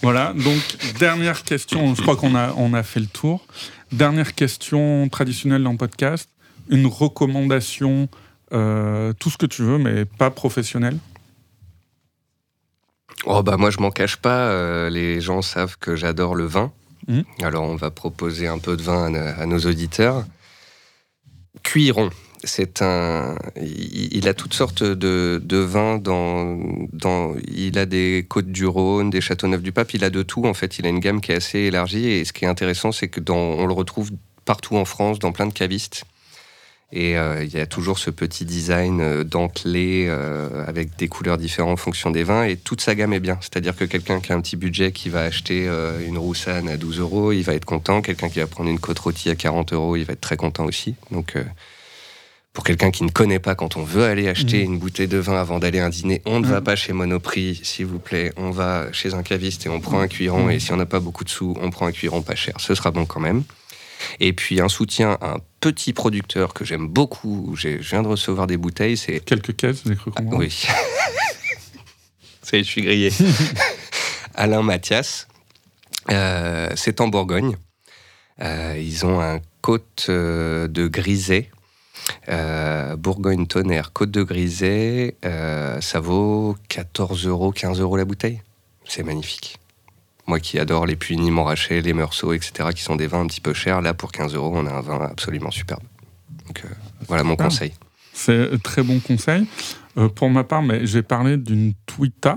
voilà, 0.02 0.32
donc, 0.34 0.60
dernière 0.98 1.44
question, 1.44 1.94
je 1.94 2.02
crois 2.02 2.16
qu'on 2.16 2.34
a, 2.34 2.52
on 2.56 2.74
a 2.74 2.82
fait 2.82 3.00
le 3.00 3.06
tour. 3.06 3.46
Dernière 3.92 4.34
question 4.34 5.08
traditionnelle 5.08 5.62
dans 5.62 5.72
le 5.72 5.78
podcast, 5.78 6.28
une 6.70 6.86
recommandation, 6.86 8.08
euh, 8.52 9.12
tout 9.18 9.28
ce 9.30 9.36
que 9.36 9.46
tu 9.46 9.62
veux, 9.62 9.78
mais 9.78 10.04
pas 10.04 10.30
professionnel? 10.30 10.96
Oh 13.26 13.42
bah 13.42 13.56
moi 13.58 13.70
je 13.70 13.78
m'en 13.80 13.90
cache 13.90 14.16
pas, 14.16 14.48
euh, 14.48 14.88
les 14.88 15.20
gens 15.20 15.42
savent 15.42 15.76
que 15.78 15.94
j'adore 15.94 16.34
le 16.34 16.46
vin. 16.46 16.72
Mmh. 17.06 17.20
Alors 17.42 17.64
on 17.64 17.76
va 17.76 17.90
proposer 17.90 18.46
un 18.46 18.58
peu 18.58 18.76
de 18.76 18.82
vin 18.82 19.14
à, 19.14 19.44
nos 19.46 19.58
auditeurs. 19.58 20.24
Cuiron, 21.62 22.10
c'est 22.44 22.80
un, 22.80 23.36
il, 23.60 24.26
a 24.28 24.32
toutes 24.32 24.54
sortes 24.54 24.82
de, 24.82 25.56
vins 25.56 25.98
dans, 25.98 26.58
dans, 26.92 27.34
il 27.46 27.78
a 27.78 27.84
des 27.84 28.24
Côtes 28.26 28.50
du 28.50 28.66
Rhône, 28.66 29.10
des 29.10 29.20
Châteauneuf 29.20 29.60
du 29.60 29.72
Pape, 29.72 29.92
il 29.92 30.04
a 30.04 30.10
de 30.10 30.22
tout 30.22 30.46
en 30.46 30.54
fait. 30.54 30.78
Il 30.78 30.86
a 30.86 30.88
une 30.88 31.00
gamme 31.00 31.20
qui 31.20 31.32
est 31.32 31.36
assez 31.36 31.58
élargie 31.58 32.06
et 32.06 32.24
ce 32.24 32.32
qui 32.32 32.46
est 32.46 32.48
intéressant, 32.48 32.92
c'est 32.92 33.08
que 33.08 33.20
dans, 33.20 33.36
on 33.36 33.66
le 33.66 33.74
retrouve 33.74 34.10
partout 34.46 34.76
en 34.76 34.84
France, 34.84 35.18
dans 35.18 35.32
plein 35.32 35.46
de 35.46 35.52
cavistes. 35.52 36.04
Et 36.92 37.16
euh, 37.16 37.44
il 37.44 37.52
y 37.52 37.60
a 37.60 37.66
toujours 37.66 37.98
ce 37.98 38.10
petit 38.10 38.44
design 38.44 39.00
euh, 39.00 39.22
dentelé 39.22 40.06
euh, 40.08 40.64
avec 40.66 40.96
des 40.96 41.06
couleurs 41.06 41.38
différentes 41.38 41.74
en 41.74 41.76
fonction 41.76 42.10
des 42.10 42.24
vins. 42.24 42.44
Et 42.44 42.56
toute 42.56 42.80
sa 42.80 42.94
gamme 42.94 43.12
est 43.12 43.20
bien. 43.20 43.38
C'est-à-dire 43.40 43.76
que 43.76 43.84
quelqu'un 43.84 44.20
qui 44.20 44.32
a 44.32 44.36
un 44.36 44.40
petit 44.40 44.56
budget 44.56 44.90
qui 44.90 45.08
va 45.08 45.22
acheter 45.22 45.68
une 46.06 46.18
Roussanne 46.18 46.68
à 46.68 46.76
12 46.76 46.98
euros, 46.98 47.32
il 47.32 47.42
va 47.42 47.54
être 47.54 47.64
content. 47.64 48.02
Quelqu'un 48.02 48.28
qui 48.28 48.40
va 48.40 48.46
prendre 48.46 48.70
une 48.70 48.80
côte 48.80 48.98
rôtie 48.98 49.30
à 49.30 49.36
40 49.36 49.72
euros, 49.72 49.96
il 49.96 50.04
va 50.04 50.14
être 50.14 50.20
très 50.20 50.36
content 50.36 50.64
aussi. 50.64 50.96
Donc 51.10 51.36
pour 52.52 52.64
quelqu'un 52.64 52.90
qui 52.90 53.04
ne 53.04 53.10
connaît 53.10 53.38
pas, 53.38 53.54
quand 53.54 53.76
on 53.76 53.84
veut 53.84 54.04
aller 54.04 54.28
acheter 54.28 54.62
mmh. 54.62 54.72
une 54.72 54.78
bouteille 54.78 55.08
de 55.08 55.18
vin 55.18 55.40
avant 55.40 55.60
d'aller 55.60 55.78
à 55.78 55.86
un 55.86 55.88
dîner, 55.88 56.20
on 56.26 56.40
ne 56.40 56.46
va 56.46 56.60
mmh. 56.60 56.64
pas 56.64 56.76
chez 56.76 56.92
Monoprix, 56.92 57.60
s'il 57.62 57.86
vous 57.86 58.00
plaît. 58.00 58.32
On 58.36 58.50
va 58.50 58.92
chez 58.92 59.14
un 59.14 59.22
caviste 59.22 59.66
et 59.66 59.68
on 59.68 59.80
prend 59.80 60.00
un 60.00 60.08
cuiron. 60.08 60.46
Mmh. 60.46 60.50
Et 60.50 60.58
si 60.58 60.72
on 60.72 60.76
n'a 60.76 60.86
pas 60.86 61.00
beaucoup 61.00 61.22
de 61.22 61.30
sous, 61.30 61.56
on 61.60 61.70
prend 61.70 61.86
un 61.86 61.92
cuiron 61.92 62.22
pas 62.22 62.34
cher. 62.34 62.54
Ce 62.58 62.74
sera 62.74 62.90
bon 62.90 63.06
quand 63.06 63.20
même. 63.20 63.44
Et 64.18 64.32
puis 64.32 64.60
un 64.60 64.68
soutien 64.68 65.18
à 65.20 65.34
un 65.34 65.38
petit 65.60 65.92
producteur 65.92 66.54
que 66.54 66.64
j'aime 66.64 66.88
beaucoup. 66.88 67.54
Je 67.56 67.68
viens 67.68 68.02
de 68.02 68.08
recevoir 68.08 68.46
des 68.46 68.56
bouteilles. 68.56 68.96
C'est 68.96 69.20
quelques 69.20 69.56
caisses, 69.56 69.82
j'ai 69.86 69.96
cru 69.96 70.10
comprendre. 70.10 70.38
oui. 70.38 70.50
Ça 72.42 72.56
y 72.56 72.60
est, 72.60 72.64
je 72.64 72.68
suis 72.68 72.82
grillé. 72.82 73.12
Alain 74.34 74.62
Mathias. 74.62 75.28
Euh, 76.10 76.70
c'est 76.74 77.00
en 77.00 77.08
Bourgogne. 77.08 77.56
Euh, 78.40 78.74
ils 78.78 79.04
ont 79.04 79.20
un 79.20 79.40
côte 79.60 80.06
euh, 80.08 80.66
de 80.66 80.88
grisé. 80.88 81.50
Bourgogne 82.96 83.46
Tonnerre, 83.46 83.92
côte 83.92 84.10
de 84.10 84.22
grisé. 84.22 85.16
ça 85.22 86.00
vaut 86.00 86.56
14 86.68 87.26
euros, 87.26 87.52
15 87.52 87.80
euros 87.80 87.96
la 87.96 88.04
bouteille. 88.04 88.40
C'est 88.84 89.02
magnifique. 89.02 89.59
Moi 90.30 90.38
qui 90.38 90.60
adore 90.60 90.86
les 90.86 90.94
Punis 90.94 91.32
Montrachet, 91.32 91.80
les 91.80 91.92
Meursault, 91.92 92.32
etc., 92.32 92.68
qui 92.72 92.82
sont 92.84 92.94
des 92.94 93.08
vins 93.08 93.22
un 93.22 93.26
petit 93.26 93.40
peu 93.40 93.52
chers, 93.52 93.80
là 93.80 93.94
pour 93.94 94.12
15 94.12 94.36
euros, 94.36 94.52
on 94.54 94.64
a 94.64 94.70
un 94.70 94.80
vin 94.80 95.00
absolument 95.00 95.50
superbe. 95.50 95.82
Donc 96.46 96.62
euh, 96.64 96.68
voilà 97.08 97.24
mon 97.24 97.34
conseil. 97.34 97.72
C'est 98.12 98.62
très 98.62 98.84
bon 98.84 99.00
conseil. 99.00 99.44
Euh, 99.98 100.08
pour 100.08 100.30
ma 100.30 100.44
part, 100.44 100.62
mais 100.62 100.86
j'ai 100.86 101.02
parlé 101.02 101.36
d'une 101.36 101.74
Twitter. 101.84 102.32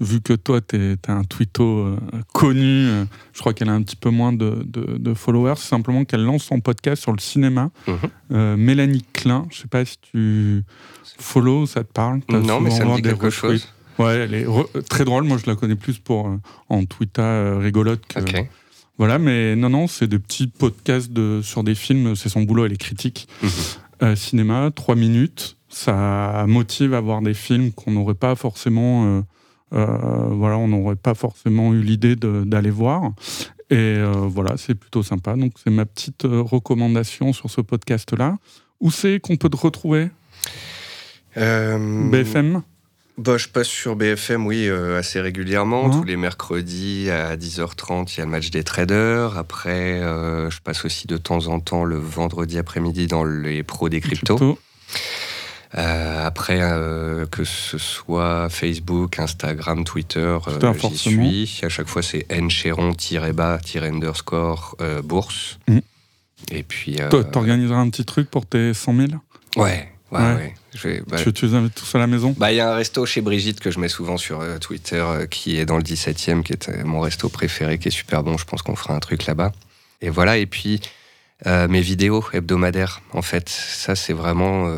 Vu 0.00 0.20
que 0.20 0.32
toi, 0.32 0.60
tu 0.60 0.74
es, 0.74 0.96
un 1.08 1.22
twitto 1.22 1.62
euh, 1.62 1.98
connu, 2.34 2.88
je 3.32 3.38
crois 3.38 3.54
qu'elle 3.54 3.68
a 3.68 3.74
un 3.74 3.82
petit 3.82 3.94
peu 3.94 4.10
moins 4.10 4.32
de, 4.32 5.14
followers. 5.14 5.54
C'est 5.58 5.68
simplement 5.68 6.04
qu'elle 6.04 6.24
lance 6.24 6.42
son 6.42 6.58
podcast 6.58 7.00
sur 7.00 7.12
le 7.12 7.20
cinéma. 7.20 7.70
Mhm. 7.86 8.56
Mélanie 8.56 9.04
Klein, 9.12 9.46
je 9.50 9.58
sais 9.60 9.68
pas 9.68 9.84
si 9.84 9.98
tu 10.00 10.64
follow, 11.20 11.64
ça 11.66 11.84
te 11.84 11.92
parle? 11.92 12.22
Non, 12.28 12.60
mais 12.60 12.70
ça 12.70 12.84
me 12.84 12.96
dit 12.96 13.02
quelque 13.02 13.30
chose. 13.30 13.72
Ouais, 13.98 14.16
elle 14.16 14.34
est 14.34 14.46
très 14.88 15.04
drôle. 15.04 15.24
Moi, 15.24 15.38
je 15.38 15.50
la 15.50 15.56
connais 15.56 15.74
plus 15.74 15.98
pour 15.98 16.28
euh, 16.28 16.36
en 16.68 16.84
Twitter 16.84 17.22
euh, 17.22 17.58
rigolote. 17.58 18.06
Que, 18.06 18.20
Voilà, 18.96 19.18
mais 19.18 19.56
non, 19.56 19.70
non, 19.70 19.86
c'est 19.88 20.06
des 20.06 20.18
petits 20.18 20.46
podcasts 20.46 21.10
de, 21.10 21.40
sur 21.42 21.64
des 21.64 21.74
films. 21.74 22.14
C'est 22.14 22.28
son 22.28 22.42
boulot, 22.42 22.66
elle 22.66 22.72
est 22.72 22.76
critique. 22.76 23.28
Mhm. 23.42 23.50
Euh, 24.02 24.16
cinéma, 24.16 24.70
trois 24.74 24.94
minutes. 24.94 25.56
Ça 25.68 26.44
motive 26.48 26.94
à 26.94 27.00
voir 27.00 27.20
des 27.20 27.34
films 27.34 27.72
qu'on 27.72 27.90
n'aurait 27.90 28.14
pas 28.14 28.34
forcément. 28.36 29.22
voilà, 29.70 30.56
on 30.56 30.68
n'aurait 30.68 30.96
pas 30.96 31.14
forcément 31.14 31.74
eu 31.74 31.82
l'idée 31.82 32.16
d'aller 32.16 32.70
voir. 32.70 33.12
Et 33.68 34.02
voilà, 34.02 34.56
c'est 34.56 34.74
plutôt 34.74 35.02
sympa. 35.02 35.36
Donc, 35.36 35.52
c'est 35.62 35.68
ma 35.68 35.84
petite 35.84 36.22
recommandation 36.22 37.34
sur 37.34 37.50
ce 37.50 37.60
podcast-là. 37.60 38.38
Où 38.80 38.90
c'est 38.90 39.20
qu'on 39.20 39.36
peut 39.36 39.50
te 39.50 39.58
retrouver? 39.58 40.08
BFM 41.36 42.62
bah, 43.18 43.36
je 43.36 43.48
passe 43.48 43.66
sur 43.66 43.96
BFM, 43.96 44.46
oui, 44.46 44.68
euh, 44.68 44.96
assez 44.96 45.20
régulièrement. 45.20 45.90
Tous 45.90 46.04
les 46.04 46.16
mercredis 46.16 47.10
à 47.10 47.36
10h30, 47.36 48.14
il 48.14 48.18
y 48.18 48.20
a 48.22 48.24
le 48.24 48.30
match 48.30 48.50
des 48.50 48.62
traders. 48.62 49.36
Après, 49.36 50.00
euh, 50.00 50.48
je 50.50 50.60
passe 50.60 50.84
aussi 50.84 51.08
de 51.08 51.16
temps 51.16 51.48
en 51.48 51.58
temps 51.58 51.82
le 51.84 51.96
vendredi 51.96 52.58
après-midi 52.58 53.08
dans 53.08 53.24
les 53.24 53.64
pros 53.64 53.88
des 53.88 54.00
cryptos. 54.00 54.56
Euh, 55.76 56.24
après, 56.24 56.60
que 57.30 57.42
ce 57.42 57.76
soit 57.76 58.48
Facebook, 58.50 59.18
Instagram, 59.18 59.82
Twitter, 59.82 60.38
j'y 60.80 60.96
suis. 60.96 61.60
À 61.64 61.68
chaque 61.68 61.88
fois, 61.88 62.02
c'est 62.02 62.24
ncheron-bas-underscore 62.30 64.76
bourse. 65.02 65.58
Mm. 65.66 65.78
Et 66.52 66.62
puis. 66.62 66.98
Tu 67.10 67.16
organiseras 67.36 67.80
un 67.80 67.90
petit 67.90 68.04
truc 68.04 68.30
pour 68.30 68.46
tes 68.46 68.72
100 68.72 68.96
000 68.96 69.08
Ouais, 69.56 69.88
ouais, 70.12 70.18
ouais. 70.18 71.02
Bah, 71.06 71.16
tu, 71.22 71.46
les 71.46 71.54
invites 71.54 71.74
tous 71.74 71.94
à 71.94 71.98
la 71.98 72.06
maison? 72.06 72.34
Bah, 72.36 72.52
Il 72.52 72.56
y 72.56 72.60
a 72.60 72.70
un 72.70 72.74
resto 72.74 73.04
chez 73.06 73.20
Brigitte 73.20 73.60
que 73.60 73.70
je 73.70 73.80
mets 73.80 73.88
souvent 73.88 74.16
sur 74.16 74.40
euh, 74.40 74.58
Twitter 74.58 74.96
euh, 74.96 75.26
qui 75.26 75.58
est 75.58 75.64
dans 75.64 75.76
le 75.76 75.82
17e, 75.82 76.42
qui 76.42 76.52
est 76.52 76.68
euh, 76.68 76.84
mon 76.84 77.00
resto 77.00 77.28
préféré, 77.28 77.78
qui 77.78 77.88
est 77.88 77.92
super 77.92 78.22
bon. 78.22 78.36
Je 78.36 78.44
pense 78.44 78.62
qu'on 78.62 78.76
fera 78.76 78.94
un 78.94 79.00
truc 79.00 79.26
là-bas. 79.26 79.52
Et 80.00 80.10
voilà, 80.10 80.38
et 80.38 80.46
puis 80.46 80.80
mes 81.44 81.80
vidéos 81.80 82.24
hebdomadaires, 82.32 83.00
en 83.12 83.22
fait, 83.22 83.48
ça 83.48 83.94
c'est 83.94 84.12
vraiment 84.12 84.68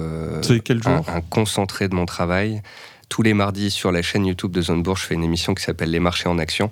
quel 0.63 0.81
un, 0.87 1.21
concentré 1.23 1.89
de 1.89 1.95
mon 1.95 2.05
travail. 2.05 2.61
Tous 3.09 3.23
les 3.23 3.33
mardis 3.33 3.71
sur 3.71 3.93
la 3.93 4.03
chaîne 4.03 4.27
YouTube 4.27 4.53
de 4.53 4.61
Zone 4.61 4.83
Bourse, 4.83 5.01
je 5.01 5.07
fais 5.07 5.15
une 5.15 5.25
émission 5.25 5.55
qui 5.55 5.65
s'appelle 5.65 5.91
Les 5.91 6.01
marchés 6.01 6.29
en 6.29 6.39
action 6.39 6.71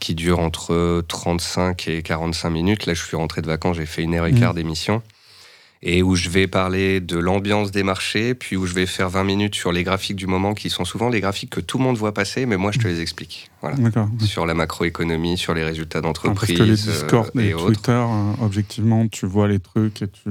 qui 0.00 0.14
dure 0.14 0.38
entre 0.38 1.02
35 1.06 1.88
et 1.88 2.02
45 2.02 2.50
minutes. 2.50 2.86
Là, 2.86 2.94
je 2.94 3.02
suis 3.02 3.16
rentré 3.16 3.42
de 3.42 3.46
vacances, 3.46 3.76
j'ai 3.76 3.86
fait 3.86 4.02
une 4.02 4.14
heure 4.14 4.26
et 4.26 4.32
quart 4.32 4.52
mmh. 4.52 4.56
d'émission 4.56 5.02
et 5.82 6.02
où 6.02 6.16
je 6.16 6.28
vais 6.28 6.46
parler 6.46 7.00
de 7.00 7.18
l'ambiance 7.18 7.70
des 7.70 7.82
marchés, 7.82 8.34
puis 8.34 8.56
où 8.56 8.66
je 8.66 8.74
vais 8.74 8.86
faire 8.86 9.08
20 9.08 9.24
minutes 9.24 9.54
sur 9.54 9.70
les 9.72 9.84
graphiques 9.84 10.16
du 10.16 10.26
moment, 10.26 10.54
qui 10.54 10.70
sont 10.70 10.84
souvent 10.84 11.08
les 11.08 11.20
graphiques 11.20 11.50
que 11.50 11.60
tout 11.60 11.78
le 11.78 11.84
monde 11.84 11.96
voit 11.96 12.12
passer, 12.12 12.46
mais 12.46 12.56
moi 12.56 12.72
je 12.72 12.78
te 12.78 12.88
les 12.88 13.00
explique. 13.00 13.50
Voilà. 13.60 13.76
Sur 14.24 14.46
la 14.46 14.54
macroéconomie, 14.54 15.38
sur 15.38 15.54
les 15.54 15.64
résultats 15.64 16.00
d'entreprise. 16.00 16.48
Parce 16.48 16.52
que 16.52 16.64
les 16.64 16.76
Discord 16.76 17.30
euh, 17.36 17.40
et, 17.40 17.52
Twitter, 17.52 17.92
euh, 17.92 18.32
objectivement, 18.40 19.06
tu 19.08 19.26
vois 19.26 19.48
les 19.48 19.60
trucs 19.60 20.02
et 20.02 20.08
tu. 20.08 20.30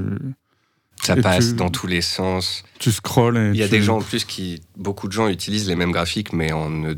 Ça 1.04 1.16
passe 1.16 1.54
dans 1.54 1.70
tous 1.70 1.88
les 1.88 2.02
sens. 2.02 2.64
Tu 2.80 2.92
scrolls 2.92 3.38
et 3.38 3.50
Il 3.50 3.56
y 3.56 3.64
a 3.64 3.68
des 3.68 3.82
gens 3.82 3.98
en 3.98 4.02
plus 4.02 4.26
qui. 4.26 4.62
Beaucoup 4.76 5.08
de 5.08 5.14
gens 5.14 5.28
utilisent 5.28 5.68
les 5.68 5.76
mêmes 5.76 5.92
graphiques, 5.92 6.34
mais 6.34 6.52
en 6.52 6.70
ne 6.70 6.96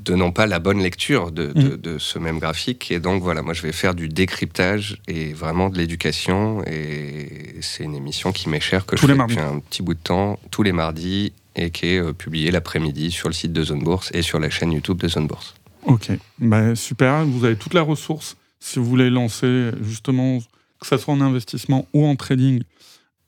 donnant 0.00 0.32
pas 0.32 0.46
la 0.46 0.58
bonne 0.58 0.80
lecture 0.80 1.32
de, 1.32 1.52
mm. 1.54 1.98
ce 1.98 2.18
même 2.18 2.38
graphique. 2.38 2.90
Et 2.90 3.00
donc 3.00 3.22
voilà, 3.22 3.42
moi 3.42 3.54
je 3.54 3.62
vais 3.62 3.72
faire 3.72 3.94
du 3.94 4.08
décryptage 4.08 5.00
et 5.08 5.32
vraiment 5.32 5.68
de 5.70 5.78
l'éducation. 5.78 6.62
Et 6.64 7.56
c'est 7.60 7.84
une 7.84 7.94
émission 7.94 8.32
qui 8.32 8.48
m'est 8.48 8.60
chère, 8.60 8.86
que 8.86 8.96
je 8.96 9.06
fais 9.06 9.16
depuis 9.16 9.38
un 9.38 9.60
petit 9.60 9.82
bout 9.82 9.94
de 9.94 10.00
temps, 10.00 10.38
tous 10.50 10.62
les 10.62 10.72
mardis, 10.72 11.32
et 11.56 11.70
qui 11.70 11.86
est 11.86 11.98
euh, 11.98 12.12
publiée 12.12 12.50
l'après-midi 12.50 13.10
sur 13.10 13.28
le 13.28 13.34
site 13.34 13.52
de 13.52 13.62
Zone 13.62 13.82
Bourse 13.82 14.10
et 14.12 14.22
sur 14.22 14.38
la 14.38 14.50
chaîne 14.50 14.72
YouTube 14.72 14.98
de 14.98 15.08
Zone 15.08 15.26
Bourse. 15.26 15.54
Ok, 15.84 16.10
bah, 16.38 16.74
super. 16.74 17.24
Vous 17.26 17.44
avez 17.44 17.56
toute 17.56 17.74
la 17.74 17.82
ressource 17.82 18.36
si 18.58 18.78
vous 18.78 18.86
voulez 18.86 19.10
lancer 19.10 19.70
justement, 19.82 20.38
que 20.80 20.86
ce 20.86 20.96
soit 20.96 21.12
en 21.12 21.20
investissement 21.20 21.86
ou 21.92 22.06
en 22.06 22.16
trading, 22.16 22.62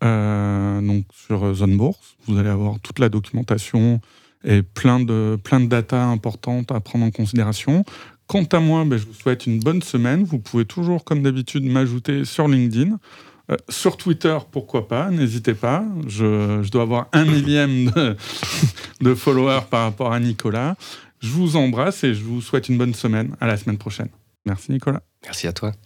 euh, 0.02 0.80
donc 0.80 1.04
sur 1.12 1.54
Zone 1.54 1.76
Bourse. 1.76 2.16
Vous 2.26 2.38
allez 2.38 2.48
avoir 2.48 2.80
toute 2.80 2.98
la 2.98 3.10
documentation, 3.10 4.00
et 4.44 4.62
plein 4.62 5.00
de, 5.00 5.38
plein 5.42 5.60
de 5.60 5.66
data 5.66 6.04
importantes 6.04 6.72
à 6.72 6.80
prendre 6.80 7.04
en 7.04 7.10
considération. 7.10 7.84
Quant 8.26 8.44
à 8.44 8.60
moi, 8.60 8.84
ben, 8.84 8.98
je 8.98 9.06
vous 9.06 9.14
souhaite 9.14 9.46
une 9.46 9.60
bonne 9.60 9.82
semaine. 9.82 10.24
Vous 10.24 10.38
pouvez 10.38 10.64
toujours, 10.64 11.04
comme 11.04 11.22
d'habitude, 11.22 11.64
m'ajouter 11.64 12.24
sur 12.24 12.48
LinkedIn. 12.48 12.98
Euh, 13.50 13.56
sur 13.68 13.96
Twitter, 13.96 14.36
pourquoi 14.50 14.88
pas, 14.88 15.10
n'hésitez 15.10 15.54
pas. 15.54 15.84
Je, 16.08 16.60
je, 16.62 16.70
dois 16.70 16.82
avoir 16.82 17.08
un 17.12 17.24
millième 17.24 17.86
de, 17.92 18.16
de, 19.00 19.14
followers 19.14 19.66
par 19.70 19.84
rapport 19.84 20.12
à 20.12 20.18
Nicolas. 20.18 20.74
Je 21.20 21.28
vous 21.28 21.54
embrasse 21.54 22.02
et 22.02 22.14
je 22.14 22.24
vous 22.24 22.40
souhaite 22.40 22.68
une 22.68 22.76
bonne 22.76 22.94
semaine. 22.94 23.36
À 23.40 23.46
la 23.46 23.56
semaine 23.56 23.78
prochaine. 23.78 24.08
Merci 24.44 24.72
Nicolas. 24.72 25.02
Merci 25.24 25.46
à 25.46 25.52
toi. 25.52 25.74